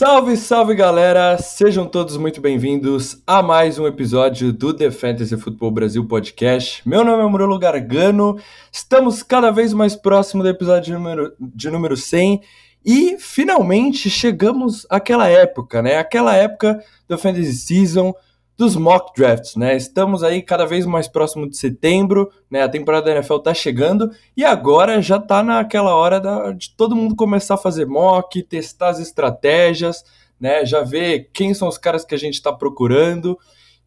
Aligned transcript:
Salve, 0.00 0.34
salve 0.34 0.74
galera! 0.74 1.36
Sejam 1.36 1.86
todos 1.86 2.16
muito 2.16 2.40
bem-vindos 2.40 3.22
a 3.26 3.42
mais 3.42 3.78
um 3.78 3.86
episódio 3.86 4.50
do 4.50 4.72
The 4.72 4.90
Fantasy 4.90 5.36
Football 5.36 5.72
Brasil 5.72 6.02
Podcast. 6.06 6.80
Meu 6.88 7.04
nome 7.04 7.22
é 7.22 7.26
Murilo 7.26 7.58
Gargano, 7.58 8.38
estamos 8.72 9.22
cada 9.22 9.50
vez 9.50 9.74
mais 9.74 9.94
próximo 9.94 10.42
do 10.42 10.48
episódio 10.48 10.84
de 10.84 10.92
número, 10.94 11.34
de 11.38 11.70
número 11.70 11.98
100 11.98 12.40
e 12.82 13.18
finalmente 13.18 14.08
chegamos 14.08 14.86
àquela 14.88 15.28
época, 15.28 15.82
né? 15.82 15.98
Aquela 15.98 16.34
época 16.34 16.82
do 17.06 17.18
Fantasy 17.18 17.52
Season 17.52 18.14
dos 18.60 18.76
mock 18.76 19.14
drafts, 19.16 19.56
né? 19.56 19.74
Estamos 19.74 20.22
aí 20.22 20.42
cada 20.42 20.66
vez 20.66 20.84
mais 20.84 21.08
próximo 21.08 21.48
de 21.48 21.56
setembro, 21.56 22.30
né? 22.50 22.60
A 22.60 22.68
temporada 22.68 23.06
da 23.06 23.12
NFL 23.12 23.38
tá 23.38 23.54
chegando 23.54 24.10
e 24.36 24.44
agora 24.44 25.00
já 25.00 25.18
tá 25.18 25.42
naquela 25.42 25.94
hora 25.94 26.20
da, 26.20 26.52
de 26.52 26.76
todo 26.76 26.94
mundo 26.94 27.16
começar 27.16 27.54
a 27.54 27.56
fazer 27.56 27.86
mock, 27.86 28.42
testar 28.42 28.90
as 28.90 29.00
estratégias, 29.00 30.04
né? 30.38 30.66
Já 30.66 30.82
ver 30.82 31.30
quem 31.32 31.54
são 31.54 31.68
os 31.68 31.78
caras 31.78 32.04
que 32.04 32.14
a 32.14 32.18
gente 32.18 32.34
está 32.34 32.52
procurando. 32.52 33.38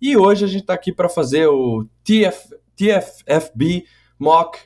E 0.02 0.17
hoje 0.17 0.44
a 0.44 0.48
gente 0.48 0.66
tá 0.66 0.73
aqui 0.73 0.92
para 0.92 1.08
fazer 1.08 1.45
o 1.45 1.86
TF, 2.03 2.55
TFFB 2.76 3.86
Mock 4.17 4.58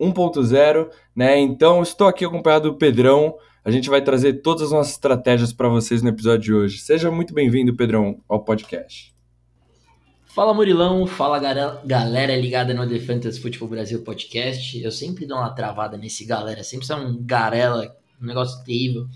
1.0, 0.00 0.88
né? 1.16 1.36
Então 1.36 1.82
estou 1.82 2.06
aqui 2.06 2.24
acompanhado 2.24 2.70
do 2.70 2.78
Pedrão. 2.78 3.34
A 3.64 3.72
gente 3.72 3.90
vai 3.90 4.00
trazer 4.00 4.34
todas 4.34 4.62
as 4.62 4.70
nossas 4.70 4.92
estratégias 4.92 5.52
para 5.52 5.68
vocês 5.68 6.00
no 6.00 6.10
episódio 6.10 6.42
de 6.42 6.54
hoje. 6.54 6.78
Seja 6.78 7.10
muito 7.10 7.34
bem-vindo, 7.34 7.74
Pedrão, 7.74 8.20
ao 8.28 8.44
podcast. 8.44 9.17
Fala 10.38 10.54
Murilão, 10.54 11.04
fala 11.04 11.40
galera 11.84 12.36
ligada 12.36 12.72
no 12.72 12.88
The 12.88 13.00
Fantasy 13.00 13.40
Futebol 13.40 13.70
Brasil 13.70 14.04
Podcast. 14.04 14.80
Eu 14.80 14.92
sempre 14.92 15.26
dou 15.26 15.36
uma 15.36 15.50
travada 15.50 15.96
nesse 15.96 16.24
galera, 16.24 16.62
sempre 16.62 16.86
são 16.86 17.08
um 17.08 17.20
garela, 17.20 17.92
um 18.22 18.26
negócio 18.26 18.62
terrível. 18.62 19.08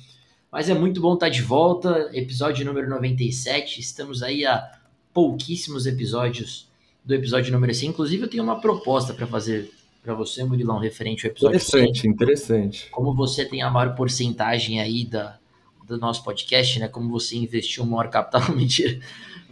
Mas 0.51 0.69
é 0.69 0.75
muito 0.75 1.01
bom 1.01 1.15
estar 1.15 1.29
de 1.29 1.41
volta, 1.41 2.11
episódio 2.13 2.67
número 2.67 2.91
97. 2.91 3.81
Estamos 3.81 4.21
aí 4.21 4.45
a 4.45 4.69
pouquíssimos 5.15 5.87
episódios 5.87 6.69
do 7.05 7.15
episódio 7.15 7.53
número 7.53 7.73
100. 7.73 7.91
Inclusive, 7.91 8.25
eu 8.25 8.29
tenho 8.29 8.43
uma 8.43 8.61
proposta 8.61 9.15
para 9.15 9.29
fazer 9.29 9.71
para 10.03 10.15
você, 10.15 10.43
Murilão, 10.43 10.79
referente 10.79 11.25
ao 11.25 11.31
episódio 11.31 11.55
Interessante, 11.55 12.01
100. 12.01 12.11
interessante. 12.11 12.91
Como 12.91 13.15
você 13.15 13.45
tem 13.45 13.63
a 13.63 13.71
maior 13.71 13.95
porcentagem 13.95 14.81
aí 14.81 15.05
da, 15.05 15.39
do 15.87 15.97
nosso 15.99 16.25
podcast, 16.25 16.81
né? 16.81 16.89
Como 16.89 17.09
você 17.11 17.37
investiu 17.37 17.85
o 17.85 17.87
maior 17.87 18.11
capital, 18.11 18.51
mentira. 18.57 18.99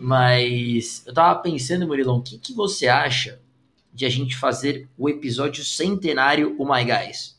Mas 0.00 1.04
eu 1.06 1.12
tava 1.12 1.38
pensando, 1.40 1.86
Murilão, 1.86 2.16
o 2.16 2.22
que, 2.22 2.38
que 2.38 2.54
você 2.54 2.88
acha 2.88 3.38
de 3.92 4.06
a 4.06 4.08
gente 4.08 4.36
fazer 4.36 4.88
o 4.96 5.08
episódio 5.08 5.62
centenário 5.62 6.56
O 6.58 6.64
My 6.64 6.84
Guys? 6.84 7.38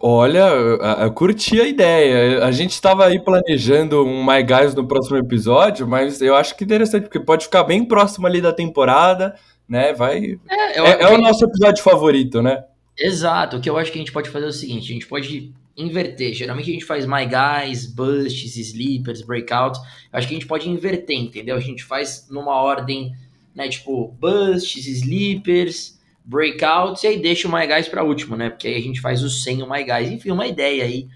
Olha, 0.00 0.48
eu, 0.48 0.78
eu 0.78 1.12
curti 1.12 1.60
a 1.60 1.66
ideia. 1.66 2.44
A 2.44 2.52
gente 2.52 2.70
estava 2.70 3.06
aí 3.06 3.18
planejando 3.18 4.04
um 4.04 4.24
My 4.24 4.42
Guys 4.42 4.74
no 4.74 4.86
próximo 4.86 5.16
episódio, 5.16 5.86
mas 5.86 6.22
eu 6.22 6.36
acho 6.36 6.56
que 6.56 6.64
interessante, 6.64 7.04
porque 7.04 7.20
pode 7.20 7.44
ficar 7.44 7.64
bem 7.64 7.84
próximo 7.84 8.26
ali 8.26 8.40
da 8.40 8.52
temporada, 8.52 9.34
né? 9.68 9.92
Vai. 9.92 10.38
É, 10.48 10.78
eu, 10.78 10.86
é, 10.86 11.02
é 11.02 11.08
o 11.08 11.20
nosso 11.20 11.44
episódio 11.44 11.82
favorito, 11.82 12.40
né? 12.40 12.64
Exato. 12.98 13.56
O 13.56 13.60
que 13.60 13.70
eu 13.70 13.78
acho 13.78 13.90
que 13.90 13.98
a 13.98 14.00
gente 14.00 14.12
pode 14.12 14.30
fazer 14.30 14.46
é 14.46 14.48
o 14.48 14.52
seguinte: 14.52 14.90
a 14.90 14.94
gente 14.94 15.06
pode 15.06 15.52
inverter. 15.76 16.34
Geralmente 16.34 16.70
a 16.70 16.74
gente 16.74 16.84
faz 16.84 17.06
My 17.06 17.26
Guys, 17.26 17.86
Busts, 17.86 18.56
Sleepers, 18.56 19.22
Breakouts. 19.22 19.80
Acho 20.12 20.28
que 20.28 20.34
a 20.34 20.38
gente 20.38 20.46
pode 20.46 20.68
inverter, 20.68 21.16
entendeu? 21.16 21.56
A 21.56 21.60
gente 21.60 21.82
faz 21.82 22.28
numa 22.30 22.60
ordem, 22.60 23.12
né? 23.54 23.68
Tipo, 23.68 24.08
Busts, 24.20 24.86
Sleepers, 24.86 25.98
Breakouts, 26.24 27.02
e 27.04 27.06
aí 27.08 27.18
deixa 27.20 27.48
o 27.48 27.52
My 27.52 27.66
Guys 27.66 27.88
para 27.88 28.04
último, 28.04 28.36
né? 28.36 28.50
Porque 28.50 28.68
aí 28.68 28.76
a 28.76 28.82
gente 28.82 29.00
faz 29.00 29.22
o 29.22 29.30
100 29.30 29.62
o 29.62 29.70
My 29.70 29.82
Guys. 29.82 30.10
Enfim, 30.10 30.30
uma 30.30 30.46
ideia 30.46 30.84
aí 30.84 31.08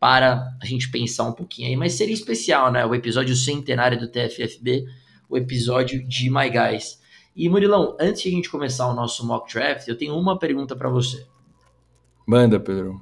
para 0.00 0.56
a 0.60 0.66
gente 0.66 0.90
pensar 0.90 1.24
um 1.24 1.32
pouquinho 1.32 1.68
aí. 1.68 1.76
Mas 1.76 1.94
seria 1.94 2.14
especial, 2.14 2.70
né? 2.72 2.84
O 2.84 2.94
episódio 2.94 3.34
centenário 3.34 3.98
do 3.98 4.08
TFFB, 4.08 4.86
o 5.28 5.36
episódio 5.36 6.06
de 6.06 6.30
My 6.30 6.50
Guys. 6.50 6.97
E 7.38 7.48
Murilão, 7.48 7.96
antes 8.00 8.22
de 8.22 8.28
a 8.28 8.32
gente 8.32 8.50
começar 8.50 8.88
o 8.88 8.94
nosso 8.94 9.24
mock 9.24 9.54
draft, 9.54 9.86
eu 9.86 9.96
tenho 9.96 10.16
uma 10.16 10.36
pergunta 10.36 10.74
para 10.74 10.88
você. 10.88 11.24
Manda, 12.26 12.58
Pedro. 12.58 13.00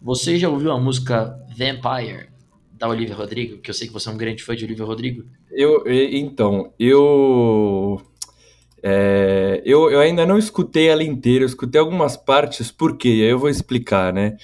Você 0.00 0.38
já 0.38 0.48
ouviu 0.48 0.70
a 0.70 0.78
música 0.78 1.36
Vampire 1.48 2.28
da 2.74 2.88
Olivia 2.88 3.16
Rodrigo? 3.16 3.58
Que 3.58 3.70
eu 3.70 3.74
sei 3.74 3.88
que 3.88 3.92
você 3.92 4.08
é 4.08 4.12
um 4.12 4.16
grande 4.16 4.44
fã 4.44 4.54
de 4.54 4.64
Olivia 4.64 4.84
Rodrigo. 4.84 5.24
Eu, 5.50 5.82
então, 5.86 6.72
eu, 6.78 8.00
é, 8.80 9.60
eu, 9.64 9.90
eu 9.90 9.98
ainda 9.98 10.24
não 10.24 10.38
escutei 10.38 10.86
ela 10.86 11.02
inteira, 11.02 11.42
eu 11.42 11.48
escutei 11.48 11.80
algumas 11.80 12.16
partes, 12.16 12.70
por 12.70 12.96
quê? 12.96 13.08
Aí 13.08 13.30
eu 13.30 13.38
vou 13.40 13.50
explicar, 13.50 14.12
né? 14.12 14.36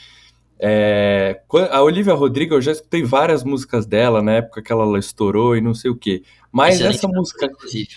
É, 0.60 1.40
a 1.70 1.80
Olivia 1.80 2.14
Rodrigo, 2.14 2.56
eu 2.56 2.60
já 2.60 2.72
escutei 2.72 3.04
várias 3.04 3.44
músicas 3.44 3.86
dela 3.86 4.20
na 4.20 4.32
época 4.32 4.60
que 4.60 4.72
ela 4.72 4.98
estourou 4.98 5.56
e 5.56 5.60
não 5.60 5.74
sei 5.74 5.92
o 5.92 5.96
quê. 5.96 6.24
Mas 6.50 6.80
essa 6.80 7.06
música, 7.06 7.48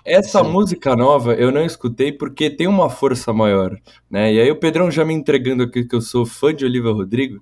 essa 0.04 0.44
Sim. 0.44 0.50
música 0.50 0.96
nova 0.96 1.34
eu 1.34 1.52
não 1.52 1.66
escutei 1.66 2.12
porque 2.12 2.50
tem 2.50 2.68
uma 2.68 2.90
força 2.90 3.32
maior, 3.32 3.78
né? 4.10 4.34
E 4.34 4.42
aí 4.42 4.52
o 4.52 4.58
Pedrão 4.58 4.92
já 4.92 5.06
me 5.06 5.14
entregando 5.14 5.64
aqui 5.64 5.86
que 5.86 5.96
eu 5.96 6.02
sou 6.02 6.26
fã 6.26 6.54
de 6.54 6.66
Olivia 6.66 6.92
Rodrigo. 6.92 7.42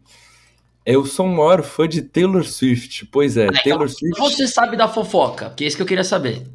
Eu 0.86 1.06
sou 1.06 1.26
o 1.26 1.30
maior 1.30 1.64
fã 1.64 1.88
de 1.88 2.02
Taylor 2.02 2.44
Swift. 2.44 3.08
Pois 3.08 3.38
é, 3.38 3.48
ah, 3.48 3.64
Taylor 3.64 3.90
Swift. 3.90 4.20
Você 4.20 4.48
sabe 4.48 4.78
da 4.78 4.88
fofoca, 4.88 5.52
que 5.52 5.64
é 5.64 5.68
isso 5.68 5.76
que 5.76 5.84
eu 5.84 5.88
queria 5.88 6.04
saber. 6.04 6.48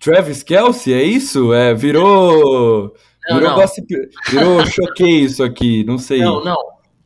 Travis 0.00 0.42
Kelsey, 0.42 0.92
é 0.92 1.02
isso? 1.02 1.52
É, 1.52 1.74
virou. 1.74 2.94
Não, 3.28 3.36
virou 3.36 3.50
não. 3.50 3.56
gossip. 3.56 3.86
Virou 4.30 4.66
choquei 4.66 5.20
isso 5.20 5.42
aqui, 5.42 5.84
não 5.84 5.98
sei. 5.98 6.20
Não, 6.20 6.42
não. 6.42 6.56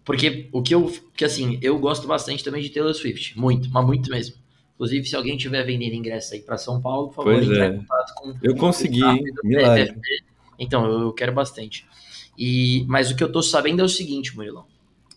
Porque 0.05 0.49
o 0.53 0.63
que 0.63 0.75
eu. 0.75 0.93
Que 1.15 1.25
assim, 1.25 1.59
eu 1.63 1.79
gosto 1.79 2.07
bastante 2.07 2.43
também 2.43 2.63
de 2.63 2.71
Taylor 2.71 2.95
Swift. 2.95 3.39
Muito, 3.39 3.71
mas 3.71 3.87
muito 3.87 4.11
mesmo. 4.11 4.37
Inclusive, 4.81 5.07
se 5.07 5.15
alguém 5.15 5.37
tiver 5.37 5.63
vendendo 5.63 5.95
ingresso 5.95 6.33
aí 6.33 6.41
para 6.41 6.57
São 6.57 6.81
Paulo, 6.81 7.09
por 7.09 7.17
favor, 7.17 7.35
entre 7.35 7.61
é. 7.61 7.67
em 7.67 7.77
contato 7.81 8.15
com. 8.15 8.35
Eu 8.43 8.57
consegui, 8.57 9.05
hein? 9.05 9.23
Milagre. 9.45 9.95
Então, 10.59 10.87
eu 10.87 11.13
quero 11.13 11.33
bastante. 11.33 11.87
E, 12.39 12.87
mas 12.89 13.11
o 13.11 13.15
que 13.15 13.23
eu 13.23 13.31
tô 13.31 13.43
sabendo 13.43 13.83
é 13.83 13.85
o 13.85 13.89
seguinte, 13.91 14.35
Murilão. 14.35 14.65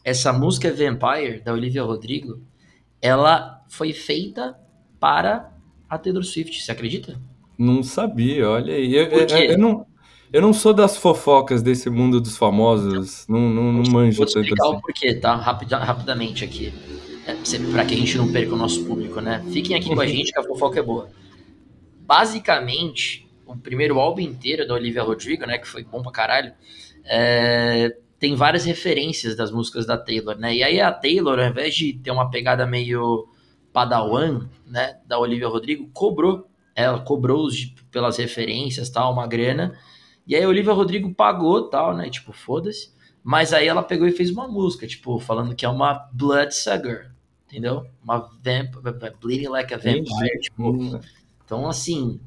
Essa 0.04 0.34
música 0.34 0.70
Vampire, 0.70 1.40
da 1.40 1.54
Olivia 1.54 1.82
Rodrigo, 1.82 2.42
ela 3.02 3.64
foi 3.70 3.94
feita 3.94 4.54
para 5.00 5.50
a 5.90 5.98
Taylor 5.98 6.26
Swift, 6.26 6.62
você 6.62 6.70
acredita? 6.74 7.18
Não 7.58 7.82
sabia, 7.84 8.50
olha 8.50 8.74
aí. 8.74 8.94
Eu, 8.94 9.06
eu, 9.06 9.28
eu, 9.28 9.58
não, 9.58 9.86
eu 10.34 10.42
não 10.42 10.52
sou 10.52 10.74
das 10.74 10.98
fofocas 10.98 11.62
desse 11.62 11.90
mundo 11.90 12.20
dos 12.20 12.36
famosos, 12.36 13.26
não, 13.30 13.50
não, 13.50 13.72
não 13.72 13.84
manjo 13.90 14.18
tanto 14.18 14.24
assim. 14.24 14.34
Vou 14.34 14.42
explicar 14.42 14.68
o 14.68 14.82
porquê, 14.82 15.14
tá? 15.14 15.36
Rapid, 15.36 15.72
rapidamente 15.72 16.44
aqui. 16.44 16.74
É, 17.26 17.34
para 17.72 17.86
que 17.86 17.94
a 17.94 17.98
gente 17.98 18.18
não 18.18 18.32
perca 18.32 18.54
o 18.54 18.58
nosso 18.58 18.86
público, 18.86 19.22
né? 19.22 19.44
Fiquem 19.52 19.76
aqui 19.76 19.94
com 19.94 20.02
a 20.02 20.06
gente 20.08 20.32
que 20.32 20.40
a 20.40 20.44
fofoca 20.44 20.80
é 20.80 20.84
boa. 20.84 21.10
Basicamente, 22.02 23.28
o 23.46 23.56
primeiro 23.56 24.00
álbum 24.00 24.22
inteiro 24.22 24.68
da 24.68 24.74
Olivia 24.74 25.04
Rodrigo, 25.04 25.46
né? 25.46 25.58
Que 25.58 25.68
foi 25.68 25.84
bom 25.84 26.02
pra 26.02 26.12
caralho. 26.12 26.54
É, 27.06 27.96
tem 28.20 28.36
várias 28.36 28.66
referências 28.66 29.36
das 29.36 29.52
músicas 29.52 29.86
da 29.86 29.98
Taylor, 29.98 30.38
né? 30.38 30.56
E 30.56 30.64
aí 30.64 30.82
a 30.82 30.92
Taylor, 30.92 31.40
ao 31.40 31.48
invés 31.48 31.74
de 31.76 31.94
ter 31.94 32.12
uma 32.12 32.30
pegada 32.30 32.66
meio 32.66 33.28
padawan, 33.72 34.48
né? 34.68 34.98
Da 35.06 35.18
Olivia 35.18 35.48
Rodrigo, 35.48 35.90
cobrou. 35.94 36.48
Ela 36.76 37.00
cobrou 37.00 37.48
pelas 37.92 38.18
referências, 38.18 38.90
tal, 38.90 39.14
uma 39.14 39.28
grana 39.28 39.78
e 40.26 40.36
aí 40.36 40.44
a 40.44 40.48
Olivia 40.48 40.74
Rodrigo 40.74 41.14
pagou 41.14 41.70
tal, 41.70 41.96
né? 41.96 42.10
Tipo, 42.10 42.32
foda-se. 42.32 42.94
Mas 43.24 43.54
aí 43.54 43.68
ela 43.68 43.84
pegou 43.84 44.08
e 44.08 44.12
fez 44.12 44.30
uma 44.30 44.48
música, 44.48 44.88
tipo, 44.88 45.20
falando 45.20 45.56
que 45.56 45.66
é 45.66 45.70
uma 45.70 46.10
bloodsucker, 46.12 47.12
entendeu? 47.54 47.86
Uma 48.04 48.30
vamp, 48.44 48.74
bleeding 49.22 49.48
like 49.48 49.72
a 49.74 49.78
vampire, 49.78 50.40
tipo. 50.42 51.00
Então, 51.46 51.68
assim, 51.68 52.20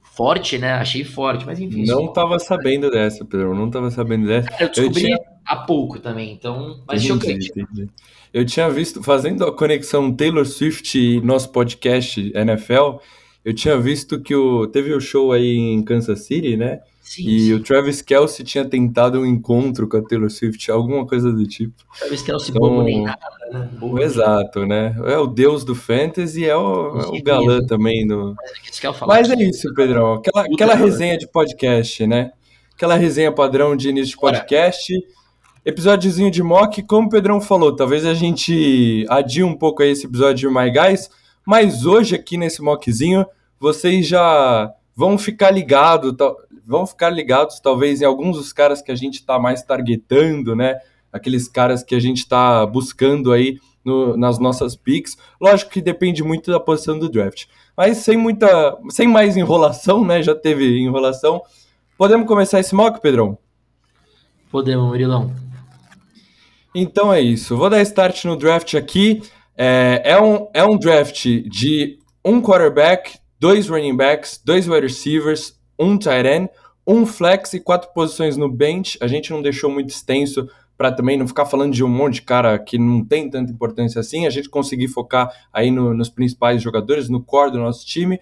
forte, 0.00 0.56
né? 0.56 0.72
Achei 0.72 1.04
forte, 1.04 1.44
mas 1.44 1.60
enfim. 1.60 1.84
Não 1.84 2.10
tava 2.10 2.38
sabendo 2.38 2.90
dessa, 2.90 3.22
Pedro, 3.24 3.54
não 3.54 3.70
tava 3.70 3.90
sabendo 3.90 4.26
dessa. 4.26 4.48
Eu 4.58 4.68
descobri 4.68 5.02
eu 5.02 5.06
tinha... 5.06 5.18
há 5.44 5.56
pouco 5.56 5.98
também, 6.00 6.32
então, 6.32 6.82
mas 6.86 7.04
entendi, 7.04 7.50
entendi. 7.50 7.88
Eu 8.32 8.46
tinha 8.46 8.70
visto, 8.70 9.02
fazendo 9.02 9.44
a 9.44 9.54
conexão 9.54 10.10
Taylor 10.10 10.46
Swift 10.46 10.98
e 10.98 11.20
nosso 11.20 11.50
podcast 11.50 12.32
NFL, 12.34 12.96
eu 13.44 13.54
tinha 13.54 13.78
visto 13.78 14.20
que 14.20 14.34
o, 14.34 14.66
teve 14.66 14.92
o 14.92 15.00
show 15.00 15.32
aí 15.32 15.56
em 15.56 15.82
Kansas 15.82 16.20
City, 16.20 16.56
né? 16.56 16.80
Sim, 17.00 17.28
e 17.28 17.40
sim. 17.40 17.52
o 17.54 17.62
Travis 17.62 18.00
Kelsey 18.00 18.44
tinha 18.44 18.64
tentado 18.64 19.20
um 19.20 19.26
encontro 19.26 19.88
com 19.88 19.96
a 19.96 20.02
Taylor 20.02 20.30
Swift, 20.30 20.70
alguma 20.70 21.04
coisa 21.04 21.32
do 21.32 21.46
tipo. 21.46 21.74
Travis 21.98 22.22
Kelsey 22.22 22.50
então, 22.50 22.62
bobo 22.62 22.82
nem 22.84 23.02
nada, 23.02 23.18
né? 23.50 23.68
Bobo 23.78 24.00
exato, 24.00 24.64
né? 24.64 24.96
É 25.04 25.18
o 25.18 25.26
deus 25.26 25.64
do 25.64 25.74
fantasy, 25.74 26.44
é 26.44 26.56
o, 26.56 27.00
é 27.00 27.06
o 27.08 27.22
galã 27.22 27.60
também. 27.66 28.06
Do... 28.06 28.34
Mas, 29.06 29.30
é 29.30 29.34
isso, 29.42 29.74
Pedrão. 29.74 30.14
Aquela, 30.14 30.46
aquela 30.46 30.74
resenha 30.74 31.18
de 31.18 31.26
podcast, 31.26 32.06
né? 32.06 32.30
Aquela 32.74 32.94
resenha 32.94 33.32
padrão 33.32 33.76
de 33.76 33.90
início 33.90 34.14
de 34.14 34.20
podcast. 34.20 34.92
Episódiozinho 35.64 36.30
de 36.30 36.42
mock, 36.42 36.82
como 36.82 37.08
o 37.08 37.10
Pedrão 37.10 37.40
falou, 37.40 37.76
talvez 37.76 38.04
a 38.04 38.14
gente 38.14 39.06
adie 39.08 39.44
um 39.44 39.54
pouco 39.54 39.82
aí 39.82 39.90
esse 39.90 40.06
episódio 40.06 40.48
de 40.48 40.54
My 40.54 40.70
Guys, 40.70 41.08
mas 41.46 41.84
hoje 41.84 42.14
aqui 42.14 42.36
nesse 42.36 42.62
mockzinho, 42.62 43.26
vocês 43.58 44.06
já 44.06 44.72
vão 44.94 45.16
ficar 45.16 45.50
ligados, 45.50 46.14
vão 46.66 46.86
ficar 46.86 47.10
ligados 47.10 47.60
talvez 47.60 48.00
em 48.00 48.04
alguns 48.04 48.36
dos 48.36 48.52
caras 48.52 48.82
que 48.82 48.92
a 48.92 48.94
gente 48.94 49.14
está 49.14 49.38
mais 49.38 49.62
targetando, 49.62 50.54
né? 50.54 50.78
Aqueles 51.12 51.48
caras 51.48 51.82
que 51.82 51.94
a 51.94 52.00
gente 52.00 52.18
está 52.18 52.64
buscando 52.66 53.32
aí 53.32 53.58
no, 53.84 54.16
nas 54.16 54.38
nossas 54.38 54.76
picks. 54.76 55.16
Lógico 55.40 55.70
que 55.70 55.80
depende 55.80 56.22
muito 56.22 56.50
da 56.50 56.60
posição 56.60 56.98
do 56.98 57.08
draft. 57.08 57.46
Mas 57.76 57.98
sem 57.98 58.16
muita, 58.16 58.78
sem 58.90 59.08
mais 59.08 59.36
enrolação, 59.36 60.04
né? 60.04 60.22
Já 60.22 60.34
teve 60.34 60.78
enrolação. 60.78 61.42
Podemos 61.98 62.26
começar 62.26 62.60
esse 62.60 62.74
mock, 62.74 63.00
Pedrão? 63.00 63.38
Podemos, 64.50 64.86
Murilão. 64.86 65.32
Então 66.74 67.12
é 67.12 67.20
isso. 67.20 67.56
Vou 67.56 67.68
dar 67.68 67.82
start 67.82 68.24
no 68.24 68.36
draft 68.36 68.74
aqui. 68.74 69.22
É, 69.56 70.02
é, 70.04 70.20
um, 70.20 70.48
é 70.54 70.64
um 70.64 70.78
draft 70.78 71.24
de 71.24 71.98
um 72.24 72.40
quarterback, 72.40 73.18
dois 73.38 73.68
running 73.68 73.96
backs, 73.96 74.40
dois 74.44 74.68
wide 74.68 74.86
receivers, 74.86 75.58
um 75.78 75.98
tight 75.98 76.26
end, 76.26 76.48
um 76.86 77.04
flex 77.06 77.54
e 77.54 77.60
quatro 77.60 77.92
posições 77.92 78.36
no 78.36 78.48
bench. 78.48 78.98
A 79.00 79.06
gente 79.06 79.30
não 79.30 79.42
deixou 79.42 79.70
muito 79.70 79.90
extenso 79.90 80.48
para 80.76 80.90
também 80.90 81.16
não 81.16 81.28
ficar 81.28 81.46
falando 81.46 81.72
de 81.72 81.84
um 81.84 81.88
monte 81.88 82.14
de 82.14 82.22
cara 82.22 82.58
que 82.58 82.78
não 82.78 83.04
tem 83.04 83.30
tanta 83.30 83.52
importância 83.52 84.00
assim, 84.00 84.26
a 84.26 84.30
gente 84.30 84.48
conseguir 84.48 84.88
focar 84.88 85.30
aí 85.52 85.70
no, 85.70 85.94
nos 85.94 86.08
principais 86.08 86.60
jogadores, 86.62 87.08
no 87.08 87.22
core 87.22 87.52
do 87.52 87.58
nosso 87.58 87.86
time. 87.86 88.18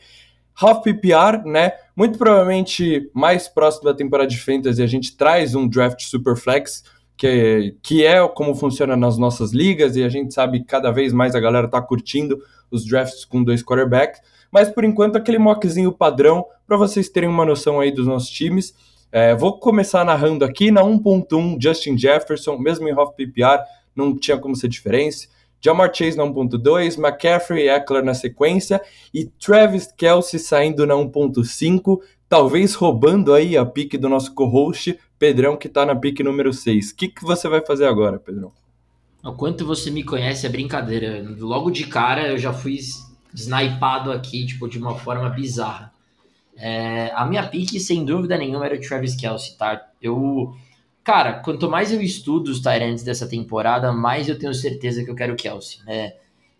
Half 0.61 0.83
PPR, 0.83 1.43
né? 1.47 1.73
Muito 1.97 2.19
provavelmente 2.19 3.09
mais 3.15 3.49
próximo 3.49 3.85
da 3.85 3.95
temporada 3.95 4.29
de 4.29 4.39
Fantasy 4.39 4.83
a 4.83 4.87
gente 4.87 5.17
traz 5.17 5.55
um 5.55 5.67
draft 5.67 6.03
super 6.03 6.37
flex, 6.37 6.85
que, 7.21 7.77
que 7.83 8.03
é 8.03 8.27
como 8.29 8.55
funciona 8.55 8.97
nas 8.97 9.19
nossas 9.19 9.53
ligas, 9.53 9.95
e 9.95 10.03
a 10.03 10.09
gente 10.09 10.33
sabe 10.33 10.61
que 10.61 10.65
cada 10.65 10.91
vez 10.91 11.13
mais 11.13 11.35
a 11.35 11.41
galera 11.41 11.69
tá 11.69 11.79
curtindo 11.83 12.43
os 12.71 12.87
drafts 12.87 13.27
com 13.27 13.45
dois 13.45 13.63
quarterbacks. 13.63 14.23
Mas 14.51 14.71
por 14.71 14.85
enquanto, 14.85 15.17
aquele 15.17 15.39
mockzinho 15.39 15.93
padrão, 15.93 16.47
para 16.67 16.79
vocês 16.79 17.11
terem 17.11 17.29
uma 17.29 17.45
noção 17.45 17.79
aí 17.79 17.93
dos 17.93 18.07
nossos 18.07 18.31
times. 18.31 18.75
É, 19.13 19.35
vou 19.35 19.59
começar 19.59 20.03
narrando 20.03 20.47
aqui 20.47 20.71
na 20.71 20.81
1.1, 20.83 21.63
Justin 21.63 21.99
Jefferson, 21.99 22.57
mesmo 22.57 22.89
em 22.89 22.93
half 22.93 23.15
PPR, 23.15 23.65
não 23.95 24.17
tinha 24.17 24.39
como 24.39 24.57
ser 24.57 24.69
diferença. 24.69 25.29
Jamar 25.63 25.95
Chase 25.95 26.17
na 26.17 26.25
1.2, 26.25 26.97
McCaffrey 26.99 27.65
e 27.65 27.69
Eckler 27.69 28.03
na 28.03 28.15
sequência 28.15 28.81
e 29.13 29.27
Travis 29.27 29.93
Kelsey 29.95 30.41
saindo 30.41 30.87
na 30.87 30.95
1.5, 30.95 31.99
talvez 32.27 32.75
roubando 32.75 33.35
aí 33.35 33.59
a 33.59 33.67
pique 33.67 33.99
do 33.99 34.09
nosso 34.09 34.35
co-host, 34.35 34.99
Pedrão, 35.21 35.55
que 35.55 35.69
tá 35.69 35.85
na 35.85 35.95
pique 35.95 36.23
número 36.23 36.51
6. 36.51 36.93
O 36.93 36.97
que, 36.97 37.07
que 37.09 37.23
você 37.23 37.47
vai 37.47 37.61
fazer 37.61 37.85
agora, 37.85 38.19
Pedrão? 38.19 38.51
O 39.23 39.33
quanto 39.35 39.67
você 39.67 39.91
me 39.91 40.03
conhece 40.03 40.47
é 40.47 40.49
brincadeira. 40.49 41.23
Logo 41.39 41.71
de 41.71 41.87
cara 41.87 42.27
eu 42.27 42.39
já 42.39 42.55
fui 42.55 42.79
snipado 43.35 44.11
aqui, 44.11 44.47
tipo, 44.47 44.67
de 44.67 44.79
uma 44.79 44.95
forma 44.95 45.29
bizarra. 45.29 45.93
É, 46.57 47.13
a 47.15 47.27
minha 47.27 47.47
pique, 47.47 47.79
sem 47.79 48.03
dúvida 48.03 48.39
nenhuma, 48.39 48.65
era 48.65 48.77
o 48.77 48.81
Travis 48.81 49.15
Kelsey, 49.15 49.59
tá? 49.59 49.91
Eu. 50.01 50.57
Cara, 51.05 51.35
quanto 51.35 51.69
mais 51.69 51.93
eu 51.93 52.01
estudo 52.01 52.51
os 52.51 52.61
Tyrants 52.61 53.03
dessa 53.03 53.29
temporada, 53.29 53.93
mais 53.93 54.27
eu 54.27 54.39
tenho 54.39 54.55
certeza 54.55 55.05
que 55.05 55.11
eu 55.11 55.15
quero 55.15 55.35
o 55.35 55.37
Kelsey, 55.37 55.85
né? 55.85 56.15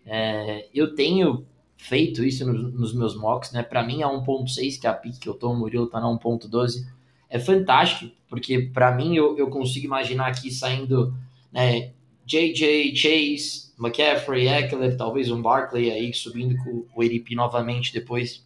É, 0.05 0.67
eu 0.71 0.93
tenho 0.93 1.43
feito 1.77 2.23
isso 2.23 2.45
no, 2.45 2.53
nos 2.53 2.93
meus 2.93 3.15
mocks, 3.15 3.51
né? 3.53 3.63
Para 3.63 3.83
mim, 3.83 4.03
a 4.03 4.07
1.6, 4.07 4.79
que 4.79 4.85
é 4.85 4.89
a 4.91 4.93
pique 4.93 5.19
que 5.19 5.29
eu 5.29 5.33
tô, 5.33 5.51
o 5.51 5.55
Murilo 5.55 5.87
tá 5.87 5.99
na 5.99 6.05
1.12, 6.07 6.85
é 7.31 7.39
fantástico, 7.39 8.11
porque 8.29 8.59
para 8.59 8.91
mim 8.91 9.15
eu, 9.15 9.37
eu 9.37 9.49
consigo 9.49 9.85
imaginar 9.85 10.27
aqui 10.27 10.51
saindo, 10.51 11.15
né? 11.51 11.91
JJ, 12.25 12.95
Chase, 12.95 13.71
McCaffrey, 13.79 14.47
Eckler, 14.47 14.95
talvez 14.95 15.31
um 15.31 15.41
Barkley 15.41 15.89
aí 15.89 16.13
subindo 16.13 16.55
com 16.57 16.85
o 16.93 17.01
ADP 17.01 17.33
novamente 17.33 17.93
depois 17.93 18.43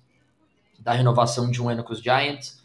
da 0.80 0.94
renovação 0.94 1.50
de 1.50 1.62
um 1.62 1.68
ano 1.68 1.84
com 1.84 1.94
os 1.94 2.00
Giants. 2.00 2.64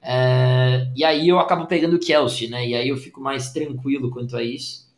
É, 0.00 0.90
e 0.96 1.04
aí 1.04 1.28
eu 1.28 1.38
acabo 1.38 1.66
pegando 1.66 1.96
o 1.96 2.00
Kelsey, 2.00 2.48
né? 2.48 2.66
E 2.66 2.74
aí 2.74 2.88
eu 2.88 2.96
fico 2.96 3.20
mais 3.20 3.52
tranquilo 3.52 4.10
quanto 4.10 4.36
a 4.36 4.42
isso. 4.42 4.88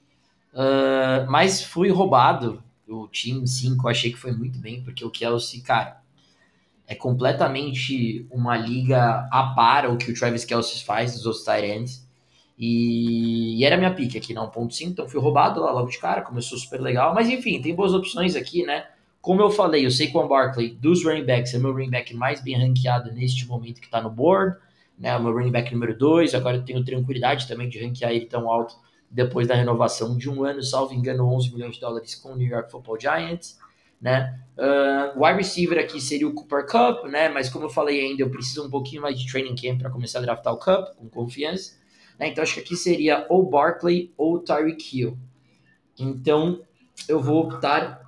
Uh, 0.53 1.29
mas 1.31 1.63
fui 1.63 1.91
roubado. 1.91 2.63
O 2.89 3.07
time 3.07 3.47
5 3.47 3.87
eu 3.87 3.91
achei 3.91 4.13
que 4.13 4.19
foi 4.19 4.33
muito 4.33 4.59
bem, 4.59 4.83
porque 4.83 5.05
o 5.05 5.11
Kelsey, 5.11 5.61
cara, 5.61 6.00
é 6.91 6.95
completamente 6.97 8.27
uma 8.33 8.57
liga 8.57 9.29
a 9.31 9.55
par 9.55 9.89
o 9.89 9.97
que 9.97 10.11
o 10.11 10.15
Travis 10.15 10.45
Kelsey 10.45 10.83
faz 10.83 11.15
dos 11.15 11.25
outros 11.25 11.45
Tyrants. 11.45 12.05
E, 12.59 13.61
e, 13.61 13.65
era 13.65 13.77
minha 13.77 13.95
pique 13.95 14.19
aqui 14.19 14.35
na 14.35 14.43
1.5, 14.43 14.89
então 14.89 15.09
fui 15.09 15.21
roubado 15.21 15.61
lá 15.61 15.71
logo 15.71 15.89
de 15.89 16.01
cara, 16.01 16.21
começou 16.21 16.59
super 16.59 16.81
legal. 16.81 17.15
Mas 17.15 17.29
enfim, 17.29 17.63
tem 17.63 17.77
boas 17.77 17.95
opções 17.95 18.35
aqui, 18.35 18.65
né? 18.67 18.89
Como 19.23 19.41
eu 19.41 19.51
falei, 19.51 19.87
o 19.87 19.91
Saquon 19.91 20.27
Barkley 20.27 20.71
dos 20.71 21.05
running 21.05 21.25
backs 21.25 21.55
é 21.55 21.61
meu 21.61 21.73
running 21.73 21.91
back 21.91 22.13
mais 22.13 22.43
bem 22.43 22.59
ranqueado 22.59 23.13
neste 23.13 23.47
momento 23.47 23.81
que 23.81 23.87
está 23.87 24.03
no 24.03 24.11
board, 24.11 24.57
né? 24.99 25.17
O 25.17 25.23
meu 25.23 25.33
running 25.33 25.53
back 25.53 25.73
número 25.73 25.97
2. 25.97 26.35
Agora 26.35 26.57
eu 26.57 26.65
tenho 26.65 26.85
tranquilidade 26.85 27.47
também 27.47 27.69
de 27.69 27.81
ranquear 27.81 28.11
ele 28.11 28.27
tão 28.27 28.51
alto 28.51 28.75
depois 29.09 29.47
da 29.47 29.55
renovação 29.55 30.19
de 30.19 30.29
um 30.29 30.43
ano, 30.43 30.61
salvo 30.61 30.93
engano, 30.93 31.25
11 31.37 31.55
milhões 31.55 31.77
de 31.77 31.81
dólares 31.81 32.17
com 32.17 32.33
o 32.33 32.37
New 32.37 32.49
York 32.49 32.69
Football 32.69 32.99
Giants. 32.99 33.60
Né? 34.01 34.41
Uh, 34.57 35.23
wide 35.23 35.39
receiver 35.39 35.79
aqui 35.79 36.01
seria 36.01 36.29
o 36.29 36.35
Cooper 36.35 36.67
Cup, 36.67 37.05
né? 37.07 37.29
Mas 37.29 37.49
como 37.49 37.65
eu 37.65 37.71
falei 37.71 38.01
ainda, 38.01 38.23
eu 38.23 38.31
preciso 38.31 38.67
um 38.67 38.71
pouquinho 38.71 39.03
mais 39.03 39.19
de 39.19 39.31
training 39.31 39.55
camp 39.55 39.81
para 39.81 39.91
começar 39.91 40.19
a 40.19 40.23
draftar 40.23 40.53
o 40.53 40.59
Cup 40.59 40.97
com 40.97 41.09
confiança. 41.09 41.79
Né? 42.19 42.29
Então 42.29 42.43
acho 42.43 42.55
que 42.55 42.61
aqui 42.61 42.77
seria 42.77 43.27
ou 43.29 43.49
Barkley 43.49 44.13
ou 44.17 44.39
Tyreek 44.39 44.99
Hill. 44.99 45.19
Então 45.99 46.63
eu 47.09 47.21
vou 47.21 47.45
optar 47.45 48.01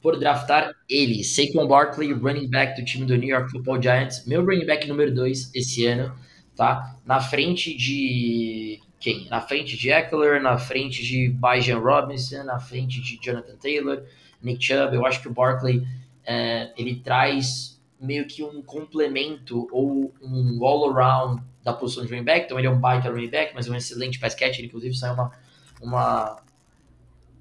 por 0.00 0.18
draftar 0.18 0.72
ele, 0.88 1.24
Saquon 1.24 1.66
Barkley, 1.66 2.12
running 2.12 2.48
back 2.48 2.80
do 2.80 2.84
time 2.84 3.04
do 3.04 3.16
New 3.16 3.28
York 3.28 3.50
Football 3.50 3.82
Giants, 3.82 4.24
meu 4.26 4.44
running 4.44 4.64
back 4.64 4.86
número 4.86 5.12
2 5.12 5.50
esse 5.54 5.84
ano, 5.86 6.14
tá? 6.54 6.96
Na 7.04 7.20
frente 7.20 7.76
de 7.76 8.80
quem? 9.00 9.28
Na 9.28 9.40
frente 9.40 9.76
de 9.76 9.90
Eckler, 9.90 10.40
na 10.40 10.56
frente 10.56 11.02
de 11.02 11.28
Bijan 11.28 11.78
Robinson, 11.78 12.44
na 12.44 12.60
frente 12.60 13.00
de 13.00 13.18
Jonathan 13.20 13.56
Taylor, 13.56 14.04
Nick 14.42 14.64
Chubb. 14.64 14.94
Eu 14.94 15.04
acho 15.06 15.20
que 15.20 15.28
o 15.28 15.32
Barkley 15.32 15.86
é, 16.24 16.72
ele 16.76 16.96
traz 16.96 17.80
meio 18.00 18.26
que 18.26 18.42
um 18.42 18.62
complemento 18.62 19.66
ou 19.72 20.12
um 20.22 20.64
all-around 20.64 21.42
da 21.62 21.72
posição 21.72 22.04
de 22.04 22.10
running 22.10 22.24
back. 22.24 22.46
Então 22.46 22.58
ele 22.58 22.66
é 22.66 22.70
um 22.70 22.78
baita 22.78 23.10
running 23.10 23.30
back, 23.30 23.52
mas 23.54 23.66
é 23.66 23.70
um 23.70 23.74
excelente 23.74 24.18
pass 24.18 24.34
catcher. 24.34 24.64
Inclusive 24.64 24.94
saiu 24.94 25.14
uma, 25.14 25.32
uma, 25.80 26.42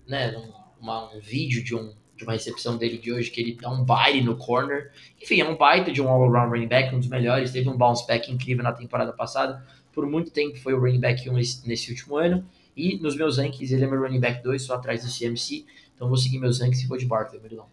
né, 0.07 0.35
uma, 0.79 1.13
um 1.13 1.19
vídeo 1.19 1.63
de 1.63 1.75
um 1.75 1.93
de 2.17 2.23
uma 2.23 2.33
recepção 2.33 2.77
dele 2.77 2.97
de 2.97 3.13
hoje, 3.13 3.29
que 3.29 3.39
ele 3.39 3.53
dá 3.53 3.69
um 3.69 3.85
baile 3.85 4.21
no 4.21 4.35
corner. 4.35 4.91
Enfim, 5.21 5.39
é 5.39 5.47
um 5.47 5.55
baita 5.55 5.91
de 5.91 6.01
um 6.01 6.09
all-around 6.09 6.51
running 6.51 6.67
back, 6.67 6.93
um 6.93 6.99
dos 6.99 7.07
melhores. 7.07 7.51
Teve 7.51 7.69
um 7.69 7.77
bounce 7.77 8.05
back 8.07 8.31
incrível 8.31 8.63
na 8.63 8.73
temporada 8.73 9.13
passada. 9.13 9.63
Por 9.93 10.05
muito 10.07 10.31
tempo 10.31 10.57
foi 10.57 10.73
o 10.73 10.79
running 10.79 10.99
back 10.99 11.29
1 11.29 11.33
nesse 11.33 11.91
último 11.91 12.17
ano. 12.17 12.43
E 12.75 12.97
nos 12.97 13.15
meus 13.15 13.37
rankings, 13.37 13.73
ele 13.73 13.83
é 13.83 13.87
meu 13.87 14.01
running 14.01 14.19
back 14.19 14.43
2, 14.43 14.61
só 14.61 14.75
atrás 14.75 15.03
do 15.03 15.11
CMC. 15.11 15.65
Então 15.97 16.07
vou 16.07 16.15
seguir 16.15 16.39
meus 16.39 16.59
rankings 16.59 16.85
e 16.85 16.87
vou 16.87 16.97
de 16.97 17.07
Barkley, 17.07 17.41
Merilão. 17.41 17.65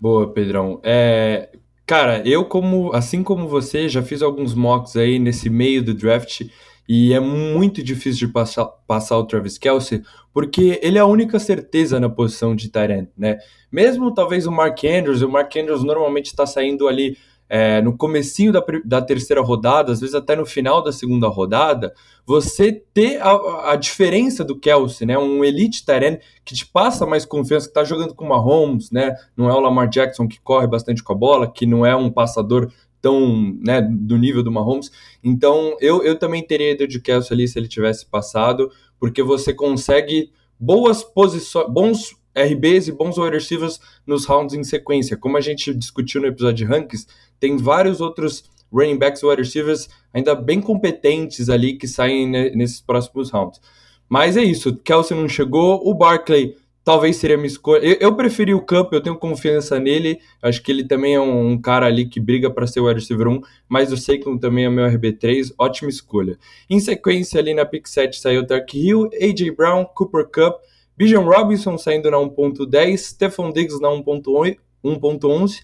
Boa, 0.00 0.30
Pedrão. 0.30 0.80
É, 0.82 1.48
cara, 1.86 2.20
eu 2.28 2.44
como, 2.44 2.92
assim 2.92 3.22
como 3.22 3.46
você, 3.48 3.88
já 3.88 4.02
fiz 4.02 4.20
alguns 4.20 4.52
mocks 4.52 4.96
aí 4.96 5.18
nesse 5.20 5.48
meio 5.48 5.82
do 5.82 5.94
draft 5.94 6.42
e 6.88 7.14
é 7.14 7.20
muito 7.20 7.82
difícil 7.82 8.26
de 8.26 8.32
passar, 8.32 8.66
passar 8.86 9.16
o 9.16 9.24
Travis 9.24 9.58
Kelsey, 9.58 10.02
porque 10.34 10.80
ele 10.82 10.98
é 10.98 11.00
a 11.00 11.06
única 11.06 11.38
certeza 11.38 11.98
na 12.00 12.08
posição 12.08 12.54
de 12.54 12.68
Tyrant, 12.68 13.08
né? 13.16 13.38
Mesmo 13.70 14.12
talvez 14.12 14.46
o 14.46 14.52
Mark 14.52 14.84
Andrews, 14.84 15.22
o 15.22 15.28
Mark 15.28 15.54
Andrews 15.56 15.84
normalmente 15.84 16.26
está 16.26 16.46
saindo 16.46 16.88
ali 16.88 17.16
é, 17.48 17.80
no 17.80 17.96
comecinho 17.96 18.52
da, 18.52 18.62
da, 18.84 19.00
terceira 19.00 19.40
rodada, 19.40 19.92
às 19.92 20.00
vezes 20.00 20.14
até 20.14 20.34
no 20.34 20.44
final 20.44 20.82
da 20.82 20.92
segunda 20.92 21.28
rodada, 21.28 21.94
você 22.26 22.72
ter 22.72 23.20
a, 23.20 23.72
a 23.72 23.76
diferença 23.76 24.44
do 24.44 24.58
Kelsey, 24.58 25.06
né? 25.06 25.16
Um 25.16 25.44
elite 25.44 25.84
Tyrant 25.84 26.18
que 26.44 26.54
te 26.54 26.66
passa 26.66 27.06
mais 27.06 27.24
confiança, 27.24 27.66
que 27.66 27.70
está 27.70 27.84
jogando 27.84 28.14
com 28.14 28.24
o 28.24 28.28
Mahomes, 28.28 28.90
né? 28.90 29.14
Não 29.36 29.48
é 29.48 29.54
o 29.54 29.60
Lamar 29.60 29.88
Jackson 29.88 30.26
que 30.26 30.40
corre 30.40 30.66
bastante 30.66 31.02
com 31.02 31.12
a 31.12 31.16
bola, 31.16 31.50
que 31.50 31.66
não 31.66 31.86
é 31.86 31.94
um 31.94 32.10
passador 32.10 32.72
tão 33.00 33.56
né, 33.64 33.80
do 33.80 34.18
nível 34.18 34.42
do 34.42 34.50
Mahomes. 34.50 34.90
Então, 35.22 35.76
eu, 35.80 36.02
eu 36.02 36.18
também 36.18 36.42
teria 36.42 36.72
ido 36.72 36.88
de 36.88 37.00
Kelsey 37.00 37.32
ali 37.32 37.46
se 37.46 37.58
ele 37.58 37.68
tivesse 37.68 38.04
passado, 38.06 38.70
porque 38.98 39.22
você 39.22 39.54
consegue 39.54 40.32
boas 40.58 41.04
posições, 41.04 41.68
bons 41.68 42.16
RBs 42.36 42.88
e 42.88 42.92
bons 42.92 43.16
wide 43.16 43.34
receivers 43.34 43.80
nos 44.06 44.26
rounds 44.26 44.54
em 44.54 44.62
sequência. 44.62 45.16
Como 45.16 45.36
a 45.36 45.40
gente 45.40 45.72
discutiu 45.72 46.20
no 46.20 46.26
episódio 46.26 46.56
de 46.56 46.64
rankings, 46.64 47.06
tem 47.40 47.56
vários 47.56 48.00
outros 48.00 48.44
running 48.72 48.98
backs 48.98 49.22
e 49.22 49.26
wide 49.26 49.42
receivers 49.42 49.88
ainda 50.12 50.34
bem 50.34 50.60
competentes 50.60 51.48
ali 51.48 51.74
que 51.74 51.88
saem 51.88 52.26
nesses 52.54 52.80
próximos 52.80 53.30
rounds. 53.30 53.60
Mas 54.08 54.36
é 54.36 54.42
isso, 54.42 54.76
Kelsey 54.76 55.16
não 55.16 55.28
chegou, 55.28 55.80
o 55.84 55.94
Barkley 55.94 56.54
talvez 56.86 57.16
seria 57.16 57.36
minha 57.36 57.48
escolha. 57.48 57.84
Eu, 57.84 57.96
eu, 57.98 58.14
preferi 58.14 58.54
o 58.54 58.60
Cup, 58.60 58.92
eu 58.92 59.00
tenho 59.00 59.18
confiança 59.18 59.80
nele. 59.80 60.20
Acho 60.40 60.62
que 60.62 60.70
ele 60.70 60.84
também 60.84 61.16
é 61.16 61.20
um, 61.20 61.50
um 61.50 61.60
cara 61.60 61.84
ali 61.86 62.06
que 62.06 62.20
briga 62.20 62.48
para 62.48 62.64
ser 62.64 62.78
o 62.78 62.86
wide 62.86 63.00
receiver 63.00 63.26
1, 63.26 63.40
mas 63.68 63.90
o 63.90 63.96
Saquon 63.96 64.38
também 64.38 64.66
é 64.66 64.70
meu 64.70 64.86
RB3, 64.86 65.52
ótima 65.58 65.90
escolha. 65.90 66.38
Em 66.70 66.78
sequência, 66.78 67.40
ali 67.40 67.52
na 67.52 67.66
pick 67.66 67.88
7 67.88 68.20
saiu 68.20 68.46
Dark 68.46 68.72
Hill, 68.72 69.10
AJ 69.20 69.50
Brown, 69.56 69.84
Cooper 69.84 70.26
Cup, 70.26 70.60
Bijan 70.96 71.20
Robinson 71.20 71.76
saindo 71.76 72.10
na 72.10 72.16
1.10, 72.16 72.96
Stephon 72.96 73.52
Diggs 73.52 73.80
na 73.80 73.88
1.11. 73.88 75.60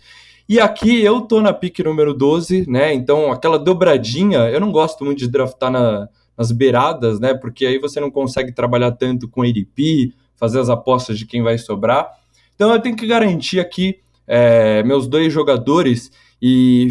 E 0.49 0.61
aqui 0.61 1.03
eu 1.03 1.23
tô 1.23 1.41
na 1.41 1.53
pick 1.53 1.79
número 1.81 2.13
12, 2.13 2.69
né? 2.69 2.93
Então 2.93 3.33
aquela 3.33 3.59
dobradinha, 3.59 4.51
eu 4.51 4.61
não 4.61 4.71
gosto 4.71 5.05
muito 5.05 5.21
de 5.21 5.29
draftar 5.29 5.71
na, 5.71 6.09
nas 6.37 6.53
beiradas, 6.53 7.19
né? 7.19 7.33
Porque 7.33 7.65
aí 7.65 7.79
você 7.79 8.01
não 8.01 8.11
consegue 8.11 8.53
trabalhar 8.53 8.93
tanto 8.93 9.29
com 9.29 9.43
ADP, 9.43 10.13
fazer 10.37 10.61
as 10.61 10.69
apostas 10.69 11.19
de 11.19 11.25
quem 11.25 11.43
vai 11.43 11.57
sobrar. 11.57 12.11
Então 12.55 12.73
eu 12.73 12.81
tenho 12.81 12.97
que 12.97 13.07
garantir 13.07 13.61
aqui 13.61 14.01
é, 14.27 14.83
meus 14.83 15.07
dois 15.07 15.33
jogadores 15.33 16.11
e 16.41 16.89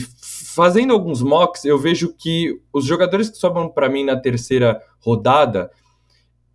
fazendo 0.56 0.94
alguns 0.94 1.22
mocks, 1.22 1.66
eu 1.66 1.78
vejo 1.78 2.14
que 2.18 2.60
os 2.74 2.86
jogadores 2.86 3.30
que 3.30 3.38
sobram 3.38 3.70
para 3.70 3.90
mim 3.90 4.04
na 4.04 4.18
terceira 4.18 4.82
rodada, 5.00 5.72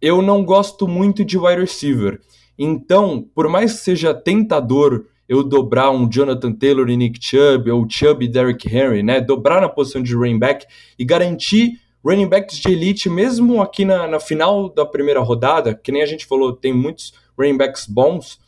eu 0.01 0.23
não 0.23 0.45
gosto 0.45 0.87
muito 0.87 1.25
de 1.25 1.39
wide 1.39 1.61
receiver. 1.61 2.21
Então, 2.59 3.27
por 3.35 3.49
mais 3.49 3.75
que 3.75 3.79
seja 3.81 4.15
tentador 4.15 5.07
eu 5.29 5.43
dobrar 5.43 5.91
um 5.91 6.09
Jonathan 6.09 6.53
Taylor 6.53 6.89
e 6.89 6.97
Nick 6.97 7.19
Chubb, 7.21 7.71
ou 7.71 7.87
Chubb 7.89 8.25
e 8.25 8.29
Derrick 8.29 8.69
Henry, 8.69 9.03
né? 9.03 9.21
Dobrar 9.21 9.61
na 9.61 9.69
posição 9.69 10.03
de 10.03 10.15
running 10.15 10.39
back 10.39 10.67
e 10.99 11.05
garantir 11.05 11.81
running 12.05 12.29
backs 12.29 12.57
de 12.57 12.71
elite, 12.71 13.11
mesmo 13.11 13.61
aqui 13.61 13.85
na, 13.85 14.07
na 14.07 14.21
final 14.21 14.69
da 14.69 14.87
primeira 14.87 15.21
rodada, 15.21 15.75
que 15.75 15.91
nem 15.91 16.03
a 16.03 16.07
gente 16.07 16.25
falou, 16.25 16.53
tem 16.53 16.73
muitos 16.73 17.13
running 17.37 17.57
backs 17.57 17.87
bons 17.87 18.39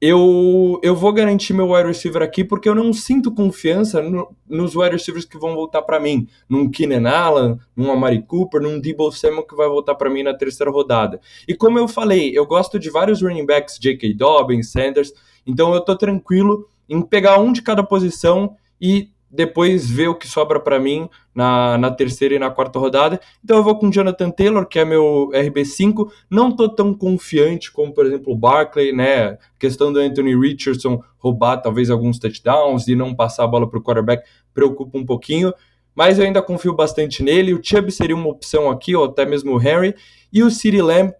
eu, 0.00 0.78
eu 0.82 0.94
vou 0.94 1.12
garantir 1.12 1.54
meu 1.54 1.70
wide 1.70 1.88
receiver 1.88 2.22
aqui 2.22 2.44
porque 2.44 2.68
eu 2.68 2.74
não 2.74 2.92
sinto 2.92 3.32
confiança 3.32 4.02
no, 4.02 4.34
nos 4.46 4.76
wide 4.76 4.92
receivers 4.92 5.24
que 5.24 5.38
vão 5.38 5.54
voltar 5.54 5.82
para 5.82 5.98
mim. 5.98 6.28
Num 6.48 6.70
Keenan 6.70 7.08
Allen, 7.08 7.58
num 7.74 7.90
Amari 7.90 8.22
Cooper, 8.22 8.60
num 8.60 8.78
Debo 8.78 9.10
Samuel 9.10 9.46
que 9.46 9.56
vai 9.56 9.68
voltar 9.68 9.94
para 9.94 10.10
mim 10.10 10.22
na 10.22 10.34
terceira 10.34 10.70
rodada. 10.70 11.20
E 11.48 11.54
como 11.54 11.78
eu 11.78 11.88
falei, 11.88 12.36
eu 12.36 12.46
gosto 12.46 12.78
de 12.78 12.90
vários 12.90 13.22
running 13.22 13.46
backs, 13.46 13.78
J.K. 13.78 14.12
Dobbins, 14.14 14.70
Sanders, 14.70 15.12
então 15.46 15.74
eu 15.74 15.80
tô 15.80 15.96
tranquilo 15.96 16.68
em 16.88 17.00
pegar 17.00 17.38
um 17.38 17.52
de 17.52 17.62
cada 17.62 17.82
posição 17.82 18.54
e 18.80 19.08
depois 19.36 19.88
ver 19.88 20.08
o 20.08 20.14
que 20.14 20.26
sobra 20.26 20.58
para 20.58 20.80
mim 20.80 21.08
na, 21.34 21.76
na 21.76 21.90
terceira 21.90 22.34
e 22.34 22.38
na 22.38 22.50
quarta 22.50 22.78
rodada. 22.78 23.20
Então 23.44 23.58
eu 23.58 23.62
vou 23.62 23.78
com 23.78 23.90
Jonathan 23.90 24.30
Taylor, 24.30 24.66
que 24.66 24.78
é 24.78 24.84
meu 24.84 25.30
RB5. 25.32 26.10
Não 26.30 26.50
tô 26.50 26.68
tão 26.68 26.94
confiante 26.94 27.70
como, 27.70 27.92
por 27.92 28.06
exemplo, 28.06 28.32
o 28.32 28.36
Barkley, 28.36 28.92
né? 28.92 29.24
A 29.26 29.38
questão 29.58 29.92
do 29.92 29.98
Anthony 29.98 30.34
Richardson 30.34 31.02
roubar 31.18 31.58
talvez 31.58 31.90
alguns 31.90 32.18
touchdowns 32.18 32.88
e 32.88 32.96
não 32.96 33.14
passar 33.14 33.44
a 33.44 33.46
bola 33.46 33.68
para 33.68 33.78
o 33.78 33.82
quarterback 33.82 34.26
preocupa 34.54 34.96
um 34.96 35.04
pouquinho. 35.04 35.52
Mas 35.94 36.18
eu 36.18 36.24
ainda 36.24 36.40
confio 36.40 36.74
bastante 36.74 37.22
nele. 37.22 37.52
O 37.52 37.60
Chubb 37.62 37.92
seria 37.92 38.16
uma 38.16 38.28
opção 38.28 38.70
aqui, 38.70 38.96
ou 38.96 39.04
até 39.04 39.26
mesmo 39.26 39.54
o 39.54 39.60
Henry. 39.60 39.94
E 40.32 40.42
o 40.42 40.50
CeeDee 40.50 40.82
Lamb, 40.82 41.12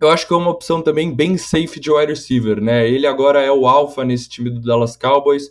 eu 0.00 0.10
acho 0.10 0.26
que 0.26 0.32
é 0.32 0.36
uma 0.36 0.50
opção 0.50 0.80
também 0.80 1.14
bem 1.14 1.36
safe 1.36 1.80
de 1.80 1.90
wide 1.90 2.12
receiver, 2.12 2.60
né? 2.60 2.88
Ele 2.88 3.06
agora 3.06 3.42
é 3.42 3.50
o 3.50 3.66
alfa 3.66 4.04
nesse 4.04 4.28
time 4.28 4.50
do 4.50 4.60
Dallas 4.60 4.96
Cowboys 4.96 5.50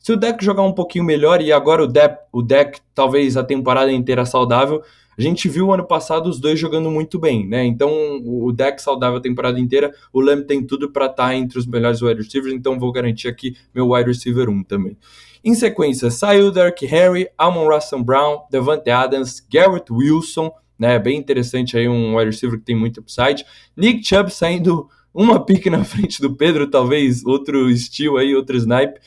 se 0.00 0.12
o 0.12 0.16
deck 0.16 0.42
jogar 0.42 0.62
um 0.62 0.72
pouquinho 0.72 1.04
melhor 1.04 1.42
e 1.42 1.52
agora 1.52 1.84
o 1.84 1.86
deck, 1.86 2.18
o 2.32 2.42
deck 2.42 2.80
talvez 2.94 3.36
a 3.36 3.44
temporada 3.44 3.92
inteira 3.92 4.24
saudável, 4.24 4.82
a 5.16 5.20
gente 5.20 5.46
viu 5.46 5.70
ano 5.70 5.86
passado 5.86 6.28
os 6.28 6.40
dois 6.40 6.58
jogando 6.58 6.90
muito 6.90 7.18
bem, 7.18 7.46
né? 7.46 7.64
Então 7.66 7.90
o 8.24 8.50
deck 8.50 8.80
saudável 8.80 9.18
a 9.18 9.22
temporada 9.22 9.60
inteira, 9.60 9.94
o 10.10 10.20
Lamb 10.20 10.46
tem 10.46 10.64
tudo 10.64 10.90
para 10.90 11.04
estar 11.04 11.28
tá 11.28 11.34
entre 11.34 11.58
os 11.58 11.66
melhores 11.66 12.00
wide 12.00 12.22
receivers, 12.22 12.54
então 12.54 12.78
vou 12.78 12.90
garantir 12.90 13.28
aqui 13.28 13.54
meu 13.74 13.90
wide 13.90 14.08
receiver 14.08 14.48
1 14.48 14.62
também. 14.64 14.96
Em 15.44 15.54
sequência, 15.54 16.10
saiu 16.10 16.50
Derrick 16.50 16.86
Henry, 16.86 17.28
Amon 17.36 17.68
Russell 17.68 18.02
Brown, 18.02 18.40
Devante 18.50 18.88
Adams, 18.88 19.46
Garrett 19.52 19.92
Wilson, 19.92 20.50
né? 20.78 20.98
Bem 20.98 21.18
interessante 21.18 21.76
aí 21.76 21.86
um 21.86 22.16
wide 22.16 22.30
receiver 22.30 22.58
que 22.58 22.64
tem 22.64 22.76
muito 22.76 23.00
upside. 23.00 23.44
Nick 23.76 24.02
Chubb 24.02 24.30
saindo 24.30 24.88
uma 25.12 25.44
pique 25.44 25.68
na 25.68 25.84
frente 25.84 26.22
do 26.22 26.34
Pedro, 26.34 26.70
talvez 26.70 27.22
outro 27.26 27.68
estilo 27.68 28.16
aí, 28.16 28.34
outro 28.34 28.56
snipe. 28.56 28.98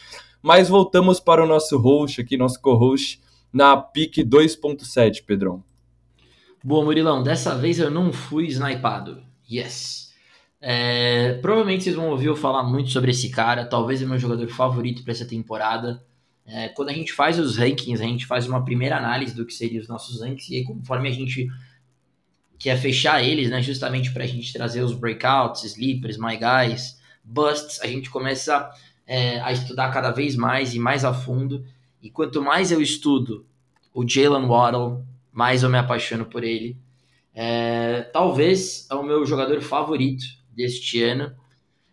Mas 0.43 0.67
voltamos 0.67 1.21
para 1.21 1.41
o 1.41 1.47
nosso 1.47 1.77
host 1.77 2.19
aqui, 2.19 2.35
nosso 2.35 2.61
co-host, 2.61 3.21
na 3.51 3.77
PIC 3.77 4.25
2.7, 4.25 5.23
Pedrão. 5.25 5.63
Boa, 6.61 6.83
Murilão. 6.83 7.23
Dessa 7.23 7.55
vez 7.55 7.79
eu 7.79 7.89
não 7.89 8.11
fui 8.11 8.47
snipado. 8.47 9.23
Yes. 9.49 10.13
É, 10.59 11.33
provavelmente 11.41 11.85
vocês 11.85 11.95
vão 11.95 12.09
ouvir 12.09 12.25
eu 12.25 12.35
falar 12.35 12.61
muito 12.63 12.89
sobre 12.89 13.11
esse 13.11 13.29
cara. 13.29 13.65
Talvez 13.65 14.01
é 14.01 14.05
meu 14.05 14.19
jogador 14.19 14.47
favorito 14.49 15.01
para 15.01 15.13
essa 15.13 15.25
temporada. 15.25 16.03
É, 16.45 16.67
quando 16.67 16.89
a 16.89 16.93
gente 16.93 17.13
faz 17.13 17.39
os 17.39 17.55
rankings, 17.55 18.01
a 18.03 18.05
gente 18.05 18.25
faz 18.25 18.45
uma 18.45 18.65
primeira 18.65 18.97
análise 18.97 19.33
do 19.33 19.45
que 19.45 19.53
seriam 19.53 19.81
os 19.81 19.87
nossos 19.87 20.19
rankings. 20.19 20.51
E 20.51 20.57
aí, 20.57 20.63
conforme 20.65 21.07
a 21.07 21.13
gente 21.13 21.47
quer 22.59 22.77
fechar 22.77 23.23
eles, 23.23 23.49
né, 23.49 23.61
justamente 23.61 24.11
para 24.11 24.25
a 24.25 24.27
gente 24.27 24.51
trazer 24.51 24.81
os 24.81 24.93
breakouts, 24.93 25.63
sleepers, 25.63 26.17
my 26.17 26.37
guys, 26.37 26.99
busts, 27.23 27.79
a 27.81 27.87
gente 27.87 28.09
começa 28.09 28.69
é, 29.05 29.39
a 29.41 29.51
estudar 29.51 29.91
cada 29.91 30.11
vez 30.11 30.35
mais 30.35 30.73
e 30.73 30.79
mais 30.79 31.05
a 31.05 31.13
fundo. 31.13 31.65
E 32.01 32.09
quanto 32.09 32.41
mais 32.41 32.71
eu 32.71 32.81
estudo 32.81 33.45
o 33.93 34.07
Jalen 34.07 34.47
Waddle, 34.47 35.05
mais 35.31 35.63
eu 35.63 35.69
me 35.69 35.77
apaixono 35.77 36.25
por 36.25 36.43
ele. 36.43 36.77
É, 37.33 38.01
talvez 38.13 38.87
é 38.89 38.95
o 38.95 39.03
meu 39.03 39.25
jogador 39.25 39.61
favorito 39.61 40.23
deste 40.55 41.01
ano. 41.01 41.33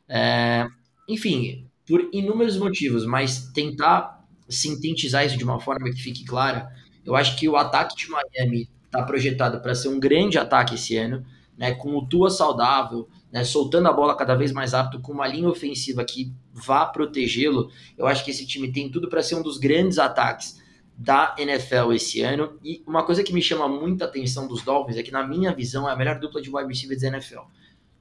É, 0.09 0.67
enfim, 1.09 1.67
por 1.87 2.09
inúmeros 2.13 2.57
motivos, 2.57 3.05
mas 3.05 3.51
tentar 3.53 4.25
sintetizar 4.49 5.25
isso 5.25 5.37
de 5.37 5.45
uma 5.45 5.61
forma 5.61 5.91
que 5.91 6.03
fique 6.03 6.25
clara, 6.25 6.69
eu 7.05 7.17
acho 7.17 7.37
que 7.37 7.49
o 7.49 7.57
ataque 7.57 7.97
de 7.97 8.09
Miami 8.09 8.69
está 8.85 9.03
projetado 9.03 9.61
para 9.61 9.75
ser 9.75 9.89
um 9.89 10.01
grande 10.01 10.39
ataque 10.39 10.75
esse 10.75 10.97
ano, 10.97 11.25
né, 11.57 11.73
com 11.73 11.97
o 11.97 12.07
Tua 12.07 12.31
saudável, 12.31 13.09
né, 13.33 13.45
soltando 13.45 13.89
a 13.89 13.93
bola 13.93 14.17
cada 14.17 14.35
vez 14.35 14.53
mais 14.53 14.73
rápido, 14.73 15.01
com 15.01 15.13
uma 15.13 15.27
linha 15.27 15.49
ofensiva 15.49 16.05
que 16.05 16.33
vá 16.53 16.87
protegê-lo, 16.87 17.71
eu 17.97 18.07
acho 18.07 18.25
que 18.25 18.31
esse 18.31 18.47
time 18.47 18.73
tem 18.73 18.91
tudo 18.91 19.09
para 19.09 19.23
ser 19.23 19.37
um 19.37 19.43
dos 19.43 19.59
grandes 19.59 19.99
ataques 19.99 20.61
da 20.97 21.35
NFL 21.39 21.93
esse 21.93 22.21
ano. 22.21 22.59
E 22.63 22.83
uma 22.87 23.05
coisa 23.05 23.23
que 23.23 23.33
me 23.33 23.41
chama 23.41 23.69
muita 23.69 24.05
atenção 24.05 24.47
dos 24.47 24.63
Dolphins 24.63 24.99
é 24.99 25.03
que, 25.03 25.11
na 25.11 25.27
minha 25.27 25.55
visão, 25.55 25.89
é 25.89 25.93
a 25.93 25.97
melhor 25.97 26.19
dupla 26.19 26.43
de 26.43 26.51
wide 26.55 26.69
receivers 26.69 27.01
da 27.01 27.09
NFL. 27.09 27.41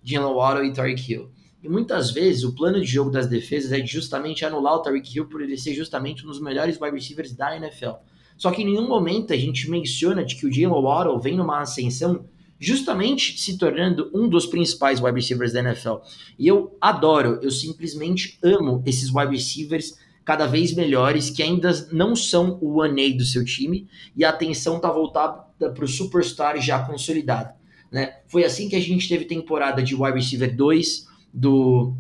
Jalen 0.04 0.34
Waddle 0.34 0.66
e 0.66 0.74
Tariq 0.74 1.12
Hill. 1.12 1.30
E 1.62 1.70
muitas 1.70 2.12
vezes 2.12 2.44
o 2.44 2.56
plano 2.56 2.80
de 2.80 2.86
jogo 2.86 3.12
das 3.12 3.28
defesas 3.28 3.72
é 3.72 3.86
justamente 3.86 4.46
anular 4.46 4.76
o 4.76 4.82
Tariq 4.82 5.16
Hill 5.16 5.28
por 5.28 5.42
ele 5.42 5.58
ser 5.58 5.74
justamente 5.74 6.26
um 6.26 6.28
dos 6.28 6.42
melhores 6.42 6.80
wide 6.80 6.96
receivers 6.96 7.34
da 7.34 7.56
NFL. 7.56 7.92
Só 8.38 8.52
que 8.52 8.62
em 8.62 8.66
nenhum 8.66 8.88
momento 8.88 9.34
a 9.34 9.38
gente 9.38 9.70
menciona 9.70 10.24
de 10.24 10.36
que 10.36 10.48
o 10.48 10.52
Jalen 10.52 10.82
Waddle 10.82 11.20
vem 11.20 11.36
numa 11.36 11.60
ascensão 11.60 12.26
justamente 12.60 13.40
se 13.40 13.58
tornando 13.58 14.12
um 14.14 14.28
dos 14.28 14.46
principais 14.46 15.02
wide 15.02 15.16
receivers 15.16 15.54
da 15.54 15.62
NFL. 15.62 15.96
E 16.38 16.48
eu 16.48 16.76
adoro, 16.82 17.40
eu 17.42 17.50
simplesmente 17.50 18.38
amo 18.44 18.84
esses 18.86 19.14
wide 19.14 19.32
receivers 19.32 19.98
cada 20.26 20.46
vez 20.46 20.74
melhores 20.76 21.30
que 21.30 21.42
ainda 21.42 21.72
não 21.92 22.16
são 22.16 22.60
o 22.62 22.82
one 22.82 23.02
A 23.14 23.18
do 23.18 23.26
seu 23.26 23.44
time 23.44 23.88
e 24.16 24.24
a 24.24 24.30
atenção 24.30 24.76
está 24.76 24.92
voltada 24.92 25.44
para 25.74 25.86
o 25.86 25.88
superstar 25.88 26.62
já 26.62 26.80
consolidado. 26.86 27.54
Né? 27.92 28.18
Foi 28.28 28.44
assim 28.44 28.70
que 28.70 28.76
a 28.76 28.80
gente 28.80 29.10
teve 29.10 29.26
temporada 29.26 29.82
de 29.82 29.96
wide 29.96 30.20
receiver 30.20 30.56
2 30.56 31.08
do 31.34 31.96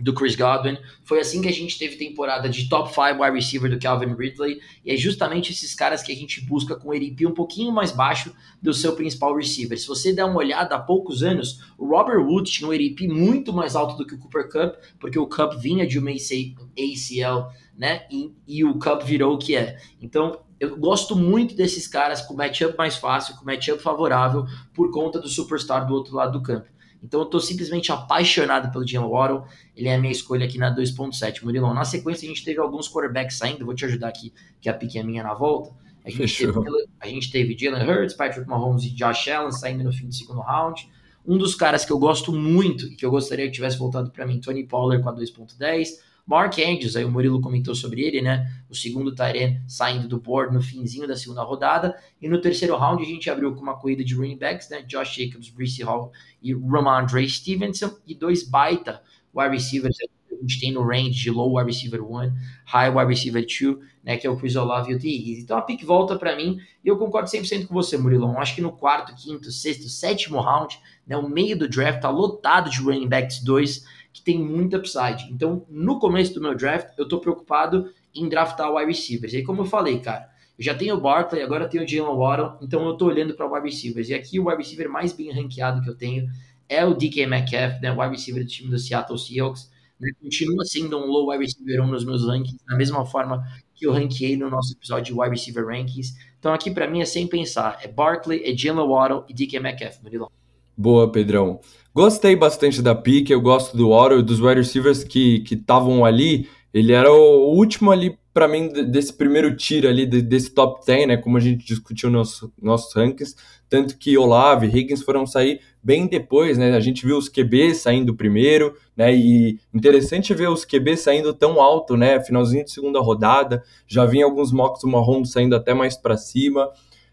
do 0.00 0.12
Chris 0.12 0.34
Godwin. 0.34 0.76
Foi 1.04 1.20
assim 1.20 1.40
que 1.40 1.48
a 1.48 1.52
gente 1.52 1.78
teve 1.78 1.96
temporada 1.96 2.48
de 2.48 2.68
top 2.68 2.88
5 2.88 3.22
wide 3.22 3.36
receiver 3.36 3.70
do 3.70 3.78
Calvin 3.78 4.14
Ridley. 4.14 4.60
E 4.84 4.92
é 4.92 4.96
justamente 4.96 5.52
esses 5.52 5.74
caras 5.74 6.02
que 6.02 6.12
a 6.12 6.16
gente 6.16 6.40
busca 6.40 6.74
com 6.74 6.88
o 6.88 6.94
um 6.94 7.34
pouquinho 7.34 7.72
mais 7.72 7.92
baixo 7.92 8.34
do 8.60 8.74
seu 8.74 8.94
principal 8.94 9.36
receiver. 9.36 9.78
Se 9.78 9.86
você 9.86 10.12
der 10.12 10.24
uma 10.24 10.38
olhada 10.38 10.74
há 10.74 10.78
poucos 10.78 11.22
anos, 11.22 11.60
o 11.78 11.86
Robert 11.86 12.20
Woods 12.20 12.52
tinha 12.52 12.68
um 12.68 12.72
ADP 12.72 13.08
muito 13.08 13.52
mais 13.52 13.76
alto 13.76 13.96
do 13.96 14.06
que 14.06 14.14
o 14.14 14.18
Cooper 14.18 14.48
Cup, 14.48 14.76
porque 14.98 15.18
o 15.18 15.26
Cup 15.26 15.54
vinha 15.54 15.86
de 15.86 15.98
uma 15.98 16.10
ACL, 16.10 17.50
né? 17.76 18.06
E, 18.10 18.32
e 18.46 18.64
o 18.64 18.78
Cup 18.78 19.02
virou 19.02 19.34
o 19.34 19.38
que 19.38 19.56
é. 19.56 19.78
Então, 20.00 20.40
eu 20.58 20.76
gosto 20.76 21.14
muito 21.14 21.54
desses 21.54 21.86
caras 21.86 22.22
com 22.22 22.34
matchup 22.34 22.76
mais 22.78 22.96
fácil, 22.96 23.36
com 23.36 23.44
matchup 23.44 23.82
favorável, 23.82 24.46
por 24.72 24.90
conta 24.90 25.20
do 25.20 25.28
superstar 25.28 25.86
do 25.86 25.94
outro 25.94 26.14
lado 26.14 26.38
do 26.38 26.42
campo. 26.42 26.66
Então 27.04 27.20
eu 27.20 27.26
tô 27.26 27.38
simplesmente 27.38 27.92
apaixonado 27.92 28.72
pelo 28.72 28.86
Jalen 28.88 29.10
Waddle. 29.10 29.44
Ele 29.76 29.88
é 29.88 29.94
a 29.94 29.98
minha 29.98 30.10
escolha 30.10 30.46
aqui 30.46 30.56
na 30.56 30.74
2.7. 30.74 31.44
Murilão, 31.44 31.74
na 31.74 31.84
sequência 31.84 32.24
a 32.24 32.28
gente 32.28 32.42
teve 32.42 32.58
alguns 32.58 32.88
quarterbacks 32.88 33.36
saindo. 33.36 33.66
Vou 33.66 33.74
te 33.74 33.84
ajudar 33.84 34.08
aqui, 34.08 34.32
que 34.58 34.70
a 34.70 34.74
pique 34.74 34.98
é 34.98 35.02
minha 35.02 35.22
na 35.22 35.34
volta. 35.34 35.70
A 36.02 36.10
gente, 36.10 36.36
teve, 36.36 36.52
a 37.00 37.06
gente 37.06 37.30
teve 37.30 37.56
Jalen 37.58 37.86
Hurts, 37.88 38.14
Patrick 38.14 38.48
Mahomes 38.48 38.84
e 38.84 38.90
Josh 38.90 39.28
Allen 39.28 39.52
saindo 39.52 39.84
no 39.84 39.92
fim 39.92 40.08
do 40.08 40.14
segundo 40.14 40.40
round. 40.40 40.88
Um 41.26 41.36
dos 41.36 41.54
caras 41.54 41.84
que 41.84 41.92
eu 41.92 41.98
gosto 41.98 42.32
muito 42.32 42.86
e 42.86 42.96
que 42.96 43.04
eu 43.04 43.10
gostaria 43.10 43.46
que 43.46 43.52
tivesse 43.52 43.78
voltado 43.78 44.10
para 44.10 44.26
mim, 44.26 44.40
Tony 44.40 44.66
Pollard 44.66 45.02
com 45.02 45.10
a 45.10 45.14
2.10. 45.14 45.88
Mark 46.26 46.58
Andrews, 46.58 46.96
aí 46.96 47.04
o 47.04 47.10
Murilo 47.10 47.40
comentou 47.40 47.74
sobre 47.74 48.02
ele, 48.02 48.22
né? 48.22 48.50
O 48.68 48.74
segundo 48.74 49.14
Tyrene 49.14 49.60
saindo 49.68 50.08
do 50.08 50.18
board 50.18 50.54
no 50.54 50.62
finzinho 50.62 51.06
da 51.06 51.16
segunda 51.16 51.42
rodada. 51.42 51.94
E 52.20 52.28
no 52.28 52.40
terceiro 52.40 52.76
round 52.76 53.02
a 53.02 53.06
gente 53.06 53.28
abriu 53.28 53.54
com 53.54 53.60
uma 53.60 53.78
corrida 53.78 54.02
de 54.02 54.14
running 54.14 54.38
backs, 54.38 54.70
né? 54.70 54.82
Josh 54.82 55.14
Jacobs, 55.14 55.50
Brice 55.50 55.82
Hall 55.82 56.12
e 56.42 56.54
Ramondre 56.54 57.28
Stevenson. 57.28 57.94
E 58.06 58.14
dois 58.14 58.42
baita 58.48 59.02
wide 59.34 59.54
receivers 59.54 59.96
a 60.00 60.46
gente 60.46 60.60
tem 60.60 60.72
no 60.72 60.82
range 60.82 61.12
de 61.12 61.30
low 61.30 61.56
wide 61.56 61.70
receiver 61.70 62.02
1, 62.02 62.32
high 62.66 62.90
wide 62.90 63.08
receiver 63.08 63.44
2, 63.46 63.78
né, 64.02 64.16
que 64.16 64.26
é 64.26 64.30
o 64.30 64.36
Chris 64.36 64.56
Olave 64.56 64.92
e 64.92 64.94
o 64.94 64.98
T. 64.98 65.40
Então 65.40 65.56
a 65.56 65.62
pick 65.62 65.84
volta 65.84 66.16
para 66.16 66.36
mim 66.36 66.58
e 66.84 66.88
eu 66.88 66.98
concordo 66.98 67.28
100% 67.28 67.66
com 67.66 67.74
você, 67.74 67.96
Murilão. 67.96 68.38
Acho 68.38 68.54
que 68.54 68.60
no 68.60 68.72
quarto, 68.72 69.14
quinto, 69.14 69.50
sexto, 69.50 69.88
sétimo 69.88 70.40
round, 70.40 70.78
né, 71.06 71.16
o 71.16 71.28
meio 71.28 71.56
do 71.58 71.68
draft 71.68 72.00
tá 72.00 72.10
lotado 72.10 72.68
de 72.70 72.80
running 72.80 73.08
backs 73.08 73.42
2 73.42 73.84
que 74.14 74.22
tem 74.22 74.38
muita 74.38 74.78
upside. 74.78 75.28
Então, 75.30 75.66
no 75.68 75.98
começo 75.98 76.32
do 76.32 76.40
meu 76.40 76.54
draft, 76.54 76.96
eu 76.96 77.06
tô 77.06 77.18
preocupado 77.18 77.90
em 78.14 78.28
draftar 78.28 78.72
wide 78.72 78.86
receivers. 78.86 79.32
E 79.32 79.38
aí, 79.38 79.42
como 79.42 79.62
eu 79.62 79.66
falei, 79.66 79.98
cara, 79.98 80.30
eu 80.56 80.64
já 80.64 80.72
tenho 80.72 80.94
o 80.94 81.00
Barkley, 81.00 81.42
agora 81.42 81.68
tenho 81.68 81.82
o 81.82 81.88
Jalen 81.88 82.16
Waddle, 82.16 82.58
então 82.62 82.86
eu 82.86 82.96
tô 82.96 83.06
olhando 83.06 83.34
para 83.34 83.50
wide 83.52 83.68
receivers. 83.68 84.08
E 84.08 84.14
aqui 84.14 84.38
o 84.38 84.46
wide 84.46 84.62
receiver 84.62 84.88
mais 84.88 85.12
bem 85.12 85.32
ranqueado 85.32 85.82
que 85.82 85.90
eu 85.90 85.96
tenho 85.96 86.28
é 86.68 86.84
o 86.86 86.94
DK 86.94 87.26
Metcalf, 87.26 87.80
né, 87.82 87.90
wide 87.90 88.14
receiver 88.14 88.44
do 88.44 88.48
time 88.48 88.70
do 88.70 88.78
Seattle 88.78 89.18
Seahawks. 89.18 89.68
Né, 90.00 90.10
continua 90.22 90.64
sendo 90.64 90.96
um 90.96 91.06
low 91.06 91.30
wide 91.30 91.42
receiver 91.42 91.82
1 91.82 91.86
nos 91.88 92.04
meus 92.04 92.24
rankings, 92.24 92.64
da 92.64 92.76
mesma 92.76 93.04
forma 93.04 93.44
que 93.74 93.84
eu 93.84 93.92
ranqueei 93.92 94.36
no 94.36 94.48
nosso 94.48 94.74
episódio 94.74 95.12
de 95.12 95.20
wide 95.20 95.30
receiver 95.30 95.66
rankings. 95.66 96.14
Então 96.38 96.54
aqui 96.54 96.70
para 96.70 96.88
mim 96.88 97.00
é 97.00 97.04
sem 97.04 97.26
pensar, 97.26 97.80
é 97.82 97.88
Barkley, 97.88 98.44
é 98.44 98.56
Jalen 98.56 98.86
Waddle 98.86 99.24
e 99.28 99.34
DK 99.34 99.58
Metcalf, 99.58 100.00
Murilão. 100.04 100.30
Boa, 100.76 101.10
Pedrão. 101.10 101.60
Gostei 101.94 102.34
bastante 102.34 102.82
da 102.82 102.92
pick, 102.92 103.30
eu 103.30 103.40
gosto 103.40 103.76
do 103.76 103.90
Waddle, 103.90 104.20
dos 104.20 104.40
wide 104.40 104.56
receivers 104.56 105.04
que 105.04 105.44
estavam 105.48 106.04
ali, 106.04 106.48
ele 106.72 106.92
era 106.92 107.12
o 107.12 107.54
último 107.54 107.92
ali 107.92 108.18
para 108.32 108.48
mim, 108.48 108.68
desse 108.90 109.12
primeiro 109.12 109.56
tiro 109.56 109.88
ali, 109.88 110.04
desse 110.04 110.50
top 110.50 110.84
10, 110.84 111.06
né, 111.06 111.16
como 111.16 111.36
a 111.36 111.40
gente 111.40 111.64
discutiu 111.64 112.10
nos 112.10 112.44
nossos 112.60 112.92
rankings, 112.92 113.36
tanto 113.70 113.96
que 113.96 114.18
Olave 114.18 114.66
e 114.66 114.76
Higgins 114.76 115.04
foram 115.04 115.24
sair 115.24 115.60
bem 115.80 116.08
depois, 116.08 116.58
né, 116.58 116.74
a 116.74 116.80
gente 116.80 117.06
viu 117.06 117.16
os 117.16 117.28
QB 117.28 117.76
saindo 117.76 118.16
primeiro, 118.16 118.74
né, 118.96 119.14
e 119.14 119.60
interessante 119.72 120.34
ver 120.34 120.48
os 120.48 120.64
QB 120.64 120.96
saindo 120.96 121.32
tão 121.32 121.60
alto, 121.60 121.96
né, 121.96 122.18
finalzinho 122.18 122.64
de 122.64 122.72
segunda 122.72 122.98
rodada, 122.98 123.62
já 123.86 124.04
vinha 124.04 124.24
alguns 124.24 124.50
mocks 124.50 124.82
do 124.82 124.88
Mahomes 124.88 125.30
saindo 125.30 125.54
até 125.54 125.72
mais 125.72 125.96
para 125.96 126.16
cima, 126.16 126.68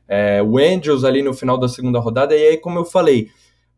é, 0.08 0.42
o 0.42 0.58
Andrews 0.58 1.04
ali 1.04 1.22
no 1.22 1.36
final 1.36 1.60
da 1.60 1.68
segunda 1.68 2.00
rodada, 2.00 2.36
e 2.36 2.48
aí, 2.48 2.58
como 2.58 2.80
eu 2.80 2.86
falei, 2.86 3.30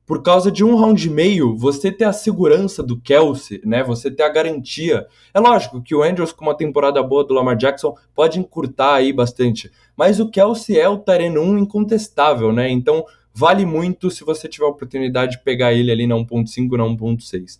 por 0.05 0.21
causa 0.21 0.51
de 0.51 0.63
um 0.63 0.75
round 0.75 1.07
e 1.07 1.09
meio, 1.09 1.55
você 1.55 1.91
ter 1.91 2.03
a 2.03 2.13
segurança 2.13 2.83
do 2.83 2.99
Kelsey, 2.99 3.61
né? 3.63 3.83
Você 3.83 4.11
ter 4.11 4.23
a 4.23 4.29
garantia. 4.29 5.07
É 5.33 5.39
lógico 5.39 5.81
que 5.81 5.95
o 5.95 6.03
Andrews, 6.03 6.33
com 6.33 6.43
uma 6.43 6.57
temporada 6.57 7.01
boa 7.01 7.23
do 7.23 7.33
Lamar 7.33 7.55
Jackson, 7.55 7.95
pode 8.13 8.37
encurtar 8.37 8.95
aí 8.95 9.13
bastante. 9.13 9.71
Mas 9.95 10.19
o 10.19 10.29
Kelsey 10.29 10.77
é 10.77 10.89
o 10.89 10.97
Tyrene 10.97 11.37
1 11.37 11.57
incontestável, 11.59 12.51
né? 12.51 12.69
Então 12.69 13.05
vale 13.33 13.65
muito 13.65 14.11
se 14.11 14.23
você 14.23 14.47
tiver 14.47 14.65
a 14.65 14.69
oportunidade 14.69 15.33
de 15.37 15.43
pegar 15.43 15.73
ele 15.73 15.91
ali 15.91 16.05
na 16.05 16.15
1.5, 16.15 16.77
na 16.77 16.83
1.6. 16.83 17.59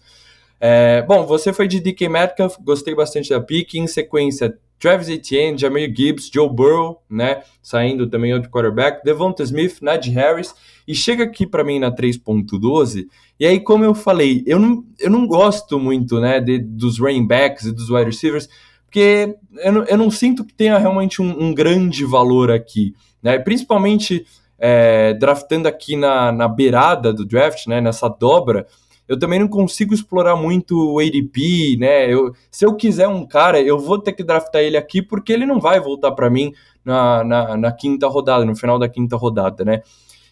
É, 0.59 1.01
bom, 1.01 1.25
você 1.25 1.51
foi 1.51 1.67
de 1.67 1.79
DK 1.79 2.07
Metcalf, 2.07 2.57
gostei 2.61 2.93
bastante 2.93 3.29
da 3.29 3.39
pick. 3.39 3.75
Em 3.75 3.87
sequência, 3.87 4.57
Travis 4.83 5.07
Etienne, 5.07 5.57
Jamir 5.57 5.93
Gibbs, 5.95 6.29
Joe 6.29 6.49
Burrow, 6.49 7.01
né? 7.09 7.41
Saindo 7.61 8.05
também 8.09 8.33
outro 8.33 8.49
quarterback, 8.49 9.01
Devonta 9.01 9.41
Smith, 9.41 9.77
Najee 9.81 10.11
Harris, 10.11 10.53
e 10.85 10.93
chega 10.93 11.23
aqui 11.23 11.47
para 11.47 11.63
mim 11.63 11.79
na 11.79 11.89
3.12. 11.89 13.05
E 13.39 13.45
aí, 13.45 13.61
como 13.61 13.85
eu 13.85 13.95
falei, 13.95 14.43
eu 14.45 14.59
não, 14.59 14.83
eu 14.99 15.09
não 15.09 15.25
gosto 15.25 15.79
muito, 15.79 16.19
né, 16.19 16.41
de, 16.41 16.59
dos 16.59 16.99
running 16.99 17.25
backs 17.25 17.63
e 17.63 17.71
dos 17.71 17.89
wide 17.89 18.07
receivers, 18.07 18.49
porque 18.83 19.33
eu 19.63 19.71
não, 19.71 19.83
eu 19.85 19.97
não 19.97 20.11
sinto 20.11 20.43
que 20.43 20.53
tenha 20.53 20.77
realmente 20.77 21.21
um, 21.21 21.45
um 21.45 21.53
grande 21.53 22.03
valor 22.03 22.51
aqui, 22.51 22.93
né? 23.21 23.39
Principalmente 23.39 24.25
é, 24.59 25.13
draftando 25.13 25.65
aqui 25.65 25.95
na, 25.95 26.29
na 26.33 26.49
beirada 26.49 27.13
do 27.13 27.23
draft, 27.23 27.67
né? 27.67 27.79
Nessa 27.79 28.09
dobra 28.09 28.67
eu 29.07 29.19
também 29.19 29.39
não 29.39 29.47
consigo 29.47 29.93
explorar 29.93 30.35
muito 30.35 30.77
o 30.77 30.99
ADP, 30.99 31.77
né? 31.77 32.11
Eu, 32.11 32.33
se 32.49 32.65
eu 32.65 32.75
quiser 32.75 33.07
um 33.07 33.25
cara, 33.25 33.61
eu 33.61 33.77
vou 33.77 33.99
ter 33.99 34.13
que 34.13 34.23
draftar 34.23 34.61
ele 34.61 34.77
aqui 34.77 35.01
porque 35.01 35.33
ele 35.33 35.45
não 35.45 35.59
vai 35.59 35.79
voltar 35.79 36.11
para 36.11 36.29
mim 36.29 36.53
na, 36.83 37.23
na, 37.23 37.57
na, 37.57 37.71
quinta 37.71 38.07
rodada, 38.07 38.45
no 38.45 38.55
final 38.55 38.79
da 38.79 38.87
quinta 38.87 39.15
rodada, 39.15 39.65
né? 39.65 39.81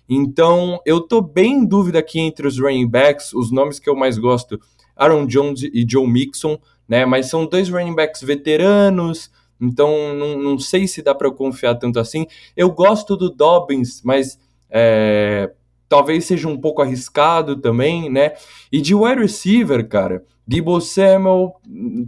Então, 0.09 0.79
eu 0.85 1.01
tô 1.01 1.21
bem 1.21 1.53
em 1.53 1.65
dúvida 1.65 1.99
aqui 1.99 2.19
entre 2.19 2.47
os 2.47 2.59
running 2.59 2.87
backs, 2.87 3.33
os 3.33 3.51
nomes 3.51 3.79
que 3.79 3.89
eu 3.89 3.95
mais 3.95 4.17
gosto, 4.17 4.59
Aaron 4.95 5.25
Jones 5.25 5.63
e 5.63 5.85
Joe 5.87 6.07
Mixon, 6.07 6.57
né? 6.87 7.05
Mas 7.05 7.29
são 7.29 7.45
dois 7.45 7.69
running 7.69 7.95
backs 7.95 8.21
veteranos, 8.21 9.31
então 9.59 10.13
não, 10.15 10.37
não 10.37 10.59
sei 10.59 10.87
se 10.87 11.01
dá 11.01 11.13
para 11.13 11.27
eu 11.27 11.33
confiar 11.33 11.75
tanto 11.75 11.99
assim. 11.99 12.25
Eu 12.55 12.71
gosto 12.71 13.15
do 13.15 13.29
Dobbins, 13.29 14.01
mas 14.03 14.39
é, 14.69 15.51
talvez 15.91 16.23
seja 16.23 16.47
um 16.47 16.55
pouco 16.55 16.81
arriscado 16.81 17.57
também, 17.57 18.09
né? 18.09 18.31
E 18.71 18.79
de 18.79 18.95
wide 18.95 19.19
receiver, 19.19 19.85
cara, 19.85 20.23
Debo 20.47 20.79
Samuel, 20.79 21.55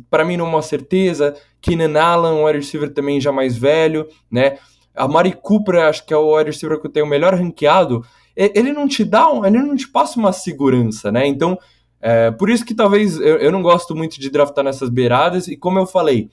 para 0.10 0.24
mim 0.24 0.38
não 0.38 0.46
é 0.46 0.50
uma 0.50 0.62
certeza, 0.62 1.36
Keenan 1.60 2.00
Allen, 2.00 2.46
wide 2.46 2.60
receiver 2.60 2.94
também 2.94 3.20
já 3.20 3.30
mais 3.30 3.58
velho, 3.58 4.08
né? 4.32 4.58
A 4.96 5.06
Mari 5.06 5.34
Cooper, 5.34 5.82
acho 5.82 6.06
que 6.06 6.14
é 6.14 6.18
o 6.18 6.34
wide 6.34 6.52
receiver 6.52 6.80
que 6.80 6.88
eu 6.88 6.92
tenho 6.92 7.06
melhor 7.06 7.34
ranqueado, 7.34 8.06
ele 8.34 8.72
não 8.72 8.88
te 8.88 9.04
dá, 9.04 9.28
ele 9.46 9.62
não 9.62 9.76
te 9.76 9.90
passa 9.90 10.18
uma 10.18 10.32
segurança, 10.32 11.12
né? 11.12 11.28
Então, 11.28 11.60
é, 12.00 12.32
por 12.32 12.50
isso 12.50 12.64
que 12.64 12.74
talvez 12.74 13.20
eu, 13.20 13.36
eu 13.38 13.52
não 13.52 13.62
gosto 13.62 13.94
muito 13.94 14.18
de 14.18 14.30
draftar 14.30 14.64
nessas 14.64 14.88
beiradas, 14.88 15.50
e 15.50 15.58
como 15.58 15.78
eu 15.78 15.86
falei, 15.86 16.30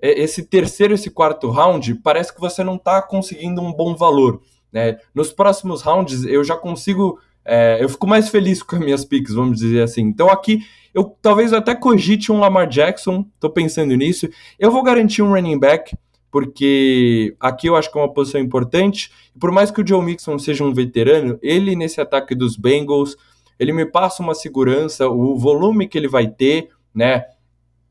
esse 0.00 0.44
terceiro, 0.44 0.94
esse 0.94 1.10
quarto 1.10 1.50
round, 1.50 1.94
parece 1.96 2.34
que 2.34 2.40
você 2.40 2.64
não 2.64 2.78
tá 2.78 3.02
conseguindo 3.02 3.60
um 3.60 3.72
bom 3.72 3.94
valor. 3.94 4.40
Né? 4.76 4.98
Nos 5.14 5.32
próximos 5.32 5.80
rounds 5.80 6.26
eu 6.26 6.44
já 6.44 6.54
consigo. 6.54 7.18
É, 7.42 7.78
eu 7.80 7.88
fico 7.88 8.06
mais 8.06 8.28
feliz 8.28 8.62
com 8.62 8.76
as 8.76 8.82
minhas 8.82 9.06
picks, 9.06 9.32
vamos 9.32 9.56
dizer 9.56 9.80
assim. 9.80 10.02
Então 10.02 10.28
aqui 10.28 10.66
eu 10.92 11.16
talvez 11.22 11.54
até 11.54 11.74
cogite 11.74 12.30
um 12.30 12.40
Lamar 12.40 12.68
Jackson, 12.68 13.24
tô 13.40 13.48
pensando 13.48 13.94
nisso. 13.96 14.28
Eu 14.58 14.70
vou 14.70 14.82
garantir 14.82 15.22
um 15.22 15.32
running 15.32 15.58
back, 15.58 15.96
porque 16.30 17.34
aqui 17.40 17.68
eu 17.68 17.74
acho 17.74 17.90
que 17.90 17.96
é 17.96 18.02
uma 18.02 18.12
posição 18.12 18.38
importante. 18.38 19.10
Por 19.40 19.50
mais 19.50 19.70
que 19.70 19.80
o 19.80 19.86
Joe 19.86 20.04
Mixon 20.04 20.38
seja 20.38 20.62
um 20.62 20.74
veterano, 20.74 21.38
ele 21.40 21.74
nesse 21.74 21.98
ataque 21.98 22.34
dos 22.34 22.54
Bengals, 22.54 23.16
ele 23.58 23.72
me 23.72 23.86
passa 23.86 24.22
uma 24.22 24.34
segurança, 24.34 25.08
o 25.08 25.38
volume 25.38 25.88
que 25.88 25.96
ele 25.96 26.08
vai 26.08 26.28
ter, 26.28 26.68
né? 26.94 27.24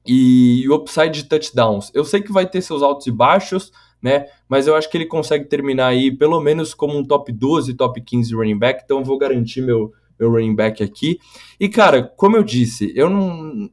E 0.05 0.69
o 0.69 0.75
upside 0.75 1.23
de 1.23 1.23
touchdowns. 1.23 1.89
Eu 1.95 2.05
sei 2.05 2.21
que 2.21 2.31
vai 2.31 2.45
ter 2.45 2.61
seus 2.61 2.83
altos 2.83 3.07
e 3.07 3.11
baixos, 3.11 3.71
né? 3.99 4.27
Mas 4.47 4.67
eu 4.67 4.75
acho 4.75 4.89
que 4.89 4.97
ele 4.97 5.05
consegue 5.05 5.45
terminar 5.45 5.87
aí 5.87 6.15
pelo 6.15 6.39
menos 6.39 6.73
como 6.73 6.97
um 6.97 7.03
top 7.03 7.31
12, 7.31 7.73
top 7.73 7.99
15 8.01 8.35
running 8.35 8.57
back, 8.57 8.81
então 8.83 8.99
eu 8.99 9.03
vou 9.03 9.17
garantir 9.17 9.61
meu, 9.61 9.91
meu 10.19 10.31
running 10.31 10.55
back 10.55 10.83
aqui. 10.83 11.19
E 11.59 11.67
cara, 11.67 12.03
como 12.03 12.37
eu 12.37 12.43
disse, 12.43 12.91
eu 12.95 13.09
não 13.09 13.69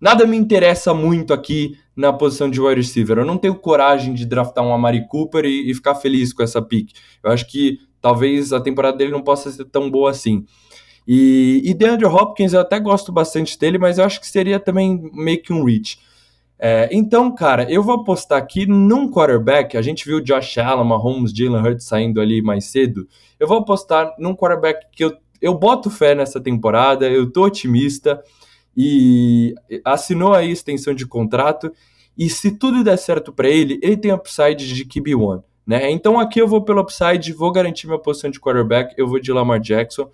nada 0.00 0.26
me 0.26 0.36
interessa 0.36 0.94
muito 0.94 1.32
aqui 1.32 1.76
na 1.94 2.12
posição 2.12 2.50
de 2.50 2.60
wide 2.60 2.80
receiver. 2.80 3.18
Eu 3.18 3.24
não 3.24 3.38
tenho 3.38 3.54
coragem 3.54 4.12
de 4.12 4.26
draftar 4.26 4.64
um 4.64 4.72
Amari 4.72 5.06
Cooper 5.08 5.44
e, 5.44 5.70
e 5.70 5.74
ficar 5.74 5.94
feliz 5.94 6.32
com 6.32 6.42
essa 6.42 6.60
pick. 6.60 6.92
Eu 7.22 7.30
acho 7.30 7.46
que 7.48 7.78
talvez 8.00 8.52
a 8.52 8.60
temporada 8.60 8.96
dele 8.96 9.10
não 9.10 9.22
possa 9.22 9.50
ser 9.50 9.64
tão 9.64 9.90
boa 9.90 10.10
assim. 10.10 10.44
E, 11.08 11.62
e 11.64 11.72
DeAndre 11.72 12.06
Hopkins 12.06 12.52
eu 12.52 12.60
até 12.60 12.80
gosto 12.80 13.12
bastante 13.12 13.58
dele, 13.58 13.78
mas 13.78 13.98
eu 13.98 14.04
acho 14.04 14.20
que 14.20 14.26
seria 14.26 14.58
também 14.58 15.10
meio 15.14 15.40
que 15.40 15.52
um 15.52 15.64
reach. 15.64 15.98
É, 16.58 16.88
então, 16.90 17.34
cara, 17.34 17.70
eu 17.70 17.82
vou 17.82 17.96
apostar 17.96 18.38
aqui 18.38 18.66
num 18.66 19.10
quarterback. 19.10 19.76
A 19.76 19.82
gente 19.82 20.04
viu 20.06 20.20
Josh 20.20 20.58
Allen, 20.58 20.86
Mahomes, 20.86 21.32
Jalen 21.32 21.60
Hurts 21.60 21.86
saindo 21.86 22.20
ali 22.20 22.40
mais 22.40 22.66
cedo. 22.66 23.06
Eu 23.38 23.46
vou 23.46 23.58
apostar 23.58 24.14
num 24.18 24.34
quarterback 24.34 24.86
que 24.90 25.04
eu, 25.04 25.16
eu 25.40 25.54
boto 25.54 25.90
fé 25.90 26.14
nessa 26.14 26.40
temporada, 26.40 27.08
eu 27.08 27.30
tô 27.30 27.44
otimista 27.44 28.22
e 28.76 29.54
assinou 29.84 30.32
aí 30.32 30.50
extensão 30.50 30.94
de 30.94 31.06
contrato. 31.06 31.70
E 32.16 32.30
se 32.30 32.50
tudo 32.52 32.82
der 32.82 32.96
certo 32.96 33.32
para 33.32 33.48
ele, 33.48 33.78
ele 33.82 33.96
tem 33.96 34.12
upside 34.12 34.74
de 34.74 34.84
QB1. 34.86 35.42
Né? 35.66 35.90
Então 35.90 36.18
aqui 36.18 36.40
eu 36.40 36.48
vou 36.48 36.62
pelo 36.62 36.80
upside, 36.80 37.32
vou 37.32 37.52
garantir 37.52 37.86
minha 37.86 37.98
posição 37.98 38.30
de 38.30 38.40
quarterback, 38.40 38.94
eu 38.96 39.06
vou 39.06 39.18
de 39.18 39.32
Lamar 39.32 39.60
Jackson. 39.60 40.10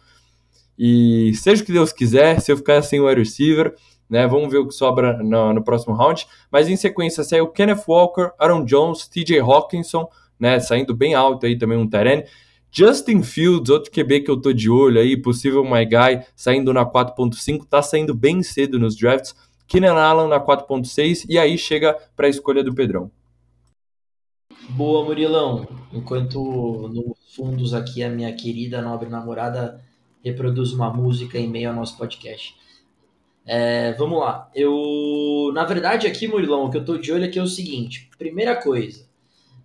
E 0.78 1.32
seja 1.34 1.62
o 1.62 1.66
que 1.66 1.72
Deus 1.72 1.92
quiser, 1.92 2.40
se 2.40 2.50
eu 2.50 2.56
ficar 2.56 2.82
sem 2.82 2.98
o 2.98 3.14
receiver, 3.14 3.74
né? 4.12 4.26
Vamos 4.26 4.52
ver 4.52 4.58
o 4.58 4.68
que 4.68 4.74
sobra 4.74 5.22
no, 5.22 5.54
no 5.54 5.64
próximo 5.64 5.94
round. 5.94 6.26
Mas 6.50 6.68
em 6.68 6.76
sequência 6.76 7.24
saiu 7.24 7.48
Kenneth 7.48 7.84
Walker, 7.88 8.30
Aaron 8.38 8.62
Jones, 8.66 9.08
TJ 9.08 9.40
Hawkinson, 9.40 10.06
né? 10.38 10.60
Saindo 10.60 10.94
bem 10.94 11.14
alto 11.14 11.46
aí 11.46 11.56
também 11.56 11.78
um 11.78 11.88
Tyrene. 11.88 12.24
Justin 12.70 13.22
Fields, 13.22 13.70
outro 13.70 13.90
QB 13.90 14.20
que 14.20 14.30
eu 14.30 14.38
tô 14.38 14.52
de 14.52 14.68
olho 14.68 15.00
aí, 15.00 15.16
possível 15.16 15.64
My 15.64 15.86
Guy, 15.86 16.24
saindo 16.36 16.74
na 16.74 16.84
4.5, 16.84 17.64
tá 17.68 17.80
saindo 17.80 18.14
bem 18.14 18.42
cedo 18.42 18.78
nos 18.78 18.94
drafts. 18.96 19.34
Keenan 19.66 19.94
Allen 19.94 20.28
na 20.28 20.38
4.6 20.38 21.24
e 21.26 21.38
aí 21.38 21.56
chega 21.56 21.96
para 22.14 22.26
a 22.26 22.30
escolha 22.30 22.62
do 22.62 22.74
Pedrão. 22.74 23.10
Boa, 24.68 25.04
Murilão. 25.06 25.66
Enquanto 25.90 26.90
no 26.92 27.16
fundos 27.34 27.72
aqui 27.72 28.02
a 28.02 28.10
minha 28.10 28.32
querida 28.34 28.82
nobre 28.82 29.08
namorada 29.08 29.82
reproduz 30.22 30.72
uma 30.72 30.92
música 30.92 31.38
em 31.38 31.48
meio 31.48 31.70
ao 31.70 31.74
nosso 31.74 31.96
podcast. 31.96 32.54
É, 33.44 33.92
vamos 33.94 34.20
lá. 34.20 34.50
Eu, 34.54 35.50
na 35.54 35.64
verdade, 35.64 36.06
aqui, 36.06 36.28
Murilão, 36.28 36.64
o 36.64 36.70
que 36.70 36.76
eu 36.76 36.84
tô 36.84 36.96
de 36.96 37.12
olho 37.12 37.24
aqui 37.24 37.38
é 37.38 37.42
o 37.42 37.46
seguinte. 37.46 38.08
Primeira 38.16 38.56
coisa, 38.56 39.06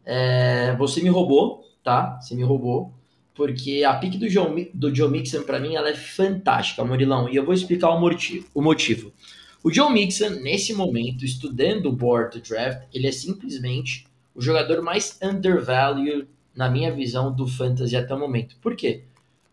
é, 0.05 0.75
você 0.77 1.01
me 1.01 1.09
roubou, 1.09 1.63
tá? 1.83 2.19
Você 2.19 2.35
me 2.35 2.43
roubou, 2.43 2.91
porque 3.35 3.83
a 3.83 3.93
pick 3.95 4.17
do 4.17 4.27
Joe, 4.27 4.71
do 4.73 4.93
Joe 4.93 5.09
Mixon, 5.09 5.43
para 5.43 5.59
mim, 5.59 5.75
ela 5.75 5.89
é 5.89 5.95
fantástica, 5.95 6.83
Murilão, 6.83 7.29
e 7.29 7.35
eu 7.35 7.45
vou 7.45 7.53
explicar 7.53 7.89
o 7.89 7.99
motivo. 7.99 8.47
O 8.53 8.61
motivo. 8.61 9.13
O 9.63 9.71
Joe 9.71 9.91
Mixon, 9.91 10.29
nesse 10.41 10.73
momento, 10.73 11.25
estudando 11.25 11.87
o 11.87 11.91
board 11.91 12.41
draft, 12.41 12.87
ele 12.93 13.07
é 13.07 13.11
simplesmente 13.11 14.07
o 14.33 14.41
jogador 14.41 14.81
mais 14.81 15.19
undervalued, 15.21 16.27
na 16.55 16.69
minha 16.69 16.91
visão, 16.91 17.33
do 17.33 17.47
fantasy 17.47 17.95
até 17.95 18.13
o 18.15 18.19
momento. 18.19 18.55
Por 18.61 18.75
quê? 18.75 19.03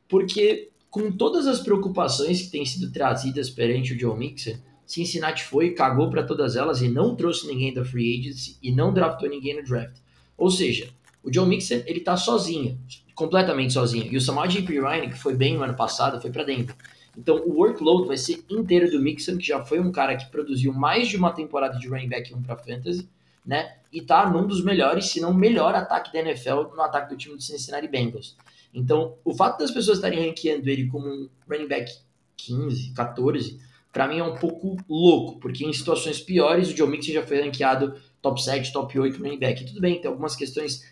Porque 0.08 0.70
com 0.94 1.10
todas 1.10 1.48
as 1.48 1.58
preocupações 1.58 2.42
que 2.42 2.50
têm 2.52 2.64
sido 2.64 2.92
trazidas 2.92 3.50
perante 3.50 3.92
o 3.92 3.98
Joe 3.98 4.16
Mixon, 4.16 4.54
Cincinnati 4.86 5.42
foi, 5.42 5.72
cagou 5.72 6.08
para 6.08 6.22
todas 6.22 6.54
elas 6.54 6.82
e 6.82 6.88
não 6.88 7.16
trouxe 7.16 7.48
ninguém 7.48 7.74
da 7.74 7.84
free 7.84 8.20
agency 8.20 8.56
e 8.62 8.70
não 8.70 8.94
draftou 8.94 9.28
ninguém 9.28 9.56
no 9.56 9.64
draft. 9.64 9.96
Ou 10.38 10.48
seja, 10.52 10.88
o 11.20 11.34
Joe 11.34 11.48
Mixon 11.48 11.82
ele 11.84 11.98
tá 11.98 12.16
sozinho, 12.16 12.78
completamente 13.12 13.72
sozinho. 13.72 14.06
E 14.12 14.16
o 14.16 14.20
Samaj 14.20 14.62
P. 14.62 14.80
Ryan, 14.80 15.08
que 15.08 15.18
foi 15.18 15.34
bem 15.34 15.56
no 15.56 15.64
ano 15.64 15.74
passado, 15.74 16.20
foi 16.20 16.30
para 16.30 16.44
dentro. 16.44 16.76
Então 17.18 17.42
o 17.44 17.54
workload 17.58 18.06
vai 18.06 18.16
ser 18.16 18.44
inteiro 18.48 18.88
do 18.88 19.02
Mixon, 19.02 19.36
que 19.36 19.48
já 19.48 19.64
foi 19.64 19.80
um 19.80 19.90
cara 19.90 20.16
que 20.16 20.30
produziu 20.30 20.72
mais 20.72 21.08
de 21.08 21.16
uma 21.16 21.32
temporada 21.32 21.76
de 21.76 21.88
running 21.88 22.08
back 22.08 22.32
1 22.32 22.40
para 22.40 22.56
fantasy, 22.56 23.08
né? 23.44 23.78
E 23.92 24.00
tá 24.00 24.30
num 24.30 24.46
dos 24.46 24.62
melhores, 24.62 25.06
se 25.06 25.20
não 25.20 25.34
melhor 25.34 25.74
ataque 25.74 26.12
da 26.12 26.20
NFL 26.20 26.72
no 26.72 26.82
ataque 26.82 27.12
do 27.12 27.16
time 27.16 27.34
do 27.34 27.42
Cincinnati 27.42 27.88
Bengals. 27.88 28.36
Então, 28.74 29.16
o 29.24 29.32
fato 29.32 29.60
das 29.60 29.70
pessoas 29.70 29.98
estarem 29.98 30.26
ranqueando 30.26 30.68
ele 30.68 30.88
como 30.88 31.06
um 31.06 31.28
running 31.48 31.68
back 31.68 31.92
15, 32.36 32.92
14, 32.92 33.58
para 33.92 34.08
mim 34.08 34.18
é 34.18 34.24
um 34.24 34.34
pouco 34.34 34.76
louco, 34.88 35.38
porque 35.38 35.64
em 35.64 35.72
situações 35.72 36.20
piores 36.20 36.68
o 36.68 36.76
Joe 36.76 36.90
Mixon 36.90 37.12
já 37.12 37.22
foi 37.24 37.40
ranqueado 37.40 37.94
top 38.20 38.42
7, 38.42 38.72
top 38.72 38.98
8 38.98 39.22
running 39.22 39.38
back. 39.38 39.62
E 39.62 39.66
tudo 39.66 39.80
bem, 39.80 40.00
tem 40.00 40.10
algumas 40.10 40.34
questões 40.34 40.82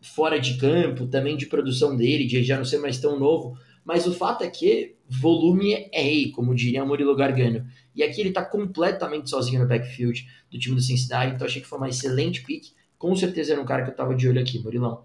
fora 0.00 0.40
de 0.40 0.56
campo, 0.56 1.06
também 1.06 1.36
de 1.36 1.46
produção 1.46 1.94
dele, 1.94 2.26
de 2.26 2.42
já 2.42 2.56
não 2.56 2.64
ser 2.64 2.78
mais 2.78 2.98
tão 2.98 3.18
novo, 3.18 3.58
mas 3.84 4.06
o 4.06 4.14
fato 4.14 4.44
é 4.44 4.48
que 4.48 4.96
volume 5.08 5.88
é 5.92 6.02
rei, 6.02 6.30
como 6.30 6.54
diria 6.54 6.84
Murilo 6.84 7.16
Gargano. 7.16 7.66
E 7.94 8.02
aqui 8.02 8.20
ele 8.20 8.28
está 8.28 8.44
completamente 8.44 9.28
sozinho 9.28 9.60
no 9.60 9.68
backfield 9.68 10.26
do 10.50 10.58
time 10.58 10.76
do 10.76 10.82
Cincinnati, 10.82 11.34
então 11.34 11.46
achei 11.46 11.60
que 11.60 11.68
foi 11.68 11.78
uma 11.78 11.88
excelente 11.88 12.42
pick. 12.42 12.72
Com 12.98 13.14
certeza 13.16 13.52
era 13.52 13.60
um 13.60 13.64
cara 13.64 13.82
que 13.82 13.88
eu 13.88 13.92
estava 13.92 14.14
de 14.14 14.28
olho 14.28 14.40
aqui, 14.40 14.58
Murilão. 14.58 15.04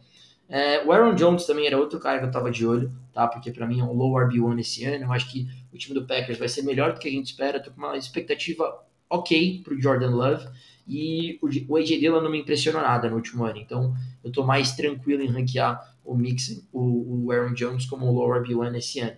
É, 0.54 0.86
o 0.86 0.92
Aaron 0.92 1.16
Jones 1.16 1.48
também 1.48 1.66
era 1.66 1.80
outro 1.80 2.00
cara 2.00 2.20
que 2.20 2.26
eu 2.26 2.28
estava 2.28 2.52
de 2.52 2.64
olho, 2.64 2.94
tá? 3.12 3.28
Porque 3.28 3.52
para 3.52 3.66
mim 3.66 3.80
é 3.80 3.84
um 3.84 3.92
low 3.92 4.12
RB1 4.12 4.60
esse 4.60 4.86
ano. 4.86 5.06
Eu 5.06 5.12
acho 5.12 5.32
que 5.32 5.48
o 5.74 5.78
time 5.80 5.96
do 6.00 6.06
Packers 6.06 6.38
vai 6.38 6.48
ser 6.48 6.62
melhor 6.62 6.94
do 6.94 7.00
que 7.00 7.08
a 7.08 7.12
gente 7.12 7.26
espera. 7.26 7.60
Tô 7.60 7.72
com 7.72 7.80
uma 7.80 7.98
expectativa 7.98 8.86
ok 9.10 9.62
pro 9.64 9.82
Jordan 9.82 10.12
Love. 10.12 10.48
E 10.88 11.40
o 11.68 11.76
AJ 11.76 12.00
Dillon 12.00 12.22
não 12.22 12.30
me 12.30 12.40
impressionou 12.40 12.84
nada 12.84 13.10
no 13.10 13.16
último 13.16 13.44
ano. 13.46 13.58
Então 13.58 13.96
eu 14.24 14.32
tô 14.32 14.44
mais 14.44 14.76
tranquilo 14.76 15.24
em 15.24 15.32
ranquear 15.32 15.82
o 16.06 16.16
Mixon, 16.16 16.62
o, 16.72 17.26
o 17.26 17.32
Aaron 17.32 17.56
Jones 17.56 17.88
como 17.88 18.12
low 18.12 18.30
RB1 18.30 18.78
esse 18.78 19.00
ano. 19.00 19.18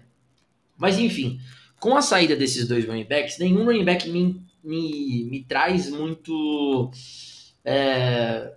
Mas 0.78 0.98
enfim, 0.98 1.42
com 1.82 1.98
a 1.98 2.02
saída 2.02 2.38
desses 2.38 2.66
dois 2.66 2.86
running 2.86 3.04
backs, 3.04 3.38
nenhum 3.40 3.66
running 3.66 3.84
back 3.84 4.08
me, 4.08 4.42
me, 4.64 5.26
me 5.30 5.44
traz 5.44 5.90
muito. 5.90 6.90
É... 7.66 8.54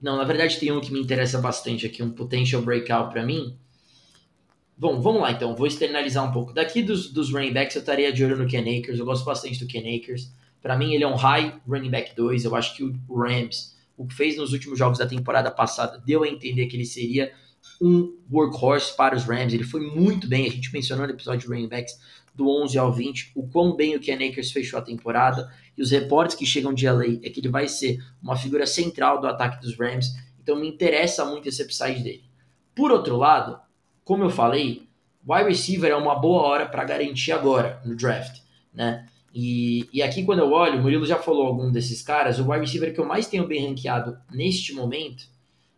Não, 0.00 0.16
na 0.16 0.24
verdade 0.24 0.58
tem 0.58 0.70
um 0.70 0.80
que 0.80 0.92
me 0.92 1.00
interessa 1.00 1.38
bastante 1.38 1.86
aqui, 1.86 2.02
um 2.02 2.10
potential 2.10 2.62
breakout 2.62 3.12
para 3.12 3.24
mim. 3.24 3.56
Bom, 4.76 5.00
vamos 5.00 5.22
lá 5.22 5.32
então, 5.32 5.56
vou 5.56 5.66
externalizar 5.66 6.28
um 6.28 6.32
pouco. 6.32 6.52
Daqui 6.52 6.82
dos, 6.82 7.12
dos 7.12 7.32
running 7.32 7.52
backs 7.52 7.74
eu 7.74 7.80
estaria 7.80 8.12
de 8.12 8.24
olho 8.24 8.36
no 8.36 8.46
Ken 8.46 8.60
Akers, 8.60 8.98
eu 8.98 9.04
gosto 9.04 9.24
bastante 9.24 9.58
do 9.58 9.66
Ken 9.66 9.80
Akers. 9.80 10.32
Para 10.62 10.76
mim 10.76 10.94
ele 10.94 11.02
é 11.02 11.08
um 11.08 11.16
high 11.16 11.60
running 11.66 11.90
back 11.90 12.14
2, 12.14 12.44
eu 12.44 12.54
acho 12.54 12.76
que 12.76 12.84
o 12.84 13.20
Rams, 13.20 13.76
o 13.96 14.06
que 14.06 14.14
fez 14.14 14.36
nos 14.36 14.52
últimos 14.52 14.78
jogos 14.78 14.98
da 14.98 15.06
temporada 15.06 15.50
passada, 15.50 16.00
deu 16.04 16.22
a 16.22 16.28
entender 16.28 16.66
que 16.66 16.76
ele 16.76 16.86
seria 16.86 17.32
um 17.80 18.16
workhorse 18.30 18.96
para 18.96 19.16
os 19.16 19.24
Rams. 19.24 19.52
Ele 19.52 19.64
foi 19.64 19.80
muito 19.80 20.28
bem, 20.28 20.46
a 20.46 20.50
gente 20.50 20.72
mencionou 20.72 21.06
no 21.06 21.12
episódio 21.12 21.40
de 21.40 21.46
running 21.48 21.68
backs 21.68 21.98
do 22.38 22.48
11 22.48 22.78
ao 22.78 22.92
20, 22.92 23.32
o 23.34 23.48
quão 23.48 23.74
bem 23.74 23.96
o 23.96 24.00
Ken 24.00 24.14
Akers 24.14 24.52
fechou 24.52 24.78
a 24.78 24.82
temporada, 24.82 25.52
e 25.76 25.82
os 25.82 25.90
reportes 25.90 26.36
que 26.36 26.46
chegam 26.46 26.72
de 26.72 26.88
LA 26.88 27.18
é 27.24 27.28
que 27.28 27.40
ele 27.40 27.48
vai 27.48 27.66
ser 27.66 27.98
uma 28.22 28.36
figura 28.36 28.64
central 28.64 29.20
do 29.20 29.26
ataque 29.26 29.60
dos 29.60 29.76
Rams, 29.76 30.14
então 30.40 30.54
me 30.54 30.68
interessa 30.68 31.24
muito 31.24 31.48
esse 31.48 31.60
upside 31.60 32.00
dele. 32.00 32.24
Por 32.76 32.92
outro 32.92 33.16
lado, 33.16 33.58
como 34.04 34.22
eu 34.22 34.30
falei, 34.30 34.88
wide 35.28 35.48
receiver 35.48 35.90
é 35.90 35.96
uma 35.96 36.14
boa 36.14 36.42
hora 36.42 36.66
para 36.66 36.84
garantir 36.84 37.32
agora 37.32 37.82
no 37.84 37.96
draft, 37.96 38.40
né? 38.72 39.04
E, 39.34 39.88
e 39.92 40.00
aqui 40.00 40.24
quando 40.24 40.38
eu 40.38 40.52
olho, 40.52 40.78
o 40.78 40.82
Murilo 40.82 41.04
já 41.04 41.16
falou 41.16 41.44
algum 41.44 41.72
desses 41.72 42.02
caras, 42.02 42.38
o 42.38 42.48
wide 42.48 42.64
receiver 42.64 42.94
que 42.94 43.00
eu 43.00 43.04
mais 43.04 43.26
tenho 43.26 43.48
bem 43.48 43.68
ranqueado 43.68 44.16
neste 44.32 44.72
momento 44.72 45.24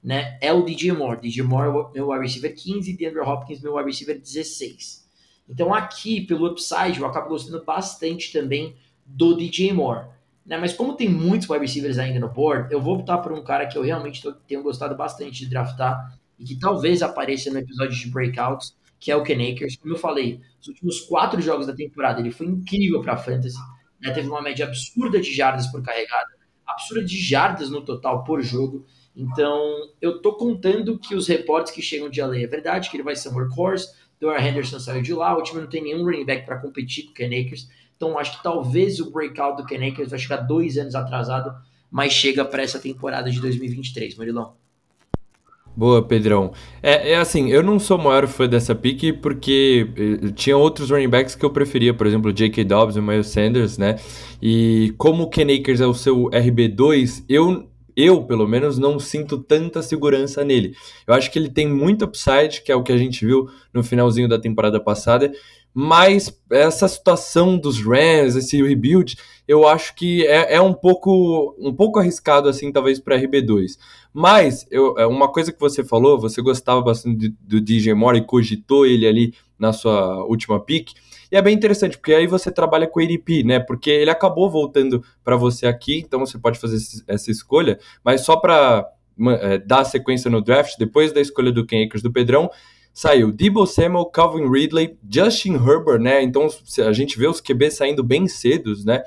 né, 0.02 0.38
é 0.40 0.52
o 0.52 0.62
DJ 0.62 0.92
Moore. 0.92 1.20
DJ 1.20 1.42
Moore, 1.42 1.92
meu 1.92 2.10
wide 2.10 2.22
receiver 2.22 2.54
15, 2.54 2.96
DeAndre 2.96 3.20
Hopkins, 3.20 3.60
meu 3.60 3.74
wide 3.74 3.90
receiver 3.90 4.18
16. 4.18 5.08
Então 5.50 5.74
aqui, 5.74 6.20
pelo 6.20 6.46
upside, 6.46 7.00
eu 7.00 7.06
acabo 7.06 7.28
gostando 7.28 7.62
bastante 7.64 8.32
também 8.32 8.76
do 9.04 9.36
DJ 9.36 9.72
Moore. 9.72 10.06
Né? 10.46 10.56
Mas 10.56 10.72
como 10.72 10.94
tem 10.94 11.08
muitos 11.08 11.48
wide 11.48 11.64
receivers 11.64 11.98
ainda 11.98 12.20
no 12.20 12.28
board, 12.28 12.72
eu 12.72 12.80
vou 12.80 12.94
optar 12.94 13.18
por 13.18 13.32
um 13.32 13.42
cara 13.42 13.66
que 13.66 13.76
eu 13.76 13.82
realmente 13.82 14.22
tô, 14.22 14.32
tenho 14.32 14.62
gostado 14.62 14.96
bastante 14.96 15.40
de 15.40 15.50
draftar 15.50 16.18
e 16.38 16.44
que 16.44 16.58
talvez 16.58 17.02
apareça 17.02 17.50
no 17.50 17.58
episódio 17.58 17.96
de 17.96 18.08
Breakouts, 18.08 18.74
que 18.98 19.10
é 19.10 19.16
o 19.16 19.22
Ken 19.22 19.52
Akers. 19.52 19.76
Como 19.76 19.92
eu 19.92 19.98
falei, 19.98 20.40
os 20.60 20.68
últimos 20.68 21.00
quatro 21.00 21.40
jogos 21.40 21.66
da 21.66 21.74
temporada 21.74 22.20
ele 22.20 22.30
foi 22.30 22.46
incrível 22.46 23.00
para 23.00 23.16
fantasy. 23.16 23.58
Né? 24.00 24.12
Teve 24.12 24.28
uma 24.28 24.40
média 24.40 24.66
absurda 24.66 25.20
de 25.20 25.34
jardas 25.34 25.66
por 25.66 25.82
carregada, 25.82 26.30
absurda 26.66 27.04
de 27.04 27.18
jardas 27.18 27.70
no 27.70 27.82
total 27.82 28.24
por 28.24 28.40
jogo. 28.42 28.86
Então, 29.14 29.60
eu 30.00 30.22
tô 30.22 30.34
contando 30.34 30.98
que 30.98 31.14
os 31.14 31.26
reportes 31.26 31.72
que 31.72 31.82
chegam 31.82 32.08
de 32.08 32.22
LA 32.22 32.38
é 32.38 32.46
verdade, 32.46 32.88
que 32.88 32.96
ele 32.96 33.02
vai 33.02 33.16
ser 33.16 33.28
um 33.28 33.34
workhorse. 33.34 33.88
Doar 34.20 34.46
Henderson 34.46 34.78
saiu 34.78 35.00
de 35.00 35.14
lá, 35.14 35.36
o 35.36 35.42
time 35.42 35.62
não 35.62 35.68
tem 35.68 35.82
nenhum 35.82 36.04
running 36.04 36.26
back 36.26 36.44
para 36.44 36.58
competir 36.58 37.06
com 37.06 37.12
o 37.12 37.14
Ken 37.14 37.26
Akers. 37.26 37.68
Então, 37.96 38.18
acho 38.18 38.36
que 38.36 38.42
talvez 38.42 39.00
o 39.00 39.10
breakout 39.10 39.60
do 39.60 39.66
Ken 39.66 39.86
Akers 39.88 40.10
vai 40.10 40.18
chegar 40.18 40.38
dois 40.38 40.76
anos 40.76 40.94
atrasado, 40.94 41.54
mas 41.90 42.12
chega 42.12 42.44
para 42.44 42.62
essa 42.62 42.78
temporada 42.78 43.30
de 43.30 43.40
2023, 43.40 44.16
Murilão. 44.16 44.54
Boa, 45.76 46.02
Pedrão. 46.02 46.52
É, 46.82 47.12
é, 47.12 47.16
assim, 47.16 47.50
eu 47.50 47.62
não 47.62 47.78
sou 47.78 47.96
o 47.96 48.02
maior 48.02 48.26
fã 48.26 48.46
dessa 48.46 48.74
pick 48.74 49.18
porque 49.22 49.88
eh, 49.96 50.32
tinha 50.34 50.56
outros 50.56 50.90
running 50.90 51.08
backs 51.08 51.34
que 51.34 51.44
eu 51.44 51.50
preferia, 51.50 51.94
por 51.94 52.06
exemplo, 52.06 52.32
J.K. 52.32 52.64
Dobbs 52.64 52.96
e 52.96 53.00
Miles 53.00 53.28
Sanders, 53.28 53.78
né? 53.78 53.96
E 54.42 54.92
como 54.98 55.22
o 55.22 55.30
Ken 55.30 55.46
Akers 55.54 55.80
é 55.80 55.86
o 55.86 55.94
seu 55.94 56.24
RB2, 56.24 57.24
eu 57.28 57.69
eu, 58.00 58.24
pelo 58.24 58.46
menos, 58.46 58.78
não 58.78 58.98
sinto 58.98 59.38
tanta 59.38 59.82
segurança 59.82 60.44
nele. 60.44 60.74
Eu 61.06 61.14
acho 61.14 61.30
que 61.30 61.38
ele 61.38 61.48
tem 61.48 61.68
muito 61.68 62.04
upside, 62.04 62.62
que 62.64 62.72
é 62.72 62.76
o 62.76 62.82
que 62.82 62.92
a 62.92 62.96
gente 62.96 63.24
viu 63.24 63.48
no 63.72 63.82
finalzinho 63.82 64.28
da 64.28 64.38
temporada 64.38 64.80
passada, 64.80 65.32
mas 65.72 66.36
essa 66.50 66.88
situação 66.88 67.56
dos 67.56 67.80
Rams, 67.80 68.34
esse 68.34 68.60
rebuild, 68.60 69.16
eu 69.46 69.66
acho 69.66 69.94
que 69.94 70.26
é, 70.26 70.54
é 70.54 70.60
um 70.60 70.72
pouco 70.72 71.54
um 71.58 71.72
pouco 71.72 71.98
arriscado 71.98 72.48
assim, 72.48 72.72
talvez 72.72 72.98
para 72.98 73.18
RB2. 73.20 73.78
Mas 74.12 74.66
eu, 74.70 74.98
é, 74.98 75.06
uma 75.06 75.28
coisa 75.28 75.52
que 75.52 75.60
você 75.60 75.84
falou, 75.84 76.18
você 76.18 76.42
gostava 76.42 76.82
bastante 76.82 77.28
do, 77.28 77.36
do 77.40 77.60
DJ 77.60 77.94
Moore 77.94 78.18
e 78.18 78.24
cogitou 78.24 78.84
ele 78.84 79.06
ali 79.06 79.34
na 79.58 79.72
sua 79.72 80.24
última 80.24 80.58
pick. 80.58 80.90
E 81.30 81.36
é 81.36 81.42
bem 81.42 81.54
interessante, 81.54 81.96
porque 81.96 82.12
aí 82.12 82.26
você 82.26 82.50
trabalha 82.50 82.86
com 82.86 83.00
o 83.00 83.02
ADP, 83.02 83.44
né? 83.44 83.60
Porque 83.60 83.90
ele 83.90 84.10
acabou 84.10 84.50
voltando 84.50 85.02
para 85.22 85.36
você 85.36 85.66
aqui, 85.66 85.98
então 85.98 86.20
você 86.20 86.38
pode 86.38 86.58
fazer 86.58 86.76
essa 87.06 87.30
escolha, 87.30 87.78
mas 88.04 88.22
só 88.22 88.36
para 88.36 88.88
é, 89.40 89.58
dar 89.58 89.84
sequência 89.84 90.30
no 90.30 90.40
draft, 90.40 90.76
depois 90.78 91.12
da 91.12 91.20
escolha 91.20 91.52
do 91.52 91.64
Ken 91.64 91.84
Akers 91.84 92.02
do 92.02 92.12
Pedrão, 92.12 92.50
saiu 92.92 93.30
Debo 93.30 93.66
Samuel, 93.66 94.06
Calvin 94.06 94.50
Ridley, 94.50 94.98
Justin 95.08 95.54
Herbert, 95.54 96.00
né? 96.00 96.22
Então 96.22 96.48
a 96.86 96.92
gente 96.92 97.18
vê 97.18 97.28
os 97.28 97.40
QB 97.40 97.70
saindo 97.70 98.02
bem 98.02 98.26
cedos, 98.26 98.84
né? 98.84 99.02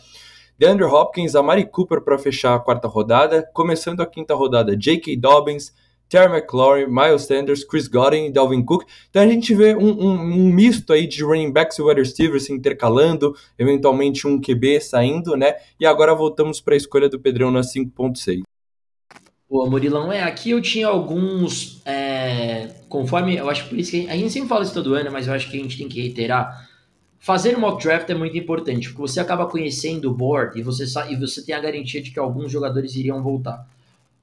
DeAndre 0.57 0.85
Hopkins, 0.85 1.35
Amari 1.35 1.65
Cooper 1.65 2.01
para 2.01 2.17
fechar 2.17 2.55
a 2.55 2.59
quarta 2.59 2.87
rodada, 2.87 3.43
começando 3.53 4.01
a 4.01 4.05
quinta 4.05 4.33
rodada, 4.35 4.77
J.K. 4.77 5.17
Dobbins, 5.17 5.73
Terry 6.13 6.31
McLaurin, 6.31 6.85
Miles 6.85 7.23
Sanders, 7.23 7.63
Chris 7.63 7.87
Godwin 7.87 8.27
e 8.27 8.31
Dalvin 8.31 8.63
Cook. 8.63 8.85
Então 9.09 9.23
a 9.23 9.27
gente 9.27 9.55
vê 9.55 9.75
um, 9.75 9.89
um, 9.89 10.11
um, 10.11 10.53
misto 10.53 10.93
aí 10.93 11.07
de 11.07 11.23
running 11.23 11.51
backs 11.51 11.79
e 11.79 11.81
wide 11.81 11.99
receivers 11.99 12.45
se 12.45 12.53
intercalando, 12.53 13.35
eventualmente 13.57 14.27
um 14.27 14.39
QB 14.39 14.79
saindo, 14.79 15.35
né? 15.35 15.55
E 15.79 15.87
agora 15.87 16.13
voltamos 16.13 16.61
para 16.61 16.75
a 16.75 16.77
escolha 16.77 17.09
do 17.09 17.19
Pedrão 17.19 17.49
na 17.49 17.61
5.6. 17.61 18.43
Pô, 19.49 19.67
Murilão, 19.67 20.11
é, 20.11 20.21
aqui 20.21 20.51
eu 20.51 20.61
tinha 20.61 20.85
alguns, 20.85 21.81
é, 21.83 22.75
conforme, 22.87 23.35
eu 23.35 23.49
acho 23.49 23.67
por 23.67 23.79
isso 23.79 23.89
que 23.89 24.07
a 24.07 24.15
gente 24.15 24.31
sempre 24.31 24.49
fala 24.49 24.61
isso 24.63 24.73
todo 24.73 24.93
ano, 24.93 25.11
mas 25.11 25.25
eu 25.25 25.33
acho 25.33 25.49
que 25.49 25.57
a 25.57 25.63
gente 25.63 25.79
tem 25.79 25.89
que 25.89 25.99
reiterar, 25.99 26.69
fazer 27.17 27.57
mock 27.57 27.81
draft 27.81 28.07
é 28.11 28.13
muito 28.13 28.37
importante, 28.37 28.89
porque 28.89 29.01
você 29.01 29.19
acaba 29.19 29.47
conhecendo 29.47 30.11
o 30.11 30.13
board 30.13 30.59
e 30.59 30.61
você, 30.61 30.85
e 31.09 31.15
você 31.15 31.43
tem 31.43 31.55
a 31.55 31.59
garantia 31.59 32.03
de 32.03 32.11
que 32.11 32.19
alguns 32.19 32.51
jogadores 32.51 32.95
iriam 32.95 33.23
voltar. 33.23 33.67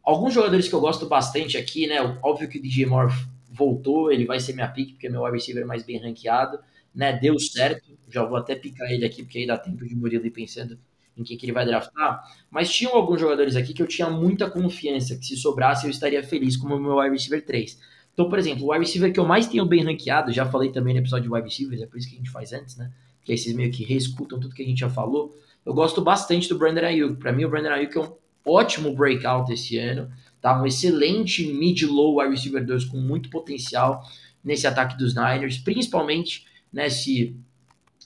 Alguns 0.03 0.35
jogadores 0.35 0.69
que 0.69 0.75
eu 0.75 0.81
gosto 0.81 1.07
bastante 1.07 1.57
aqui, 1.57 1.87
né? 1.87 2.01
Óbvio 2.23 2.49
que 2.49 2.59
o 2.59 2.63
DJ 2.63 2.87
Moore 2.87 3.13
voltou, 3.51 4.11
ele 4.11 4.25
vai 4.25 4.41
ser 4.41 4.55
minha 4.55 4.69
pick, 4.69 4.93
porque 4.93 5.07
é 5.07 5.11
meu 5.11 5.23
wide 5.23 5.37
receiver 5.37 5.67
mais 5.67 5.83
bem 5.83 5.99
ranqueado, 5.99 6.59
né? 6.95 7.13
Deu 7.13 7.39
certo, 7.39 7.97
já 8.09 8.25
vou 8.25 8.37
até 8.37 8.55
picar 8.55 8.91
ele 8.91 9.05
aqui, 9.05 9.23
porque 9.23 9.39
aí 9.39 9.47
dá 9.47 9.59
tempo 9.59 9.85
de 9.87 9.95
Murilo 9.95 10.27
ir 10.27 10.31
pensando 10.31 10.79
em 11.17 11.23
quem 11.23 11.37
que 11.37 11.45
ele 11.45 11.53
vai 11.53 11.67
draftar. 11.67 12.23
Mas 12.51 12.71
tinham 12.73 12.95
alguns 12.95 13.21
jogadores 13.21 13.57
aqui 13.57 13.75
que 13.75 13.83
eu 13.83 13.87
tinha 13.87 14.09
muita 14.09 14.51
confiança, 14.51 15.17
que 15.17 15.27
se 15.27 15.37
sobrasse 15.37 15.85
eu 15.85 15.91
estaria 15.91 16.23
feliz 16.23 16.57
como 16.57 16.79
meu 16.79 16.97
wide 16.97 17.13
receiver 17.13 17.45
3. 17.45 17.79
Então, 18.13 18.29
por 18.29 18.39
exemplo, 18.39 18.67
o 18.67 18.73
wide 18.73 18.85
receiver 18.85 19.13
que 19.13 19.21
eu 19.21 19.27
mais 19.27 19.47
tenho 19.47 19.65
bem 19.67 19.85
ranqueado, 19.85 20.33
já 20.33 20.47
falei 20.47 20.71
também 20.71 20.95
no 20.95 21.01
episódio 21.01 21.25
de 21.25 21.35
wide 21.35 21.49
receivers, 21.49 21.83
é 21.83 21.87
por 21.87 21.99
isso 21.99 22.09
que 22.09 22.15
a 22.15 22.19
gente 22.19 22.31
faz 22.31 22.53
antes, 22.53 22.77
né? 22.77 22.91
Porque 23.19 23.33
aí 23.33 23.39
vocês 23.39 23.55
meio 23.55 23.71
que 23.71 23.85
reescutam 23.85 24.41
tudo 24.41 24.55
que 24.55 24.63
a 24.63 24.67
gente 24.67 24.81
já 24.81 24.89
falou. 24.89 25.37
Eu 25.65 25.75
gosto 25.75 26.01
bastante 26.01 26.49
do 26.49 26.59
Brandon 26.59 26.87
Ayuk. 26.87 27.17
Para 27.17 27.33
mim, 27.33 27.45
o 27.45 27.49
Brandon 27.51 27.71
Ayuk 27.71 27.97
é 27.97 28.01
um 28.01 28.13
ótimo 28.45 28.95
breakout 28.95 29.53
esse 29.53 29.79
ano, 29.79 30.11
tá? 30.41 30.61
Um 30.61 30.67
excelente 30.67 31.47
mid-low 31.53 32.21
wide 32.21 32.35
receiver 32.35 32.65
2 32.65 32.85
com 32.87 32.97
muito 32.99 33.31
potencial 33.31 34.03
nesse 34.43 34.67
ataque 34.67 34.97
dos 34.97 35.15
Niners, 35.15 35.59
principalmente, 35.59 36.47
né, 36.73 36.89
se 36.89 37.37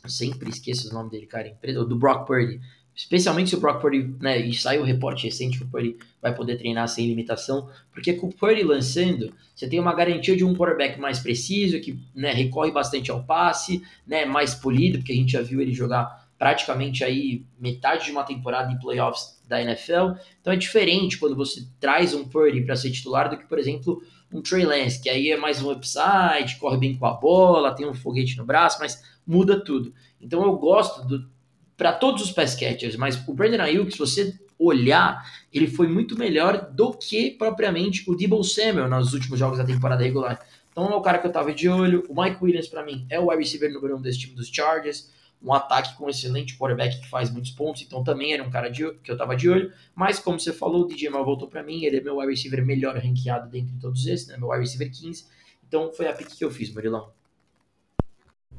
sempre 0.07 0.51
esqueço 0.51 0.91
o 0.91 0.93
nome 0.93 1.11
dele, 1.11 1.27
cara, 1.27 1.57
do 1.87 1.97
Brock 1.97 2.27
Purdy, 2.27 2.61
especialmente 2.95 3.51
se 3.51 3.57
o 3.57 3.61
Brock 3.61 3.81
Purdy, 3.81 4.15
né, 4.21 4.39
e 4.39 4.53
saiu 4.53 4.83
o 4.83 4.85
reporte 4.85 5.25
recente 5.25 5.59
que 5.59 5.65
o 5.65 5.69
Purdy 5.69 5.97
vai 6.21 6.35
poder 6.35 6.57
treinar 6.57 6.89
sem 6.89 7.07
limitação, 7.07 7.69
porque 7.93 8.13
com 8.15 8.29
o 8.29 8.33
Purdy 8.33 8.63
lançando, 8.63 9.33
você 9.55 9.69
tem 9.69 9.81
uma 9.81 9.95
garantia 9.95 10.37
de 10.37 10.45
um 10.45 10.55
quarterback 10.55 10.99
mais 11.01 11.19
preciso, 11.19 11.81
que 11.81 11.99
né, 12.15 12.33
recorre 12.33 12.71
bastante 12.71 13.11
ao 13.11 13.25
passe, 13.25 13.83
né, 14.07 14.25
mais 14.25 14.55
polido, 14.55 14.99
porque 14.99 15.13
a 15.13 15.17
gente 15.17 15.33
já 15.33 15.43
viu 15.43 15.61
ele 15.61 15.73
jogar 15.73 16.24
praticamente 16.39 17.05
aí 17.05 17.45
metade 17.59 18.07
de 18.07 18.11
uma 18.11 18.25
temporada 18.25 18.73
em 18.73 18.79
playoffs 18.79 19.41
da 19.47 19.61
NFL, 19.61 20.19
então 20.41 20.53
é 20.53 20.57
diferente 20.57 21.19
quando 21.19 21.37
você 21.37 21.67
traz 21.79 22.15
um 22.15 22.27
Purdy 22.27 22.63
para 22.63 22.77
ser 22.77 22.91
titular 22.91 23.29
do 23.29 23.37
que, 23.37 23.47
por 23.47 23.59
exemplo, 23.59 24.03
um 24.33 24.43
Trey 24.43 24.65
Lance, 24.65 25.01
que 25.01 25.09
aí 25.09 25.31
é 25.31 25.37
mais 25.37 25.63
um 25.63 25.71
upside, 25.71 26.57
corre 26.59 26.77
bem 26.77 26.97
com 26.97 27.07
a 27.07 27.13
bola, 27.13 27.75
tem 27.75 27.87
um 27.87 27.95
foguete 27.95 28.37
no 28.37 28.45
braço, 28.45 28.79
mas 28.81 29.03
muda 29.27 29.63
tudo. 29.63 29.95
Então 30.21 30.43
eu 30.43 30.57
gosto 30.57 31.07
do, 31.07 31.29
para 31.77 31.93
todos 31.93 32.23
os 32.23 32.33
pass 32.33 32.55
catchers, 32.55 32.97
mas 32.97 33.17
o 33.29 33.33
Brandon 33.33 33.63
Ayuk, 33.63 33.93
se 33.93 33.99
você 33.99 34.35
olhar, 34.59 35.25
ele 35.53 35.67
foi 35.67 35.89
muito 35.89 36.19
melhor 36.19 36.71
do 36.73 36.93
que 36.93 37.31
propriamente 37.33 38.09
o 38.09 38.17
Debo 38.17 38.43
Samuel 38.43 38.89
nos 38.89 39.13
últimos 39.13 39.39
jogos 39.39 39.59
da 39.59 39.65
temporada 39.65 40.03
regular. 40.03 40.41
Então 40.71 40.91
é 40.91 40.97
o 40.97 41.01
cara 41.01 41.19
que 41.19 41.27
eu 41.27 41.33
tava 41.33 41.53
de 41.53 41.69
olho. 41.69 42.05
O 42.09 42.21
Mike 42.21 42.39
Williams, 42.43 42.69
para 42.69 42.85
mim, 42.85 43.07
é 43.09 43.19
o 43.21 43.29
wide 43.29 43.43
receiver 43.43 43.73
número 43.73 43.97
um 43.97 44.01
desse 44.01 44.19
time 44.19 44.35
dos 44.35 44.49
Chargers. 44.49 45.13
Um 45.45 45.53
ataque 45.53 45.95
com 45.97 46.07
um 46.07 46.09
excelente 46.09 46.57
quarterback 46.57 47.01
que 47.01 47.09
faz 47.09 47.31
muitos 47.31 47.51
pontos, 47.51 47.83
então 47.83 48.03
também 48.03 48.33
era 48.33 48.43
um 48.43 48.51
cara 48.51 48.71
de, 48.71 48.91
que 48.95 49.11
eu 49.11 49.17
tava 49.17 49.37
de 49.37 49.49
olho. 49.49 49.71
Mas, 49.95 50.19
como 50.19 50.41
você 50.41 50.53
falou, 50.53 50.83
o 50.83 50.87
DJ 50.87 51.11
Mal 51.11 51.25
voltou 51.25 51.49
para 51.49 51.63
mim, 51.63 51.85
ele 51.85 51.99
é 51.99 52.01
meu 52.01 52.17
wide 52.17 52.31
receiver 52.31 52.65
melhor 52.65 52.97
ranqueado 52.97 53.51
dentre 53.51 53.77
todos 53.79 54.07
esses, 54.07 54.29
né? 54.29 54.39
Meu 54.39 54.49
wide 54.49 54.63
receiver 54.63 54.91
15. 54.91 55.27
Então 55.69 55.93
foi 55.93 56.09
a 56.09 56.13
pick 56.13 56.29
que 56.29 56.45
eu 56.45 56.51
fiz, 56.51 56.73
Murilão. 56.73 57.11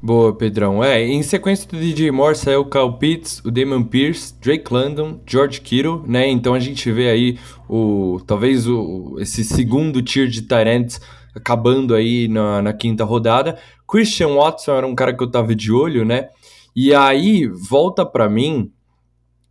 Boa, 0.01 0.37
Pedrão. 0.37 0.83
É, 0.83 1.01
em 1.01 1.23
sequência 1.23 1.67
do 1.67 1.79
DJ 1.79 2.11
Moore 2.11 2.35
saiu 2.35 2.61
o 2.61 2.69
Kyle 2.69 2.93
Pitts, 2.99 3.41
o 3.43 3.49
Damon 3.49 3.83
Pierce, 3.83 4.35
Drake 4.39 4.71
London, 4.71 5.19
George 5.25 5.61
Kittle, 5.61 6.03
né? 6.05 6.29
Então 6.29 6.53
a 6.53 6.59
gente 6.59 6.91
vê 6.91 7.09
aí 7.09 7.39
o 7.67 8.21
talvez 8.27 8.67
o, 8.67 9.15
esse 9.19 9.43
segundo 9.43 10.03
tier 10.03 10.27
de 10.27 10.43
Tyrants 10.43 11.01
acabando 11.33 11.95
aí 11.95 12.27
na, 12.27 12.61
na 12.61 12.73
quinta 12.73 13.03
rodada. 13.03 13.57
Christian 13.87 14.35
Watson 14.35 14.75
era 14.75 14.85
um 14.85 14.93
cara 14.93 15.11
que 15.11 15.23
eu 15.23 15.31
tava 15.31 15.55
de 15.55 15.71
olho, 15.71 16.05
né? 16.05 16.29
E 16.75 16.93
aí 16.93 17.47
volta 17.47 18.05
para 18.05 18.27
mim, 18.29 18.71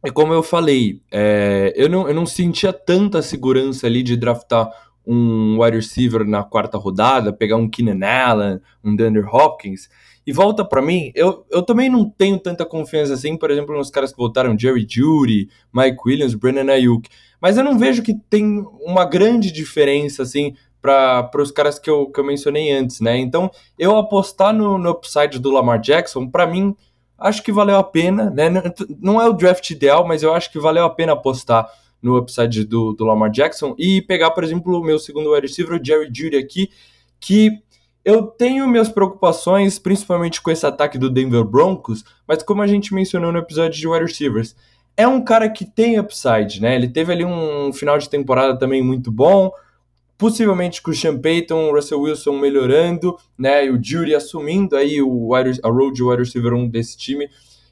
é 0.05 0.11
como 0.11 0.35
eu 0.35 0.43
falei, 0.43 1.01
é, 1.11 1.73
eu, 1.75 1.89
não, 1.89 2.07
eu 2.07 2.15
não 2.15 2.27
sentia 2.27 2.73
tanta 2.73 3.23
segurança 3.23 3.87
ali 3.87 4.03
de 4.03 4.17
draftar 4.17 4.71
um 5.07 5.63
wide 5.63 5.77
receiver 5.77 6.25
na 6.27 6.43
quarta 6.43 6.79
rodada, 6.79 7.33
pegar 7.33 7.57
um 7.57 7.69
Keenan 7.69 8.07
Allen, 8.07 8.61
um 8.83 8.95
Dunder 8.95 9.27
Hopkins. 9.35 9.89
E 10.27 10.33
volta 10.33 10.65
para 10.65 10.81
mim, 10.81 11.13
eu, 11.15 11.45
eu 11.51 11.63
também 11.63 11.91
não 11.91 12.09
tenho 12.09 12.39
tanta 12.39 12.65
confiança 12.65 13.13
assim, 13.13 13.37
por 13.37 13.51
exemplo, 13.51 13.77
nos 13.77 13.91
caras 13.91 14.11
que 14.11 14.17
voltaram, 14.17 14.59
Jerry 14.59 14.87
Judy, 14.89 15.49
Mike 15.73 15.99
Williams, 16.07 16.35
Brandon 16.35 16.71
Ayuk. 16.73 17.09
Mas 17.41 17.59
eu 17.59 17.65
não 17.65 17.79
vejo 17.79 18.03
que 18.03 18.15
tem 18.31 18.65
uma 18.81 19.05
grande 19.05 19.53
diferença 19.53 20.23
assim 20.23 20.55
para 20.81 21.31
os 21.39 21.51
caras 21.51 21.79
que 21.79 21.89
eu, 21.89 22.11
que 22.11 22.21
eu 22.21 22.25
mencionei 22.25 22.71
antes, 22.71 23.01
né? 23.01 23.17
Então, 23.17 23.51
eu 23.79 23.97
apostar 23.97 24.53
no, 24.53 24.77
no 24.77 24.91
upside 24.91 25.39
do 25.39 25.51
Lamar 25.51 25.81
Jackson, 25.81 26.29
para 26.29 26.47
mim, 26.47 26.75
acho 27.19 27.43
que 27.43 27.53
valeu 27.53 27.77
a 27.77 27.85
pena, 27.85 28.31
né? 28.31 28.51
Não 29.01 29.21
é 29.21 29.29
o 29.29 29.33
draft 29.33 29.69
ideal, 29.71 30.07
mas 30.07 30.23
eu 30.23 30.35
acho 30.35 30.51
que 30.51 30.59
valeu 30.59 30.85
a 30.85 30.91
pena 30.91 31.13
apostar 31.13 31.69
no 32.03 32.19
upside 32.19 32.65
do, 32.65 32.93
do 32.93 33.05
Lamar 33.05 33.31
Jackson 33.31 33.75
e 33.79 34.03
pegar, 34.03 34.31
por 34.33 34.45
exemplo, 34.45 34.79
o 34.79 34.85
meu 34.85 34.99
segundo 34.99 35.33
wide 35.33 35.47
receiver, 35.47 35.81
o 35.81 35.85
Jerry 35.85 36.11
Judy 36.13 36.37
aqui, 36.37 36.71
que 37.19 37.63
eu 38.05 38.27
tenho 38.27 38.69
minhas 38.69 38.91
preocupações, 38.91 39.79
principalmente 39.79 40.43
com 40.43 40.51
esse 40.51 40.67
ataque 40.67 40.99
do 40.99 41.09
Denver 41.09 41.43
Broncos, 41.45 42.05
mas 42.29 42.43
como 42.43 42.61
a 42.61 42.67
gente 42.67 42.93
mencionou 42.93 43.33
no 43.33 43.39
episódio 43.39 43.81
de 43.81 43.89
wide 43.89 44.05
receivers, 44.05 44.55
é 44.95 45.09
um 45.09 45.25
cara 45.25 45.49
que 45.49 45.65
tem 45.65 45.99
upside, 45.99 46.61
né? 46.61 46.75
Ele 46.75 46.89
teve 46.89 47.11
ali 47.11 47.25
um 47.25 47.73
final 47.73 47.97
de 47.97 48.09
temporada 48.09 48.59
também 48.59 48.83
muito 48.83 49.11
bom, 49.11 49.51
possivelmente 50.25 50.81
com 50.81 50.91
o 50.91 50.95
Sean 50.95 51.21
Payton, 51.21 51.69
o 51.69 51.75
Russell 51.75 52.01
Wilson 52.01 52.39
melhorando, 52.39 53.15
né? 53.37 53.67
E 53.67 53.71
o 53.71 53.79
Jury 53.79 54.15
assumindo 54.15 54.75
aí 54.75 55.03
o 55.03 55.35
a 55.35 55.69
road 55.69 56.03
wide 56.03 56.23
receiver 56.23 56.55
1 56.55 56.67
desse 56.67 56.97
time. 56.97 57.29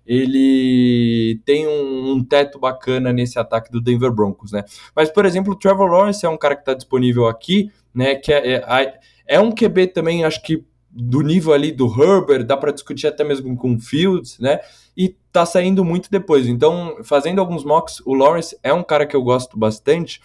Ele 0.06 1.40
tem 1.46 1.66
um, 1.66 2.12
um, 2.12 2.22
teto 2.22 2.58
bacana 2.58 3.10
nesse 3.10 3.38
ataque 3.38 3.72
do 3.72 3.80
Denver 3.80 4.12
Broncos, 4.12 4.52
né? 4.52 4.64
Mas, 4.94 5.08
por 5.08 5.24
exemplo, 5.24 5.54
o 5.54 5.56
Trevor 5.56 5.90
Lawrence 5.90 6.26
é 6.26 6.28
um 6.28 6.36
cara 6.36 6.54
que 6.54 6.60
está 6.60 6.74
disponível 6.74 7.26
aqui, 7.26 7.70
né? 7.94 8.16
Que 8.16 8.30
é, 8.30 8.56
é 8.56 9.00
é 9.26 9.40
um 9.40 9.50
QB 9.50 9.86
também, 9.86 10.22
acho 10.22 10.42
que 10.42 10.62
do 10.90 11.22
nível 11.22 11.54
ali 11.54 11.72
do 11.72 11.86
Herbert, 11.86 12.44
dá 12.44 12.54
para 12.54 12.70
discutir 12.70 13.06
até 13.06 13.24
mesmo 13.24 13.56
com 13.56 13.80
Fields, 13.80 14.38
né? 14.38 14.60
E 14.94 15.16
tá 15.32 15.46
saindo 15.46 15.82
muito 15.82 16.10
depois. 16.10 16.46
Então, 16.46 16.98
fazendo 17.02 17.40
alguns 17.40 17.64
mocks, 17.64 18.02
o 18.04 18.12
Lawrence 18.12 18.54
é 18.62 18.74
um 18.74 18.82
cara 18.82 19.06
que 19.06 19.16
eu 19.16 19.22
gosto 19.22 19.58
bastante. 19.58 20.20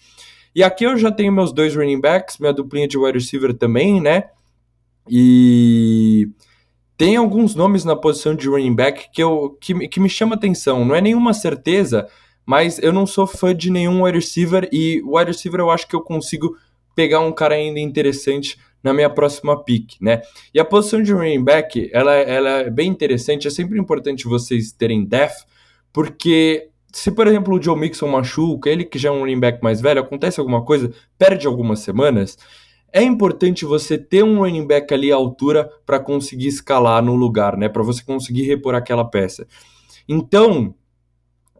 E 0.57 0.63
aqui 0.63 0.85
eu 0.85 0.97
já 0.97 1.11
tenho 1.11 1.31
meus 1.31 1.53
dois 1.53 1.75
running 1.75 2.01
backs, 2.01 2.39
minha 2.39 2.51
duplinha 2.51 2.87
de 2.87 2.97
wide 2.97 3.19
receiver 3.19 3.53
também, 3.53 4.01
né? 4.01 4.23
E 5.07 6.29
tem 6.97 7.15
alguns 7.15 7.53
nomes 7.53 7.85
na 7.85 7.95
posição 7.95 8.33
de 8.33 8.49
running 8.49 8.73
back 8.73 9.11
que, 9.13 9.21
eu, 9.21 9.55
que, 9.61 9.87
que 9.87 9.99
me 9.99 10.09
chama 10.09 10.33
atenção. 10.33 10.83
Não 10.83 10.95
é 10.95 10.99
nenhuma 10.99 11.31
certeza, 11.31 12.07
mas 12.43 12.79
eu 12.79 12.91
não 12.91 13.05
sou 13.05 13.27
fã 13.27 13.55
de 13.55 13.69
nenhum 13.69 14.01
wide 14.01 14.17
receiver 14.17 14.67
e 14.71 14.99
wide 15.05 15.29
receiver 15.29 15.59
eu 15.59 15.69
acho 15.69 15.87
que 15.87 15.95
eu 15.95 16.01
consigo 16.01 16.57
pegar 16.95 17.19
um 17.19 17.31
cara 17.31 17.53
ainda 17.53 17.79
interessante 17.79 18.57
na 18.81 18.95
minha 18.95 19.11
próxima 19.11 19.63
pick, 19.63 20.01
né? 20.01 20.23
E 20.51 20.59
a 20.59 20.65
posição 20.65 21.03
de 21.03 21.13
running 21.13 21.43
back, 21.43 21.87
ela, 21.93 22.15
ela 22.15 22.49
é 22.61 22.69
bem 22.71 22.89
interessante, 22.89 23.47
é 23.47 23.51
sempre 23.51 23.77
importante 23.77 24.25
vocês 24.25 24.71
terem 24.71 25.05
depth, 25.05 25.45
porque 25.93 26.71
se, 26.91 27.11
por 27.11 27.27
exemplo, 27.27 27.55
o 27.55 27.61
Joe 27.61 27.77
Mixon 27.77 28.07
machuca, 28.07 28.69
ele 28.69 28.83
que 28.83 28.97
já 28.97 29.09
é 29.09 29.11
um 29.11 29.19
running 29.19 29.39
back 29.39 29.63
mais 29.63 29.81
velho, 29.81 30.01
acontece 30.01 30.39
alguma 30.39 30.63
coisa, 30.63 30.91
perde 31.17 31.47
algumas 31.47 31.79
semanas, 31.79 32.37
é 32.91 33.03
importante 33.03 33.65
você 33.65 33.97
ter 33.97 34.23
um 34.23 34.39
running 34.39 34.65
back 34.65 34.93
ali 34.93 35.11
à 35.11 35.15
altura 35.15 35.69
para 35.85 35.99
conseguir 35.99 36.47
escalar 36.47 37.03
no 37.03 37.15
lugar, 37.15 37.57
né? 37.57 37.67
Para 37.69 37.83
você 37.83 38.03
conseguir 38.03 38.43
repor 38.43 38.73
aquela 38.73 39.03
peça. 39.03 39.45
Então, 40.07 40.73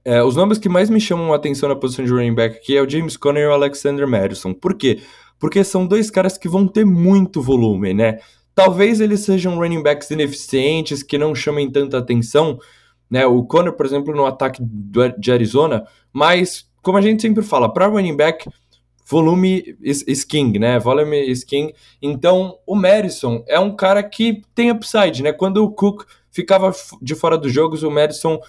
é, 0.06 0.24
os 0.24 0.36
nomes 0.36 0.58
que 0.58 0.70
mais 0.70 0.90
me 0.90 1.02
chamam 1.02 1.34
a 1.34 1.36
atenção 1.36 1.68
na 1.68 1.76
posição 1.76 2.06
de 2.06 2.12
running 2.12 2.34
back 2.34 2.58
aqui 2.58 2.78
é 2.78 2.82
o 2.82 2.90
James 2.90 3.18
Conner 3.18 3.44
e 3.44 3.48
o 3.48 3.52
Alexander 3.52 4.08
Madison. 4.08 4.54
Por 4.54 4.74
quê? 4.76 5.02
porque 5.40 5.64
são 5.64 5.86
dois 5.86 6.10
caras 6.10 6.38
que 6.38 6.50
vão 6.50 6.68
ter 6.68 6.86
muito 6.86 7.42
volume, 7.42 7.94
né? 7.94 8.20
Talvez 8.56 9.00
eles 9.00 9.20
sejam 9.22 9.58
running 9.58 9.84
backs 9.84 10.10
ineficientes, 10.10 11.04
que 11.04 11.18
não 11.18 11.36
chamem 11.36 11.70
tanta 11.70 11.98
atenção, 11.98 12.58
né? 13.10 13.26
O 13.26 13.44
Conner, 13.44 13.74
por 13.74 13.86
exemplo, 13.86 14.16
no 14.16 14.26
ataque 14.26 14.62
de 14.62 15.32
Arizona, 15.32 15.86
mas, 16.12 16.70
como 16.82 16.98
a 16.98 17.02
gente 17.02 17.22
sempre 17.22 17.44
fala, 17.44 17.72
para 17.72 17.88
running 17.88 18.16
back, 18.16 18.50
volume 19.10 19.78
is, 19.82 20.04
is, 20.08 20.24
king, 20.24 20.60
né? 20.60 20.80
Volume 20.80 21.30
is 21.30 21.44
king. 21.44 21.74
Então, 22.02 22.58
o 22.66 22.76
Madison 22.76 23.44
é 23.48 23.60
um 23.60 23.76
cara 23.76 24.04
que 24.04 24.42
tem 24.54 24.72
upside, 24.72 25.24
né? 25.24 25.32
Quando 25.32 25.64
o 25.64 25.72
Cook 25.72 26.04
ficava 26.30 26.72
de 27.02 27.16
fora 27.16 27.38
dos 27.38 27.52
jogos, 27.52 27.84
o 27.84 27.90
Madison 27.90 28.40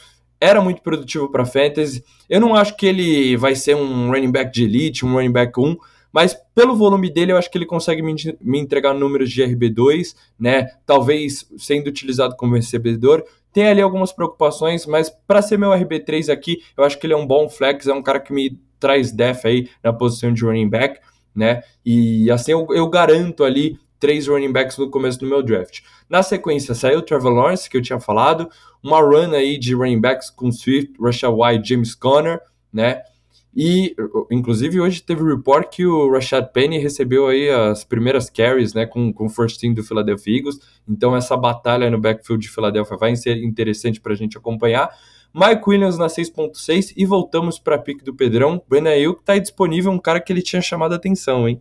era 0.40 0.60
muito 0.60 0.82
produtivo 0.82 1.30
para 1.30 1.46
fantasy. 1.46 2.04
Eu 2.28 2.40
não 2.40 2.54
acho 2.54 2.76
que 2.76 2.86
ele 2.86 3.36
vai 3.36 3.54
ser 3.54 3.76
um 3.76 4.10
running 4.10 4.30
back 4.30 4.52
de 4.52 4.64
elite, 4.64 5.04
um 5.04 5.12
running 5.12 5.32
back 5.32 5.58
1, 5.58 5.76
mas 6.12 6.36
pelo 6.54 6.76
volume 6.76 7.10
dele, 7.10 7.32
eu 7.32 7.36
acho 7.36 7.50
que 7.50 7.58
ele 7.58 7.66
consegue 7.66 8.02
me, 8.02 8.14
me 8.40 8.58
entregar 8.58 8.94
números 8.94 9.30
de 9.30 9.42
RB2, 9.42 10.14
né? 10.38 10.68
Talvez 10.86 11.46
sendo 11.56 11.88
utilizado 11.88 12.36
como 12.36 12.54
recebedor. 12.54 13.24
Tem 13.52 13.66
ali 13.68 13.80
algumas 13.80 14.12
preocupações, 14.12 14.86
mas 14.86 15.10
para 15.26 15.42
ser 15.42 15.58
meu 15.58 15.70
RB3 15.70 16.32
aqui, 16.32 16.62
eu 16.76 16.84
acho 16.84 16.98
que 16.98 17.06
ele 17.06 17.14
é 17.14 17.16
um 17.16 17.26
bom 17.26 17.48
flex, 17.48 17.86
é 17.86 17.92
um 17.92 18.02
cara 18.02 18.20
que 18.20 18.32
me 18.32 18.60
traz 18.78 19.10
def 19.12 19.44
aí 19.44 19.68
na 19.82 19.92
posição 19.92 20.32
de 20.32 20.44
running 20.44 20.68
back, 20.68 21.00
né? 21.34 21.62
E 21.84 22.30
assim 22.30 22.52
eu, 22.52 22.66
eu 22.70 22.88
garanto 22.88 23.44
ali 23.44 23.78
três 23.98 24.28
running 24.28 24.52
backs 24.52 24.78
no 24.78 24.90
começo 24.90 25.18
do 25.18 25.26
meu 25.26 25.42
draft. 25.42 25.80
Na 26.08 26.22
sequência, 26.22 26.74
saiu 26.74 27.00
o 27.00 27.02
Trevor 27.02 27.32
Lawrence, 27.32 27.68
que 27.68 27.76
eu 27.76 27.82
tinha 27.82 27.98
falado, 27.98 28.48
uma 28.82 29.00
run 29.00 29.32
aí 29.32 29.58
de 29.58 29.74
running 29.74 30.00
backs 30.00 30.30
com 30.30 30.52
Swift, 30.52 30.94
Rashad 31.00 31.34
White, 31.34 31.68
James 31.68 31.94
Conner, 31.94 32.40
né? 32.72 33.02
E, 33.56 33.94
inclusive, 34.30 34.80
hoje 34.80 35.02
teve 35.02 35.22
report 35.24 35.68
que 35.68 35.84
o 35.84 36.12
Rashad 36.12 36.52
Penny 36.52 36.78
recebeu 36.78 37.26
aí 37.26 37.48
as 37.50 37.82
primeiras 37.82 38.30
carries, 38.30 38.74
né, 38.74 38.86
com, 38.86 39.12
com 39.12 39.26
o 39.26 39.28
first 39.28 39.58
team 39.58 39.74
do 39.74 39.82
Philadelphia 39.82 40.36
Eagles. 40.36 40.60
Então, 40.88 41.16
essa 41.16 41.36
batalha 41.36 41.90
no 41.90 41.98
backfield 42.00 42.40
de 42.40 42.52
Philadelphia 42.52 42.96
vai 42.96 43.16
ser 43.16 43.42
interessante 43.42 44.00
para 44.00 44.12
a 44.12 44.16
gente 44.16 44.36
acompanhar. 44.38 44.90
Mike 45.34 45.62
Williams 45.66 45.98
na 45.98 46.06
6.6 46.06 46.94
e 46.96 47.04
voltamos 47.04 47.58
para 47.58 47.76
a 47.76 47.78
pick 47.78 48.02
do 48.02 48.14
Pedrão. 48.14 48.62
Benail 48.68 49.14
que 49.14 49.20
está 49.20 49.38
disponível, 49.38 49.90
um 49.92 49.98
cara 49.98 50.20
que 50.20 50.32
ele 50.32 50.42
tinha 50.42 50.62
chamado 50.62 50.92
a 50.92 50.96
atenção, 50.96 51.48
hein? 51.48 51.60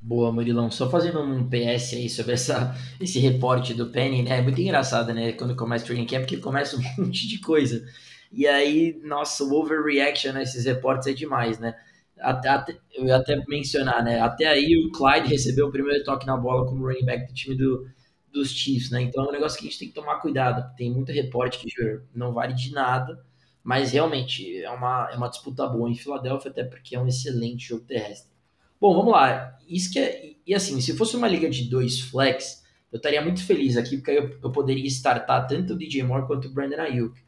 Boa, 0.00 0.32
Murilão. 0.32 0.68
Só 0.68 0.90
fazendo 0.90 1.20
um 1.20 1.48
PS 1.48 1.94
aí 1.94 2.10
sobre 2.10 2.32
essa, 2.32 2.76
esse 3.00 3.20
reporte 3.20 3.72
do 3.72 3.86
Penny, 3.86 4.22
né? 4.22 4.38
É 4.38 4.42
muito 4.42 4.60
engraçado, 4.60 5.14
né? 5.14 5.32
Quando 5.32 5.54
começa 5.54 5.84
o 5.84 5.86
training 5.86 6.06
camp, 6.06 6.22
porque 6.22 6.38
começa 6.38 6.76
um 6.76 6.80
monte 6.98 7.28
de 7.28 7.38
coisa. 7.38 7.84
E 8.32 8.46
aí, 8.46 8.98
nossa, 9.04 9.44
o 9.44 9.52
overreaction 9.54 10.32
nesses 10.32 10.64
reportes 10.64 11.06
é 11.06 11.12
demais, 11.12 11.58
né? 11.58 11.74
Até, 12.18 12.48
até, 12.48 12.78
eu 12.94 13.04
ia 13.06 13.16
até 13.16 13.36
mencionar, 13.48 14.02
né? 14.04 14.20
Até 14.20 14.46
aí 14.46 14.76
o 14.76 14.90
Clyde 14.92 15.28
recebeu 15.28 15.66
o 15.68 15.72
primeiro 15.72 16.02
toque 16.04 16.26
na 16.26 16.36
bola 16.36 16.66
como 16.66 16.86
running 16.86 17.04
back 17.04 17.26
do 17.26 17.34
time 17.34 17.56
do, 17.56 17.86
dos 18.32 18.50
Chiefs, 18.50 18.90
né? 18.90 19.02
Então 19.02 19.24
é 19.24 19.28
um 19.28 19.32
negócio 19.32 19.58
que 19.58 19.66
a 19.66 19.68
gente 19.70 19.78
tem 19.78 19.88
que 19.88 19.94
tomar 19.94 20.20
cuidado. 20.20 20.74
Tem 20.76 20.90
muito 20.90 21.12
reporte 21.12 21.58
que 21.58 21.70
não 22.14 22.32
vale 22.32 22.54
de 22.54 22.72
nada, 22.72 23.22
Mas 23.64 23.92
realmente 23.92 24.62
é 24.62 24.70
uma, 24.70 25.10
é 25.12 25.16
uma 25.16 25.28
disputa 25.28 25.66
boa 25.68 25.90
em 25.90 25.94
Filadélfia, 25.94 26.50
até 26.50 26.64
porque 26.64 26.96
é 26.96 27.00
um 27.00 27.06
excelente 27.08 27.68
jogo 27.68 27.84
terrestre. 27.84 28.32
Bom, 28.80 28.94
vamos 28.94 29.12
lá. 29.12 29.56
Isso 29.68 29.92
que 29.92 29.98
é, 29.98 30.32
e 30.46 30.54
assim, 30.54 30.80
se 30.80 30.96
fosse 30.96 31.16
uma 31.16 31.28
liga 31.28 31.48
de 31.48 31.68
dois 31.70 32.00
flex, 32.00 32.64
eu 32.90 32.96
estaria 32.96 33.22
muito 33.22 33.44
feliz 33.44 33.76
aqui, 33.76 33.96
porque 33.96 34.10
eu, 34.10 34.38
eu 34.42 34.52
poderia 34.52 34.86
startar 34.88 35.46
tanto 35.46 35.74
o 35.74 35.78
DJ 35.78 36.02
Moore 36.02 36.26
quanto 36.26 36.48
o 36.48 36.52
Brandon 36.52 36.80
Ayuk. 36.80 37.20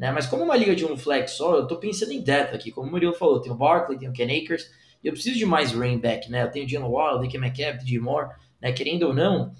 Né? 0.00 0.10
Mas 0.10 0.26
como 0.26 0.42
uma 0.42 0.56
liga 0.56 0.74
de 0.74 0.86
um 0.86 0.96
flex 0.96 1.32
só, 1.32 1.56
eu 1.56 1.66
tô 1.66 1.76
pensando 1.76 2.10
em 2.10 2.22
depth 2.22 2.54
aqui. 2.54 2.72
Como 2.72 2.88
o 2.88 2.90
Murilo 2.90 3.12
falou, 3.12 3.38
tem 3.38 3.52
o 3.52 3.54
Barkley, 3.54 3.98
tem 3.98 4.08
o 4.08 4.12
Ken 4.14 4.24
Akers, 4.34 4.70
e 5.04 5.06
eu 5.06 5.12
preciso 5.12 5.38
de 5.38 5.44
mais 5.44 5.72
running 5.72 5.98
back, 5.98 6.30
né? 6.30 6.42
Eu 6.42 6.50
tenho 6.50 6.64
o 6.64 6.68
Jalen 6.68 6.90
Waddle, 6.90 7.28
DK 7.28 7.38
Metcalf, 7.38 7.76
DJ 7.76 8.00
Moore, 8.00 8.30
né? 8.62 8.72
Querendo 8.72 9.08
ou 9.08 9.12
não, 9.12 9.52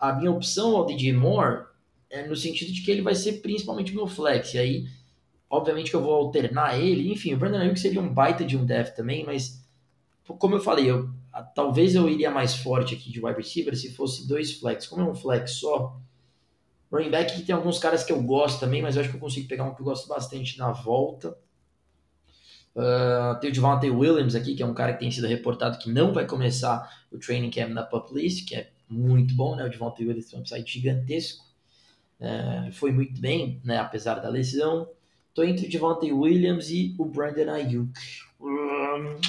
a 0.00 0.14
minha 0.14 0.30
opção 0.30 0.74
ao 0.74 0.86
DJ 0.86 1.12
Moore 1.12 1.66
é 2.08 2.26
no 2.26 2.34
sentido 2.34 2.72
de 2.72 2.80
que 2.80 2.90
ele 2.90 3.02
vai 3.02 3.14
ser 3.14 3.42
principalmente 3.42 3.94
meu 3.94 4.06
flex. 4.06 4.54
E 4.54 4.58
aí, 4.58 4.84
obviamente 5.50 5.90
que 5.90 5.96
eu 5.96 6.02
vou 6.02 6.14
alternar 6.14 6.80
ele. 6.80 7.12
Enfim, 7.12 7.34
o 7.34 7.36
Brandon 7.36 7.58
Ayuk 7.58 7.78
seria 7.78 8.00
um 8.00 8.08
baita 8.08 8.42
de 8.42 8.56
um 8.56 8.64
depth 8.64 8.96
também, 8.96 9.22
mas 9.22 9.62
como 10.38 10.54
eu 10.54 10.60
falei, 10.60 10.90
eu, 10.90 11.10
talvez 11.54 11.94
eu 11.94 12.08
iria 12.08 12.30
mais 12.30 12.54
forte 12.54 12.94
aqui 12.94 13.12
de 13.12 13.22
wide 13.22 13.36
receiver 13.36 13.76
se 13.76 13.94
fosse 13.94 14.26
dois 14.26 14.54
flex. 14.54 14.86
Como 14.86 15.02
é 15.02 15.10
um 15.10 15.14
flex 15.14 15.56
só, 15.56 16.00
running 16.94 17.10
back 17.10 17.34
que 17.34 17.42
tem 17.42 17.54
alguns 17.54 17.78
caras 17.78 18.04
que 18.04 18.12
eu 18.12 18.22
gosto 18.22 18.60
também, 18.60 18.82
mas 18.82 18.96
eu 18.96 19.02
acho 19.02 19.10
que 19.10 19.16
eu 19.16 19.20
consigo 19.20 19.48
pegar 19.48 19.64
um 19.64 19.74
que 19.74 19.80
eu 19.80 19.84
gosto 19.84 20.08
bastante 20.08 20.58
na 20.58 20.72
volta. 20.72 21.36
Uh, 22.74 23.38
tem 23.40 23.50
o 23.50 23.52
Devontae 23.52 23.90
Williams 23.90 24.34
aqui, 24.34 24.54
que 24.54 24.62
é 24.62 24.66
um 24.66 24.74
cara 24.74 24.94
que 24.94 25.00
tem 25.00 25.10
sido 25.10 25.26
reportado 25.26 25.78
que 25.78 25.90
não 25.90 26.12
vai 26.12 26.26
começar 26.26 27.04
o 27.10 27.18
training 27.18 27.50
camp 27.50 27.70
na 27.70 27.82
pup 27.82 28.12
list, 28.12 28.48
que 28.48 28.56
é 28.56 28.70
muito 28.88 29.34
bom, 29.34 29.54
né? 29.54 29.64
O 29.64 29.70
Devontae 29.70 30.06
Williams 30.06 30.30
tem 30.30 30.38
um 30.38 30.42
upside 30.42 30.70
gigantesco. 30.70 31.44
Uh, 32.20 32.72
foi 32.72 32.90
muito 32.92 33.20
bem, 33.20 33.60
né? 33.64 33.78
Apesar 33.78 34.16
da 34.16 34.28
lesão. 34.28 34.88
Tô 35.32 35.42
entre 35.42 35.66
o 35.66 35.70
Devontae 35.70 36.12
Williams 36.12 36.70
e 36.70 36.94
o 36.98 37.04
Brandon 37.04 37.50
Ayuk. 37.50 37.92
Um, 38.40 39.20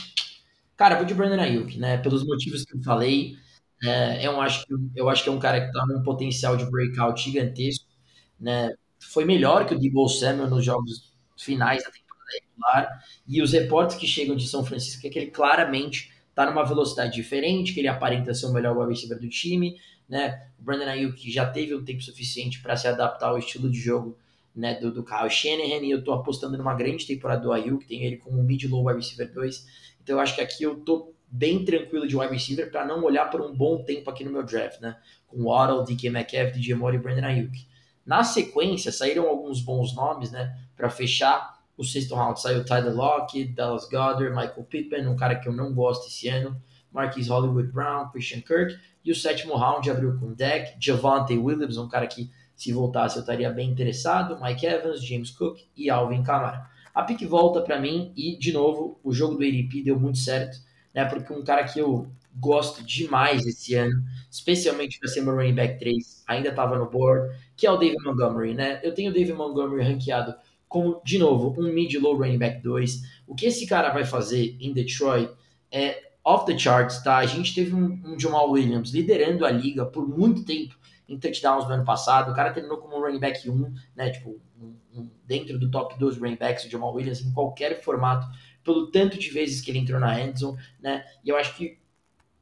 Cara, 0.78 0.95
vou 0.95 1.06
de 1.06 1.13
Brandon 1.13 1.41
Ayuk, 1.41 1.78
né? 1.78 1.97
Pelos 1.97 2.25
motivos 2.25 2.65
que 2.65 2.75
eu 2.75 2.82
falei. 2.82 3.38
É, 3.84 4.26
eu, 4.26 4.40
acho 4.42 4.66
que, 4.66 4.74
eu 4.96 5.10
acho 5.10 5.24
que 5.24 5.30
é 5.30 5.32
um 5.32 5.40
cara 5.40 5.66
que 5.66 5.72
tá 5.72 5.86
num 5.86 6.02
potencial 6.04 6.56
de 6.58 6.66
breakout 6.70 7.22
gigantesco, 7.22 7.86
né? 8.40 8.74
Foi 9.00 9.26
melhor 9.26 9.66
que 9.66 9.76
o 9.76 9.80
Debo 9.80 10.08
Samuel 10.08 10.50
nos 10.50 10.66
jogos 10.66 11.14
finais 11.38 11.84
da 11.84 11.92
temporada 11.92 12.26
regular. 12.42 13.04
E 13.28 13.42
os 13.42 13.52
reportes 13.54 13.98
que 13.98 14.08
chegam 14.08 14.36
de 14.36 14.48
São 14.48 14.66
Francisco 14.66 15.06
é 15.06 15.10
que 15.10 15.20
ele 15.20 15.32
claramente 15.32 16.12
tá 16.34 16.46
numa 16.46 16.64
velocidade 16.64 17.14
diferente, 17.14 17.74
que 17.74 17.80
ele 17.80 17.88
aparenta 17.88 18.34
ser 18.34 18.48
o 18.48 18.54
melhor 18.54 18.78
wide 18.78 18.92
receiver 18.92 19.20
do 19.20 19.30
time, 19.30 19.80
né? 20.10 20.48
O 20.60 20.64
Brandon 20.64 20.90
Ayuk 20.90 21.32
já 21.32 21.46
teve 21.50 21.76
um 21.76 21.84
tempo 21.84 22.02
suficiente 22.02 22.62
para 22.62 22.76
se 22.76 22.88
adaptar 22.88 23.28
ao 23.30 23.38
estilo 23.38 23.70
de 23.70 23.80
jogo 23.80 24.18
né, 24.56 24.76
do, 24.80 24.92
do 24.92 25.04
Kyle 25.04 25.30
Shanahan, 25.30 25.84
e 25.86 25.92
eu 25.92 26.04
tô 26.04 26.14
apostando 26.14 26.58
numa 26.58 26.74
grande 26.74 27.06
temporada 27.06 27.42
do 27.42 27.52
Ayuk, 27.52 27.86
tem 27.86 28.04
ele 28.04 28.18
como 28.18 28.42
mid-low 28.42 28.86
wide 28.88 29.00
receiver 29.00 29.32
2, 29.34 29.66
então 30.02 30.16
eu 30.16 30.20
acho 30.22 30.34
que 30.36 30.42
aqui 30.42 30.64
eu 30.64 30.78
tô 30.78 31.14
bem 31.28 31.66
tranquilo 31.66 32.08
de 32.08 32.16
wide 32.16 32.34
receiver 32.34 32.72
para 32.72 32.86
não 32.86 33.04
olhar 33.04 33.30
por 33.30 33.42
um 33.42 33.54
bom 33.54 33.84
tempo 33.84 34.10
aqui 34.10 34.24
no 34.24 34.32
meu 34.32 34.44
draft, 34.44 34.80
né? 34.80 34.98
Com 35.28 35.44
Waddle, 35.44 35.84
DK 35.84 36.10
Metcalf, 36.10 36.52
DJ 36.54 36.76
Moore 36.76 36.96
e 36.96 37.00
Brandon 37.00 37.26
Ayuk. 37.26 37.68
Na 38.06 38.24
sequência, 38.24 38.92
saíram 38.92 39.28
alguns 39.28 39.62
bons 39.62 39.96
nomes, 39.96 40.32
né? 40.32 40.56
Para 40.76 40.90
fechar 40.90 41.56
o 41.78 41.84
sexto 41.84 42.16
round. 42.16 42.40
Saiu 42.40 42.64
Tyler 42.64 42.96
Lockett, 42.96 43.54
Dallas 43.54 43.90
Goddard, 43.90 44.30
Michael 44.30 44.64
Pittman, 44.64 45.08
um 45.08 45.16
cara 45.16 45.36
que 45.36 45.48
eu 45.48 45.54
não 45.54 45.74
gosto 45.74 46.08
esse 46.08 46.28
ano, 46.28 46.62
Marquis 46.92 47.28
Hollywood 47.28 47.72
Brown, 47.72 48.10
Christian 48.12 48.42
Kirk. 48.42 48.78
E 49.04 49.12
o 49.12 49.16
sétimo 49.16 49.56
round 49.56 49.90
abriu 49.90 50.18
com 50.20 50.34
Deck, 50.34 50.78
Javante 50.80 51.38
Williams, 51.38 51.78
um 51.78 51.88
cara 51.88 52.08
que 52.08 52.32
se 52.56 52.72
voltasse 52.72 53.18
eu 53.18 53.22
estaria 53.22 53.50
bem 53.52 53.70
interessado, 53.70 54.40
Mike 54.42 54.66
Evans, 54.66 55.06
James 55.06 55.30
Cook 55.32 55.60
e 55.76 55.90
Alvin 55.90 56.24
Kamara. 56.24 56.70
A 56.94 57.04
pick 57.04 57.26
volta 57.26 57.62
para 57.62 57.80
mim 57.80 58.14
e, 58.16 58.38
de 58.38 58.54
novo, 58.54 59.00
o 59.04 59.12
jogo 59.12 59.36
do 59.36 59.44
ADP 59.44 59.84
deu 59.84 60.00
muito 60.00 60.18
certo, 60.18 60.58
né? 60.96 61.04
Porque 61.06 61.34
um 61.34 61.44
cara 61.44 61.66
que 61.66 61.78
eu 61.78 62.08
gosto 62.34 62.84
demais 62.84 63.46
esse 63.46 63.76
ano, 63.76 64.04
especialmente 64.32 64.98
para 64.98 65.10
ser 65.10 65.22
meu 65.22 65.36
running 65.36 65.54
back 65.54 65.78
3, 65.78 66.24
ainda 66.26 66.50
estava 66.50 66.78
no 66.78 66.90
board, 66.90 67.38
que 67.56 67.68
é 67.68 67.72
o 67.72 67.78
David 67.78 68.02
Montgomery, 68.04 68.54
né? 68.54 68.80
Eu 68.82 68.94
tenho 68.94 69.12
o 69.12 69.14
David 69.14 69.34
Montgomery 69.34 69.84
ranqueado 69.84 70.34
como, 70.68 71.02
de 71.06 71.18
novo, 71.18 71.54
um 71.60 71.72
mid-low 71.72 72.18
running 72.18 72.38
back 72.38 72.62
2. 72.62 73.02
O 73.28 73.36
que 73.36 73.46
esse 73.46 73.68
cara 73.68 73.92
vai 73.92 74.06
fazer 74.06 74.58
em 74.60 74.74
Detroit 74.74 75.30
é 75.72 76.02
off 76.24 76.46
the 76.46 76.58
charts, 76.58 77.04
tá? 77.04 77.18
A 77.18 77.26
gente 77.26 77.54
teve 77.54 77.74
um, 77.74 78.02
um 78.04 78.20
Jamal 78.20 78.50
Williams 78.50 78.92
liderando 78.92 79.46
a 79.46 79.52
liga 79.52 79.86
por 79.86 80.08
muito 80.08 80.44
tempo 80.44 80.76
em 81.08 81.20
touchdowns 81.20 81.66
no 81.66 81.74
ano 81.74 81.86
passado. 81.86 82.32
O 82.32 82.36
cara 82.36 82.52
terminou 82.52 82.78
como 82.78 82.98
um 82.98 83.02
running 83.02 83.20
back 83.20 83.48
1, 83.48 83.74
né? 83.96 84.10
Tipo, 84.10 84.42
dentro 85.26 85.60
do 85.60 85.70
top 85.70 85.98
2 86.00 86.18
running 86.18 86.36
backs, 86.36 86.66
o 86.66 86.70
Jamal 86.70 86.94
Williams, 86.94 87.22
em 87.22 87.32
qualquer 87.32 87.82
formato, 87.82 88.28
pelo 88.65 88.88
tanto 88.88 89.17
de 89.17 89.30
vezes 89.30 89.62
que 89.62 89.71
ele 89.71 89.80
entrou 89.80 89.99
na 89.99 90.19
endzone, 90.19 90.58
né? 90.82 91.06
E 91.23 91.30
eu 91.30 91.38
acho 91.38 91.56
que 91.56 91.78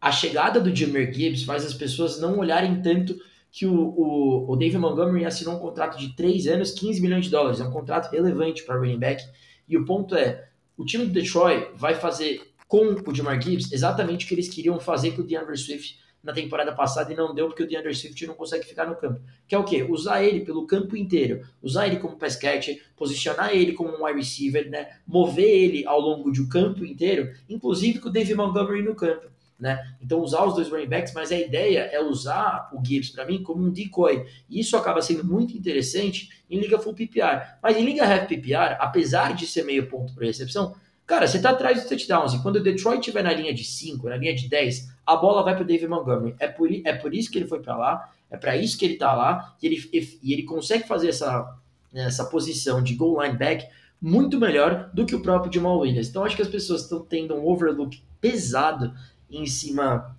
a 0.01 0.12
chegada 0.12 0.59
do 0.59 0.75
Jameer 0.75 1.13
Gibbs 1.13 1.43
faz 1.43 1.65
as 1.65 1.73
pessoas 1.73 2.19
não 2.19 2.39
olharem 2.39 2.81
tanto 2.81 3.15
que 3.51 3.67
o, 3.67 3.73
o, 3.73 4.51
o 4.51 4.55
David 4.55 4.79
Montgomery 4.79 5.25
assinou 5.25 5.55
um 5.55 5.59
contrato 5.59 5.99
de 5.99 6.15
3 6.15 6.47
anos, 6.47 6.71
15 6.71 6.99
milhões 7.01 7.25
de 7.25 7.31
dólares. 7.31 7.59
É 7.59 7.63
um 7.63 7.71
contrato 7.71 8.12
relevante 8.12 8.63
para 8.63 8.77
running 8.77 8.97
back. 8.97 9.23
E 9.67 9.77
o 9.77 9.86
ponto 9.86 10.15
é, 10.15 10.49
o 10.75 10.83
time 10.83 11.05
do 11.05 11.12
Detroit 11.12 11.67
vai 11.75 11.93
fazer 11.93 12.41
com 12.67 12.95
o 13.05 13.13
Jamar 13.13 13.39
Gibbs 13.39 13.71
exatamente 13.71 14.25
o 14.25 14.27
que 14.27 14.33
eles 14.33 14.49
queriam 14.49 14.79
fazer 14.79 15.12
com 15.12 15.21
o 15.21 15.23
DeAndre 15.23 15.55
Swift 15.55 15.99
na 16.23 16.31
temporada 16.31 16.71
passada 16.71 17.12
e 17.12 17.15
não 17.15 17.36
deu 17.36 17.47
porque 17.47 17.63
o 17.63 17.67
DeAndre 17.67 17.93
Swift 17.93 18.25
não 18.25 18.33
consegue 18.33 18.65
ficar 18.65 18.88
no 18.88 18.95
campo. 18.95 19.19
Que 19.47 19.53
é 19.53 19.57
o 19.57 19.63
quê? 19.63 19.83
Usar 19.83 20.23
ele 20.23 20.39
pelo 20.41 20.65
campo 20.65 20.95
inteiro, 20.95 21.45
usar 21.62 21.88
ele 21.88 21.97
como 21.97 22.17
catcher, 22.17 22.81
posicionar 22.95 23.53
ele 23.53 23.73
como 23.73 23.89
um 23.89 24.05
wide 24.05 24.17
receiver, 24.17 24.69
né? 24.69 24.97
Mover 25.05 25.45
ele 25.45 25.86
ao 25.86 25.99
longo 25.99 26.31
de 26.31 26.41
um 26.41 26.47
campo 26.47 26.86
inteiro, 26.86 27.33
inclusive 27.49 27.99
com 27.99 28.07
o 28.07 28.12
David 28.12 28.36
Montgomery 28.36 28.81
no 28.81 28.95
campo. 28.95 29.33
Né? 29.59 29.79
Então 30.01 30.19
usar 30.19 30.43
os 30.45 30.55
dois 30.55 30.67
running 30.67 30.88
backs, 30.88 31.13
mas 31.13 31.31
a 31.31 31.38
ideia 31.38 31.81
é 31.91 32.01
usar 32.01 32.69
o 32.73 32.83
Gibbs 32.83 33.12
para 33.12 33.25
mim 33.25 33.43
como 33.43 33.63
um 33.63 33.69
decoy. 33.69 34.25
E 34.49 34.59
isso 34.59 34.75
acaba 34.75 35.01
sendo 35.01 35.23
muito 35.23 35.55
interessante 35.55 36.29
em 36.49 36.59
liga 36.59 36.79
full 36.79 36.93
PPR. 36.93 37.57
Mas 37.62 37.77
em 37.77 37.86
liga 37.86 38.03
half 38.03 38.27
PPR, 38.27 38.77
apesar 38.79 39.33
de 39.33 39.45
ser 39.45 39.63
meio 39.63 39.88
ponto 39.88 40.13
por 40.13 40.23
recepção, 40.23 40.75
Cara, 41.05 41.27
você 41.27 41.41
tá 41.41 41.49
atrás 41.49 41.79
dos 41.79 41.89
touchdowns 41.89 42.33
e 42.33 42.41
quando 42.41 42.57
o 42.57 42.63
Detroit 42.63 42.99
estiver 42.99 43.23
na 43.23 43.33
linha 43.33 43.53
de 43.53 43.63
5, 43.63 44.07
na 44.07 44.15
linha 44.15 44.33
de 44.33 44.47
10, 44.47 44.92
a 45.06 45.16
bola 45.16 45.44
vai 45.44 45.56
pro 45.56 45.66
David 45.66 45.88
Montgomery. 45.88 46.36
É 46.39 46.48
por, 46.48 46.70
é 46.72 46.94
por 46.94 47.13
isso 47.13 47.32
que 47.32 47.38
ele 47.38 47.48
foi 47.48 47.62
para 47.62 47.76
lá, 47.76 48.12
é 48.30 48.38
para 48.38 48.56
isso 48.56 48.78
que 48.78 48.86
ele 48.86 48.96
tá 48.96 49.13
lá 49.13 49.56
e 49.62 49.68
ele, 49.68 50.20
e 50.22 50.34
ele 50.34 50.44
consegue 50.44 50.88
fazer 50.88 51.10
essa, 51.10 51.58
essa 51.94 52.26
posição 52.26 52.82
de 52.82 52.96
goal 52.96 53.22
line 53.22 53.38
back 53.38 53.68
muito 54.02 54.38
melhor 54.39 54.89
do 54.94 55.06
que 55.06 55.16
o 55.16 55.22
próprio 55.22 55.54
Jamal 55.54 55.80
Williams. 55.80 56.10
Então 56.10 56.24
acho 56.24 56.36
que 56.36 56.42
as 56.42 56.48
pessoas 56.48 56.82
estão 56.82 57.02
tendo 57.02 57.36
um 57.36 57.48
overlook 57.48 58.02
pesado 58.20 58.94
em 59.30 59.46
cima 59.46 60.16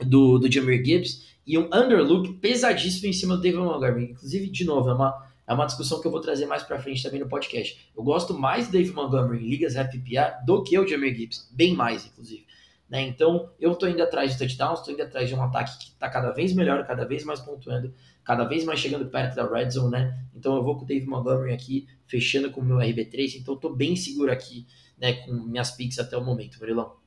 do, 0.00 0.38
do 0.38 0.50
Jameer 0.50 0.84
Gibbs 0.84 1.34
e 1.46 1.58
um 1.58 1.66
underlook 1.72 2.34
pesadíssimo 2.34 3.08
em 3.08 3.12
cima 3.12 3.36
do 3.36 3.42
David 3.42 3.60
Montgomery. 3.60 4.12
Inclusive, 4.12 4.48
de 4.48 4.64
novo, 4.64 4.88
é 4.88 4.94
uma 4.94 5.34
é 5.46 5.52
uma 5.52 5.66
discussão 5.66 6.00
que 6.00 6.06
eu 6.06 6.10
vou 6.10 6.20
trazer 6.20 6.46
mais 6.46 6.62
para 6.62 6.78
frente 6.78 7.02
também 7.02 7.20
no 7.20 7.28
podcast. 7.28 7.90
Eu 7.94 8.02
gosto 8.02 8.32
mais 8.32 8.66
do 8.66 8.72
Dave 8.72 8.92
Montgomery 8.92 9.44
em 9.44 9.48
ligas 9.48 9.74
FPA 9.74 10.38
do 10.44 10.62
que 10.62 10.78
o 10.78 10.86
Jamir 10.86 11.14
Gibbs, 11.14 11.48
bem 11.52 11.74
mais, 11.74 12.06
inclusive. 12.06 12.46
Né? 12.88 13.02
Então, 13.02 13.50
eu 13.58 13.72
estou 13.72 13.88
indo 13.88 14.02
atrás 14.02 14.32
de 14.32 14.38
touchdowns, 14.38 14.80
estou 14.80 14.94
indo 14.94 15.02
atrás 15.02 15.28
de 15.28 15.34
um 15.34 15.42
ataque 15.42 15.78
que 15.78 15.84
está 15.92 16.08
cada 16.08 16.30
vez 16.32 16.54
melhor, 16.54 16.86
cada 16.86 17.04
vez 17.04 17.24
mais 17.24 17.40
pontuando, 17.40 17.92
cada 18.22 18.44
vez 18.44 18.64
mais 18.64 18.78
chegando 18.78 19.06
perto 19.06 19.34
da 19.34 19.46
red 19.46 19.70
zone, 19.70 19.92
né? 19.92 20.18
Então, 20.34 20.54
eu 20.56 20.62
vou 20.62 20.76
com 20.76 20.84
o 20.84 20.86
Dave 20.86 21.06
Montgomery 21.06 21.52
aqui, 21.52 21.86
fechando 22.06 22.50
com 22.50 22.60
o 22.60 22.64
meu 22.64 22.76
RB3, 22.78 23.36
então 23.40 23.54
estou 23.54 23.74
bem 23.74 23.96
seguro 23.96 24.30
aqui, 24.30 24.66
né, 24.98 25.14
com 25.14 25.32
minhas 25.32 25.70
picks 25.70 25.98
até 25.98 26.16
o 26.16 26.24
momento, 26.24 26.58
Murilão. 26.58 27.04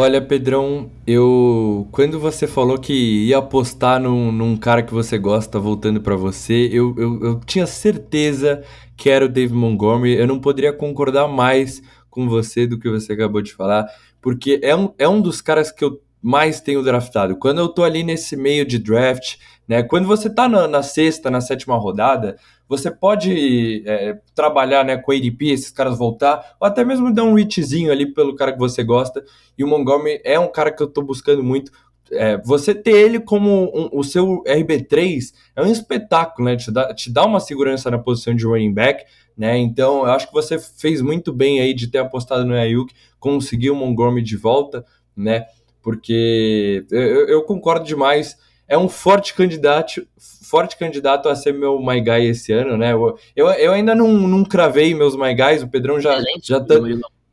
Olha, 0.00 0.22
Pedrão, 0.22 0.92
eu 1.04 1.88
quando 1.90 2.20
você 2.20 2.46
falou 2.46 2.78
que 2.78 3.26
ia 3.26 3.38
apostar 3.38 4.00
num, 4.00 4.30
num 4.30 4.56
cara 4.56 4.80
que 4.80 4.94
você 4.94 5.18
gosta 5.18 5.58
voltando 5.58 6.00
para 6.00 6.14
você, 6.14 6.68
eu, 6.70 6.94
eu, 6.96 7.20
eu, 7.20 7.40
tinha 7.40 7.66
certeza 7.66 8.62
que 8.96 9.10
era 9.10 9.24
o 9.24 9.28
Dave 9.28 9.52
Montgomery. 9.52 10.14
Eu 10.14 10.28
não 10.28 10.38
poderia 10.38 10.72
concordar 10.72 11.26
mais 11.26 11.82
com 12.08 12.28
você 12.28 12.64
do 12.64 12.78
que 12.78 12.88
você 12.88 13.12
acabou 13.12 13.42
de 13.42 13.52
falar, 13.52 13.86
porque 14.20 14.60
é 14.62 14.74
um, 14.74 14.92
é 14.98 15.08
um 15.08 15.20
dos 15.20 15.40
caras 15.40 15.70
que 15.70 15.84
eu 15.84 16.00
mais 16.20 16.60
tenho 16.60 16.82
draftado. 16.82 17.36
Quando 17.36 17.58
eu 17.58 17.68
tô 17.68 17.84
ali 17.84 18.02
nesse 18.02 18.36
meio 18.36 18.66
de 18.66 18.78
draft, 18.78 19.36
né? 19.68 19.82
Quando 19.82 20.06
você 20.06 20.28
tá 20.28 20.48
na, 20.48 20.66
na 20.66 20.82
sexta, 20.82 21.30
na 21.30 21.40
sétima 21.40 21.76
rodada, 21.76 22.36
você 22.68 22.90
pode 22.90 23.82
é, 23.86 24.18
trabalhar 24.34 24.84
né, 24.84 24.96
com 24.96 25.12
ADP, 25.12 25.50
esses 25.50 25.70
caras 25.70 25.96
voltar, 25.96 26.56
ou 26.60 26.66
até 26.66 26.84
mesmo 26.84 27.12
dar 27.12 27.24
um 27.24 27.34
reachzinho 27.34 27.92
ali 27.92 28.12
pelo 28.12 28.34
cara 28.34 28.52
que 28.52 28.58
você 28.58 28.82
gosta. 28.82 29.24
E 29.56 29.62
o 29.62 29.68
Montgomery 29.68 30.20
é 30.24 30.38
um 30.38 30.50
cara 30.50 30.72
que 30.72 30.82
eu 30.82 30.86
estou 30.88 31.04
buscando 31.04 31.42
muito. 31.42 31.70
É, 32.10 32.38
você 32.38 32.74
ter 32.74 32.96
ele 32.96 33.20
como 33.20 33.70
um, 33.74 33.90
o 33.92 34.02
seu 34.02 34.42
RB3 34.44 35.32
é 35.54 35.62
um 35.62 35.70
espetáculo, 35.70 36.48
né? 36.48 36.56
Te 36.56 36.70
dá, 36.70 36.94
te 36.94 37.12
dá 37.12 37.24
uma 37.26 37.40
segurança 37.40 37.90
na 37.90 37.98
posição 37.98 38.34
de 38.34 38.46
running 38.46 38.72
back, 38.72 39.04
né? 39.38 39.56
Então 39.56 40.00
eu 40.00 40.12
acho 40.12 40.26
que 40.26 40.34
você 40.34 40.58
fez 40.58 41.00
muito 41.00 41.32
bem 41.32 41.60
aí 41.60 41.72
de 41.72 41.86
ter 41.86 41.98
apostado 41.98 42.44
no 42.44 42.54
Ayuk, 42.54 42.92
conseguir 43.20 43.70
o 43.70 43.76
Montgomery 43.76 44.24
de 44.24 44.36
volta, 44.36 44.84
né? 45.16 45.46
Porque 45.80 46.84
eu, 46.90 47.28
eu 47.28 47.42
concordo 47.44 47.86
demais 47.86 48.36
é 48.68 48.76
um 48.76 48.88
forte 48.88 49.32
candidato, 49.32 50.06
forte 50.42 50.76
candidato 50.76 51.28
a 51.28 51.34
ser 51.34 51.54
meu 51.54 51.80
My 51.80 52.00
Guy 52.00 52.26
esse 52.26 52.52
ano, 52.52 52.76
né? 52.76 52.92
Eu, 52.92 53.18
eu, 53.34 53.46
eu 53.48 53.72
ainda 53.72 53.94
não, 53.94 54.12
não 54.12 54.44
cravei 54.44 54.94
meus 54.94 55.16
My 55.16 55.34
Guys, 55.34 55.62
o 55.62 55.68
Pedrão 55.68 55.98
já, 55.98 56.20
já 56.42 56.60
tá, 56.60 56.74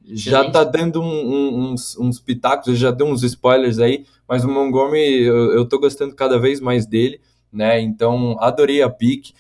já 0.07 0.49
tá 0.49 0.63
dando 0.63 1.01
um, 1.01 1.05
um, 1.05 1.71
uns, 1.71 1.97
uns 1.97 2.21
pitacos, 2.21 2.77
já 2.79 2.89
deu 2.89 3.07
uns 3.07 3.21
spoilers 3.21 3.79
aí, 3.79 4.05
mas 4.27 4.45
o 4.45 4.47
Montgomery 4.47 5.23
eu, 5.23 5.51
eu 5.51 5.65
tô 5.67 5.77
gostando 5.77 6.15
cada 6.15 6.39
vez 6.39 6.61
mais 6.61 6.85
dele, 6.85 7.19
né? 7.51 7.81
Então 7.81 8.37
adorei 8.39 8.81
a 8.81 8.89
pick. 8.89 9.33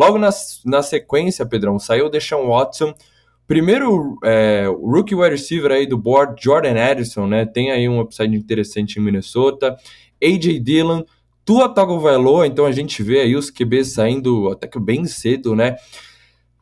Logo 0.00 0.16
na, 0.16 0.30
na 0.64 0.82
sequência, 0.82 1.44
Pedrão, 1.44 1.78
saiu 1.78 2.06
o 2.06 2.08
Deshaun 2.08 2.48
Watson. 2.48 2.94
Primeiro, 3.46 4.16
é, 4.24 4.64
rookie 4.66 5.14
wide 5.14 5.32
receiver 5.32 5.70
aí 5.70 5.86
do 5.86 5.98
board, 5.98 6.42
Jordan 6.42 6.74
Addison, 6.74 7.26
né? 7.26 7.44
Tem 7.44 7.70
aí 7.70 7.86
um 7.86 8.00
upside 8.00 8.34
interessante 8.34 8.98
em 8.98 9.02
Minnesota. 9.02 9.76
AJ 10.24 10.58
Dillon, 10.60 11.02
Tua 11.44 11.68
Tagovailoa, 11.68 12.46
então 12.46 12.64
a 12.64 12.72
gente 12.72 13.02
vê 13.02 13.20
aí 13.20 13.36
os 13.36 13.50
QBs 13.50 13.92
saindo 13.92 14.48
até 14.48 14.66
que 14.66 14.80
bem 14.80 15.04
cedo, 15.04 15.54
né? 15.54 15.76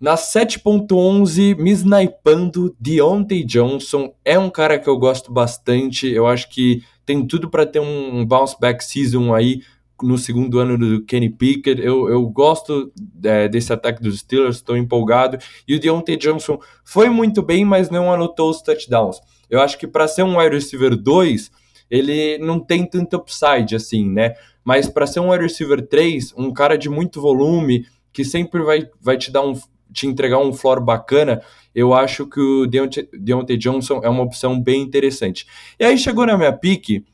Na 0.00 0.16
7.11, 0.16 1.56
me 1.58 1.70
snipando, 1.70 2.74
Deontay 2.80 3.44
Johnson 3.44 4.12
é 4.24 4.36
um 4.36 4.50
cara 4.50 4.80
que 4.80 4.88
eu 4.88 4.98
gosto 4.98 5.30
bastante. 5.30 6.08
Eu 6.08 6.26
acho 6.26 6.50
que 6.50 6.82
tem 7.06 7.24
tudo 7.24 7.48
para 7.48 7.64
ter 7.64 7.78
um 7.78 8.26
bounce 8.26 8.56
back 8.58 8.84
season 8.84 9.32
aí 9.32 9.62
no 10.02 10.18
segundo 10.18 10.58
ano 10.58 10.78
do 10.78 11.04
Kenny 11.04 11.30
Pickett. 11.30 11.80
Eu, 11.80 12.08
eu 12.08 12.26
gosto 12.28 12.92
é, 13.24 13.48
desse 13.48 13.72
ataque 13.72 14.02
dos 14.02 14.20
Steelers, 14.20 14.56
estou 14.56 14.76
empolgado. 14.76 15.38
E 15.66 15.74
o 15.74 15.80
Deontay 15.80 16.16
Johnson 16.16 16.58
foi 16.84 17.08
muito 17.08 17.42
bem, 17.42 17.64
mas 17.64 17.90
não 17.90 18.12
anotou 18.12 18.50
os 18.50 18.62
touchdowns. 18.62 19.20
Eu 19.50 19.60
acho 19.60 19.78
que 19.78 19.86
para 19.86 20.08
ser 20.08 20.22
um 20.22 20.38
wide 20.38 20.54
receiver 20.54 20.96
2, 20.96 21.50
ele 21.90 22.38
não 22.38 22.60
tem 22.60 22.84
tanto 22.84 23.16
upside 23.16 23.74
assim, 23.74 24.08
né? 24.08 24.34
Mas 24.64 24.88
para 24.88 25.06
ser 25.06 25.20
um 25.20 25.30
wide 25.30 25.44
receiver 25.44 25.86
3, 25.86 26.34
um 26.36 26.52
cara 26.52 26.76
de 26.76 26.90
muito 26.90 27.20
volume, 27.20 27.86
que 28.12 28.24
sempre 28.24 28.62
vai, 28.62 28.88
vai 29.00 29.16
te 29.16 29.30
dar 29.30 29.42
um 29.42 29.54
te 29.90 30.06
entregar 30.06 30.38
um 30.38 30.52
floor 30.52 30.82
bacana, 30.82 31.40
eu 31.74 31.94
acho 31.94 32.26
que 32.26 32.40
o 32.40 32.66
Deontay, 32.66 33.08
Deontay 33.12 33.56
Johnson 33.56 34.00
é 34.02 34.08
uma 34.08 34.22
opção 34.22 34.60
bem 34.60 34.82
interessante. 34.82 35.46
E 35.78 35.84
aí 35.84 35.96
chegou 35.96 36.26
na 36.26 36.36
minha 36.36 36.52
pique, 36.52 37.04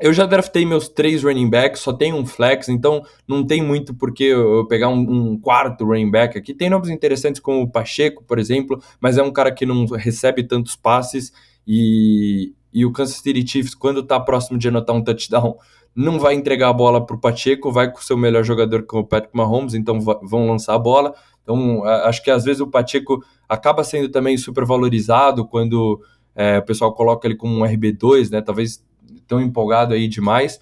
eu 0.00 0.12
já 0.12 0.26
draftei 0.26 0.64
meus 0.64 0.88
três 0.88 1.24
running 1.24 1.50
backs, 1.50 1.80
só 1.82 1.92
tem 1.92 2.12
um 2.12 2.24
flex, 2.24 2.68
então 2.68 3.02
não 3.26 3.44
tem 3.44 3.62
muito 3.62 3.92
por 3.94 4.14
que 4.14 4.24
eu 4.24 4.66
pegar 4.68 4.88
um, 4.88 5.00
um, 5.00 5.38
quarto 5.38 5.84
running 5.84 6.10
back 6.10 6.38
aqui. 6.38 6.54
Tem 6.54 6.70
nomes 6.70 6.88
interessantes 6.88 7.40
como 7.40 7.62
o 7.62 7.70
Pacheco, 7.70 8.22
por 8.24 8.38
exemplo, 8.38 8.80
mas 9.00 9.18
é 9.18 9.22
um 9.22 9.32
cara 9.32 9.52
que 9.52 9.66
não 9.66 9.86
recebe 9.86 10.44
tantos 10.44 10.76
passes 10.76 11.32
e, 11.66 12.52
e 12.72 12.86
o 12.86 12.92
Kansas 12.92 13.16
City 13.16 13.46
Chiefs, 13.46 13.74
quando 13.74 14.00
está 14.00 14.20
próximo 14.20 14.56
de 14.56 14.68
anotar 14.68 14.94
um 14.94 15.02
touchdown, 15.02 15.56
não 15.94 16.18
vai 16.20 16.34
entregar 16.34 16.68
a 16.68 16.72
bola 16.72 17.04
para 17.04 17.16
o 17.16 17.20
Pacheco, 17.20 17.72
vai 17.72 17.90
com 17.90 17.98
o 17.98 18.02
seu 18.02 18.16
melhor 18.16 18.44
jogador, 18.44 18.84
com 18.84 19.00
o 19.00 19.04
Patrick 19.04 19.36
Mahomes, 19.36 19.74
então 19.74 19.98
vão 20.00 20.46
lançar 20.46 20.74
a 20.74 20.78
bola. 20.78 21.12
Então, 21.42 21.82
acho 21.82 22.22
que 22.22 22.30
às 22.30 22.44
vezes 22.44 22.60
o 22.60 22.68
Pacheco 22.68 23.20
acaba 23.48 23.82
sendo 23.82 24.08
também 24.08 24.36
super 24.36 24.64
valorizado 24.64 25.44
quando 25.44 26.00
é, 26.36 26.58
o 26.58 26.62
pessoal 26.62 26.94
coloca 26.94 27.26
ele 27.26 27.34
como 27.34 27.58
um 27.58 27.62
RB2, 27.62 28.30
né? 28.30 28.40
Talvez 28.40 28.80
tão 29.28 29.40
empolgado 29.40 29.94
aí 29.94 30.08
demais. 30.08 30.58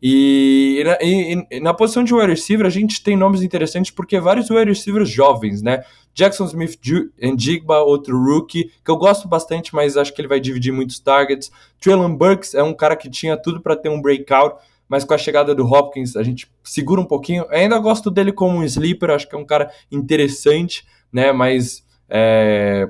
E, 0.00 0.82
e, 1.00 1.46
e, 1.50 1.60
na 1.60 1.74
posição 1.74 2.04
de 2.04 2.14
wide 2.14 2.28
receiver, 2.28 2.66
a 2.66 2.70
gente 2.70 3.02
tem 3.02 3.16
nomes 3.16 3.42
interessantes 3.42 3.90
porque 3.90 4.20
vários 4.20 4.48
wide 4.50 4.68
receivers 4.68 5.10
jovens, 5.10 5.62
né? 5.62 5.82
Jackson 6.14 6.46
Smith 6.46 6.78
and 7.22 7.38
Jigba, 7.38 7.80
outro 7.80 8.18
rookie, 8.18 8.70
que 8.84 8.90
eu 8.90 8.96
gosto 8.96 9.28
bastante, 9.28 9.74
mas 9.74 9.96
acho 9.96 10.14
que 10.14 10.20
ele 10.20 10.28
vai 10.28 10.40
dividir 10.40 10.72
muitos 10.72 10.98
targets. 10.98 11.50
Traylon 11.80 12.16
Burks 12.16 12.54
é 12.54 12.62
um 12.62 12.72
cara 12.72 12.96
que 12.96 13.10
tinha 13.10 13.36
tudo 13.36 13.60
para 13.60 13.76
ter 13.76 13.90
um 13.90 14.00
breakout, 14.00 14.56
mas 14.88 15.04
com 15.04 15.12
a 15.12 15.18
chegada 15.18 15.54
do 15.54 15.66
Hopkins 15.66 16.16
a 16.16 16.22
gente 16.22 16.50
segura 16.64 17.00
um 17.00 17.04
pouquinho. 17.04 17.42
Eu 17.50 17.58
ainda 17.58 17.78
gosto 17.78 18.10
dele 18.10 18.32
como 18.32 18.58
um 18.58 18.64
sleeper, 18.64 19.10
acho 19.10 19.28
que 19.28 19.34
é 19.34 19.38
um 19.38 19.44
cara 19.44 19.70
interessante, 19.92 20.86
né? 21.12 21.32
Mas 21.32 21.84
é, 22.08 22.88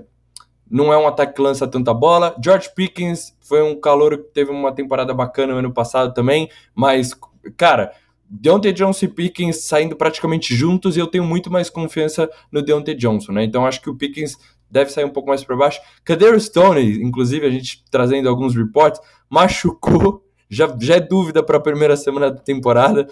não 0.70 0.92
é 0.92 0.98
um 0.98 1.06
ataque 1.06 1.34
que 1.34 1.42
lança 1.42 1.66
tanta 1.66 1.94
bola. 1.94 2.36
George 2.42 2.70
Pickens 2.74 3.36
foi 3.40 3.62
um 3.62 3.78
calor 3.78 4.18
que 4.18 4.32
teve 4.32 4.50
uma 4.50 4.72
temporada 4.72 5.14
bacana 5.14 5.52
no 5.52 5.58
ano 5.60 5.72
passado 5.72 6.12
também, 6.12 6.50
mas, 6.74 7.12
cara, 7.56 7.92
Deontay 8.28 8.72
Johnson 8.72 9.06
e 9.06 9.08
Pickens 9.08 9.64
saindo 9.64 9.94
praticamente 9.94 10.54
juntos 10.54 10.96
e 10.96 11.00
eu 11.00 11.06
tenho 11.06 11.24
muito 11.24 11.50
mais 11.50 11.70
confiança 11.70 12.28
no 12.50 12.60
Deontay 12.60 12.94
Johnson, 12.94 13.32
né? 13.32 13.44
Então 13.44 13.64
acho 13.64 13.80
que 13.80 13.88
o 13.88 13.94
Pickens 13.94 14.36
deve 14.70 14.90
sair 14.90 15.04
um 15.04 15.10
pouco 15.10 15.28
mais 15.28 15.44
para 15.44 15.56
baixo. 15.56 15.80
Kader 16.04 16.38
Stone, 16.40 17.02
inclusive, 17.02 17.46
a 17.46 17.50
gente 17.50 17.84
trazendo 17.90 18.28
alguns 18.28 18.54
reports, 18.54 19.00
machucou, 19.30 20.24
já, 20.50 20.74
já 20.80 20.96
é 20.96 21.00
dúvida 21.00 21.42
para 21.42 21.56
a 21.56 21.60
primeira 21.60 21.96
semana 21.96 22.30
da 22.30 22.40
temporada. 22.40 23.06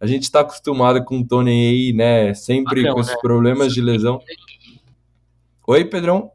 A 0.00 0.06
gente 0.06 0.24
está 0.24 0.40
acostumado 0.40 1.04
com 1.04 1.20
o 1.20 1.26
Tony 1.26 1.50
aí, 1.50 1.92
né? 1.92 2.34
Sempre 2.34 2.90
com 2.92 3.00
esses 3.00 3.12
né? 3.12 3.18
problemas 3.20 3.72
de 3.72 3.80
lesão. 3.80 4.20
Oi, 5.66 5.84
Pedrão? 5.84 6.30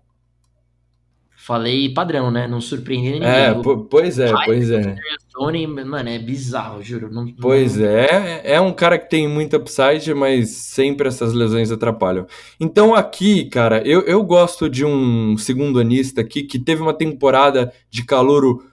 Falei 1.48 1.88
padrão, 1.94 2.30
né? 2.30 2.46
Não 2.46 2.60
surpreende 2.60 3.12
ninguém. 3.12 3.30
É, 3.30 3.56
pois 3.90 4.20
é, 4.20 4.34
pois 4.44 4.70
é. 4.70 4.98
Tony, 5.32 5.66
mano, 5.66 6.10
é 6.10 6.20
bizarro, 6.20 6.84
juro. 6.84 7.10
Não, 7.10 7.26
pois 7.40 7.80
é, 7.80 8.42
é 8.44 8.60
um 8.60 8.74
cara 8.74 9.00
que 9.00 9.10
tem 9.10 9.30
muita 9.30 9.56
upside, 9.56 10.14
mas 10.14 10.50
sempre 10.50 11.08
essas 11.08 11.32
lesões 11.32 11.72
atrapalham. 11.72 12.28
Então 12.60 12.94
aqui, 12.94 13.46
cara, 13.46 13.82
eu, 13.88 14.02
eu 14.02 14.22
gosto 14.24 14.70
de 14.70 14.84
um 14.84 15.38
segundo 15.38 15.80
anista 15.80 16.20
aqui 16.20 16.44
que 16.44 16.60
teve 16.60 16.82
uma 16.82 16.94
temporada 16.94 17.72
de 17.90 18.04
calouro 18.04 18.66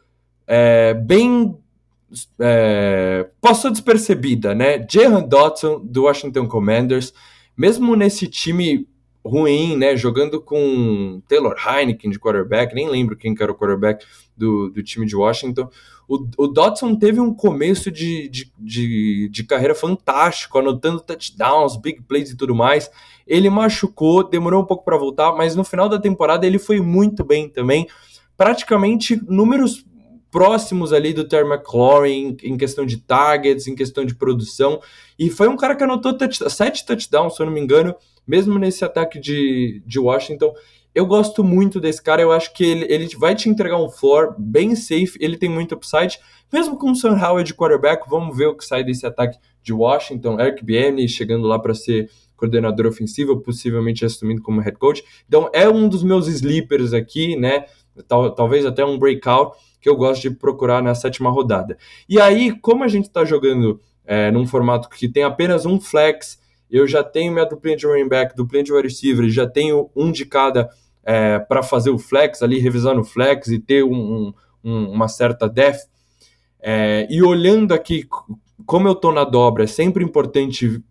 é, 0.45 0.95
bem 0.95 1.57
é, 2.41 3.29
passou 3.41 3.71
despercebida, 3.71 4.53
né? 4.53 4.85
Jahan 4.91 5.23
Dotson, 5.23 5.79
do 5.79 6.03
Washington 6.03 6.49
Commanders, 6.49 7.15
mesmo 7.57 7.95
nesse 7.95 8.27
time 8.27 8.89
ruim, 9.25 9.77
né? 9.77 9.97
Jogando 9.97 10.41
com 10.41 11.23
Taylor 11.27 11.55
Heineken 11.57 12.11
de 12.11 12.19
quarterback, 12.19 12.75
nem 12.75 12.89
lembro 12.89 13.17
quem 13.17 13.35
que 13.35 13.43
era 13.43 13.51
o 13.51 13.55
quarterback 13.55 14.05
do, 14.37 14.71
do 14.71 14.83
time 14.83 15.07
de 15.07 15.17
Washington. 15.17 15.69
O, 16.07 16.17
o 16.37 16.47
Dodson 16.47 16.95
teve 16.97 17.19
um 17.19 17.33
começo 17.33 17.91
de, 17.91 18.29
de, 18.29 18.53
de, 18.59 19.29
de, 19.31 19.45
carreira 19.45 19.75
fantástico, 19.75 20.59
anotando 20.59 21.01
touchdowns, 21.01 21.77
big 21.77 22.03
plays 22.03 22.31
e 22.31 22.37
tudo 22.37 22.55
mais. 22.55 22.91
Ele 23.27 23.49
machucou, 23.49 24.29
demorou 24.29 24.63
um 24.63 24.67
pouco 24.67 24.85
para 24.85 24.99
voltar, 24.99 25.33
mas 25.33 25.57
no 25.57 25.65
final 25.65 25.89
da 25.89 25.99
temporada 25.99 26.47
ele 26.47 26.59
foi 26.59 26.81
muito 26.81 27.25
bem 27.25 27.49
também. 27.49 27.89
Praticamente 28.37 29.19
números 29.27 29.87
próximos 30.31 30.93
ali 30.93 31.15
do 31.15 31.23
Terry 31.23 31.49
McLaurin 31.49 32.37
em, 32.43 32.57
questão 32.59 32.85
de 32.85 32.97
targets, 32.97 33.69
em 33.69 33.75
questão 33.77 34.05
de 34.05 34.17
produção. 34.17 34.81
E 35.17 35.31
foi 35.31 35.47
um 35.47 35.57
cara 35.57 35.77
que 35.77 35.85
anotou 35.85 36.13
touch, 36.13 36.51
sete 36.51 36.85
touchdowns, 36.85 37.37
se 37.37 37.41
eu 37.41 37.47
não 37.47 37.53
me 37.53 37.61
engano, 37.61 37.95
mesmo 38.27 38.59
nesse 38.59 38.85
ataque 38.85 39.19
de, 39.19 39.83
de 39.87 39.99
Washington. 39.99 40.53
Eu 40.95 41.07
gosto 41.07 41.43
muito 41.43 41.81
desse 41.81 42.03
cara, 42.03 42.23
eu 42.23 42.31
acho 42.31 42.53
que 42.53 42.65
ele, 42.65 42.87
ele 42.89 43.09
vai 43.17 43.35
te 43.35 43.49
entregar 43.49 43.79
um 43.79 43.91
floor 43.91 44.35
bem 44.39 44.77
safe, 44.77 45.19
ele 45.19 45.37
tem 45.37 45.49
muito 45.49 45.75
upside, 45.75 46.21
mesmo 46.53 46.79
com 46.79 46.93
o 46.93 46.95
Sam 46.95 47.17
Howard 47.17 47.45
de 47.45 47.55
quarterback, 47.55 48.09
vamos 48.09 48.37
ver 48.37 48.47
o 48.47 48.57
que 48.57 48.65
sai 48.65 48.85
desse 48.85 49.05
ataque 49.05 49.39
de 49.61 49.73
Washington, 49.73 50.39
Eric 50.39 50.65
Bieniemy 50.65 51.09
chegando 51.09 51.49
lá 51.49 51.59
para 51.59 51.75
ser 51.75 52.09
coordenador 52.37 52.87
ofensivo, 52.87 53.41
possivelmente 53.41 54.05
assumindo 54.05 54.43
como 54.43 54.61
head 54.61 54.77
coach. 54.79 55.03
Então 55.27 55.51
é 55.53 55.69
um 55.69 55.89
dos 55.89 56.03
meus 56.03 56.29
sleepers 56.29 56.93
aqui, 56.93 57.37
né? 57.37 57.65
Tal, 58.07 58.31
talvez 58.33 58.67
até 58.67 58.85
um 58.85 58.99
breakout 58.99 59.57
que 59.81 59.89
eu 59.89 59.97
gosto 59.97 60.23
de 60.23 60.31
procurar 60.31 60.83
na 60.83 60.95
sétima 60.95 61.31
rodada. 61.31 61.77
E 62.09 62.21
aí, 62.21 62.53
como 62.61 62.85
a 62.85 62.89
gente 62.89 63.07
está 63.07 63.25
jogando 63.25 63.81
é, 64.05 64.31
num 64.31 64.47
formato 64.47 64.89
que 64.89 65.09
tem 65.09 65.23
apenas 65.23 65.67
um 65.67 65.81
flex 65.81 66.39
eu 66.77 66.87
já 66.89 67.05
tenho 67.05 67.33
minha 67.33 67.45
duplinha 67.45 67.77
de 67.77 67.87
running 67.87 68.09
back, 68.09 68.35
duplinha 68.35 68.65
de 68.65 68.73
wide 68.73 68.89
receiver, 68.89 69.29
já 69.29 69.47
tenho 69.47 69.91
um 69.95 70.11
de 70.11 70.27
cada 70.27 70.69
é, 71.05 71.39
para 71.39 71.63
fazer 71.63 71.91
o 71.91 71.99
flex 71.99 72.43
ali, 72.43 72.59
revisar 72.59 72.95
no 72.95 73.05
flex 73.05 73.49
e 73.49 73.59
ter 73.59 73.85
um, 73.85 74.33
um, 74.63 74.91
uma 74.91 75.07
certa 75.09 75.49
def. 75.49 75.83
É, 76.61 77.07
e 77.11 77.23
olhando 77.23 77.73
aqui 77.73 78.09
como 78.67 78.89
eu 78.89 78.93
estou 78.93 79.13
na 79.13 79.25
dobra, 79.25 79.65
é 79.65 79.67
sempre 79.67 80.03
importante 80.03 80.83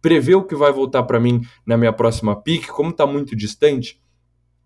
prever 0.00 0.34
o 0.34 0.44
que 0.44 0.54
vai 0.54 0.72
voltar 0.72 1.04
para 1.04 1.20
mim 1.20 1.40
na 1.64 1.76
minha 1.76 1.92
próxima 1.92 2.34
pick, 2.34 2.66
como 2.68 2.90
está 2.90 3.06
muito 3.06 3.36
distante, 3.36 4.00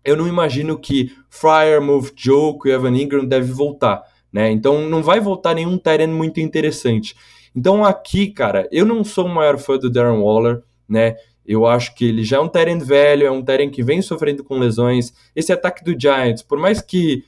eu 0.03 0.15
não 0.15 0.27
imagino 0.27 0.79
que 0.79 1.11
Fryer, 1.29 1.81
Move 1.81 2.11
Joke 2.15 2.67
e 2.67 2.71
Evan 2.71 2.95
Ingram 2.97 3.25
deve 3.25 3.51
voltar. 3.51 4.01
Né? 4.31 4.51
Então 4.51 4.87
não 4.89 5.01
vai 5.01 5.19
voltar 5.19 5.53
nenhum 5.53 5.77
Tyrant 5.77 6.09
muito 6.09 6.39
interessante. 6.39 7.15
Então 7.55 7.83
aqui, 7.83 8.27
cara, 8.27 8.67
eu 8.71 8.85
não 8.85 9.03
sou 9.03 9.25
o 9.25 9.33
maior 9.33 9.57
fã 9.57 9.77
do 9.77 9.89
Darren 9.89 10.21
Waller, 10.21 10.61
né? 10.87 11.15
Eu 11.45 11.65
acho 11.65 11.95
que 11.95 12.03
ele 12.03 12.23
já 12.25 12.37
é 12.37 12.39
um 12.41 12.49
Tyrant 12.49 12.83
velho, 12.83 13.25
é 13.25 13.31
um 13.31 13.41
Tyrant 13.41 13.71
que 13.71 13.81
vem 13.81 14.01
sofrendo 14.01 14.43
com 14.43 14.59
lesões. 14.59 15.13
Esse 15.33 15.53
ataque 15.53 15.83
do 15.83 15.97
Giants, 15.97 16.43
por 16.43 16.59
mais 16.59 16.81
que 16.81 17.23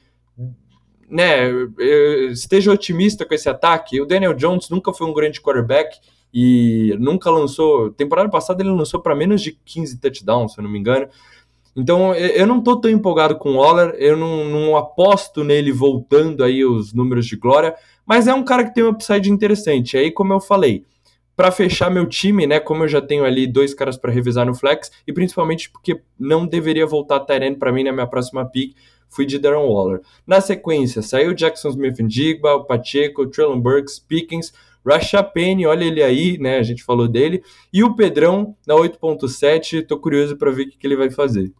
né, 1.09 1.49
esteja 2.31 2.71
otimista 2.71 3.25
com 3.25 3.33
esse 3.33 3.49
ataque, 3.49 3.99
o 3.99 4.05
Daniel 4.05 4.33
Jones 4.33 4.69
nunca 4.69 4.93
foi 4.93 5.07
um 5.07 5.13
grande 5.13 5.41
quarterback 5.41 5.97
e 6.33 6.95
nunca 6.99 7.31
lançou. 7.31 7.91
Temporada 7.91 8.29
passada 8.29 8.61
ele 8.61 8.71
lançou 8.71 8.99
para 8.99 9.15
menos 9.15 9.41
de 9.41 9.53
15 9.65 9.99
touchdowns, 9.99 10.53
se 10.53 10.59
eu 10.59 10.63
não 10.63 10.69
me 10.69 10.77
engano. 10.77 11.07
Então 11.75 12.13
eu 12.15 12.45
não 12.47 12.61
tô 12.61 12.75
tão 12.75 12.89
empolgado 12.89 13.37
com 13.37 13.51
o 13.51 13.57
Waller, 13.57 13.95
eu 13.97 14.17
não, 14.17 14.45
não 14.45 14.75
aposto 14.75 15.43
nele 15.43 15.71
voltando 15.71 16.43
aí 16.43 16.65
os 16.65 16.93
números 16.93 17.25
de 17.25 17.35
glória, 17.35 17.75
mas 18.05 18.27
é 18.27 18.33
um 18.33 18.43
cara 18.43 18.63
que 18.63 18.73
tem 18.73 18.83
um 18.83 18.89
upside 18.89 19.29
interessante. 19.31 19.95
Aí, 19.95 20.11
como 20.11 20.33
eu 20.33 20.39
falei, 20.39 20.83
para 21.35 21.51
fechar 21.51 21.89
meu 21.89 22.05
time, 22.05 22.45
né? 22.45 22.59
Como 22.59 22.83
eu 22.83 22.87
já 22.89 23.01
tenho 23.01 23.23
ali 23.23 23.47
dois 23.47 23.73
caras 23.73 23.95
para 23.95 24.11
revisar 24.11 24.45
no 24.45 24.53
flex, 24.53 24.91
e 25.07 25.13
principalmente 25.13 25.69
porque 25.69 26.01
não 26.19 26.45
deveria 26.45 26.85
voltar 26.85 27.21
Tyrene 27.21 27.55
para 27.55 27.71
mim 27.71 27.83
na 27.83 27.93
minha 27.93 28.07
próxima 28.07 28.43
pick, 28.43 28.75
fui 29.07 29.25
de 29.25 29.39
Darren 29.39 29.65
Waller. 29.65 30.01
Na 30.27 30.41
sequência, 30.41 31.01
saiu 31.01 31.33
Jackson 31.33 31.69
Smith 31.69 31.97
Jigba, 32.09 32.55
o 32.55 32.65
Pacheco, 32.65 33.25
Traylon 33.25 33.59
Burks, 33.59 33.99
Pickens, 33.99 34.53
Rasha 34.85 35.23
Penny, 35.23 35.65
olha 35.65 35.83
ele 35.83 36.01
aí, 36.01 36.37
né? 36.37 36.57
A 36.57 36.63
gente 36.63 36.83
falou 36.83 37.07
dele. 37.07 37.43
E 37.71 37.83
o 37.83 37.95
Pedrão 37.95 38.55
na 38.67 38.75
8.7, 38.75 39.85
tô 39.85 39.99
curioso 39.99 40.37
para 40.37 40.51
ver 40.51 40.63
o 40.63 40.69
que, 40.69 40.77
que 40.77 40.87
ele 40.87 40.95
vai 40.95 41.09
fazer. 41.09 41.51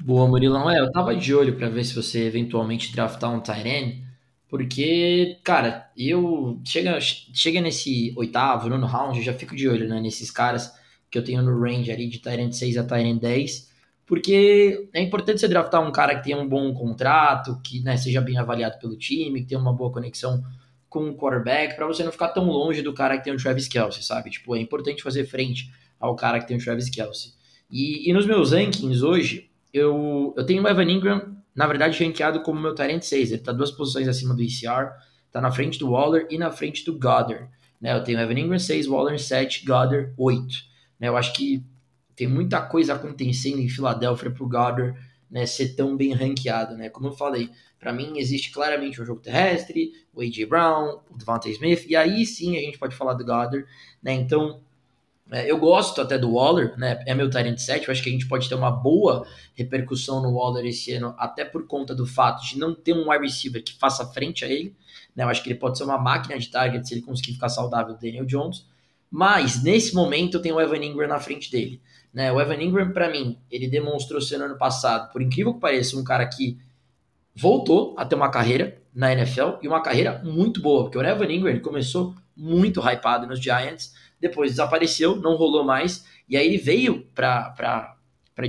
Boa, 0.00 0.28
Murilão. 0.28 0.70
É, 0.70 0.78
eu 0.78 0.92
tava 0.92 1.14
de 1.16 1.34
olho 1.34 1.56
para 1.56 1.68
ver 1.68 1.84
se 1.84 1.94
você 1.94 2.24
eventualmente 2.24 2.92
draftar 2.92 3.32
um 3.32 3.40
Tyrene 3.40 4.08
porque, 4.48 5.38
cara, 5.44 5.90
eu 5.96 6.58
chega, 6.64 6.98
chega 7.00 7.60
nesse 7.60 8.14
oitavo, 8.16 8.68
nono 8.68 8.86
round, 8.86 9.18
eu 9.18 9.24
já 9.24 9.34
fico 9.34 9.54
de 9.54 9.68
olho 9.68 9.86
né, 9.86 10.00
nesses 10.00 10.30
caras 10.30 10.72
que 11.10 11.18
eu 11.18 11.24
tenho 11.24 11.42
no 11.42 11.60
range 11.60 11.92
ali 11.92 12.08
de 12.08 12.18
Tyrant 12.18 12.52
6 12.52 12.78
a 12.78 12.84
Tyrant 12.84 13.20
10, 13.20 13.68
porque 14.06 14.88
é 14.94 15.02
importante 15.02 15.40
você 15.40 15.48
draftar 15.48 15.86
um 15.86 15.92
cara 15.92 16.16
que 16.16 16.24
tenha 16.24 16.38
um 16.38 16.48
bom 16.48 16.72
contrato, 16.72 17.60
que 17.62 17.80
né, 17.80 17.98
seja 17.98 18.22
bem 18.22 18.38
avaliado 18.38 18.78
pelo 18.78 18.96
time, 18.96 19.42
que 19.42 19.48
tenha 19.48 19.60
uma 19.60 19.72
boa 19.72 19.92
conexão 19.92 20.42
com 20.88 21.10
o 21.10 21.16
quarterback, 21.16 21.76
para 21.76 21.86
você 21.86 22.02
não 22.02 22.12
ficar 22.12 22.28
tão 22.28 22.46
longe 22.46 22.82
do 22.82 22.94
cara 22.94 23.18
que 23.18 23.24
tem 23.24 23.32
o 23.32 23.36
Travis 23.36 23.68
Kelsey, 23.68 24.02
sabe? 24.02 24.30
Tipo, 24.30 24.56
é 24.56 24.60
importante 24.60 25.02
fazer 25.02 25.26
frente 25.26 25.70
ao 26.00 26.16
cara 26.16 26.40
que 26.40 26.46
tem 26.46 26.56
o 26.56 26.64
Travis 26.64 26.88
Kelsey. 26.88 27.32
E, 27.70 28.08
e 28.08 28.12
nos 28.12 28.26
meus 28.26 28.52
rankings 28.52 29.02
hoje, 29.02 29.50
eu, 29.72 30.32
eu 30.36 30.46
tenho 30.46 30.62
o 30.62 30.68
Evan 30.68 30.90
Ingram 30.90 31.38
na 31.58 31.66
verdade, 31.66 32.04
rankeado 32.04 32.40
como 32.40 32.60
meu 32.60 32.72
Tyrant 32.72 33.02
6. 33.02 33.32
Ele 33.32 33.40
está 33.40 33.50
duas 33.50 33.72
posições 33.72 34.06
acima 34.06 34.32
do 34.32 34.40
ECR, 34.40 34.92
está 35.26 35.40
na 35.40 35.50
frente 35.50 35.76
do 35.76 35.90
Waller 35.90 36.24
e 36.30 36.38
na 36.38 36.52
frente 36.52 36.84
do 36.84 36.92
Goddard. 36.96 37.48
Né? 37.80 37.92
Eu 37.92 38.04
tenho 38.04 38.20
Evan 38.20 38.38
Ingram 38.38 38.60
6, 38.60 38.86
Waller 38.86 39.18
7, 39.18 39.66
Goddard 39.66 40.12
8. 40.16 40.46
Né? 41.00 41.08
Eu 41.08 41.16
acho 41.16 41.32
que 41.32 41.66
tem 42.14 42.28
muita 42.28 42.60
coisa 42.62 42.94
acontecendo 42.94 43.58
em 43.58 43.68
Filadélfia 43.68 44.30
para 44.30 44.44
o 44.44 44.48
Goddard 44.48 44.94
né, 45.30 45.46
ser 45.46 45.74
tão 45.74 45.96
bem 45.96 46.12
ranqueado. 46.12 46.76
Né? 46.76 46.88
Como 46.88 47.08
eu 47.08 47.12
falei, 47.12 47.50
para 47.78 47.92
mim 47.92 48.18
existe 48.18 48.50
claramente 48.50 49.00
um 49.00 49.04
jogo 49.04 49.20
terrestre, 49.20 49.92
o 50.12 50.20
A.J. 50.20 50.46
Brown, 50.46 51.00
o 51.10 51.16
Devontae 51.16 51.52
Smith, 51.52 51.84
e 51.88 51.94
aí 51.94 52.24
sim 52.26 52.56
a 52.56 52.60
gente 52.60 52.78
pode 52.78 52.94
falar 52.96 53.14
do 53.14 53.24
Goddard. 53.24 53.64
Né? 54.02 54.14
Então, 54.14 54.60
é, 55.30 55.50
eu 55.50 55.58
gosto 55.58 56.00
até 56.00 56.16
do 56.16 56.32
Waller, 56.32 56.76
né? 56.78 57.02
É 57.06 57.14
meu 57.14 57.28
Tyrant 57.28 57.58
7. 57.58 57.86
Eu 57.86 57.92
acho 57.92 58.02
que 58.02 58.08
a 58.08 58.12
gente 58.12 58.26
pode 58.26 58.48
ter 58.48 58.54
uma 58.54 58.70
boa 58.70 59.26
repercussão 59.54 60.22
no 60.22 60.32
Waller 60.32 60.64
esse 60.64 60.92
ano, 60.94 61.14
até 61.18 61.44
por 61.44 61.66
conta 61.66 61.94
do 61.94 62.06
fato 62.06 62.42
de 62.46 62.58
não 62.58 62.74
ter 62.74 62.94
um 62.94 63.10
wide 63.10 63.24
receiver 63.24 63.62
que 63.62 63.74
faça 63.74 64.06
frente 64.06 64.44
a 64.44 64.48
ele. 64.48 64.74
Né? 65.14 65.24
Eu 65.24 65.28
acho 65.28 65.42
que 65.42 65.50
ele 65.50 65.58
pode 65.58 65.76
ser 65.76 65.84
uma 65.84 65.98
máquina 65.98 66.38
de 66.38 66.48
target 66.48 66.86
se 66.86 66.94
ele 66.94 67.02
conseguir 67.02 67.34
ficar 67.34 67.50
saudável, 67.50 67.94
Daniel 68.00 68.24
Jones. 68.24 68.64
Mas 69.10 69.62
nesse 69.62 69.94
momento 69.94 70.40
tenho 70.40 70.56
o 70.56 70.60
Evan 70.60 70.84
Ingram 70.84 71.08
na 71.08 71.20
frente 71.20 71.50
dele. 71.50 71.80
Né? 72.12 72.32
O 72.32 72.40
Evan 72.40 72.62
Ingram, 72.62 72.92
para 72.92 73.10
mim, 73.10 73.38
ele 73.50 73.68
demonstrou 73.68 74.20
ser 74.20 74.38
no 74.38 74.44
ano 74.44 74.58
passado, 74.58 75.10
por 75.12 75.22
incrível 75.22 75.54
que 75.54 75.60
pareça, 75.60 75.96
um 75.96 76.04
cara 76.04 76.26
que 76.26 76.58
voltou 77.34 77.94
a 77.96 78.04
ter 78.04 78.14
uma 78.14 78.30
carreira 78.30 78.82
na 78.94 79.12
NFL 79.12 79.58
e 79.62 79.68
uma 79.68 79.80
carreira 79.80 80.20
muito 80.24 80.60
boa, 80.60 80.84
porque 80.84 80.98
o 80.98 81.02
Evan 81.02 81.32
Ingram 81.32 81.50
ele 81.50 81.60
começou 81.60 82.14
muito 82.36 82.80
hypado 82.80 83.26
nos 83.26 83.40
Giants 83.40 83.94
depois 84.20 84.50
desapareceu, 84.50 85.16
não 85.16 85.36
rolou 85.36 85.62
mais, 85.64 86.04
e 86.28 86.36
aí 86.36 86.46
ele 86.46 86.58
veio 86.58 87.06
para 87.14 87.96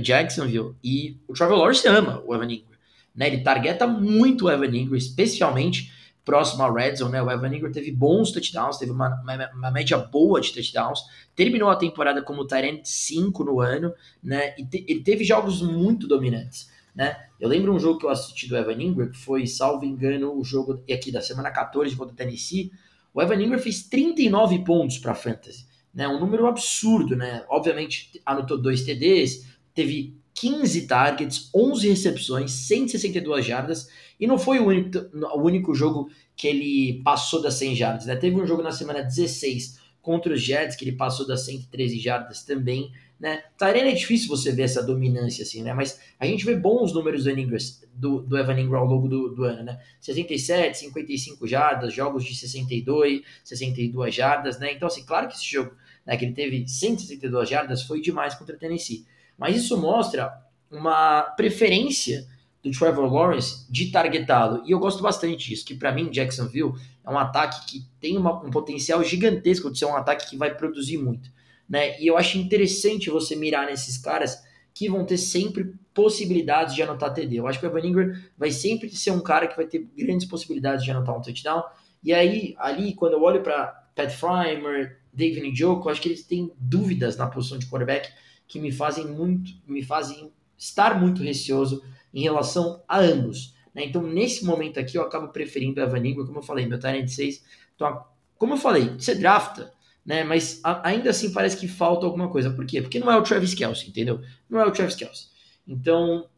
Jacksonville, 0.02 0.74
e 0.82 1.16
o 1.28 1.32
Trevor 1.32 1.58
Lawrence 1.58 1.86
ama 1.86 2.20
o 2.26 2.34
Evan 2.34 2.50
Ingram, 2.50 2.76
né? 3.14 3.28
Ele 3.28 3.38
targeta 3.38 3.86
muito 3.86 4.46
o 4.46 4.50
Evan 4.50 4.76
Ingram, 4.76 4.96
especialmente 4.96 5.92
próximo 6.30 6.62
ao 6.62 6.72
red 6.72 6.94
zone, 6.94 7.10
né? 7.10 7.20
O 7.20 7.28
Evan 7.28 7.52
Ingram 7.52 7.72
teve 7.72 7.90
bons 7.90 8.30
touchdowns, 8.30 8.78
teve 8.78 8.92
uma, 8.92 9.20
uma, 9.20 9.50
uma 9.52 9.70
média 9.72 9.98
boa 9.98 10.40
de 10.40 10.52
touchdowns, 10.52 11.00
terminou 11.34 11.68
a 11.68 11.74
temporada 11.74 12.22
como 12.22 12.46
Tyrant 12.46 12.84
5 12.84 13.42
no 13.42 13.60
ano, 13.60 13.92
né? 14.22 14.54
E 14.56 14.64
te, 14.64 14.84
ele 14.86 15.00
teve 15.02 15.24
jogos 15.24 15.60
muito 15.60 16.06
dominantes, 16.06 16.70
né? 16.94 17.16
Eu 17.40 17.48
lembro 17.48 17.74
um 17.74 17.80
jogo 17.80 17.98
que 17.98 18.06
eu 18.06 18.10
assisti 18.10 18.48
do 18.48 18.56
Evan 18.56 18.80
Ingram, 18.80 19.10
que 19.10 19.18
foi, 19.18 19.44
salvo 19.48 19.84
engano, 19.84 20.38
o 20.38 20.44
jogo 20.44 20.80
aqui 20.88 21.10
da 21.10 21.20
semana 21.20 21.50
14 21.50 21.96
contra 21.96 22.14
o 22.14 22.16
Tennessee, 22.16 22.70
o 23.12 23.20
Evan 23.20 23.42
Ingram 23.42 23.58
fez 23.58 23.82
39 23.82 24.60
pontos 24.60 24.98
para 24.98 25.16
fantasy, 25.16 25.66
né? 25.92 26.06
Um 26.06 26.20
número 26.20 26.46
absurdo, 26.46 27.16
né? 27.16 27.44
Obviamente 27.48 28.22
anotou 28.24 28.56
dois 28.56 28.84
TDs, 28.84 29.48
teve 29.74 30.16
15 30.40 30.86
targets, 30.86 31.50
11 31.54 31.86
recepções, 31.90 32.50
162 32.50 33.44
jardas, 33.44 33.90
e 34.18 34.26
não 34.26 34.38
foi 34.38 34.58
o 34.58 34.68
único, 34.68 34.98
o 35.34 35.42
único 35.42 35.74
jogo 35.74 36.10
que 36.34 36.48
ele 36.48 37.02
passou 37.04 37.42
das 37.42 37.54
100 37.54 37.76
jardas, 37.76 38.06
né? 38.06 38.16
Teve 38.16 38.36
um 38.36 38.46
jogo 38.46 38.62
na 38.62 38.72
semana 38.72 39.02
16 39.02 39.78
contra 40.00 40.32
os 40.32 40.40
Jets 40.40 40.76
que 40.76 40.84
ele 40.84 40.96
passou 40.96 41.26
das 41.26 41.44
113 41.44 41.98
jardas 41.98 42.42
também, 42.42 42.90
né? 43.20 43.42
Tyrene 43.58 43.90
é 43.90 43.92
difícil 43.92 44.28
você 44.28 44.50
ver 44.50 44.62
essa 44.62 44.82
dominância 44.82 45.42
assim, 45.42 45.62
né? 45.62 45.74
Mas 45.74 46.00
a 46.18 46.24
gente 46.24 46.42
vê 46.46 46.56
bons 46.56 46.94
números 46.94 47.24
do, 47.24 47.30
Ingram, 47.38 47.58
do, 47.92 48.22
do 48.22 48.38
Evan 48.38 48.58
Ingram 48.58 48.78
ao 48.78 48.86
longo 48.86 49.08
do, 49.08 49.34
do, 49.34 49.44
ano, 49.44 49.62
né? 49.64 49.78
67, 50.00 50.78
55 50.78 51.46
jardas, 51.46 51.92
jogos 51.92 52.24
de 52.24 52.34
62, 52.34 53.20
62 53.44 54.14
jardas, 54.14 54.58
né? 54.58 54.72
Então, 54.72 54.88
assim, 54.88 55.04
claro 55.04 55.28
que 55.28 55.34
esse 55.34 55.44
jogo, 55.44 55.72
né, 56.06 56.16
que 56.16 56.24
ele 56.24 56.32
teve 56.32 56.66
162 56.66 57.46
jardas, 57.46 57.82
foi 57.82 58.00
demais 58.00 58.34
contra 58.34 58.56
o 58.56 58.58
Tennessee. 58.58 59.04
Mas 59.40 59.56
isso 59.56 59.76
mostra 59.76 60.32
uma 60.70 61.22
preferência 61.22 62.28
do 62.62 62.70
Trevor 62.70 63.12
Lawrence 63.12 63.66
de 63.68 63.90
targetá-lo. 63.90 64.62
E 64.66 64.70
eu 64.70 64.78
gosto 64.78 65.02
bastante 65.02 65.48
disso, 65.48 65.64
que 65.64 65.74
para 65.74 65.90
mim, 65.90 66.10
Jacksonville 66.10 66.74
é 67.04 67.10
um 67.10 67.18
ataque 67.18 67.66
que 67.66 67.86
tem 67.98 68.16
uma, 68.16 68.44
um 68.44 68.50
potencial 68.50 69.02
gigantesco 69.02 69.72
de 69.72 69.78
ser 69.78 69.86
um 69.86 69.96
ataque 69.96 70.28
que 70.28 70.36
vai 70.36 70.54
produzir 70.54 70.98
muito 70.98 71.32
né? 71.70 72.00
E 72.00 72.08
eu 72.08 72.18
acho 72.18 72.36
interessante 72.36 73.08
você 73.08 73.36
mirar 73.36 73.66
nesses 73.66 73.96
caras 73.96 74.42
que 74.74 74.88
vão 74.88 75.04
ter 75.04 75.18
sempre 75.18 75.72
possibilidades 75.94 76.74
de 76.74 76.82
anotar 76.82 77.14
TD. 77.14 77.36
Eu 77.36 77.46
acho 77.46 77.60
que 77.60 77.66
o 77.66 77.68
Evan 77.68 77.86
Ingram 77.86 78.14
vai 78.36 78.50
sempre 78.50 78.88
ser 78.90 79.12
um 79.12 79.20
cara 79.20 79.46
que 79.46 79.56
vai 79.56 79.66
ter 79.66 79.88
grandes 79.96 80.26
possibilidades 80.26 80.84
de 80.84 80.90
anotar 80.90 81.16
um 81.16 81.22
touchdown. 81.22 81.62
E 82.02 82.12
aí, 82.12 82.56
ali, 82.58 82.94
quando 82.94 83.12
eu 83.12 83.22
olho 83.22 83.42
para 83.42 83.68
Pat 83.94 84.10
Frymer, 84.10 84.98
David 85.12 85.48
Njoku, 85.48 85.88
eu 85.88 85.92
acho 85.92 86.02
que 86.02 86.08
eles 86.08 86.24
têm 86.24 86.50
dúvidas 86.58 87.16
na 87.16 87.28
posição 87.28 87.56
de 87.56 87.66
quarterback 87.66 88.10
que 88.50 88.58
me 88.58 88.72
fazem 88.72 89.06
muito, 89.06 89.52
me 89.64 89.80
fazem 89.80 90.32
estar 90.58 91.00
muito 91.00 91.22
receoso 91.22 91.84
em 92.12 92.20
relação 92.20 92.82
a 92.88 92.98
ambos. 92.98 93.54
Né? 93.72 93.84
Então, 93.84 94.02
nesse 94.02 94.44
momento 94.44 94.80
aqui, 94.80 94.98
eu 94.98 95.02
acabo 95.02 95.28
preferindo 95.28 95.80
o 95.80 95.84
Evan 95.84 96.04
Ingram, 96.04 96.26
como 96.26 96.40
eu 96.40 96.42
falei, 96.42 96.66
meu 96.66 96.78
Tyrant 96.78 97.06
6. 97.06 97.44
Então, 97.76 98.04
como 98.36 98.54
eu 98.54 98.58
falei, 98.58 98.88
você 98.88 99.14
drafta, 99.14 99.72
né? 100.04 100.24
Mas 100.24 100.60
a, 100.64 100.88
ainda 100.88 101.10
assim 101.10 101.32
parece 101.32 101.56
que 101.56 101.68
falta 101.68 102.04
alguma 102.04 102.28
coisa. 102.28 102.50
Por 102.50 102.66
quê? 102.66 102.82
Porque 102.82 102.98
não 102.98 103.08
é 103.08 103.16
o 103.16 103.22
Travis 103.22 103.54
Kelsey, 103.54 103.90
entendeu? 103.90 104.20
Não 104.48 104.58
é 104.58 104.66
o 104.66 104.72
Travis 104.72 104.96
Kelsey. 104.96 105.28
Então, 105.68 106.28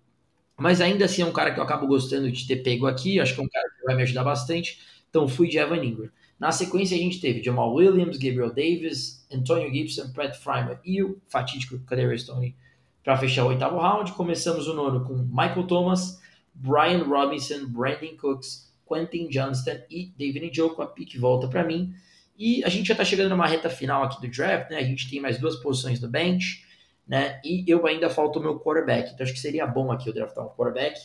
mas 0.59 0.83
ainda 0.83 1.07
assim 1.07 1.23
é 1.23 1.27
um 1.27 1.33
cara 1.33 1.55
que 1.55 1.61
eu 1.61 1.65
acabo 1.65 1.87
gostando 1.87 2.31
de 2.31 2.47
ter 2.47 2.57
pego 2.57 2.87
aqui. 2.87 3.21
Acho 3.21 3.35
que 3.35 3.41
é 3.41 3.45
um 3.45 3.49
cara 3.49 3.71
que 3.71 3.85
vai 3.85 3.97
me 3.97 4.03
ajudar 4.03 4.23
bastante. 4.23 4.79
Então 5.09 5.27
fui 5.27 5.49
de 5.49 5.57
Evan 5.57 5.83
Ingram. 5.83 6.11
Na 6.43 6.51
sequência 6.51 6.97
a 6.97 6.99
gente 6.99 7.20
teve 7.20 7.40
Jamal 7.40 7.72
Williams, 7.72 8.16
Gabriel 8.16 8.53
Davis, 8.53 9.24
Antonio 9.32 9.72
Gibson, 9.72 10.09
Brett 10.09 10.36
Frymer 10.36 10.80
e 10.84 11.01
o 11.01 11.22
fatídico 11.28 11.78
Kadarius 11.84 12.22
Stone 12.22 12.57
para 13.05 13.16
fechar 13.16 13.45
o 13.45 13.51
oitavo 13.51 13.78
round. 13.78 14.11
Começamos 14.11 14.66
o 14.66 14.74
nono 14.74 15.05
com 15.05 15.14
Michael 15.14 15.68
Thomas, 15.68 16.20
Brian 16.53 17.05
Robinson, 17.05 17.68
Brandon 17.68 18.16
Cooks, 18.20 18.74
Quentin 18.84 19.28
Johnston 19.28 19.82
e 19.88 20.12
David 20.18 20.51
Njoku. 20.51 20.82
A 20.82 20.86
pique 20.88 21.16
volta 21.16 21.47
para 21.47 21.62
mim. 21.62 21.95
E 22.36 22.64
a 22.64 22.68
gente 22.68 22.88
já 22.88 22.95
está 22.95 23.05
chegando 23.05 23.30
numa 23.30 23.47
reta 23.47 23.70
final 23.70 24.03
aqui 24.03 24.20
do 24.20 24.28
draft, 24.28 24.68
né? 24.68 24.78
A 24.78 24.82
gente 24.82 25.09
tem 25.09 25.20
mais 25.20 25.38
duas 25.38 25.55
posições 25.55 26.01
no 26.01 26.09
bench, 26.09 26.64
né? 27.07 27.40
E 27.45 27.62
eu 27.68 27.86
ainda 27.86 28.11
falta 28.11 28.40
o 28.40 28.43
meu 28.43 28.59
quarterback. 28.59 29.12
Então 29.12 29.22
acho 29.22 29.32
que 29.32 29.38
seria 29.38 29.64
bom 29.64 29.93
aqui 29.93 30.09
eu 30.09 30.12
draftar 30.12 30.45
um 30.45 30.49
quarterback. 30.49 30.99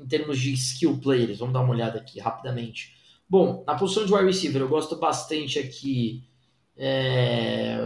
Em 0.00 0.06
termos 0.06 0.38
de 0.38 0.52
skill 0.54 0.98
players, 0.98 1.38
vamos 1.38 1.54
dar 1.54 1.60
uma 1.60 1.72
olhada 1.72 1.98
aqui 1.98 2.18
rapidamente. 2.18 2.94
Bom, 3.28 3.62
na 3.66 3.74
posição 3.74 4.04
de 4.04 4.12
wide 4.12 4.26
receiver, 4.26 4.62
eu 4.62 4.68
gosto 4.68 4.96
bastante 4.96 5.58
aqui 5.58 6.24
é, 6.76 7.78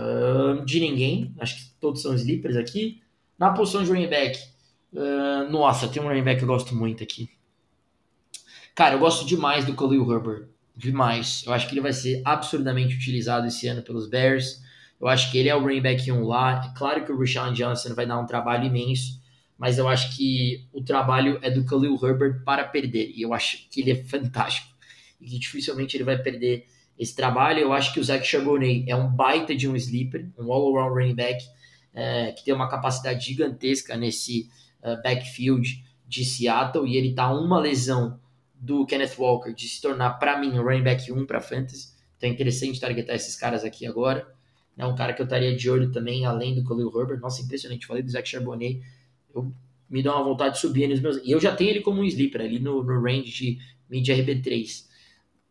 de 0.65 0.81
ninguém. 0.81 1.35
Acho 1.39 1.57
que 1.57 1.71
todos 1.81 2.01
são 2.01 2.15
sleepers 2.15 2.57
aqui. 2.57 3.03
Na 3.39 3.53
posição 3.53 3.83
de 3.83 3.91
running 3.91 4.09
back, 4.09 4.39
uh, 4.93 5.51
nossa, 5.51 5.89
tem 5.89 6.01
um 6.01 6.07
running 6.07 6.23
back 6.23 6.39
que 6.39 6.45
eu 6.45 6.49
gosto 6.49 6.75
muito 6.75 7.03
aqui. 7.03 7.29
Cara, 8.75 8.95
eu 8.95 8.99
gosto 8.99 9.27
demais 9.27 9.65
do 9.65 9.75
Khalil 9.75 10.11
Herbert. 10.11 10.49
Demais. 10.77 11.45
Eu 11.47 11.53
acho 11.53 11.69
que 11.69 11.75
ele 11.75 11.81
vai 11.81 11.93
ser 11.93 12.23
absurdamente 12.25 12.97
utilizado 12.97 13.47
esse 13.47 13.67
ano 13.69 13.83
pelos 13.83 14.09
Bears. 14.09 14.62
Eu 15.01 15.09
acho 15.09 15.31
que 15.31 15.39
ele 15.39 15.49
é 15.49 15.55
o 15.55 15.61
running 15.61 15.83
back 15.83 16.11
1 16.11 16.25
lá. 16.25 16.65
É 16.65 16.79
claro 16.79 17.05
que 17.05 17.12
o 17.12 17.19
Rashawn 17.19 17.53
Johnson 17.53 17.95
vai 17.95 18.07
dar 18.07 18.19
um 18.19 18.27
trabalho 18.27 18.65
imenso, 18.67 19.21
mas 19.59 19.79
eu 19.79 19.89
acho 19.89 20.17
que 20.17 20.67
o 20.73 20.83
trabalho 20.83 21.39
é 21.43 21.51
do 21.51 21.65
Khalil 21.65 21.99
Herbert 22.03 22.43
para 22.45 22.65
perder. 22.65 23.13
E 23.15 23.23
eu 23.23 23.33
acho 23.33 23.69
que 23.71 23.81
ele 23.81 23.93
é 23.93 24.05
fantástico. 24.05 24.69
E 25.21 25.27
que 25.27 25.39
dificilmente 25.39 25.97
ele 25.97 26.05
vai 26.05 26.19
perder 26.19 26.67
esse 26.99 27.15
trabalho. 27.15 27.61
Eu 27.61 27.73
acho 27.73 27.93
que 27.93 28.01
o 28.01 28.05
Zach 28.05 28.27
Charbonnet 28.27 28.85
é 28.89 28.97
um 28.97 29.09
baita 29.09 29.55
de 29.55 29.69
um 29.69 29.77
sleeper, 29.77 30.29
um 30.39 30.53
all-around 30.53 30.95
running 30.95 31.15
back. 31.15 31.45
é, 31.95 32.33
que 32.33 32.45
tem 32.45 32.53
uma 32.53 32.69
capacidade 32.69 33.25
gigantesca 33.25 33.97
nesse 33.97 34.51
uh, 34.83 35.01
backfield 35.01 35.85
de 36.09 36.25
Seattle 36.25 36.89
e 36.89 36.97
ele 36.97 37.11
está 37.11 37.33
uma 37.33 37.61
lesão 37.61 38.19
do 38.53 38.85
Kenneth 38.85 39.15
Walker 39.17 39.53
de 39.53 39.69
se 39.69 39.81
tornar, 39.81 40.15
para 40.15 40.39
mim, 40.39 40.59
o 40.59 40.63
running 40.65 40.83
back 40.83 41.13
1 41.13 41.25
para 41.25 41.41
fantasy. 41.41 41.95
Então 42.17 42.29
é 42.29 42.33
interessante 42.33 42.81
targetar 42.81 43.15
esses 43.15 43.37
caras 43.37 43.65
aqui 43.65 43.87
agora. 43.87 44.27
É 44.77 44.85
um 44.85 44.95
cara 44.95 45.13
que 45.13 45.23
eu 45.23 45.25
estaria 45.25 45.55
de 45.55 45.71
olho 45.71 45.93
também, 45.93 46.25
além 46.27 46.55
do 46.55 46.69
Khalil 46.69 46.91
Herbert. 46.99 47.21
Nossa, 47.21 47.43
impressionante. 47.43 47.87
Falei 47.87 48.03
do 48.03 48.11
Zach 48.11 48.29
Charbonnet. 48.29 48.83
Eu, 49.35 49.53
me 49.89 50.03
dá 50.03 50.14
uma 50.14 50.24
vontade 50.24 50.55
de 50.55 50.61
subir 50.61 50.89
nos 50.89 51.01
meus. 51.01 51.16
E 51.18 51.30
eu 51.30 51.41
já 51.41 51.55
tenho 51.55 51.70
ele 51.70 51.80
como 51.80 52.01
um 52.01 52.05
sleeper 52.05 52.41
ali 52.41 52.59
no, 52.59 52.82
no 52.82 53.03
range 53.03 53.30
de 53.30 53.59
mid 53.89 54.07
RB3. 54.09 54.85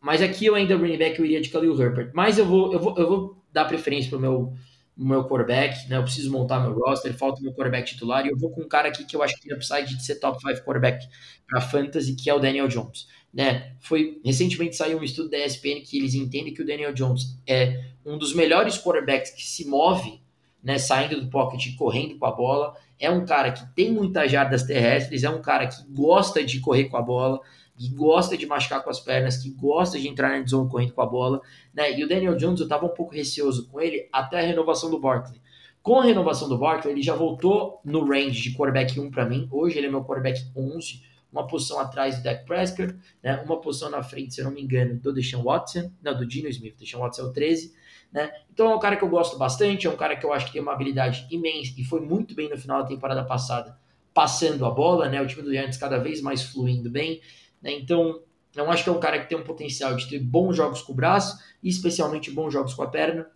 Mas 0.00 0.20
aqui 0.20 0.46
eu 0.46 0.54
ainda, 0.54 0.76
running 0.76 0.98
back, 0.98 1.18
eu 1.18 1.24
iria 1.24 1.40
de 1.40 1.48
Khalil 1.48 1.80
Herbert. 1.80 2.10
Mas 2.14 2.38
eu 2.38 2.44
vou, 2.44 2.72
eu 2.72 2.78
vou, 2.78 2.98
eu 2.98 3.08
vou 3.08 3.44
dar 3.52 3.64
preferência 3.64 4.10
para 4.10 4.18
o 4.18 4.20
meu 4.20 4.54
meu 4.96 5.24
quarterback, 5.24 5.88
né? 5.88 5.96
Eu 5.96 6.04
preciso 6.04 6.30
montar 6.30 6.60
meu 6.60 6.72
roster, 6.72 7.12
falta 7.14 7.40
meu 7.42 7.52
quarterback 7.52 7.92
titular, 7.92 8.24
e 8.24 8.30
eu 8.30 8.38
vou 8.38 8.50
com 8.50 8.62
um 8.62 8.68
cara 8.68 8.88
aqui 8.88 9.04
que 9.04 9.16
eu 9.16 9.22
acho 9.22 9.34
que 9.34 9.48
tem 9.48 9.56
upside 9.56 9.96
de 9.96 10.04
ser 10.04 10.16
top 10.16 10.38
5 10.40 10.64
quarterback 10.64 11.06
para 11.48 11.60
fantasy, 11.60 12.14
que 12.14 12.30
é 12.30 12.34
o 12.34 12.38
Daniel 12.38 12.68
Jones, 12.68 13.08
né? 13.32 13.74
Foi 13.80 14.20
recentemente 14.24 14.76
saiu 14.76 14.98
um 14.98 15.02
estudo 15.02 15.30
da 15.30 15.38
ESPN 15.44 15.80
que 15.82 15.98
eles 15.98 16.14
entendem 16.14 16.54
que 16.54 16.62
o 16.62 16.66
Daniel 16.66 16.94
Jones 16.94 17.36
é 17.46 17.82
um 18.06 18.16
dos 18.16 18.34
melhores 18.34 18.78
quarterbacks 18.78 19.32
que 19.32 19.42
se 19.42 19.66
move, 19.66 20.20
né, 20.64 20.78
saindo 20.78 21.20
do 21.20 21.28
pocket 21.28 21.66
e 21.66 21.76
correndo 21.76 22.18
com 22.18 22.24
a 22.24 22.32
bola. 22.32 22.74
É 22.98 23.10
um 23.10 23.26
cara 23.26 23.52
que 23.52 23.66
tem 23.74 23.92
muitas 23.92 24.32
jardas 24.32 24.62
terrestres, 24.62 25.22
é 25.22 25.28
um 25.28 25.42
cara 25.42 25.66
que 25.66 25.76
gosta 25.92 26.42
de 26.42 26.58
correr 26.60 26.84
com 26.84 26.96
a 26.96 27.02
bola, 27.02 27.38
que 27.76 27.90
gosta 27.90 28.36
de 28.36 28.46
machucar 28.46 28.82
com 28.82 28.88
as 28.88 28.98
pernas, 28.98 29.36
que 29.36 29.50
gosta 29.50 29.98
de 29.98 30.08
entrar 30.08 30.38
na 30.38 30.46
zone 30.46 30.70
correndo 30.70 30.94
com 30.94 31.02
a 31.02 31.06
bola, 31.06 31.42
né? 31.74 31.96
E 31.96 32.02
o 32.02 32.08
Daniel 32.08 32.36
Jones, 32.36 32.60
eu 32.60 32.64
estava 32.64 32.86
um 32.86 32.94
pouco 32.94 33.14
receoso 33.14 33.68
com 33.68 33.80
ele 33.80 34.08
até 34.10 34.40
a 34.40 34.46
renovação 34.46 34.90
do 34.90 34.98
Barkley. 34.98 35.40
Com 35.82 36.00
a 36.00 36.04
renovação 36.04 36.48
do 36.48 36.56
Barkley, 36.56 36.94
ele 36.94 37.02
já 37.02 37.14
voltou 37.14 37.80
no 37.84 38.02
range 38.06 38.40
de 38.40 38.56
quarterback 38.56 38.98
1 38.98 39.10
para 39.10 39.28
mim. 39.28 39.46
Hoje 39.50 39.76
ele 39.76 39.88
é 39.88 39.90
meu 39.90 40.02
quarterback 40.02 40.40
11, 40.56 41.02
uma 41.30 41.46
posição 41.46 41.78
atrás 41.78 42.16
do 42.16 42.22
Dak 42.22 42.46
Prescott, 42.46 42.94
né? 43.22 43.42
Uma 43.44 43.60
posição 43.60 43.90
na 43.90 44.02
frente, 44.02 44.34
se 44.34 44.40
eu 44.40 44.46
não 44.46 44.52
me 44.52 44.62
engano, 44.62 44.98
do 44.98 45.12
Deshaun 45.12 45.42
Watson, 45.42 45.90
não, 46.00 46.16
do 46.16 46.24
Dino 46.24 46.48
Smith, 46.48 46.78
Deshaun 46.78 47.00
Watson 47.00 47.22
é 47.22 47.24
o 47.26 47.32
13, 47.32 47.74
né? 48.14 48.32
Então 48.52 48.70
é 48.70 48.76
um 48.76 48.78
cara 48.78 48.96
que 48.96 49.02
eu 49.02 49.08
gosto 49.08 49.36
bastante, 49.36 49.88
é 49.88 49.90
um 49.90 49.96
cara 49.96 50.14
que 50.14 50.24
eu 50.24 50.32
acho 50.32 50.46
que 50.46 50.52
tem 50.52 50.62
uma 50.62 50.72
habilidade 50.72 51.26
imensa 51.32 51.74
e 51.76 51.82
foi 51.82 52.00
muito 52.00 52.32
bem 52.32 52.48
no 52.48 52.56
final 52.56 52.80
da 52.80 52.88
temporada 52.88 53.24
passada, 53.24 53.76
passando 54.14 54.64
a 54.64 54.70
bola, 54.70 55.08
né? 55.08 55.20
O 55.20 55.26
time 55.26 55.42
do 55.42 55.50
Giants 55.50 55.76
cada 55.76 55.98
vez 55.98 56.20
mais 56.20 56.40
fluindo 56.40 56.88
bem. 56.88 57.20
Né? 57.60 57.72
Então, 57.72 58.22
eu 58.54 58.70
acho 58.70 58.84
que 58.84 58.88
é 58.88 58.92
um 58.92 59.00
cara 59.00 59.18
que 59.18 59.28
tem 59.28 59.36
um 59.36 59.42
potencial 59.42 59.96
de 59.96 60.08
ter 60.08 60.20
bons 60.20 60.56
jogos 60.56 60.80
com 60.80 60.92
o 60.92 60.94
braço 60.94 61.36
e 61.60 61.68
especialmente 61.68 62.30
bons 62.30 62.52
jogos 62.52 62.72
com 62.72 62.84
a 62.84 62.86
perna. 62.86 63.26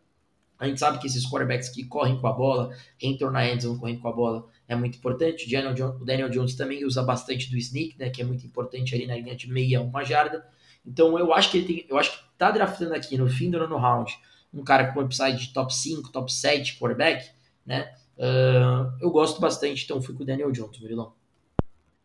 A 0.57 0.67
gente 0.69 0.79
sabe 0.79 0.99
que 1.01 1.09
esses 1.09 1.29
quarterbacks 1.29 1.69
que 1.69 1.85
correm 1.85 2.21
com 2.21 2.27
a 2.29 2.33
bola, 2.33 2.71
entram 3.03 3.33
na 3.33 3.49
endzone 3.49 3.79
correndo 3.79 4.01
com 4.01 4.09
a 4.09 4.13
bola, 4.13 4.47
é 4.69 4.77
muito 4.77 4.97
importante. 4.97 5.47
O 5.47 5.51
Daniel, 5.51 5.75
Jones, 5.75 6.01
o 6.01 6.05
Daniel 6.05 6.31
Jones 6.31 6.55
também 6.55 6.85
usa 6.85 7.03
bastante 7.03 7.51
do 7.51 7.57
sneak, 7.57 7.99
né, 7.99 8.11
que 8.11 8.23
é 8.23 8.25
muito 8.25 8.47
importante 8.47 8.95
ali 8.95 9.07
na 9.07 9.17
linha 9.17 9.35
de 9.35 9.51
meia, 9.51 9.81
uma 9.81 10.05
jarda. 10.05 10.47
Então 10.87 11.19
eu 11.19 11.33
acho 11.33 11.51
que 11.51 11.59
ele 11.59 11.67
tem, 11.67 11.87
eu 11.89 11.99
acho 11.99 12.13
que 12.13 12.19
tá 12.37 12.51
draftando 12.53 12.95
aqui 12.95 13.17
no 13.17 13.29
fim 13.29 13.51
do 13.51 13.59
nono 13.59 13.77
round 13.77 14.17
um 14.53 14.65
cara 14.65 14.93
com 14.93 15.01
upside 15.01 15.39
de 15.39 15.53
top 15.53 15.75
5, 15.75 16.11
top 16.11 16.33
7 16.33 16.79
quarterback, 16.79 17.29
né? 17.65 17.89
Uh, 18.17 18.91
eu 19.01 19.11
gosto 19.11 19.41
bastante, 19.41 19.85
então 19.85 20.03
fui 20.03 20.15
com 20.15 20.23
o 20.23 20.27
Daniel 20.27 20.51
Jones, 20.51 20.79
Murilão. 20.81 21.13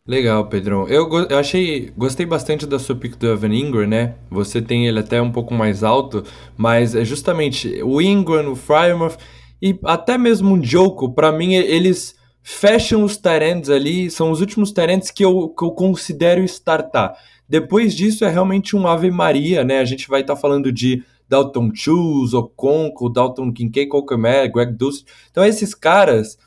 Legal, 0.05 0.45
Pedrão. 0.47 0.85
Eu, 0.87 1.09
eu 1.29 1.39
achei, 1.39 1.89
gostei 1.95 2.25
bastante 2.25 2.67
da 2.67 2.77
sua 2.77 2.93
pick 2.93 3.15
do 3.15 3.25
Evan 3.25 3.53
Ingram, 3.53 3.87
né? 3.87 4.15
Você 4.29 4.61
tem 4.61 4.85
ele 4.85 4.99
até 4.99 5.21
um 5.21 5.31
pouco 5.31 5.53
mais 5.53 5.81
alto, 5.81 6.25
mas 6.57 6.93
é 6.93 7.05
justamente 7.05 7.81
o 7.81 8.01
Ingram, 8.01 8.51
o 8.51 8.55
Frymouth 8.55 9.17
e 9.61 9.79
até 9.85 10.17
mesmo 10.17 10.55
o 10.55 10.63
Joko, 10.63 11.13
para 11.13 11.31
mim 11.31 11.53
eles 11.53 12.15
fecham 12.41 13.05
os 13.05 13.15
Tyrants 13.15 13.69
ali, 13.69 14.11
são 14.11 14.29
os 14.29 14.41
últimos 14.41 14.73
Tyrants 14.73 15.09
que 15.09 15.23
eu, 15.23 15.47
que 15.47 15.63
eu 15.63 15.71
considero 15.71 16.43
startar. 16.43 17.15
Depois 17.47 17.95
disso 17.95 18.25
é 18.25 18.29
realmente 18.29 18.75
um 18.75 18.85
Ave 18.85 19.09
Maria, 19.09 19.63
né? 19.63 19.79
A 19.79 19.85
gente 19.85 20.09
vai 20.09 20.19
estar 20.19 20.35
tá 20.35 20.41
falando 20.41 20.69
de 20.69 21.01
Dalton 21.28 21.71
Schultz, 21.74 22.34
Oconco, 22.34 23.09
Dalton 23.09 23.51
Kincaid, 23.51 23.89
Colquemer, 23.89 24.51
Greg 24.51 24.74
Dulce. 24.74 25.05
Então 25.32 25.43
esses 25.43 25.74
caras 25.74 26.38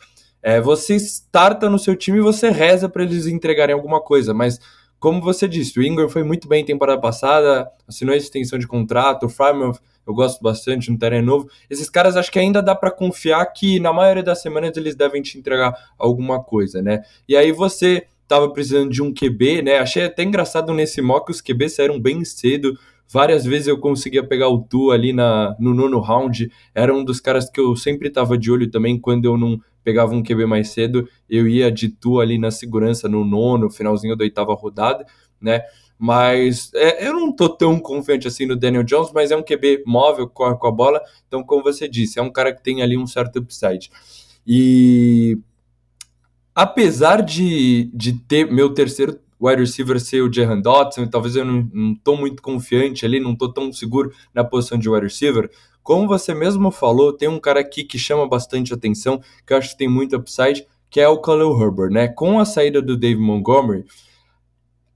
é, 0.42 0.60
você 0.60 0.94
starta 0.96 1.68
no 1.68 1.78
seu 1.78 1.96
time 1.96 2.18
e 2.18 2.22
você 2.22 2.50
reza 2.50 2.88
para 2.88 3.02
eles 3.02 3.26
entregarem 3.26 3.74
alguma 3.74 4.00
coisa, 4.00 4.32
mas 4.32 4.60
como 4.98 5.20
você 5.20 5.46
disse, 5.46 5.78
o 5.78 5.82
Ingram 5.82 6.08
foi 6.08 6.22
muito 6.22 6.48
bem 6.48 6.64
temporada 6.64 7.00
passada, 7.00 7.70
assinou 7.86 8.14
a 8.14 8.16
extensão 8.16 8.58
de 8.58 8.66
contrato, 8.66 9.26
o 9.26 9.28
Frymouth 9.28 9.78
eu 10.06 10.14
gosto 10.14 10.40
bastante, 10.40 10.90
no 10.90 10.96
terreno 10.96 11.26
novo. 11.26 11.50
Esses 11.68 11.90
caras 11.90 12.16
acho 12.16 12.30
que 12.30 12.38
ainda 12.38 12.62
dá 12.62 12.74
para 12.74 12.92
confiar 12.92 13.44
que 13.46 13.80
na 13.80 13.92
maioria 13.92 14.22
das 14.22 14.40
semanas 14.40 14.76
eles 14.76 14.94
devem 14.94 15.20
te 15.20 15.36
entregar 15.36 15.74
alguma 15.98 16.42
coisa, 16.42 16.80
né? 16.80 17.02
E 17.28 17.36
aí 17.36 17.50
você 17.50 18.06
tava 18.28 18.52
precisando 18.52 18.90
de 18.90 19.02
um 19.02 19.12
QB, 19.12 19.62
né? 19.62 19.78
Achei 19.78 20.04
até 20.04 20.22
engraçado 20.22 20.72
nesse 20.72 21.02
mock 21.02 21.30
os 21.30 21.40
QB 21.40 21.68
saíram 21.68 22.00
bem 22.00 22.24
cedo. 22.24 22.78
Várias 23.08 23.44
vezes 23.44 23.68
eu 23.68 23.78
conseguia 23.78 24.22
pegar 24.22 24.48
o 24.48 24.62
Tu 24.62 24.90
ali 24.90 25.12
na, 25.12 25.56
no 25.58 25.72
nono 25.72 26.00
round. 26.00 26.50
Era 26.74 26.94
um 26.94 27.04
dos 27.04 27.20
caras 27.20 27.48
que 27.48 27.60
eu 27.60 27.76
sempre 27.76 28.10
tava 28.10 28.36
de 28.36 28.50
olho 28.50 28.70
também 28.70 28.98
quando 28.98 29.26
eu 29.26 29.36
não 29.36 29.60
pegava 29.86 30.12
um 30.12 30.22
QB 30.22 30.46
mais 30.46 30.70
cedo, 30.70 31.08
eu 31.30 31.46
ia 31.46 31.70
de 31.70 31.88
tu 31.88 32.18
ali 32.18 32.38
na 32.38 32.50
segurança 32.50 33.08
no 33.08 33.24
nono, 33.24 33.70
finalzinho 33.70 34.16
da 34.16 34.24
oitava 34.24 34.52
rodada, 34.52 35.06
né? 35.40 35.62
Mas 35.96 36.72
é, 36.74 37.06
eu 37.06 37.12
não 37.12 37.30
tô 37.30 37.48
tão 37.48 37.78
confiante 37.78 38.26
assim 38.26 38.46
no 38.46 38.56
Daniel 38.56 38.82
Jones, 38.82 39.12
mas 39.14 39.30
é 39.30 39.36
um 39.36 39.44
QB 39.44 39.84
móvel, 39.86 40.28
corre 40.28 40.56
com 40.56 40.66
a 40.66 40.72
bola. 40.72 41.00
Então, 41.28 41.44
como 41.44 41.62
você 41.62 41.88
disse, 41.88 42.18
é 42.18 42.22
um 42.22 42.32
cara 42.32 42.52
que 42.52 42.64
tem 42.64 42.82
ali 42.82 42.98
um 42.98 43.06
certo 43.06 43.38
upside. 43.38 43.88
E 44.44 45.38
apesar 46.52 47.22
de, 47.22 47.88
de 47.94 48.12
ter 48.14 48.50
meu 48.50 48.74
terceiro 48.74 49.18
wide 49.40 49.60
receiver 49.60 50.00
ser 50.00 50.22
o 50.22 50.32
Jahan 50.32 50.60
Dotson, 50.60 51.06
talvez 51.06 51.36
eu 51.36 51.44
não, 51.44 51.94
tô 52.02 52.16
muito 52.16 52.42
confiante 52.42 53.04
ali, 53.04 53.20
não 53.20 53.36
tô 53.36 53.52
tão 53.52 53.72
seguro 53.72 54.12
na 54.34 54.42
posição 54.42 54.78
de 54.78 54.88
wide 54.88 55.06
receiver, 55.06 55.50
como 55.86 56.08
você 56.08 56.34
mesmo 56.34 56.72
falou, 56.72 57.12
tem 57.12 57.28
um 57.28 57.38
cara 57.38 57.60
aqui 57.60 57.84
que 57.84 57.96
chama 57.96 58.26
bastante 58.26 58.74
atenção, 58.74 59.20
que 59.46 59.52
eu 59.52 59.56
acho 59.56 59.70
que 59.70 59.78
tem 59.78 59.88
muito 59.88 60.16
upside, 60.16 60.66
que 60.90 61.00
é 61.00 61.08
o 61.08 61.20
Khalil 61.20 61.62
Herbert, 61.62 61.90
né? 61.90 62.08
Com 62.08 62.40
a 62.40 62.44
saída 62.44 62.82
do 62.82 62.96
Dave 62.96 63.20
Montgomery, 63.20 63.84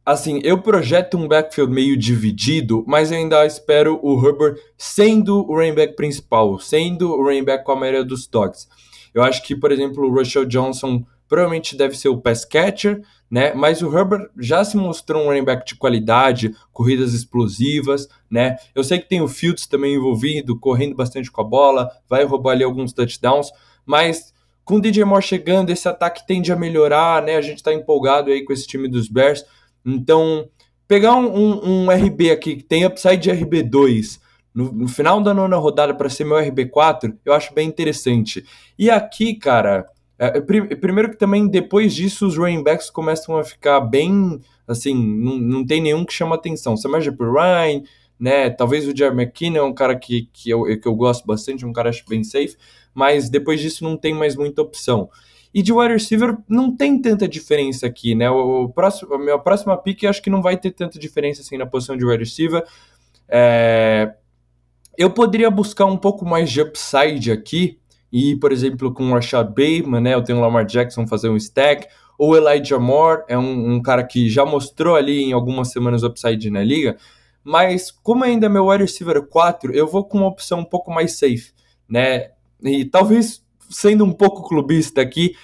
assim, 0.05 0.41
eu 0.43 0.61
projeto 0.61 1.17
um 1.17 1.29
backfield 1.29 1.73
meio 1.73 1.97
dividido, 1.97 2.85
mas 2.89 3.13
ainda 3.13 3.47
espero 3.47 4.01
o 4.03 4.19
Herbert 4.19 4.57
sendo 4.77 5.49
o 5.49 5.55
running 5.55 5.75
back 5.75 5.95
principal, 5.95 6.59
sendo 6.59 7.13
o 7.13 7.23
running 7.23 7.45
back 7.45 7.65
com 7.65 7.71
a 7.71 7.77
maioria 7.77 8.05
dos 8.05 8.27
toques. 8.27 8.69
Eu 9.15 9.23
acho 9.23 9.45
que, 9.45 9.55
por 9.55 9.71
exemplo, 9.71 10.05
o 10.05 10.13
Russell 10.13 10.45
Johnson 10.45 11.05
provavelmente 11.31 11.77
deve 11.77 11.97
ser 11.97 12.09
o 12.09 12.21
pass 12.21 12.45
catcher, 12.45 13.03
né? 13.31 13.55
Mas 13.55 13.81
o 13.83 13.97
Herbert 13.97 14.29
já 14.37 14.65
se 14.65 14.77
mostrou 14.77 15.23
um 15.23 15.27
running 15.27 15.45
back 15.45 15.65
de 15.65 15.77
qualidade, 15.77 16.53
corridas 16.73 17.15
explosivas, 17.15 18.09
né? 18.29 18.57
Eu 18.75 18.83
sei 18.83 18.99
que 18.99 19.09
tem 19.09 19.21
o 19.21 19.29
Fields 19.29 19.69
também 19.69 19.95
envolvido, 19.95 20.59
correndo 20.59 20.97
bastante 20.97 21.31
com 21.31 21.41
a 21.41 21.45
bola, 21.45 21.89
vai 22.09 22.25
roubar 22.25 22.51
ali 22.51 22.65
alguns 22.65 22.93
touchdowns, 22.93 23.53
mas 23.87 24.35
com 24.65 24.75
o 24.77 24.81
DJ 24.81 25.05
Moore 25.05 25.23
chegando, 25.23 25.71
esse 25.71 25.89
ataque 25.89 26.27
tende 26.27 26.51
a 26.51 26.57
melhorar, 26.57 27.23
né? 27.23 27.37
A 27.37 27.41
gente 27.41 27.63
tá 27.63 27.73
empolgado 27.73 28.31
aí 28.31 28.45
com 28.45 28.53
esse 28.53 28.67
time 28.67 28.89
dos 28.89 29.09
Bears. 29.09 29.45
Então, 29.87 30.49
pegar 30.89 31.15
um, 31.15 31.33
um, 31.33 31.85
um 31.85 31.91
RB 31.93 32.33
aqui 32.33 32.57
que 32.57 32.65
tem 32.65 32.85
upside 32.85 33.19
de 33.19 33.31
RB2 33.31 34.19
no, 34.53 34.73
no 34.73 34.89
final 34.89 35.23
da 35.23 35.33
nona 35.33 35.57
rodada 35.57 35.95
para 35.95 36.09
ser 36.09 36.25
meu 36.25 36.39
RB4, 36.39 37.17
eu 37.25 37.33
acho 37.33 37.55
bem 37.55 37.69
interessante. 37.69 38.45
E 38.77 38.91
aqui, 38.91 39.35
cara, 39.35 39.87
é, 40.21 40.37
é 40.37 40.77
primeiro 40.77 41.11
que 41.11 41.17
também 41.17 41.49
depois 41.49 41.95
disso 41.95 42.27
os 42.27 42.37
running 42.37 42.63
backs 42.63 42.91
começam 42.91 43.39
a 43.39 43.43
ficar 43.43 43.81
bem, 43.81 44.39
assim, 44.69 44.95
não, 44.95 45.39
não 45.39 45.67
tem 45.67 45.81
nenhum 45.81 46.05
que 46.05 46.13
chama 46.13 46.35
atenção. 46.35 46.77
Samaje 46.77 47.09
Ryan, 47.09 47.83
né, 48.19 48.51
talvez 48.51 48.87
o 48.87 48.95
Jerry 48.95 49.15
McKinnon 49.15 49.57
é 49.57 49.63
um 49.63 49.73
cara 49.73 49.97
que, 49.99 50.29
que, 50.31 50.51
eu, 50.51 50.65
que 50.79 50.87
eu 50.87 50.95
gosto 50.95 51.27
bastante, 51.27 51.65
um 51.65 51.73
cara 51.73 51.89
acho 51.89 52.05
bem 52.07 52.23
safe, 52.23 52.55
mas 52.95 53.31
depois 53.31 53.63
disso 53.63 53.83
não 53.83 53.97
tem 53.97 54.13
mais 54.13 54.37
muita 54.37 54.61
opção. 54.61 55.09
E 55.55 55.63
de 55.63 55.73
wide 55.73 55.95
receiver 55.95 56.37
não 56.47 56.77
tem 56.77 57.01
tanta 57.01 57.27
diferença 57.27 57.87
aqui, 57.87 58.15
né? 58.15 58.31
O, 58.31 58.69
próximo, 58.69 59.15
a 59.15 59.19
minha 59.19 59.39
próxima 59.39 59.77
pick 59.77 60.05
acho 60.05 60.23
que 60.23 60.31
não 60.31 60.43
vai 60.43 60.57
ter 60.57 60.71
tanta 60.71 60.99
diferença 60.99 61.41
assim 61.41 61.57
na 61.57 61.67
posição 61.67 61.97
de 61.97 62.05
wide 62.05 62.23
receiver. 62.23 62.63
É, 63.27 64.15
eu 64.97 65.11
poderia 65.11 65.51
buscar 65.51 65.87
um 65.87 65.97
pouco 65.97 66.25
mais 66.27 66.51
de 66.51 66.61
upside 66.61 67.33
aqui, 67.33 67.81
e, 68.13 68.37
por 68.37 68.53
exemplo, 68.53 68.93
com 68.93 69.11
o 69.11 69.15
Rashad 69.15 69.49
Bateman, 69.49 70.01
né, 70.01 70.15
eu 70.15 70.23
tenho 70.23 70.39
o 70.39 70.41
Lamar 70.41 70.65
Jackson 70.65 71.07
fazer 71.07 71.29
um 71.29 71.37
stack, 71.37 71.87
ou 72.19 72.37
Elijah 72.37 72.79
Moore, 72.79 73.23
é 73.29 73.39
um, 73.39 73.75
um, 73.75 73.83
cara 73.83 74.05
que 74.05 74.29
já 74.29 74.45
mostrou 74.45 74.95
ali 74.95 75.23
em 75.23 75.33
algumas 75.33 75.71
semanas 75.71 76.03
upside 76.03 76.51
na 76.51 76.63
liga, 76.63 76.97
mas 77.43 77.91
como 77.91 78.25
ainda 78.25 78.47
é 78.47 78.49
meu 78.49 78.67
wide 78.67 78.83
receiver 78.83 79.23
4, 79.23 79.73
eu 79.73 79.87
vou 79.87 80.05
com 80.05 80.19
uma 80.19 80.27
opção 80.27 80.61
um 80.61 80.65
pouco 80.65 80.91
mais 80.91 81.19
safe, 81.19 81.53
né, 81.89 82.31
e 82.63 82.85
talvez 82.85 83.43
sendo 83.71 84.05
um 84.05 84.13
pouco 84.13 84.49
clubista 84.49 85.01
aqui, 85.01 85.35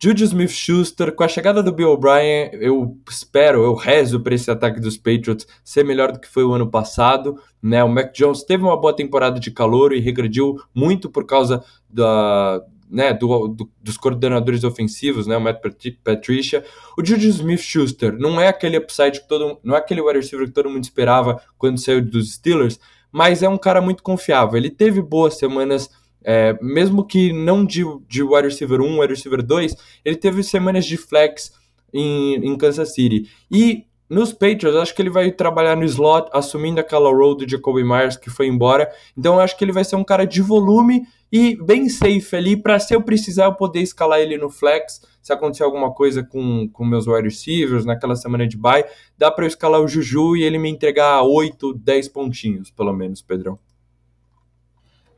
Juju 0.00 0.24
Smith-Schuster, 0.24 1.12
com 1.12 1.24
a 1.24 1.28
chegada 1.28 1.60
do 1.60 1.72
Bill 1.72 1.90
O'Brien, 1.90 2.50
eu 2.52 2.96
espero, 3.10 3.64
eu 3.64 3.74
rezo 3.74 4.20
para 4.20 4.34
esse 4.34 4.48
ataque 4.48 4.80
dos 4.80 4.96
Patriots 4.96 5.46
ser 5.64 5.84
melhor 5.84 6.12
do 6.12 6.20
que 6.20 6.28
foi 6.28 6.44
o 6.44 6.52
ano 6.52 6.70
passado. 6.70 7.36
Né? 7.60 7.82
O 7.82 7.88
Mac 7.88 8.14
Jones 8.14 8.44
teve 8.44 8.62
uma 8.62 8.80
boa 8.80 8.94
temporada 8.94 9.40
de 9.40 9.50
calor 9.50 9.92
e 9.92 9.98
regrediu 9.98 10.56
muito 10.72 11.10
por 11.10 11.26
causa 11.26 11.64
da, 11.90 12.62
né, 12.88 13.12
do, 13.12 13.48
do, 13.48 13.70
dos 13.82 13.96
coordenadores 13.96 14.64
ofensivos, 14.64 15.26
né, 15.26 15.36
o 15.36 15.40
Matt 15.40 15.60
Patricia. 16.04 16.64
O 16.96 17.04
Juju 17.04 17.28
Smith-Schuster 17.28 18.16
não 18.16 18.40
é 18.40 18.48
aquele 18.48 18.78
upside 18.78 19.20
que 19.20 19.28
todo, 19.28 19.58
não 19.62 19.74
é 19.74 19.78
aquele 19.78 20.00
wide 20.00 20.18
receiver 20.18 20.46
que 20.46 20.54
todo 20.54 20.70
mundo 20.70 20.84
esperava 20.84 21.42
quando 21.56 21.78
saiu 21.78 22.00
dos 22.00 22.34
Steelers, 22.34 22.78
mas 23.10 23.42
é 23.42 23.48
um 23.48 23.58
cara 23.58 23.80
muito 23.80 24.02
confiável. 24.02 24.56
Ele 24.56 24.70
teve 24.70 25.02
boas 25.02 25.38
semanas, 25.38 25.90
é, 26.24 26.56
mesmo 26.60 27.04
que 27.04 27.32
não 27.32 27.64
de, 27.64 27.82
de 28.08 28.22
wide 28.22 28.48
receiver 28.48 28.80
1, 28.80 29.00
wide 29.00 29.14
receiver 29.14 29.42
2, 29.42 29.74
ele 30.04 30.16
teve 30.16 30.42
semanas 30.42 30.84
de 30.84 30.96
flex 30.96 31.52
em, 31.92 32.34
em 32.36 32.56
Kansas 32.56 32.94
City. 32.94 33.30
E 33.50 33.84
nos 34.08 34.32
Patriots, 34.32 34.76
acho 34.76 34.94
que 34.94 35.02
ele 35.02 35.10
vai 35.10 35.30
trabalhar 35.30 35.76
no 35.76 35.84
slot, 35.84 36.30
assumindo 36.32 36.80
aquela 36.80 37.10
role 37.10 37.36
do 37.36 37.48
Jacoby 37.48 37.84
Myers 37.84 38.16
que 38.16 38.30
foi 38.30 38.46
embora. 38.46 38.90
Então, 39.16 39.38
acho 39.38 39.56
que 39.56 39.62
ele 39.62 39.72
vai 39.72 39.84
ser 39.84 39.96
um 39.96 40.04
cara 40.04 40.26
de 40.26 40.40
volume 40.40 41.02
e 41.30 41.56
bem 41.62 41.90
safe 41.90 42.34
ali 42.34 42.56
para 42.56 42.78
se 42.78 42.94
eu 42.94 43.02
precisar 43.02 43.44
eu 43.44 43.54
poder 43.54 43.80
escalar 43.80 44.18
ele 44.20 44.38
no 44.38 44.48
flex. 44.48 45.02
Se 45.22 45.30
acontecer 45.30 45.62
alguma 45.62 45.92
coisa 45.92 46.22
com, 46.22 46.66
com 46.72 46.86
meus 46.86 47.06
wide 47.06 47.28
receivers 47.28 47.84
naquela 47.84 48.16
semana 48.16 48.48
de 48.48 48.56
bye, 48.56 48.84
dá 49.18 49.30
para 49.30 49.44
eu 49.44 49.48
escalar 49.48 49.82
o 49.82 49.88
Juju 49.88 50.36
e 50.36 50.42
ele 50.42 50.56
me 50.56 50.70
entregar 50.70 51.22
8, 51.22 51.74
10 51.74 52.08
pontinhos, 52.08 52.70
pelo 52.70 52.94
menos, 52.94 53.20
Pedrão. 53.20 53.58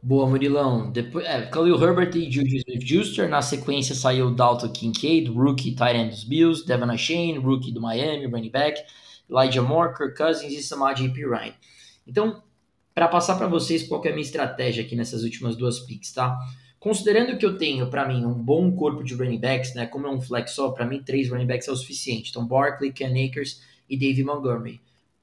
Boa, 0.03 0.27
Murilão. 0.27 0.91
Depois, 0.91 1.27
é, 1.27 1.43
Khalil 1.43 1.83
Herbert 1.83 2.17
e 2.17 2.31
Juju 2.31 2.57
Smith-Schuster. 2.57 3.29
Na 3.29 3.43
sequência 3.43 3.95
saiu 3.95 4.35
Dalton 4.35 4.71
Kincaid, 4.73 5.29
rookie 5.29 5.73
tight 5.75 5.95
end 5.95 6.11
dos 6.11 6.25
Bills, 6.25 6.67
Devon 6.67 6.97
Shane, 6.97 7.39
rookie 7.39 7.71
do 7.71 7.83
Miami, 7.83 8.25
running 8.27 8.51
back, 8.51 8.83
Elijah 9.29 9.61
Moore, 9.61 9.95
Kirk 9.95 10.17
Cousins 10.17 10.53
e 10.55 10.63
Samad 10.63 11.07
P. 11.13 11.27
Ryan. 11.27 11.55
Então, 12.07 12.43
para 12.95 13.09
passar 13.09 13.37
para 13.37 13.47
vocês 13.47 13.87
qual 13.87 14.03
é 14.05 14.09
a 14.09 14.13
minha 14.13 14.23
estratégia 14.23 14.83
aqui 14.83 14.97
nessas 14.97 15.23
últimas 15.23 15.55
duas 15.55 15.81
picks, 15.81 16.13
tá? 16.13 16.35
Considerando 16.79 17.37
que 17.37 17.45
eu 17.45 17.59
tenho, 17.59 17.91
para 17.91 18.09
mim, 18.09 18.25
um 18.25 18.33
bom 18.33 18.73
corpo 18.73 19.05
de 19.05 19.13
running 19.13 19.39
backs, 19.39 19.75
né? 19.75 19.85
Como 19.85 20.07
é 20.07 20.11
um 20.11 20.21
flex 20.21 20.53
só, 20.53 20.71
para 20.71 20.87
mim, 20.87 21.03
três 21.03 21.29
running 21.29 21.47
backs 21.47 21.69
é 21.69 21.73
o 21.73 21.77
suficiente. 21.77 22.31
Então, 22.31 22.47
Barkley, 22.47 22.91
Ken 22.91 23.13
Akers 23.27 23.61
e 23.87 23.99
David 23.99 24.25
Montgomery. 24.25 24.81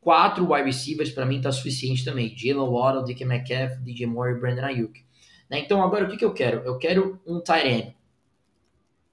Quatro 0.07 0.53
wide 0.53 0.63
receivers 0.63 1.11
para 1.11 1.25
mim 1.25 1.41
tá 1.41 1.51
suficiente 1.51 2.05
também. 2.05 2.33
Jalen 2.33 2.69
Waddle, 2.69 3.03
DK 3.03 3.25
Metcalf, 3.25 3.77
DJ 3.81 4.07
Moore 4.07 4.37
e 4.37 4.39
Brandon 4.39 4.63
Ayuk. 4.63 5.03
Né? 5.49 5.59
Então 5.59 5.83
agora 5.83 6.05
o 6.05 6.07
que, 6.07 6.15
que 6.15 6.23
eu 6.23 6.33
quero? 6.33 6.59
Eu 6.59 6.77
quero 6.77 7.19
um 7.27 7.41
tight 7.41 7.67
end 7.67 7.97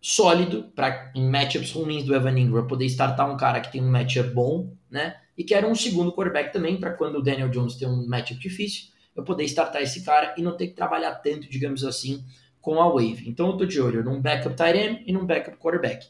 sólido 0.01 0.71
para 0.73 1.11
em 1.13 1.29
matchups 1.29 1.73
ruins 1.73 2.05
do 2.05 2.15
Evan 2.15 2.39
Ingram 2.39 2.69
poder 2.69 2.85
startar 2.87 3.29
um 3.29 3.37
cara 3.37 3.61
que 3.61 3.73
tem 3.73 3.83
um 3.83 3.91
matchup 3.91 4.31
bom, 4.31 4.73
né? 4.89 5.17
E 5.37 5.43
quero 5.43 5.67
um 5.67 5.75
segundo 5.75 6.13
quarterback 6.13 6.53
também 6.53 6.79
para 6.79 6.93
quando 6.93 7.17
o 7.17 7.23
Daniel 7.25 7.49
Jones 7.49 7.75
tem 7.75 7.89
um 7.89 8.07
matchup 8.07 8.39
difícil, 8.39 8.93
eu 9.17 9.25
poder 9.25 9.43
startar 9.47 9.83
esse 9.83 10.05
cara 10.05 10.33
e 10.39 10.43
não 10.43 10.57
ter 10.57 10.69
que 10.69 10.75
trabalhar 10.75 11.17
tanto, 11.17 11.51
digamos 11.51 11.83
assim, 11.83 12.25
com 12.61 12.81
a 12.81 12.89
wave. 12.89 13.29
Então 13.29 13.49
eu 13.49 13.57
tô 13.57 13.65
de 13.65 13.81
olho 13.81 14.05
num 14.05 14.23
backup 14.23 14.55
tight 14.55 14.79
end 14.79 15.03
e 15.09 15.13
num 15.13 15.27
backup 15.27 15.57
quarterback. 15.57 16.07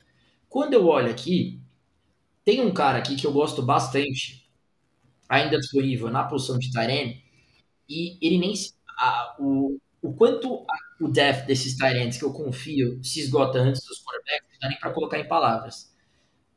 Quando 0.47 0.75
eu 0.75 0.87
olho 0.87 1.11
aqui, 1.11 1.59
tem 2.45 2.61
um 2.61 2.71
cara 2.71 2.99
aqui 2.99 3.17
que 3.17 3.27
eu 3.27 3.33
gosto 3.33 3.63
bastante, 3.63 4.44
ainda 5.29 5.59
disponível 5.59 6.11
na 6.11 6.25
posição 6.25 6.59
de 6.59 6.71
Tyrene 6.71 7.23
e 7.89 8.19
ele 8.25 8.39
nem 8.39 8.55
a, 8.99 9.37
o, 9.39 9.79
o 10.03 10.13
quanto 10.15 10.65
a, 10.69 11.05
o 11.05 11.09
depth 11.09 11.47
desses 11.47 11.77
Tyrants 11.77 12.17
que 12.19 12.25
eu 12.25 12.33
confio 12.33 13.03
se 13.03 13.21
esgota 13.21 13.59
antes 13.59 13.83
dos 13.85 14.03
quarterbacks, 14.03 14.49
não 14.53 14.59
dá 14.61 14.69
nem 14.69 14.79
para 14.79 14.91
colocar 14.91 15.19
em 15.19 15.29
palavras. 15.29 15.93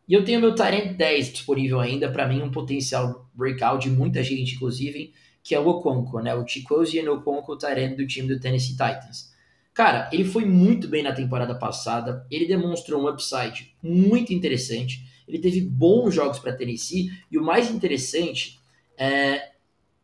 E 0.07 0.13
eu 0.13 0.23
tenho 0.23 0.39
meu 0.39 0.55
Tyrant 0.55 0.95
10 0.95 1.33
disponível 1.33 1.79
ainda, 1.79 2.09
para 2.09 2.27
mim 2.27 2.41
um 2.41 2.51
potencial 2.51 3.29
breakout 3.33 3.89
de 3.89 3.93
muita 3.93 4.23
gente, 4.23 4.55
inclusive, 4.55 5.13
que 5.43 5.53
é 5.53 5.59
o 5.59 5.67
Okonko, 5.67 6.21
né? 6.21 6.33
O 6.33 6.47
Chikosi 6.47 7.05
Okonko, 7.07 7.53
o 7.53 7.57
Tyrant 7.57 7.97
do 7.97 8.07
time 8.07 8.27
do 8.27 8.39
Tennessee 8.39 8.71
Titans. 8.71 9.35
Cara, 9.73 10.09
ele 10.11 10.23
foi 10.23 10.45
muito 10.45 10.87
bem 10.87 11.03
na 11.03 11.13
temporada 11.13 11.53
passada, 11.53 12.25
ele 12.31 12.47
demonstrou 12.47 13.01
um 13.01 13.09
upside 13.09 13.75
muito 13.83 14.33
interessante, 14.33 15.05
ele 15.27 15.39
teve 15.39 15.61
bons 15.61 16.13
jogos 16.13 16.39
para 16.39 16.55
Tennessee, 16.55 17.11
e 17.31 17.37
o 17.37 17.43
mais 17.43 17.69
interessante 17.69 18.59
é, 18.97 19.51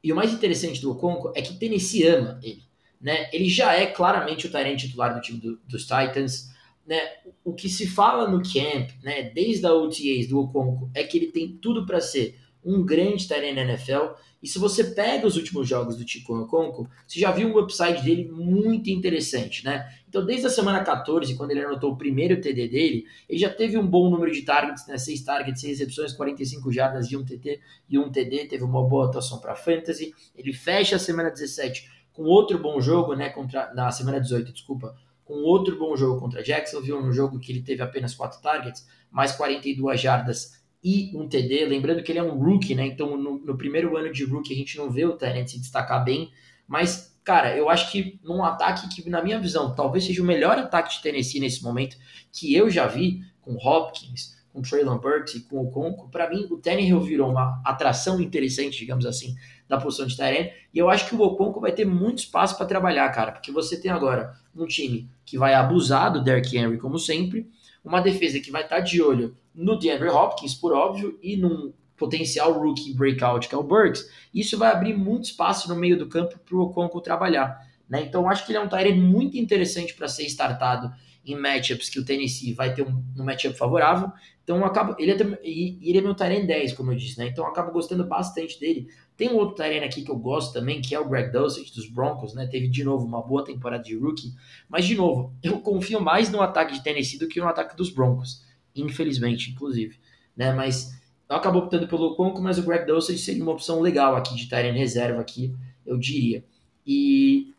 e 0.03 0.11
o 0.11 0.15
mais 0.15 0.34
interessante 0.34 0.82
do 0.82 0.91
Oconco 0.91 1.32
é 1.34 1.41
que 1.41 1.55
Tennessee 1.55 2.05
ama 2.07 2.39
ele. 2.43 2.61
Né? 2.99 3.30
Ele 3.32 3.47
já 3.49 3.74
é 3.74 3.88
claramente 3.88 4.45
o 4.45 4.51
Tyrant 4.51 4.78
titular 4.78 5.15
do 5.15 5.21
time 5.21 5.39
do, 5.39 5.57
dos 5.67 5.84
Titans. 5.84 6.51
Né? 6.86 6.99
O 7.43 7.53
que 7.53 7.69
se 7.69 7.88
fala 7.88 8.30
no 8.30 8.43
camp, 8.43 8.89
né, 9.01 9.24
desde 9.24 9.65
a 9.65 9.74
OTAs 9.74 10.28
do 10.28 10.39
Oconco, 10.39 10.91
é 10.93 11.03
que 11.03 11.17
ele 11.17 11.28
tem 11.28 11.57
tudo 11.61 11.86
para 11.86 12.01
ser 12.01 12.38
um 12.66 12.84
grande 12.86 13.28
Tyrant 13.28 13.55
na 13.55 13.61
NFL. 13.61 14.14
E 14.41 14.47
se 14.47 14.59
você 14.59 14.84
pega 14.84 15.26
os 15.26 15.38
últimos 15.38 15.68
jogos 15.68 15.95
do 15.95 16.03
Tico 16.03 16.38
Oconco, 16.38 16.89
você 17.07 17.20
já 17.20 17.32
viu 17.32 17.47
um 17.47 17.57
upside 17.57 18.03
dele 18.03 18.30
muito 18.30 18.89
interessante, 18.89 19.64
né? 19.64 19.89
Então, 20.07 20.26
desde 20.26 20.47
a 20.47 20.49
semana 20.49 20.84
14, 20.84 21.34
quando 21.36 21.51
ele 21.51 21.61
anotou 21.61 21.93
o 21.93 21.97
primeiro 21.97 22.39
TD 22.41 22.68
dele, 22.68 23.05
ele 23.30 23.39
já 23.39 23.49
teve 23.49 23.78
um 23.78 23.88
bom 23.88 24.09
número 24.09 24.32
de 24.32 24.41
targets, 24.41 24.86
né? 24.86 24.97
6 24.97 25.22
targets, 25.24 25.61
6 25.61 25.80
recepções, 25.80 26.14
45 26.14 26.72
jardas 26.72 27.07
de 27.07 27.16
um 27.16 27.24
TT 27.24 27.61
e 27.89 27.97
um 27.97 28.11
TD, 28.11 28.45
teve 28.47 28.64
uma 28.64 28.84
boa 28.84 29.07
atuação 29.07 29.39
para 29.39 29.55
fantasy. 29.55 30.14
Ele 30.36 30.51
fecha 30.51 30.97
a 30.97 30.99
semana 30.99 31.30
17 31.30 31.89
com 32.14 32.24
outro 32.24 32.59
bom 32.59 32.80
jogo, 32.80 33.16
né, 33.16 33.30
contra 33.30 33.74
na 33.74 33.91
semana 33.91 34.20
18, 34.20 34.53
desculpa, 34.53 34.95
com 35.26 35.36
outro 35.36 35.78
bom 35.80 35.95
jogo 35.95 36.20
contra 36.20 36.43
Jacksonville, 36.43 36.93
um 36.93 37.11
jogo 37.11 37.39
que 37.39 37.51
ele 37.51 37.61
teve 37.61 37.82
apenas 37.82 38.14
4 38.14 38.41
targets, 38.41 38.88
mais 39.09 39.32
42 39.32 39.99
jardas 39.99 40.62
e 40.84 41.11
um 41.15 41.27
TD. 41.27 41.65
Lembrando 41.65 42.03
que 42.03 42.11
ele 42.11 42.19
é 42.19 42.23
um 42.23 42.38
rookie, 42.38 42.75
né? 42.75 42.86
Então, 42.86 43.15
no, 43.15 43.39
no 43.39 43.57
primeiro 43.57 43.95
ano 43.95 44.11
de 44.11 44.23
rookie, 44.25 44.53
a 44.53 44.57
gente 44.57 44.77
não 44.77 44.89
vê 44.89 45.05
o 45.05 45.15
Tyrant 45.15 45.47
se 45.47 45.59
destacar 45.59 46.03
bem, 46.03 46.31
mas 46.67 47.13
cara, 47.23 47.55
eu 47.55 47.69
acho 47.69 47.91
que 47.91 48.19
num 48.23 48.43
ataque 48.43 48.88
que, 48.89 49.09
na 49.09 49.23
minha 49.23 49.39
visão, 49.39 49.73
talvez 49.73 50.05
seja 50.05 50.21
o 50.21 50.25
melhor 50.25 50.57
ataque 50.57 50.95
de 50.95 51.01
Tennessee 51.01 51.39
nesse 51.39 51.63
momento, 51.63 51.95
que 52.31 52.53
eu 52.53 52.69
já 52.69 52.86
vi 52.86 53.21
com 53.41 53.55
Hopkins, 53.55 54.36
com 54.51 54.61
Traylon 54.61 54.99
Burks 54.99 55.36
e 55.36 55.39
com 55.41 55.61
o 55.61 55.71
Conco, 55.71 56.09
para 56.09 56.29
mim 56.29 56.47
o 56.51 56.57
Tannehill 56.57 57.01
virou 57.01 57.31
uma 57.31 57.61
atração 57.65 58.21
interessante, 58.21 58.77
digamos 58.77 59.05
assim, 59.05 59.36
da 59.67 59.79
posição 59.79 60.05
de 60.05 60.15
Tyrene, 60.15 60.51
e 60.73 60.77
eu 60.77 60.89
acho 60.89 61.07
que 61.07 61.15
o 61.15 61.21
Oconco 61.21 61.59
vai 61.59 61.71
ter 61.71 61.86
muito 61.86 62.19
espaço 62.19 62.55
para 62.55 62.65
trabalhar, 62.65 63.09
cara, 63.09 63.31
porque 63.31 63.51
você 63.51 63.79
tem 63.79 63.89
agora 63.89 64.34
um 64.55 64.67
time 64.67 65.09
que 65.25 65.38
vai 65.38 65.55
abusar 65.55 66.11
do 66.11 66.23
Derrick 66.23 66.55
Henry, 66.55 66.77
como 66.77 66.99
sempre, 66.99 67.49
uma 67.84 68.01
defesa 68.01 68.39
que 68.39 68.51
vai 68.51 68.63
estar 68.63 68.77
tá 68.77 68.81
de 68.81 69.01
olho 69.01 69.36
no 69.53 69.77
DeAndre 69.77 70.09
Hopkins, 70.09 70.55
por 70.55 70.73
óbvio, 70.73 71.17
e 71.21 71.36
num 71.36 71.73
potencial 71.95 72.53
rookie 72.53 72.93
breakout, 72.93 73.47
que 73.47 73.55
é 73.55 73.57
o 73.57 73.63
Burks, 73.63 74.09
isso 74.34 74.57
vai 74.57 74.71
abrir 74.71 74.95
muito 74.95 75.25
espaço 75.25 75.69
no 75.69 75.75
meio 75.75 75.97
do 75.97 76.07
campo 76.07 76.38
para 76.39 76.55
o 76.55 76.61
Oconco 76.61 76.99
trabalhar. 77.01 77.59
Né? 77.88 78.03
Então, 78.03 78.27
acho 78.27 78.45
que 78.45 78.51
ele 78.51 78.57
é 78.57 78.61
um 78.61 78.67
Tyrant 78.67 78.97
muito 78.97 79.38
interessante 79.38 79.93
para 79.93 80.07
ser 80.07 80.23
startado 80.25 80.91
em 81.26 81.36
matchups 81.36 81.89
que 81.89 81.99
o 81.99 82.05
Tennessee 82.05 82.53
vai 82.53 82.74
ter 82.74 82.82
um, 82.82 83.03
um 83.17 83.24
matchup 83.24 83.57
favorável. 83.57 84.11
Então, 84.43 84.57
eu 84.57 84.65
acabo, 84.65 84.95
ele, 84.99 85.11
é, 85.11 85.15
ele 85.43 85.97
é 85.97 86.01
meu 86.01 86.13
Tyrant 86.13 86.45
10, 86.45 86.74
como 86.74 86.91
eu 86.91 86.97
disse, 86.97 87.17
né? 87.17 87.28
Então, 87.28 87.45
eu 87.45 87.49
acabo 87.49 87.71
gostando 87.71 88.03
bastante 88.03 88.59
dele. 88.59 88.88
Tem 89.15 89.30
um 89.30 89.38
outro 89.38 89.55
Tyrant 89.55 89.84
aqui 89.84 90.03
que 90.03 90.11
eu 90.11 90.17
gosto 90.17 90.51
também, 90.51 90.82
que 90.82 90.93
é 90.93 90.99
o 90.99 91.07
Greg 91.07 91.32
Dulcich, 91.32 91.74
dos 91.74 91.89
Broncos, 91.89 92.34
né? 92.34 92.45
Teve, 92.47 92.67
de 92.67 92.84
novo, 92.84 93.05
uma 93.05 93.21
boa 93.21 93.45
temporada 93.45 93.82
de 93.82 93.95
rookie. 93.95 94.34
Mas, 94.67 94.86
de 94.86 94.95
novo, 94.95 95.34
eu 95.41 95.59
confio 95.59 96.01
mais 96.01 96.30
no 96.30 96.41
ataque 96.41 96.74
de 96.74 96.84
Tennessee 96.84 97.17
do 97.17 97.28
que 97.28 97.39
no 97.39 97.47
ataque 97.47 97.78
dos 97.78 97.89
Broncos. 97.89 98.43
Infelizmente, 98.76 99.51
inclusive. 99.51 99.97
Né? 100.36 100.51
Mas 100.51 100.91
acabou 101.30 101.63
optando 101.63 101.88
pelo 101.88 102.15
Conco, 102.15 102.41
mas 102.41 102.57
o 102.57 102.63
Greg 102.63 102.86
Dulcich 102.86 103.19
seria 103.19 103.43
uma 103.43 103.53
opção 103.53 103.80
legal 103.80 104.15
aqui 104.15 104.36
de 104.36 104.47
Tyrant 104.49 104.76
reserva 104.76 105.21
aqui, 105.21 105.53
eu 105.86 105.97
diria. 105.97 106.43
E, 106.86 107.53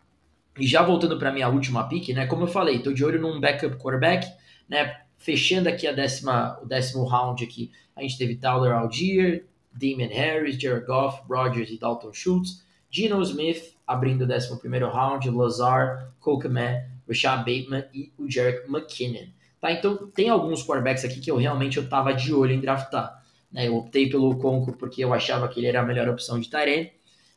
e 0.58 0.66
já 0.66 0.82
voltando 0.82 1.18
para 1.18 1.32
minha 1.32 1.48
última 1.48 1.88
pick, 1.88 2.10
né? 2.10 2.26
Como 2.26 2.44
eu 2.44 2.48
falei, 2.48 2.76
estou 2.76 2.92
de 2.92 3.04
olho 3.04 3.20
num 3.20 3.40
backup 3.40 3.76
quarterback, 3.76 4.26
né? 4.68 5.00
Fechando 5.18 5.68
aqui 5.68 5.86
a 5.86 5.92
décima, 5.92 6.58
o 6.62 6.66
décimo 6.66 7.04
round 7.04 7.42
aqui, 7.42 7.72
a 7.96 8.02
gente 8.02 8.18
teve 8.18 8.36
Tyler 8.36 8.72
Algier, 8.72 9.46
Damian 9.72 10.08
Harris, 10.08 10.60
Jared 10.60 10.86
Goff, 10.86 11.22
Rogers 11.28 11.70
e 11.70 11.78
Dalton 11.78 12.12
Schultz, 12.12 12.64
Geno 12.90 13.20
Smith 13.22 13.74
abrindo 13.86 14.22
o 14.22 14.26
décimo 14.26 14.58
primeiro 14.58 14.88
round, 14.88 15.28
Lazar, 15.30 16.12
Kokeman, 16.20 16.82
Rashad 17.08 17.38
Bateman 17.38 17.84
e 17.92 18.12
o 18.18 18.30
Jarek 18.30 18.68
McKinnon. 18.68 19.28
Tá, 19.60 19.72
então 19.72 20.10
tem 20.10 20.28
alguns 20.28 20.62
quarterbacks 20.62 21.04
aqui 21.04 21.20
que 21.20 21.30
eu 21.30 21.36
realmente 21.36 21.78
eu 21.78 21.88
tava 21.88 22.12
de 22.12 22.32
olho 22.32 22.52
em 22.52 22.60
draftar. 22.60 23.22
Né? 23.50 23.68
Eu 23.68 23.76
optei 23.76 24.08
pelo 24.08 24.36
Conco 24.36 24.72
porque 24.74 25.02
eu 25.02 25.14
achava 25.14 25.48
que 25.48 25.60
ele 25.60 25.66
era 25.66 25.80
a 25.80 25.84
melhor 25.84 26.08
opção 26.08 26.38
de 26.38 26.50
Tyrene. 26.50 26.92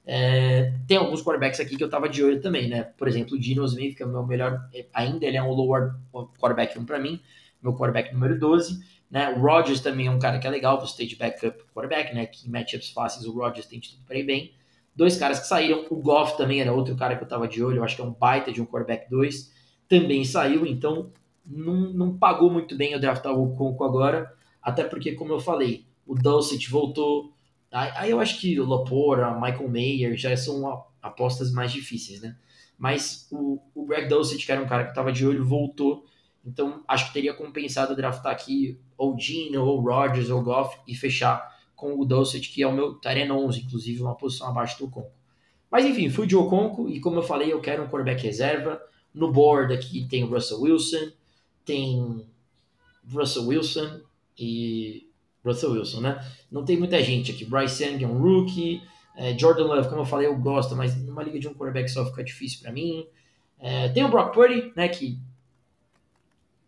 É, 0.09 0.73
tem 0.87 0.95
alguns 0.95 1.21
quarterbacks 1.21 1.59
aqui 1.59 1.75
que 1.75 1.83
eu 1.83 1.89
tava 1.89 2.07
de 2.07 2.23
olho 2.23 2.39
também, 2.39 2.69
né? 2.69 2.83
Por 2.97 3.09
exemplo, 3.09 3.35
o 3.35 3.39
Dino 3.39 3.65
Smith, 3.65 3.97
que 3.97 4.01
é 4.01 4.05
o 4.05 4.09
meu 4.09 4.25
melhor, 4.25 4.57
ainda 4.93 5.25
ele 5.25 5.35
é 5.35 5.43
um 5.43 5.51
lower 5.51 5.95
quarterback 6.39 6.79
1 6.79 6.85
para 6.85 6.97
mim, 6.97 7.19
meu 7.61 7.73
quarterback 7.73 8.13
número 8.13 8.39
12. 8.39 8.79
Né? 9.11 9.29
O 9.29 9.41
Rodgers 9.41 9.81
também 9.81 10.07
é 10.07 10.11
um 10.11 10.17
cara 10.17 10.39
que 10.39 10.47
é 10.47 10.49
legal, 10.49 10.79
você 10.79 10.95
ter 10.95 11.05
de 11.05 11.17
backup 11.17 11.61
quarterback, 11.73 12.15
né? 12.15 12.25
Que 12.25 12.47
em 12.47 12.49
matchups 12.51 12.91
fáceis 12.91 13.25
o 13.25 13.33
Rodgers 13.33 13.65
tem 13.65 13.81
tudo 13.81 13.97
para 14.05 14.17
ir 14.17 14.23
bem. 14.23 14.53
Dois 14.95 15.17
caras 15.17 15.41
que 15.41 15.47
saíram, 15.47 15.85
o 15.89 15.97
Goff 15.97 16.37
também 16.37 16.61
era 16.61 16.73
outro 16.73 16.95
cara 16.95 17.17
que 17.17 17.23
eu 17.23 17.27
tava 17.27 17.47
de 17.47 17.61
olho, 17.61 17.77
eu 17.77 17.83
acho 17.83 17.95
que 17.95 18.01
é 18.01 18.05
um 18.05 18.13
baita 18.13 18.51
de 18.51 18.61
um 18.61 18.65
quarterback 18.65 19.09
2, 19.09 19.53
também 19.87 20.23
saiu, 20.25 20.65
então 20.65 21.11
não, 21.45 21.75
não 21.93 22.17
pagou 22.17 22.49
muito 22.49 22.75
bem 22.75 22.93
eu 22.93 22.99
draftar 22.99 23.37
o 23.37 23.55
Conco 23.55 23.83
agora, 23.83 24.33
até 24.59 24.83
porque, 24.83 25.11
como 25.11 25.33
eu 25.33 25.39
falei, 25.39 25.85
o 26.05 26.15
Dulcich 26.15 26.69
voltou. 26.69 27.33
Aí 27.71 28.09
eu 28.09 28.19
acho 28.19 28.39
que 28.39 28.59
o 28.59 28.65
Lapora, 28.65 29.33
Michael 29.33 29.69
Mayer 29.69 30.17
já 30.17 30.35
são 30.37 30.85
apostas 31.01 31.51
mais 31.51 31.71
difíceis, 31.71 32.21
né? 32.21 32.35
mas 32.77 33.27
o, 33.31 33.59
o 33.73 33.85
Greg 33.85 34.07
Dulcich, 34.07 34.45
que 34.45 34.51
era 34.51 34.61
um 34.61 34.67
cara 34.67 34.83
que 34.83 34.89
estava 34.89 35.11
de 35.11 35.25
olho, 35.25 35.43
voltou. 35.43 36.05
Então, 36.45 36.83
acho 36.87 37.07
que 37.07 37.13
teria 37.13 37.33
compensado 37.33 37.95
draftar 37.95 38.31
aqui 38.31 38.79
ou 38.97 39.17
Gino, 39.17 39.65
ou 39.65 39.81
Rodgers, 39.81 40.29
ou 40.29 40.41
Goff 40.43 40.77
e 40.87 40.95
fechar 40.95 41.57
com 41.75 41.99
o 41.99 42.05
Dulcich, 42.05 42.49
que 42.49 42.61
é 42.61 42.67
o 42.67 42.73
meu 42.73 42.95
Tyrene 42.95 43.31
11, 43.31 43.61
inclusive 43.61 44.01
uma 44.01 44.15
posição 44.15 44.47
abaixo 44.47 44.77
do 44.79 44.89
Conco. 44.89 45.11
Mas 45.69 45.85
enfim, 45.85 46.09
fui 46.09 46.25
de 46.25 46.35
Oconco 46.35 46.87
e 46.87 46.99
como 46.99 47.17
eu 47.17 47.23
falei, 47.23 47.51
eu 47.51 47.59
quero 47.59 47.83
um 47.83 47.87
quarterback 47.87 48.23
reserva. 48.23 48.81
No 49.13 49.31
board 49.31 49.73
aqui 49.73 50.07
tem 50.07 50.23
o 50.23 50.29
Russell 50.29 50.61
Wilson, 50.61 51.11
tem 51.65 52.25
Russell 53.11 53.47
Wilson 53.47 54.01
e 54.37 55.06
Russell 55.47 55.71
Wilson, 55.71 56.01
né? 56.01 56.25
Não 56.51 56.63
tem 56.63 56.77
muita 56.77 57.01
gente 57.01 57.31
aqui. 57.31 57.45
Bryce 57.45 57.83
Young 57.83 58.03
é 58.03 58.07
um 58.07 58.17
rookie, 58.19 58.81
é, 59.15 59.37
Jordan 59.37 59.65
Love, 59.65 59.89
como 59.89 60.01
eu 60.01 60.05
falei, 60.05 60.27
eu 60.27 60.37
gosto, 60.37 60.75
mas 60.75 60.95
numa 60.95 61.23
liga 61.23 61.39
de 61.39 61.47
um 61.47 61.53
quarterback 61.53 61.89
só 61.89 62.05
fica 62.05 62.23
difícil 62.23 62.59
para 62.61 62.71
mim. 62.71 63.07
É, 63.59 63.89
tem 63.89 64.03
o 64.03 64.09
Brock 64.09 64.33
Purdy, 64.33 64.71
né? 64.75 64.87
Que, 64.87 65.19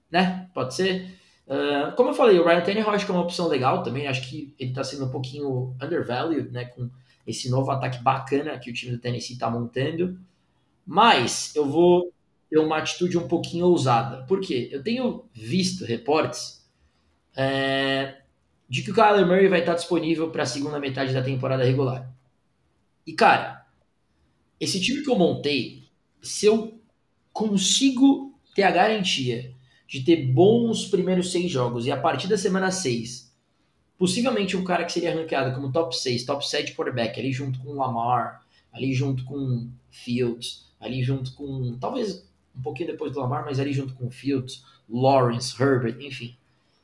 né? 0.09 0.49
Pode 0.53 0.73
ser. 0.73 1.15
Uh, 1.47 1.95
como 1.95 2.09
eu 2.09 2.13
falei, 2.13 2.39
o 2.39 2.45
Ryan 2.45 2.61
Tannehill 2.61 2.89
acho 2.89 3.05
que 3.05 3.11
é 3.11 3.15
uma 3.15 3.23
opção 3.23 3.47
legal 3.47 3.83
também. 3.83 4.07
Acho 4.07 4.27
que 4.27 4.53
ele 4.59 4.71
está 4.71 4.83
sendo 4.83 5.05
um 5.05 5.09
pouquinho 5.09 5.75
undervalued, 5.81 6.49
né? 6.51 6.65
Com 6.65 6.89
esse 7.25 7.49
novo 7.49 7.69
ataque 7.69 8.01
bacana 8.01 8.57
que 8.57 8.71
o 8.71 8.73
time 8.73 8.91
do 8.91 8.99
Tennessee 8.99 9.33
está 9.33 9.49
montando. 9.49 10.19
Mas 10.85 11.55
eu 11.55 11.69
vou 11.69 12.11
ter 12.49 12.57
uma 12.57 12.77
atitude 12.77 13.17
um 13.17 13.27
pouquinho 13.27 13.67
ousada. 13.67 14.23
Por 14.25 14.41
quê? 14.41 14.69
Eu 14.71 14.81
tenho 14.81 15.25
visto 15.33 15.85
reportes 15.85 16.67
é, 17.35 18.18
de 18.69 18.83
que 18.83 18.91
o 18.91 18.93
Kyler 18.93 19.25
Murray 19.25 19.47
vai 19.47 19.61
estar 19.61 19.73
disponível 19.73 20.29
para 20.29 20.43
a 20.43 20.45
segunda 20.45 20.79
metade 20.79 21.13
da 21.13 21.23
temporada 21.23 21.63
regular. 21.63 22.09
E, 23.05 23.13
cara, 23.13 23.65
esse 24.59 24.79
time 24.79 25.01
que 25.01 25.09
eu 25.09 25.17
montei, 25.17 25.83
se 26.21 26.45
eu 26.45 26.79
consigo 27.33 28.37
ter 28.53 28.63
a 28.63 28.71
garantia 28.71 29.53
de 29.87 30.01
ter 30.03 30.27
bons 30.27 30.85
primeiros 30.85 31.31
seis 31.31 31.49
jogos 31.49 31.85
e 31.85 31.91
a 31.91 31.97
partir 31.97 32.27
da 32.27 32.37
semana 32.37 32.69
seis 32.69 33.29
possivelmente 33.99 34.55
um 34.55 34.63
cara 34.63 34.85
que 34.85 34.93
seria 34.93 35.13
ranqueado 35.13 35.53
como 35.53 35.73
top 35.73 35.95
6, 35.95 36.23
top 36.23 36.47
7 36.47 36.73
quarterback, 36.73 37.19
ali 37.19 37.33
junto 37.33 37.59
com 37.59 37.73
Lamar, 37.73 38.41
ali 38.71 38.93
junto 38.93 39.25
com 39.25 39.69
Fields, 39.89 40.65
ali 40.79 41.03
junto 41.03 41.33
com, 41.33 41.77
talvez 41.77 42.25
um 42.55 42.61
pouquinho 42.61 42.91
depois 42.91 43.11
do 43.11 43.19
Lamar, 43.19 43.43
mas 43.43 43.59
ali 43.59 43.73
junto 43.73 43.93
com 43.95 44.09
Fields, 44.09 44.63
Lawrence, 44.89 45.53
Herbert, 45.61 45.97
enfim. 45.99 46.35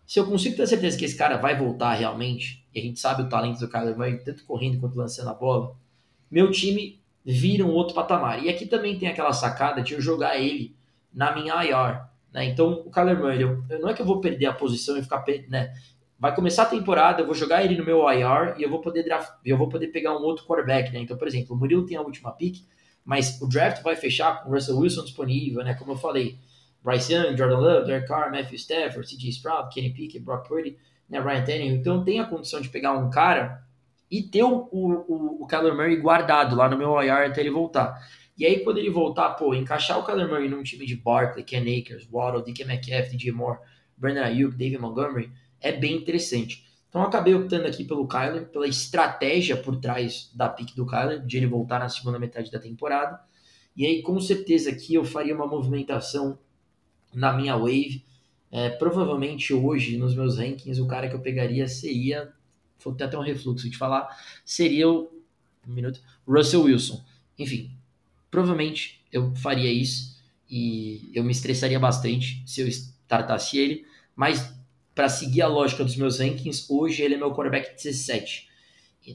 Se 0.05 0.19
eu 0.19 0.25
consigo 0.25 0.55
ter 0.55 0.67
certeza 0.67 0.97
que 0.97 1.05
esse 1.05 1.17
cara 1.17 1.37
vai 1.37 1.57
voltar 1.57 1.93
realmente, 1.93 2.65
e 2.73 2.79
a 2.79 2.83
gente 2.83 2.99
sabe 2.99 3.23
o 3.23 3.29
talento 3.29 3.59
do 3.59 3.67
Kyler 3.67 3.97
Murray, 3.97 4.17
tanto 4.19 4.45
correndo 4.45 4.79
quanto 4.79 4.97
lançando 4.97 5.29
a 5.29 5.33
bola, 5.33 5.75
meu 6.29 6.51
time 6.51 6.99
vira 7.25 7.65
um 7.65 7.71
outro 7.71 7.95
patamar. 7.95 8.43
E 8.43 8.49
aqui 8.49 8.67
também 8.67 8.99
tem 8.99 9.09
aquela 9.09 9.33
sacada 9.33 9.81
de 9.81 9.93
eu 9.93 10.01
jogar 10.01 10.37
ele 10.37 10.75
na 11.11 11.33
minha 11.33 11.63
IR. 11.63 12.03
Né? 12.31 12.45
Então, 12.45 12.83
o 12.85 12.91
Kyler 12.91 13.17
Murray, 13.17 13.41
eu, 13.41 13.63
não 13.79 13.89
é 13.89 13.93
que 13.93 14.01
eu 14.01 14.05
vou 14.05 14.21
perder 14.21 14.45
a 14.45 14.53
posição 14.53 14.97
e 14.97 15.01
ficar 15.01 15.23
né, 15.49 15.73
vai 16.19 16.35
começar 16.35 16.63
a 16.63 16.67
temporada, 16.67 17.21
eu 17.21 17.25
vou 17.25 17.35
jogar 17.35 17.63
ele 17.63 17.77
no 17.77 17.85
meu 17.85 18.01
IR 18.11 18.55
e 18.57 18.63
eu 18.63 18.69
vou 18.69 18.81
poder 18.81 19.03
draft, 19.03 19.31
eu 19.43 19.57
vou 19.57 19.69
poder 19.69 19.87
pegar 19.87 20.17
um 20.17 20.21
outro 20.21 20.45
quarterback, 20.45 20.91
né? 20.91 20.99
Então, 20.99 21.17
por 21.17 21.27
exemplo, 21.27 21.55
o 21.55 21.59
Murilo 21.59 21.85
tem 21.85 21.97
a 21.97 22.01
última 22.01 22.31
pick, 22.31 22.63
mas 23.03 23.41
o 23.41 23.47
draft 23.47 23.81
vai 23.83 23.95
fechar 23.95 24.43
com 24.43 24.49
o 24.49 24.53
Russell 24.53 24.77
Wilson 24.77 25.03
disponível, 25.03 25.63
né? 25.63 25.73
Como 25.73 25.91
eu 25.91 25.97
falei, 25.97 26.37
Bryce 26.85 27.11
Young, 27.11 27.35
Jordan 27.35 27.57
Love, 27.57 27.87
Derek 27.87 28.07
Carr, 28.07 28.31
Matthew 28.31 28.59
Stafford, 28.59 29.09
C.J. 29.09 29.31
Stroud, 29.31 29.73
Kenny 29.73 29.89
Pickett, 29.89 30.23
Brock 30.23 30.47
Purdy, 30.47 30.77
né? 31.09 31.19
Ryan 31.19 31.43
Tannehill. 31.43 31.75
Então, 31.75 32.03
tem 32.03 32.19
a 32.19 32.25
condição 32.25 32.61
de 32.61 32.69
pegar 32.69 32.93
um 32.93 33.09
cara 33.09 33.63
e 34.09 34.21
ter 34.21 34.43
o, 34.43 34.69
o, 34.71 35.43
o 35.43 35.47
Kyler 35.47 35.73
Murray 35.73 35.95
guardado 35.95 36.55
lá 36.55 36.69
no 36.69 36.77
meu 36.77 37.01
IR 37.01 37.31
até 37.31 37.41
ele 37.41 37.49
voltar. 37.49 37.99
E 38.37 38.45
aí, 38.45 38.59
quando 38.59 38.77
ele 38.77 38.91
voltar, 38.91 39.31
pô, 39.31 39.55
encaixar 39.55 39.97
o 39.97 40.03
Kyler 40.03 40.27
Murray 40.27 40.47
num 40.47 40.61
time 40.61 40.85
de 40.85 40.95
Barkley, 40.95 41.43
Ken 41.43 41.61
Akers, 41.61 42.07
Waddle, 42.11 42.43
DK 42.43 42.65
Metcalf, 42.65 43.09
DJ 43.09 43.31
Moore, 43.31 43.57
Brandon 43.97 44.21
Ayuk, 44.21 44.55
David 44.55 44.77
Montgomery, 44.77 45.31
é 45.59 45.71
bem 45.71 45.95
interessante. 45.95 46.65
Então 46.87 47.01
eu 47.01 47.07
acabei 47.07 47.33
optando 47.33 47.65
aqui 47.65 47.83
pelo 47.83 48.07
Kyler, 48.07 48.47
pela 48.49 48.67
estratégia 48.67 49.57
por 49.57 49.77
trás 49.77 50.31
da 50.35 50.47
pick 50.47 50.75
do 50.75 50.85
Kyler, 50.85 51.25
de 51.25 51.37
ele 51.37 51.47
voltar 51.47 51.79
na 51.79 51.89
segunda 51.89 52.19
metade 52.19 52.51
da 52.51 52.59
temporada. 52.59 53.19
E 53.75 53.85
aí, 53.85 54.01
com 54.01 54.19
certeza, 54.19 54.69
aqui 54.69 54.93
eu 54.93 55.03
faria 55.03 55.35
uma 55.35 55.47
movimentação 55.47 56.37
na 57.15 57.33
minha 57.33 57.55
wave. 57.55 58.03
É, 58.51 58.69
provavelmente 58.69 59.53
hoje, 59.53 59.97
nos 59.97 60.15
meus 60.15 60.37
rankings, 60.37 60.79
o 60.79 60.87
cara 60.87 61.09
que 61.09 61.15
eu 61.15 61.21
pegaria 61.21 61.67
seria. 61.67 62.31
Vou 62.83 62.93
ter 62.93 63.05
até 63.05 63.17
um 63.17 63.21
refluxo 63.21 63.69
de 63.69 63.77
falar. 63.77 64.07
Seria 64.43 64.87
o. 64.89 65.11
Um 65.67 65.73
minuto. 65.73 65.99
Russell 66.27 66.63
Wilson. 66.63 67.03
Enfim, 67.39 67.71
provavelmente 68.29 69.01
eu 69.11 69.33
faria 69.35 69.71
isso. 69.71 70.15
E 70.47 71.09
eu 71.13 71.23
me 71.23 71.31
estressaria 71.31 71.79
bastante 71.79 72.43
se 72.45 72.61
eu 72.61 72.67
startasse 72.67 73.57
ele. 73.57 73.85
Mas 74.15 74.53
para 74.93 75.09
seguir 75.09 75.41
a 75.41 75.47
lógica 75.47 75.83
dos 75.83 75.95
meus 75.95 76.19
rankings, 76.19 76.65
hoje 76.69 77.01
ele 77.01 77.15
é 77.15 77.17
meu 77.17 77.33
quarterback 77.33 77.75
17. 77.75 78.47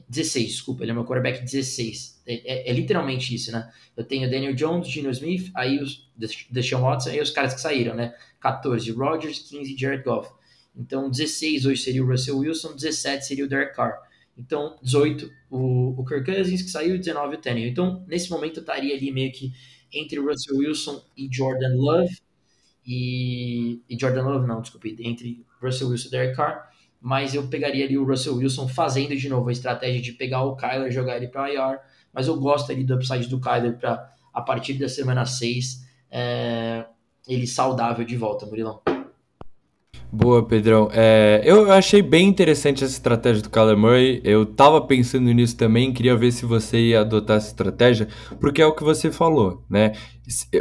16, 0.07 0.47
desculpa, 0.47 0.83
ele 0.83 0.91
é 0.91 0.93
meu 0.93 1.03
quarterback 1.03 1.43
16. 1.43 2.21
É, 2.25 2.33
é, 2.33 2.69
é, 2.69 2.73
literalmente 2.73 3.33
isso, 3.35 3.51
né? 3.51 3.71
Eu 3.95 4.03
tenho 4.03 4.29
Daniel 4.29 4.53
Jones, 4.53 4.87
Gino 4.87 5.09
Smith, 5.11 5.51
aí 5.53 5.79
os 5.79 6.09
Deshaun 6.49 6.81
Watson, 6.81 7.09
aí 7.09 7.19
os 7.19 7.31
caras 7.31 7.53
que 7.53 7.61
saíram, 7.61 7.95
né? 7.95 8.15
14, 8.39 8.89
Rodgers, 8.91 9.39
15, 9.39 9.77
Jared 9.77 10.03
Goff. 10.03 10.31
Então, 10.75 11.09
16 11.09 11.65
hoje 11.65 11.81
seria 11.81 12.03
o 12.03 12.07
Russell 12.07 12.37
Wilson, 12.37 12.75
17 12.75 13.25
seria 13.25 13.45
o 13.45 13.47
Derek 13.47 13.75
Carr. 13.75 13.99
Então, 14.37 14.77
18 14.81 15.29
o, 15.49 16.01
o 16.01 16.05
Kirk 16.05 16.31
Cousins, 16.31 16.61
que 16.61 16.69
saiu, 16.69 16.97
19 16.97 17.35
o 17.35 17.37
Tannehill. 17.37 17.69
Então, 17.69 18.05
nesse 18.07 18.29
momento 18.29 18.57
eu 18.57 18.61
estaria 18.61 18.95
ali 18.95 19.11
meio 19.11 19.31
que 19.31 19.51
entre 19.93 20.19
Russell 20.19 20.57
Wilson 20.57 21.03
e 21.17 21.27
Jordan 21.31 21.75
Love. 21.75 22.17
E, 22.85 23.79
e 23.89 23.99
Jordan 23.99 24.23
Love, 24.23 24.47
não, 24.47 24.61
desculpe, 24.61 24.95
entre 24.99 25.45
Russell 25.61 25.89
Wilson 25.89 26.07
e 26.07 26.11
Derek 26.11 26.35
Carr, 26.35 26.70
mas 27.01 27.33
eu 27.33 27.47
pegaria 27.47 27.83
ali 27.83 27.97
o 27.97 28.05
Russell 28.05 28.35
Wilson 28.35 28.67
fazendo 28.67 29.15
de 29.15 29.27
novo 29.27 29.49
a 29.49 29.51
estratégia 29.51 30.01
de 30.01 30.11
pegar 30.11 30.43
o 30.43 30.55
Kyler, 30.55 30.91
jogar 30.91 31.17
ele 31.17 31.27
para 31.27 31.51
IR, 31.51 31.79
mas 32.13 32.27
eu 32.27 32.39
gosto 32.39 32.71
ali 32.71 32.83
do 32.83 32.93
upside 32.93 33.27
do 33.27 33.39
Kyler 33.39 33.77
para 33.77 34.11
a 34.31 34.41
partir 34.41 34.75
da 34.75 34.87
semana 34.87 35.25
6 35.25 35.85
é, 36.11 36.85
ele 37.27 37.47
saudável 37.47 38.05
de 38.05 38.15
volta, 38.15 38.45
Murilão. 38.45 38.81
Boa, 40.13 40.45
Pedrão. 40.45 40.89
É, 40.91 41.41
eu 41.45 41.71
achei 41.71 42.01
bem 42.01 42.27
interessante 42.27 42.83
essa 42.83 42.93
estratégia 42.93 43.41
do 43.41 43.49
Kyler 43.49 43.77
Murray. 43.77 44.21
Eu 44.25 44.45
tava 44.45 44.81
pensando 44.81 45.31
nisso 45.31 45.55
também, 45.55 45.93
queria 45.93 46.17
ver 46.17 46.33
se 46.33 46.45
você 46.45 46.89
ia 46.89 46.99
adotar 46.99 47.37
essa 47.37 47.47
estratégia, 47.47 48.09
porque 48.39 48.61
é 48.61 48.65
o 48.65 48.75
que 48.75 48.83
você 48.83 49.09
falou, 49.09 49.63
né? 49.69 49.93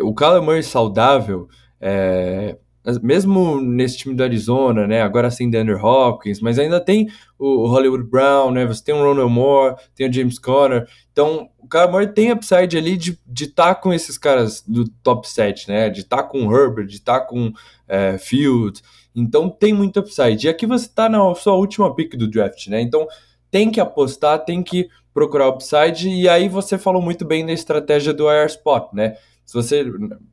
O 0.04 0.14
Kyler 0.14 0.40
Murray 0.40 0.62
saudável, 0.62 1.48
é, 1.80 2.56
mesmo 3.02 3.60
nesse 3.60 3.98
time 3.98 4.14
do 4.14 4.22
Arizona, 4.22 4.86
né? 4.86 5.02
Agora 5.02 5.30
sem 5.30 5.54
Andrew 5.54 5.78
Hopkins, 5.78 6.40
mas 6.40 6.58
ainda 6.58 6.80
tem 6.80 7.08
o 7.38 7.66
Hollywood 7.66 8.04
Brown, 8.04 8.50
né? 8.50 8.66
Você 8.66 8.82
tem 8.82 8.94
o 8.94 9.02
Ronald 9.02 9.30
Moore, 9.30 9.76
tem 9.94 10.08
o 10.08 10.12
James 10.12 10.38
Conner. 10.38 10.88
Então, 11.12 11.50
o 11.58 11.68
Kyle 11.68 11.90
Murray 11.90 12.08
tem 12.08 12.32
upside 12.32 12.76
ali 12.76 12.96
de 12.96 13.18
estar 13.38 13.74
tá 13.74 13.74
com 13.74 13.92
esses 13.92 14.16
caras 14.16 14.62
do 14.66 14.88
top 15.02 15.28
7, 15.28 15.68
né? 15.68 15.90
De 15.90 16.00
estar 16.00 16.18
tá 16.18 16.22
com 16.22 16.50
Herbert, 16.52 16.86
de 16.86 16.96
estar 16.96 17.20
tá 17.20 17.26
com 17.26 17.52
é, 17.86 18.16
Field. 18.16 18.80
Então, 19.14 19.50
tem 19.50 19.74
muito 19.74 20.00
upside. 20.00 20.46
E 20.46 20.50
aqui 20.50 20.66
você 20.66 20.86
está 20.86 21.08
na 21.08 21.34
sua 21.34 21.54
última 21.54 21.94
pick 21.94 22.16
do 22.16 22.28
draft, 22.28 22.68
né? 22.68 22.80
Então, 22.80 23.06
tem 23.50 23.70
que 23.70 23.80
apostar, 23.80 24.44
tem 24.44 24.62
que 24.62 24.88
procurar 25.12 25.48
upside. 25.48 26.08
E 26.08 26.28
aí 26.28 26.48
você 26.48 26.78
falou 26.78 27.02
muito 27.02 27.26
bem 27.26 27.44
da 27.44 27.52
estratégia 27.52 28.14
do 28.14 28.28
air 28.28 28.46
spot, 28.46 28.92
né? 28.94 29.16
Se 29.50 29.54
você, 29.54 29.84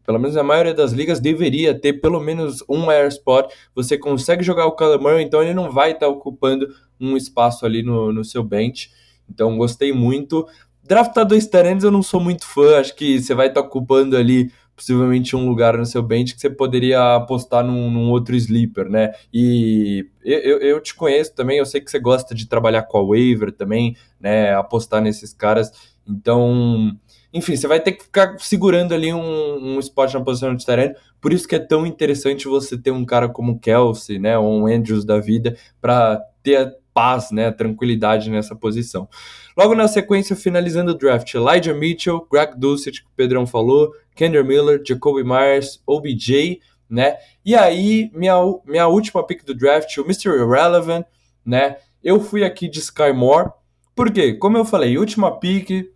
pelo 0.06 0.20
menos 0.20 0.36
na 0.36 0.44
maioria 0.44 0.76
das 0.76 0.92
ligas, 0.92 1.20
deveria 1.20 1.74
ter 1.74 1.94
pelo 1.94 2.20
menos 2.20 2.64
um 2.70 2.88
air 2.88 3.08
spot. 3.08 3.52
Você 3.74 3.98
consegue 3.98 4.44
jogar 4.44 4.68
o 4.68 4.76
Kyler 4.76 5.22
então 5.22 5.42
ele 5.42 5.56
não 5.56 5.72
vai 5.72 5.94
estar 5.94 6.06
tá 6.06 6.08
ocupando 6.08 6.68
um 7.02 7.18
espaço 7.18 7.66
ali 7.66 7.82
no, 7.82 8.14
no 8.14 8.24
seu 8.24 8.44
bench. 8.44 8.92
Então, 9.28 9.58
gostei 9.58 9.92
muito. 9.92 10.48
Draftar 10.84 11.26
dois 11.26 11.48
Tyrants 11.48 11.84
eu 11.84 11.90
não 11.90 12.04
sou 12.04 12.20
muito 12.20 12.46
fã, 12.46 12.78
acho 12.80 12.96
que 12.96 13.20
você 13.20 13.34
vai 13.34 13.48
estar 13.48 13.64
tá 13.64 13.68
ocupando 13.68 14.16
ali 14.16 14.52
possivelmente 14.76 15.36
um 15.36 15.50
lugar 15.50 15.76
no 15.76 15.86
seu 15.88 16.04
bench 16.04 16.36
que 16.36 16.40
você 16.40 16.52
poderia 16.52 17.16
apostar 17.16 17.64
num, 17.66 17.90
num 17.90 18.12
outro 18.12 18.36
sleeper, 18.36 18.88
né? 18.88 19.14
E 19.34 20.08
eu, 20.24 20.60
eu, 20.60 20.80
te 20.80 20.94
conheço 20.94 21.34
também, 21.34 21.58
eu 21.58 21.66
sei 21.66 21.82
que 21.82 21.90
você 21.90 21.98
gosta 21.98 22.36
de 22.36 22.48
trabalhar 22.48 22.84
com 22.84 23.00
a 23.00 23.04
waiver 23.04 23.52
também, 23.52 23.98
né? 24.20 24.54
Apostar 24.54 25.02
nesses 25.02 25.34
caras. 25.34 25.72
Então, 26.08 26.96
enfim, 27.34 27.56
você 27.56 27.68
vai 27.68 27.80
ter 27.80 27.92
que 27.92 28.04
ficar 28.04 28.38
segurando 28.40 28.94
ali 28.94 29.14
um, 29.14 29.76
um 29.76 29.80
spot 29.80 30.14
na 30.14 30.22
posição 30.22 30.56
de 30.56 30.66
terreno. 30.66 30.96
Por 31.20 31.34
isso 31.34 31.48
que 31.48 31.56
é 31.56 31.60
tão 31.60 31.86
interessante 31.86 32.48
você 32.48 32.78
ter 32.78 32.92
um 32.92 33.06
cara 33.06 33.28
como 33.28 33.54
o 33.54 33.60
Kelsey, 33.60 34.18
né, 34.20 34.38
ou 34.38 34.62
um 34.62 34.68
Andrews 34.68 35.06
da 35.06 35.20
vida, 35.20 35.58
para 35.82 36.22
ter 36.42 36.56
a 36.56 36.72
paz, 36.94 37.32
né, 37.32 37.48
a 37.48 37.52
tranquilidade 37.52 38.30
nessa 38.30 38.56
posição. 38.56 39.08
Logo 39.56 39.76
na 39.76 39.88
sequência, 39.88 40.36
finalizando 40.36 40.92
o 40.92 40.98
draft, 40.98 41.34
Elijah 41.34 41.74
Mitchell, 41.74 42.26
Greg 42.32 42.58
Dulcich, 42.58 43.02
que 43.04 43.08
o 43.08 43.16
Pedrão 43.16 43.46
falou, 43.46 43.92
Kendra 44.16 44.44
Miller, 44.44 44.82
Jacoby 44.86 45.24
Myers, 45.24 45.82
OBJ, 45.86 46.60
né? 46.90 47.18
E 47.44 47.56
aí, 47.56 48.10
minha, 48.14 48.36
minha 48.66 48.88
última 48.88 49.26
pick 49.26 49.44
do 49.44 49.54
draft, 49.54 49.98
o 49.98 50.02
Mr. 50.02 50.30
Irrelevant, 50.30 51.06
né? 51.46 51.78
Eu 52.04 52.20
fui 52.20 52.44
aqui 52.44 52.70
de 52.70 52.80
Sky 52.80 53.12
Moore, 53.14 53.52
porque, 53.96 54.34
como 54.34 54.58
eu 54.58 54.66
falei, 54.66 54.98
última 54.98 55.40
pick, 55.40 55.90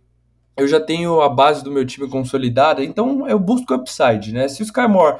eu 0.56 0.68
já 0.68 0.80
tenho 0.80 1.20
a 1.20 1.28
base 1.28 1.64
do 1.64 1.70
meu 1.70 1.84
time 1.84 2.08
consolidada, 2.08 2.84
então 2.84 3.28
eu 3.28 3.38
busco 3.38 3.74
upside, 3.74 4.32
né? 4.32 4.48
Se 4.48 4.62
o 4.62 4.64
Sky 4.64 4.86
Moore 4.88 5.18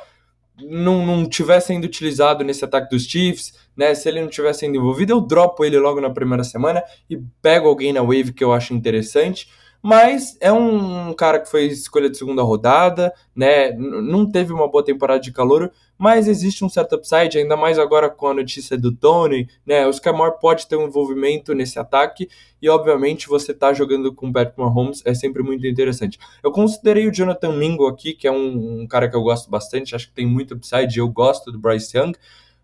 não, 0.60 1.04
não 1.04 1.28
tiver 1.28 1.60
sendo 1.60 1.84
utilizado 1.84 2.44
nesse 2.44 2.64
ataque 2.64 2.90
dos 2.90 3.04
Chiefs, 3.04 3.54
né? 3.76 3.94
Se 3.94 4.08
ele 4.08 4.20
não 4.20 4.28
tiver 4.28 4.52
sendo 4.52 4.76
envolvido, 4.76 5.12
eu 5.12 5.20
dropo 5.20 5.64
ele 5.64 5.78
logo 5.78 6.00
na 6.00 6.10
primeira 6.10 6.44
semana 6.44 6.82
e 7.08 7.16
pego 7.40 7.68
alguém 7.68 7.92
na 7.92 8.02
wave 8.02 8.32
que 8.32 8.44
eu 8.44 8.52
acho 8.52 8.74
interessante. 8.74 9.48
Mas 9.82 10.36
é 10.40 10.52
um 10.52 11.12
cara 11.12 11.40
que 11.40 11.50
foi 11.50 11.64
escolha 11.64 12.08
de 12.08 12.16
segunda 12.16 12.40
rodada, 12.42 13.12
né? 13.34 13.72
Não 13.72 14.30
teve 14.30 14.52
uma 14.52 14.70
boa 14.70 14.84
temporada 14.84 15.18
de 15.18 15.32
calor, 15.32 15.72
mas 15.98 16.28
existe 16.28 16.64
um 16.64 16.68
certo 16.68 16.94
upside, 16.94 17.36
ainda 17.36 17.56
mais 17.56 17.80
agora 17.80 18.08
com 18.08 18.28
a 18.28 18.34
notícia 18.34 18.78
do 18.78 18.94
Tony, 18.94 19.48
né? 19.66 19.84
O 19.84 19.90
Skymore 19.90 20.38
pode 20.40 20.68
ter 20.68 20.76
um 20.76 20.86
envolvimento 20.86 21.52
nesse 21.52 21.80
ataque 21.80 22.28
e, 22.60 22.68
obviamente, 22.68 23.26
você 23.26 23.52
tá 23.52 23.72
jogando 23.72 24.14
com 24.14 24.28
o 24.28 24.32
Patrick 24.32 24.60
Mahomes 24.60 25.02
é 25.04 25.14
sempre 25.14 25.42
muito 25.42 25.66
interessante. 25.66 26.16
Eu 26.44 26.52
considerei 26.52 27.08
o 27.08 27.12
Jonathan 27.12 27.52
Mingo 27.52 27.88
aqui, 27.88 28.14
que 28.14 28.28
é 28.28 28.32
um, 28.32 28.82
um 28.82 28.86
cara 28.86 29.10
que 29.10 29.16
eu 29.16 29.22
gosto 29.22 29.50
bastante, 29.50 29.96
acho 29.96 30.06
que 30.06 30.14
tem 30.14 30.26
muito 30.26 30.54
upside, 30.54 30.96
eu 30.96 31.08
gosto 31.08 31.50
do 31.50 31.58
Bryce 31.58 31.98
Young, 31.98 32.12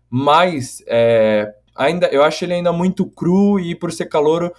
mas 0.09 0.81
é, 0.87 1.53
ainda 1.75 2.07
eu 2.07 2.23
acho 2.23 2.45
ele 2.45 2.53
ainda 2.53 2.71
muito 2.71 3.05
cru 3.05 3.59
e 3.59 3.75
por 3.75 3.91
ser 3.91 4.05
calouro 4.05 4.53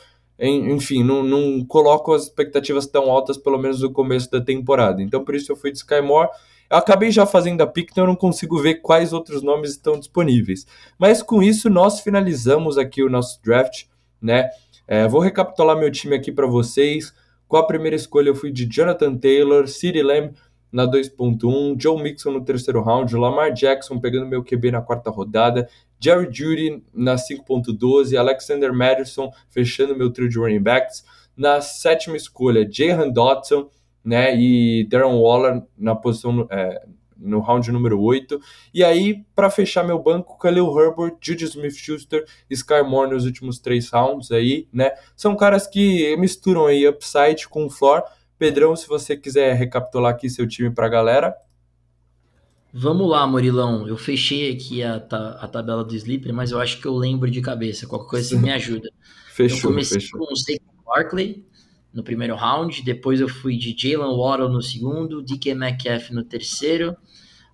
enfim, 0.48 1.04
não, 1.04 1.22
não 1.22 1.64
coloco 1.64 2.14
as 2.14 2.24
expectativas 2.24 2.86
tão 2.86 3.10
altas, 3.10 3.36
pelo 3.36 3.58
menos 3.58 3.82
no 3.82 3.92
começo 3.92 4.30
da 4.30 4.40
temporada. 4.40 5.02
Então, 5.02 5.24
por 5.24 5.34
isso 5.34 5.52
eu 5.52 5.56
fui 5.56 5.70
de 5.70 5.78
Skymore. 5.78 6.28
Eu 6.70 6.76
acabei 6.76 7.10
já 7.10 7.26
fazendo 7.26 7.60
a 7.60 7.66
pick, 7.66 7.90
então 7.90 8.04
eu 8.04 8.08
não 8.08 8.16
consigo 8.16 8.56
ver 8.58 8.76
quais 8.76 9.12
outros 9.12 9.42
nomes 9.42 9.72
estão 9.72 9.98
disponíveis. 9.98 10.66
Mas 10.98 11.22
com 11.22 11.42
isso, 11.42 11.68
nós 11.68 12.00
finalizamos 12.00 12.78
aqui 12.78 13.02
o 13.02 13.10
nosso 13.10 13.42
draft, 13.42 13.84
né? 14.22 14.48
É, 14.86 15.06
vou 15.06 15.20
recapitular 15.20 15.76
meu 15.76 15.90
time 15.90 16.14
aqui 16.14 16.32
para 16.32 16.46
vocês. 16.46 17.12
Com 17.46 17.56
a 17.56 17.66
primeira 17.66 17.96
escolha, 17.96 18.28
eu 18.28 18.34
fui 18.34 18.50
de 18.50 18.66
Jonathan 18.66 19.16
Taylor, 19.16 19.66
CeeDee 19.66 20.02
Lamb 20.02 20.34
na 20.72 20.86
2.1, 20.86 21.80
Joe 21.80 22.00
Mixon 22.00 22.30
no 22.30 22.44
terceiro 22.44 22.80
round, 22.80 23.14
Lamar 23.16 23.52
Jackson 23.52 23.98
pegando 23.98 24.26
meu 24.26 24.44
QB 24.44 24.70
na 24.70 24.80
quarta 24.80 25.10
rodada, 25.10 25.68
Jerry 26.00 26.28
Judy 26.32 26.82
na 26.92 27.16
5.12, 27.16 28.16
Alexander 28.16 28.72
Madison 28.72 29.30
fechando 29.50 29.94
meu 29.94 30.10
trio 30.10 30.28
de 30.28 30.38
running 30.38 30.62
backs. 30.62 31.04
Na 31.36 31.60
sétima 31.60 32.16
escolha, 32.16 32.68
Jahan 32.70 33.10
Dotson 33.10 33.70
né, 34.04 34.34
e 34.36 34.86
Darren 34.88 35.20
Waller 35.20 35.62
na 35.76 35.94
posição 35.94 36.46
é, 36.50 36.82
no 37.20 37.40
round 37.40 37.70
número 37.70 38.00
8. 38.00 38.40
E 38.72 38.82
aí, 38.82 39.22
para 39.34 39.50
fechar 39.50 39.84
meu 39.84 39.98
banco, 39.98 40.38
Khalil 40.38 40.66
Herbert, 40.66 41.16
Judy 41.20 41.44
Smith-Schuster, 41.44 42.24
Sky 42.48 42.82
Moore 42.84 43.10
nos 43.10 43.24
últimos 43.26 43.58
três 43.58 43.90
rounds 43.90 44.32
aí, 44.32 44.66
né? 44.72 44.92
São 45.14 45.36
caras 45.36 45.66
que 45.66 46.16
misturam 46.16 46.66
aí 46.66 46.88
upside 46.88 47.46
com 47.48 47.68
floor. 47.68 48.02
Pedrão, 48.38 48.74
se 48.74 48.88
você 48.88 49.16
quiser 49.16 49.54
recapitular 49.54 50.12
aqui 50.12 50.30
seu 50.30 50.48
time 50.48 50.70
para 50.70 50.86
a 50.86 50.90
galera. 50.90 51.36
Vamos 52.72 53.08
lá, 53.08 53.26
Murilão. 53.26 53.86
Eu 53.88 53.96
fechei 53.96 54.52
aqui 54.52 54.82
a, 54.82 54.96
a 54.96 55.48
tabela 55.48 55.84
do 55.84 55.94
Sleeper, 55.94 56.32
mas 56.32 56.52
eu 56.52 56.60
acho 56.60 56.80
que 56.80 56.86
eu 56.86 56.96
lembro 56.96 57.30
de 57.30 57.40
cabeça. 57.40 57.86
Qualquer 57.86 58.08
coisa 58.08 58.28
você 58.28 58.36
me 58.38 58.50
ajuda. 58.52 58.90
Fechou, 59.34 59.58
eu 59.58 59.62
comecei 59.62 60.00
fechou. 60.00 60.20
com 60.20 60.32
o 60.32 60.36
Saquon 60.36 60.84
Barkley 60.86 61.44
no 61.92 62.02
primeiro 62.02 62.36
round, 62.36 62.82
depois 62.82 63.20
eu 63.20 63.28
fui 63.28 63.56
de 63.56 63.74
Jalen 63.76 64.16
Waddle 64.16 64.48
no 64.48 64.62
segundo, 64.62 65.22
DK 65.22 65.54
Metcalf 65.54 66.10
no 66.10 66.22
terceiro, 66.22 66.96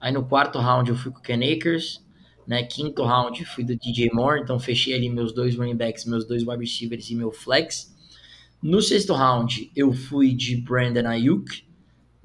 aí 0.00 0.12
no 0.12 0.24
quarto 0.24 0.58
round 0.58 0.90
eu 0.90 0.96
fui 0.96 1.10
com 1.10 1.18
o 1.18 1.22
Ken 1.22 1.40
Akers, 1.52 2.04
né? 2.46 2.62
Quinto 2.62 3.02
round 3.02 3.44
fui 3.46 3.64
do 3.64 3.74
DJ 3.76 4.10
Moore, 4.12 4.42
então 4.42 4.58
fechei 4.60 4.94
ali 4.94 5.08
meus 5.08 5.32
dois 5.32 5.56
running 5.56 5.76
backs, 5.76 6.04
meus 6.04 6.26
dois 6.26 6.46
wide 6.46 6.60
receivers 6.60 7.10
e 7.10 7.14
meu 7.14 7.32
flex. 7.32 7.94
No 8.62 8.80
sexto 8.82 9.14
round 9.14 9.70
eu 9.74 9.92
fui 9.92 10.34
de 10.34 10.56
Brandon 10.56 11.08
Ayuk, 11.08 11.65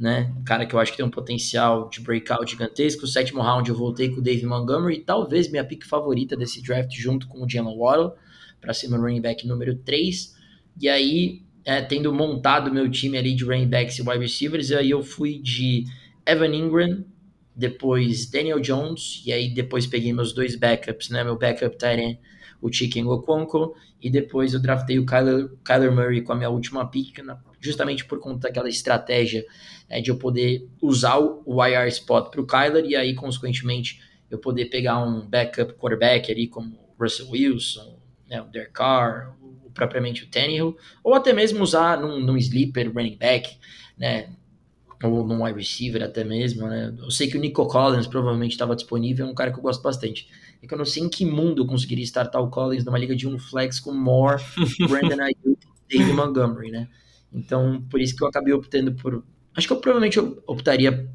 né? 0.02 0.34
Um 0.36 0.44
cara 0.44 0.66
que 0.66 0.74
eu 0.74 0.80
acho 0.80 0.92
que 0.92 0.98
tem 0.98 1.06
um 1.06 1.12
potencial 1.12 1.88
de 1.88 2.02
breakout 2.02 2.50
gigantesco. 2.50 3.04
No 3.04 3.08
sétimo 3.08 3.40
round 3.40 3.70
eu 3.70 3.76
voltei 3.76 4.10
com 4.10 4.20
o 4.20 4.22
Dave 4.22 4.44
Montgomery, 4.48 5.02
talvez 5.02 5.48
minha 5.48 5.64
pick 5.64 5.86
favorita 5.86 6.36
desse 6.36 6.60
draft, 6.64 6.92
junto 6.96 7.28
com 7.28 7.46
o 7.46 7.48
Jalen 7.48 7.78
Waddle, 7.78 8.14
para 8.60 8.74
ser 8.74 8.88
meu 8.88 9.00
running 9.00 9.22
back 9.22 9.46
número 9.46 9.76
3. 9.76 10.36
E 10.82 10.90
aí, 10.90 11.44
é, 11.64 11.84
tendo 11.84 12.12
montado 12.12 12.74
meu 12.74 12.90
time 12.90 13.16
ali 13.16 13.36
de 13.36 13.44
running 13.44 13.68
backs 13.68 14.00
e 14.00 14.02
wide 14.02 14.18
receivers, 14.18 14.72
aí 14.72 14.90
eu 14.90 15.04
fui 15.04 15.38
de 15.38 15.84
Evan 16.26 16.56
Ingram, 16.56 17.06
depois 17.56 18.26
Daniel 18.26 18.60
Jones, 18.60 19.22
e 19.24 19.32
aí 19.32 19.54
depois 19.54 19.86
peguei 19.86 20.12
meus 20.12 20.34
dois 20.34 20.56
backups, 20.56 21.10
né? 21.10 21.24
Meu 21.24 21.38
backup 21.38 21.78
tight 21.78 22.20
o 22.60 22.74
Chicken 22.74 23.06
Okonkwo, 23.06 23.76
e 24.02 24.10
depois 24.10 24.56
eu 24.56 24.60
draftei 24.60 24.98
o 24.98 25.06
Kyler, 25.06 25.50
Kyler 25.64 25.92
Murray 25.92 26.22
com 26.22 26.34
a 26.34 26.36
minha 26.36 26.50
última 26.50 26.90
pick, 26.90 27.20
justamente 27.62 28.04
por 28.06 28.20
conta 28.20 28.48
daquela 28.48 28.68
estratégia 28.68 29.46
é, 29.88 30.02
de 30.02 30.10
eu 30.10 30.18
poder 30.18 30.68
usar 30.82 31.20
o 31.20 31.66
IR 31.66 31.88
spot 31.88 32.32
para 32.32 32.42
o 32.42 32.46
Kyler 32.46 32.86
e 32.86 32.96
aí, 32.96 33.14
consequentemente, 33.14 34.02
eu 34.30 34.40
poder 34.40 34.66
pegar 34.66 35.00
um 35.00 35.22
backup 35.22 35.74
quarterback 35.74 36.32
ali, 36.32 36.48
como 36.48 36.76
o 36.76 37.04
Russell 37.04 37.30
Wilson, 37.30 38.00
né, 38.28 38.42
o 38.42 38.46
Derek 38.46 38.72
Carr, 38.72 39.36
propriamente 39.74 40.24
o 40.24 40.28
Tannehill, 40.28 40.76
ou 41.04 41.14
até 41.14 41.34
mesmo 41.34 41.62
usar 41.62 42.00
num, 42.00 42.20
num 42.20 42.38
sleeper 42.38 42.92
running 42.94 43.18
back, 43.18 43.58
né, 43.98 44.30
ou 45.04 45.26
num 45.26 45.44
wide 45.44 45.58
receiver 45.58 46.04
até 46.04 46.24
mesmo, 46.24 46.68
né? 46.68 46.94
Eu 46.98 47.10
sei 47.10 47.28
que 47.28 47.38
o 47.38 47.42
Nico 47.42 47.66
Collins 47.68 48.08
provavelmente 48.08 48.52
estava 48.52 48.76
disponível, 48.76 49.26
é 49.26 49.30
um 49.30 49.34
cara 49.34 49.52
que 49.52 49.58
eu 49.58 49.64
gosto 49.64 49.82
bastante. 49.82 50.28
É 50.62 50.68
que 50.68 50.74
eu 50.74 50.78
não 50.78 50.86
sei 50.86 51.04
em 51.04 51.10
que 51.10 51.26
mundo 51.26 51.64
eu 51.64 51.66
conseguiria 51.66 52.04
startar 52.04 52.42
o 52.42 52.50
Collins 52.50 52.86
numa 52.86 53.00
liga 53.00 53.16
de 53.16 53.28
um 53.28 53.40
flex 53.40 53.80
com 53.80 53.94
Moore, 53.94 54.44
Brandon 54.88 55.24
Ayuk 55.24 55.58
e 55.90 55.98
David 55.98 56.14
Montgomery, 56.14 56.72
né? 56.72 56.88
Então, 57.34 57.82
por 57.90 58.02
isso 58.02 58.16
que 58.16 58.24
eu 58.24 58.28
acabei 58.28 58.54
optando 58.54 58.94
por. 58.94 59.24
Acho 59.56 59.68
que 59.68 59.74
eu 59.74 59.80
provavelmente 59.80 60.20
optaria 60.48 61.10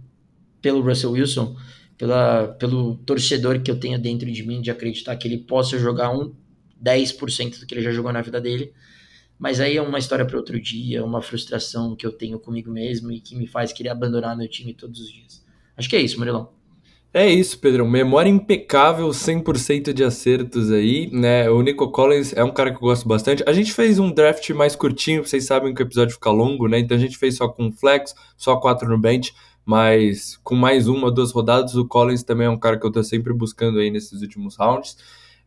pelo 0.61 0.81
Russell 0.81 1.13
Wilson, 1.13 1.57
pela, 1.97 2.49
pelo 2.49 2.97
torcedor 2.99 3.61
que 3.61 3.71
eu 3.71 3.79
tenho 3.79 3.99
dentro 3.99 4.31
de 4.31 4.43
mim, 4.43 4.61
de 4.61 4.71
acreditar 4.71 5.17
que 5.17 5.29
ele 5.29 5.39
possa 5.39 5.79
jogar 5.79 6.11
um 6.11 6.35
10% 6.83 7.61
do 7.61 7.67
que 7.67 7.75
ele 7.75 7.83
já 7.83 7.93
jogou 7.93 8.13
na 8.13 8.23
vida 8.23 8.41
dele. 8.41 8.73
Mas 9.39 9.61
aí 9.61 9.77
é 9.77 9.83
uma 9.83 9.99
história 9.99 10.25
para 10.25 10.37
outro 10.37 10.59
dia, 10.61 11.05
uma 11.05 11.21
frustração 11.21 11.95
que 11.95 12.07
eu 12.07 12.13
tenho 12.13 12.39
comigo 12.39 12.71
mesmo 12.71 13.13
e 13.13 13.21
que 13.21 13.37
me 13.37 13.47
faz 13.47 13.73
querer 13.73 13.91
abandonar 13.91 14.37
meu 14.37 14.49
time 14.49 14.73
todos 14.73 15.01
os 15.01 15.13
dias. 15.13 15.45
Acho 15.77 15.89
que 15.91 15.97
é 15.97 16.01
isso, 16.01 16.19
Murilão. 16.19 16.56
É 17.17 17.27
isso, 17.31 17.59
Pedrão. 17.59 17.89
Memória 17.89 18.29
impecável, 18.29 19.09
100% 19.09 19.91
de 19.95 20.05
acertos 20.05 20.71
aí, 20.71 21.09
né? 21.11 21.49
O 21.49 21.63
Nico 21.63 21.91
Collins 21.91 22.35
é 22.35 22.45
um 22.45 22.53
cara 22.53 22.71
que 22.71 22.77
eu 22.77 22.81
gosto 22.83 23.09
bastante. 23.09 23.43
A 23.47 23.55
gente 23.55 23.73
fez 23.73 23.99
um 23.99 24.13
draft 24.13 24.51
mais 24.51 24.77
curtinho, 24.77 25.27
vocês 25.27 25.47
sabem 25.47 25.73
que 25.73 25.83
o 25.83 25.87
episódio 25.87 26.13
fica 26.13 26.31
longo, 26.31 26.69
né? 26.69 26.79
Então 26.79 26.95
a 26.95 27.01
gente 27.01 27.17
fez 27.17 27.35
só 27.35 27.49
com 27.49 27.73
flex, 27.73 28.15
só 28.37 28.57
quatro 28.57 28.87
no 28.87 28.99
bench, 28.99 29.35
mas 29.65 30.39
com 30.45 30.55
mais 30.55 30.89
uma, 30.89 31.11
duas 31.11 31.33
rodadas, 31.33 31.75
o 31.75 31.87
Collins 31.87 32.23
também 32.23 32.49
é 32.49 32.51
um 32.51 32.59
cara 32.59 32.79
que 32.79 32.85
eu 32.85 32.93
tô 32.93 33.03
sempre 33.03 33.33
buscando 33.33 33.79
aí 33.79 33.91
nesses 33.91 34.21
últimos 34.21 34.55
rounds. 34.55 34.99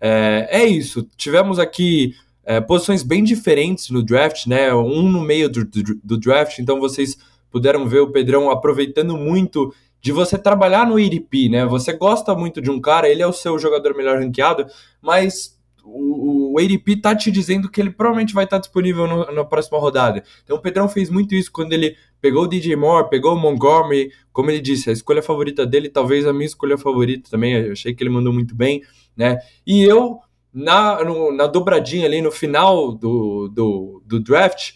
É, 0.01 0.47
é 0.49 0.65
isso. 0.65 1.07
Tivemos 1.15 1.59
aqui 1.59 2.15
é, 2.43 2.59
posições 2.59 3.03
bem 3.03 3.23
diferentes 3.23 3.91
no 3.91 4.01
draft, 4.01 4.47
né? 4.47 4.73
Um 4.73 5.03
no 5.03 5.21
meio 5.21 5.47
do, 5.47 5.63
do, 5.63 5.83
do 6.03 6.17
draft, 6.17 6.57
então 6.57 6.79
vocês 6.79 7.15
puderam 7.51 7.87
ver 7.87 7.99
o 7.99 8.11
Pedrão 8.11 8.49
aproveitando 8.49 9.15
muito 9.15 9.71
de 10.01 10.11
você 10.11 10.37
trabalhar 10.37 10.87
no 10.87 10.99
IDP, 10.99 11.49
né? 11.49 11.65
Você 11.65 11.93
gosta 11.93 12.33
muito 12.35 12.61
de 12.61 12.71
um 12.71 12.79
cara, 12.79 13.09
ele 13.09 13.21
é 13.21 13.27
o 13.27 13.33
seu 13.33 13.57
jogador 13.59 13.95
melhor 13.95 14.17
ranqueado, 14.19 14.65
mas 15.01 15.59
o, 15.83 16.53
o 16.53 16.59
ADP 16.59 16.97
tá 16.97 17.15
te 17.15 17.31
dizendo 17.31 17.69
que 17.69 17.81
ele 17.81 17.89
provavelmente 17.89 18.33
vai 18.33 18.43
estar 18.43 18.59
disponível 18.59 19.07
no, 19.07 19.31
na 19.31 19.43
próxima 19.43 19.79
rodada. 19.79 20.23
Então 20.43 20.57
o 20.57 20.61
Pedrão 20.61 20.87
fez 20.87 21.09
muito 21.09 21.35
isso 21.35 21.51
quando 21.51 21.73
ele 21.73 21.95
pegou 22.21 22.43
o 22.43 22.47
DJ 22.47 22.75
Moore, 22.75 23.09
pegou 23.09 23.33
o 23.33 23.39
Montgomery, 23.39 24.11
como 24.31 24.51
ele 24.51 24.61
disse, 24.61 24.89
a 24.89 24.93
escolha 24.93 25.21
favorita 25.21 25.65
dele, 25.65 25.89
talvez 25.89 26.25
a 26.25 26.33
minha 26.33 26.45
escolha 26.45 26.77
favorita 26.77 27.29
também, 27.29 27.53
eu 27.53 27.71
achei 27.71 27.93
que 27.93 28.03
ele 28.03 28.09
mandou 28.09 28.33
muito 28.33 28.55
bem, 28.55 28.81
né? 29.15 29.39
E 29.65 29.83
eu, 29.83 30.19
na, 30.53 31.03
no, 31.03 31.31
na 31.31 31.47
dobradinha 31.47 32.05
ali 32.05 32.21
no 32.21 32.31
final 32.31 32.93
do, 32.93 33.47
do, 33.49 34.03
do 34.05 34.19
draft, 34.19 34.73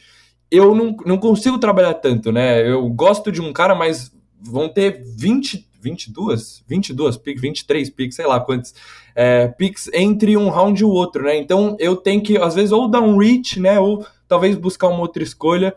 eu 0.50 0.74
não, 0.76 0.96
não 1.06 1.18
consigo 1.18 1.58
trabalhar 1.58 1.96
tanto, 1.96 2.32
né? 2.32 2.70
Eu 2.70 2.88
gosto 2.90 3.32
de 3.32 3.42
um 3.42 3.52
cara, 3.52 3.76
mas 3.76 4.12
vão 4.44 4.70
ter 4.70 5.04
20, 5.18 5.68
22, 5.82 6.64
22 6.68 7.18
picks, 7.18 7.42
23 7.42 7.90
picks, 7.90 8.16
sei 8.16 8.26
lá 8.26 8.40
quantos 8.40 8.74
é, 9.16 9.48
picks 9.48 9.90
entre 9.94 10.36
um 10.38 10.50
round 10.50 10.82
e 10.82 10.86
o 10.86 10.90
outro, 10.90 11.24
né? 11.24 11.38
Então 11.38 11.76
eu 11.80 11.96
tenho 11.96 12.22
que, 12.22 12.38
às 12.38 12.56
vezes, 12.56 12.72
ou 12.72 12.88
dar 12.88 13.02
um 13.02 13.18
reach, 13.18 13.60
né? 13.60 13.80
Ou 13.80 14.06
talvez 14.28 14.56
buscar 14.56 14.88
uma 14.88 15.02
outra 15.02 15.24
escolha. 15.24 15.76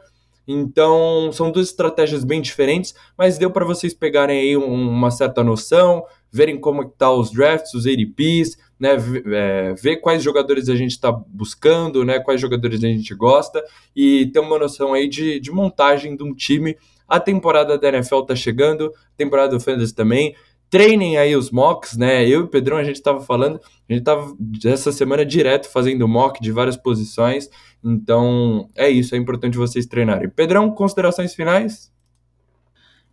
Então 0.48 1.30
são 1.32 1.50
duas 1.50 1.68
estratégias 1.68 2.22
bem 2.22 2.40
diferentes, 2.40 2.94
mas 3.18 3.36
deu 3.36 3.50
para 3.50 3.64
vocês 3.64 3.92
pegarem 3.92 4.38
aí 4.38 4.56
uma 4.56 5.10
certa 5.10 5.42
noção, 5.42 6.04
verem 6.30 6.58
como 6.58 6.82
estão 6.82 6.94
tá 6.96 7.12
os 7.12 7.32
drafts, 7.32 7.74
os 7.74 7.84
ADPs, 7.84 8.56
né, 8.78 8.90
é, 9.32 9.74
ver 9.74 9.96
quais 9.96 10.22
jogadores 10.22 10.68
a 10.68 10.76
gente 10.76 10.92
está 10.92 11.10
buscando, 11.10 12.04
né, 12.04 12.20
quais 12.20 12.40
jogadores 12.40 12.84
a 12.84 12.86
gente 12.86 13.12
gosta 13.14 13.62
e 13.94 14.26
ter 14.26 14.38
uma 14.38 14.58
noção 14.58 14.92
aí 14.92 15.08
de, 15.08 15.40
de 15.40 15.50
montagem 15.50 16.14
de 16.14 16.22
um 16.22 16.32
time 16.32 16.76
a 17.08 17.20
temporada 17.20 17.78
da 17.78 17.88
NFL 17.88 18.22
tá 18.22 18.34
chegando, 18.34 18.92
temporada 19.16 19.56
do 19.56 19.60
Fantasy 19.60 19.94
também. 19.94 20.34
treinem 20.68 21.16
aí 21.16 21.36
os 21.36 21.50
mocks, 21.50 21.96
né? 21.96 22.24
Eu 22.24 22.40
e 22.40 22.42
o 22.44 22.48
Pedrão, 22.48 22.76
a 22.76 22.84
gente 22.84 22.96
estava 22.96 23.20
falando, 23.20 23.60
a 23.88 23.92
gente 23.92 24.00
estava 24.00 24.34
essa 24.64 24.90
semana 24.90 25.24
direto 25.24 25.70
fazendo 25.70 26.08
mock 26.08 26.42
de 26.42 26.50
várias 26.50 26.76
posições, 26.76 27.48
então 27.84 28.68
é 28.74 28.88
isso, 28.88 29.14
é 29.14 29.18
importante 29.18 29.56
vocês 29.56 29.86
treinarem. 29.86 30.28
Pedrão, 30.28 30.70
considerações 30.70 31.34
finais? 31.34 31.92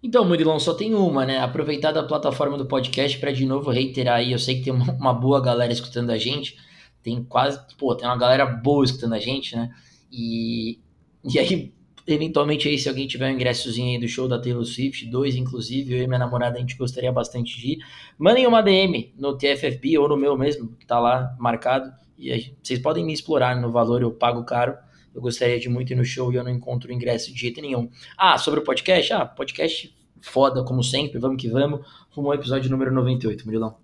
Então, 0.01 0.25
Murilão, 0.25 0.59
só 0.59 0.73
tem 0.73 0.93
uma, 0.93 1.25
né? 1.25 1.39
Aproveitar 1.39 1.93
da 1.93 2.03
plataforma 2.03 2.57
do 2.57 2.65
podcast 2.65 3.17
para 3.19 3.31
de 3.31 3.45
novo 3.45 3.71
reiterar 3.71 4.15
aí, 4.15 4.33
eu 4.33 4.39
sei 4.39 4.55
que 4.55 4.63
tem 4.63 4.73
uma 4.73 5.13
boa 5.13 5.39
galera 5.39 5.71
escutando 5.71 6.09
a 6.09 6.17
gente, 6.17 6.57
tem 7.01 7.23
quase, 7.23 7.59
pô, 7.77 7.95
tem 7.95 8.07
uma 8.07 8.17
galera 8.17 8.45
boa 8.45 8.83
escutando 8.83 9.13
a 9.13 9.19
gente, 9.19 9.55
né? 9.55 9.69
E, 10.11 10.79
e 11.23 11.39
aí 11.39 11.73
eventualmente 12.07 12.67
aí, 12.67 12.77
se 12.77 12.89
alguém 12.89 13.07
tiver 13.07 13.29
um 13.29 13.35
ingressozinho 13.35 13.91
aí 13.91 13.99
do 13.99 14.07
show 14.07 14.27
da 14.27 14.39
Taylor 14.39 14.65
Swift, 14.65 15.05
dois 15.07 15.35
inclusive, 15.35 15.93
eu 15.93 16.03
e 16.03 16.07
minha 16.07 16.19
namorada 16.19 16.57
a 16.57 16.59
gente 16.59 16.77
gostaria 16.77 17.11
bastante 17.11 17.57
de 17.59 17.73
ir, 17.73 17.77
mandem 18.17 18.45
uma 18.47 18.61
DM 18.61 19.13
no 19.17 19.37
TFFB 19.37 19.97
ou 19.97 20.07
no 20.07 20.17
meu 20.17 20.37
mesmo, 20.37 20.75
que 20.77 20.85
tá 20.85 20.99
lá 20.99 21.35
marcado, 21.39 21.91
e 22.17 22.29
gente, 22.37 22.57
vocês 22.61 22.79
podem 22.79 23.05
me 23.05 23.13
explorar 23.13 23.59
no 23.59 23.71
valor, 23.71 24.01
eu 24.01 24.11
pago 24.11 24.43
caro, 24.43 24.77
eu 25.13 25.21
gostaria 25.21 25.59
de 25.59 25.69
muito 25.69 25.93
ir 25.93 25.95
no 25.95 26.05
show 26.05 26.31
e 26.31 26.35
eu 26.35 26.43
não 26.43 26.51
encontro 26.51 26.91
ingresso 26.91 27.31
de 27.33 27.39
jeito 27.39 27.61
nenhum. 27.61 27.89
Ah, 28.17 28.37
sobre 28.37 28.59
o 28.59 28.63
podcast? 28.63 29.13
Ah, 29.13 29.25
podcast 29.25 29.95
foda 30.21 30.63
como 30.63 30.83
sempre, 30.83 31.19
vamos 31.19 31.41
que 31.41 31.49
vamos, 31.49 31.85
rumo 32.09 32.29
ao 32.29 32.35
episódio 32.35 32.71
número 32.71 32.91
98, 32.93 33.45
Murilão. 33.45 33.82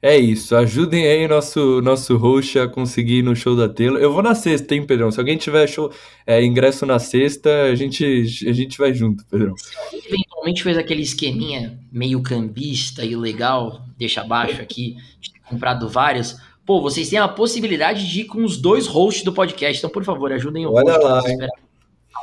É 0.00 0.18
isso, 0.18 0.54
ajudem 0.54 1.06
aí 1.06 1.26
nosso, 1.26 1.80
nosso 1.80 2.16
host 2.16 2.58
a 2.58 2.68
conseguir 2.68 3.20
ir 3.20 3.22
no 3.22 3.34
show 3.34 3.56
da 3.56 3.68
Taylor. 3.68 3.98
Eu 3.98 4.12
vou 4.12 4.22
na 4.22 4.34
sexta, 4.34 4.74
hein, 4.74 4.84
Pedrão? 4.84 5.10
Se 5.10 5.18
alguém 5.18 5.38
tiver 5.38 5.66
show, 5.66 5.90
é, 6.26 6.44
ingresso 6.44 6.84
na 6.84 6.98
sexta, 6.98 7.64
a 7.64 7.74
gente, 7.74 8.04
a 8.46 8.52
gente 8.52 8.76
vai 8.76 8.92
junto, 8.92 9.24
Pedrão. 9.24 9.54
Eventualmente 9.92 10.62
fez 10.62 10.76
aquele 10.76 11.02
esqueminha 11.02 11.78
meio 11.90 12.22
cambista 12.22 13.02
e 13.04 13.16
legal, 13.16 13.82
deixa 13.96 14.20
abaixo 14.20 14.60
aqui, 14.60 14.96
de 15.20 15.32
ter 15.32 15.40
comprado 15.48 15.88
vários. 15.88 16.36
Pô, 16.66 16.82
vocês 16.82 17.08
têm 17.08 17.18
a 17.18 17.28
possibilidade 17.28 18.06
de 18.06 18.20
ir 18.20 18.24
com 18.24 18.44
os 18.44 18.58
dois 18.58 18.86
hosts 18.86 19.24
do 19.24 19.32
podcast, 19.32 19.78
então 19.78 19.90
por 19.90 20.04
favor, 20.04 20.32
ajudem 20.32 20.66
o 20.66 20.72
Olha 20.72 20.98
host. 20.98 21.36
Lá? 21.36 21.48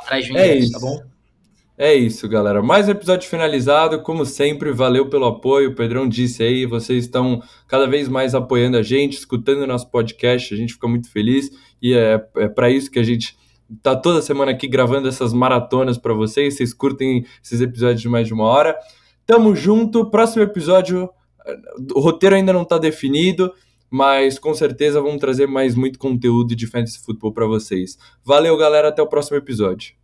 Atrás 0.02 0.24
de 0.24 0.32
um 0.32 0.36
é 0.36 0.56
ingresso, 0.56 0.72
tá 0.72 0.78
bom? 0.78 1.11
É 1.76 1.94
isso, 1.94 2.28
galera. 2.28 2.62
Mais 2.62 2.86
um 2.86 2.90
episódio 2.90 3.28
finalizado. 3.28 4.02
Como 4.02 4.26
sempre, 4.26 4.70
valeu 4.72 5.08
pelo 5.08 5.24
apoio. 5.24 5.70
O 5.70 5.74
Pedrão 5.74 6.06
disse 6.06 6.42
aí, 6.42 6.66
vocês 6.66 7.04
estão 7.04 7.42
cada 7.66 7.86
vez 7.86 8.08
mais 8.08 8.34
apoiando 8.34 8.76
a 8.76 8.82
gente, 8.82 9.14
escutando 9.14 9.62
o 9.62 9.66
nosso 9.66 9.90
podcast. 9.90 10.52
A 10.52 10.56
gente 10.56 10.74
fica 10.74 10.86
muito 10.86 11.10
feliz 11.10 11.50
e 11.80 11.94
é, 11.94 12.22
é 12.36 12.48
para 12.48 12.70
isso 12.70 12.90
que 12.90 12.98
a 12.98 13.02
gente 13.02 13.36
tá 13.82 13.96
toda 13.96 14.20
semana 14.20 14.52
aqui 14.52 14.68
gravando 14.68 15.08
essas 15.08 15.32
maratonas 15.32 15.96
para 15.96 16.12
vocês. 16.12 16.54
Vocês 16.54 16.74
curtem 16.74 17.24
esses 17.42 17.62
episódios 17.62 18.02
de 18.02 18.08
mais 18.08 18.26
de 18.26 18.34
uma 18.34 18.44
hora. 18.44 18.76
Tamo 19.24 19.56
junto. 19.56 20.10
Próximo 20.10 20.42
episódio, 20.42 21.08
o 21.94 22.00
roteiro 22.00 22.36
ainda 22.36 22.52
não 22.52 22.66
tá 22.66 22.76
definido, 22.76 23.50
mas 23.88 24.38
com 24.38 24.54
certeza 24.54 25.00
vamos 25.00 25.20
trazer 25.20 25.48
mais 25.48 25.74
muito 25.74 25.98
conteúdo 25.98 26.54
de 26.54 26.66
fantasy 26.66 26.98
futebol 27.02 27.32
para 27.32 27.46
vocês. 27.46 27.96
Valeu, 28.22 28.58
galera. 28.58 28.88
Até 28.88 29.00
o 29.00 29.06
próximo 29.06 29.38
episódio. 29.38 30.01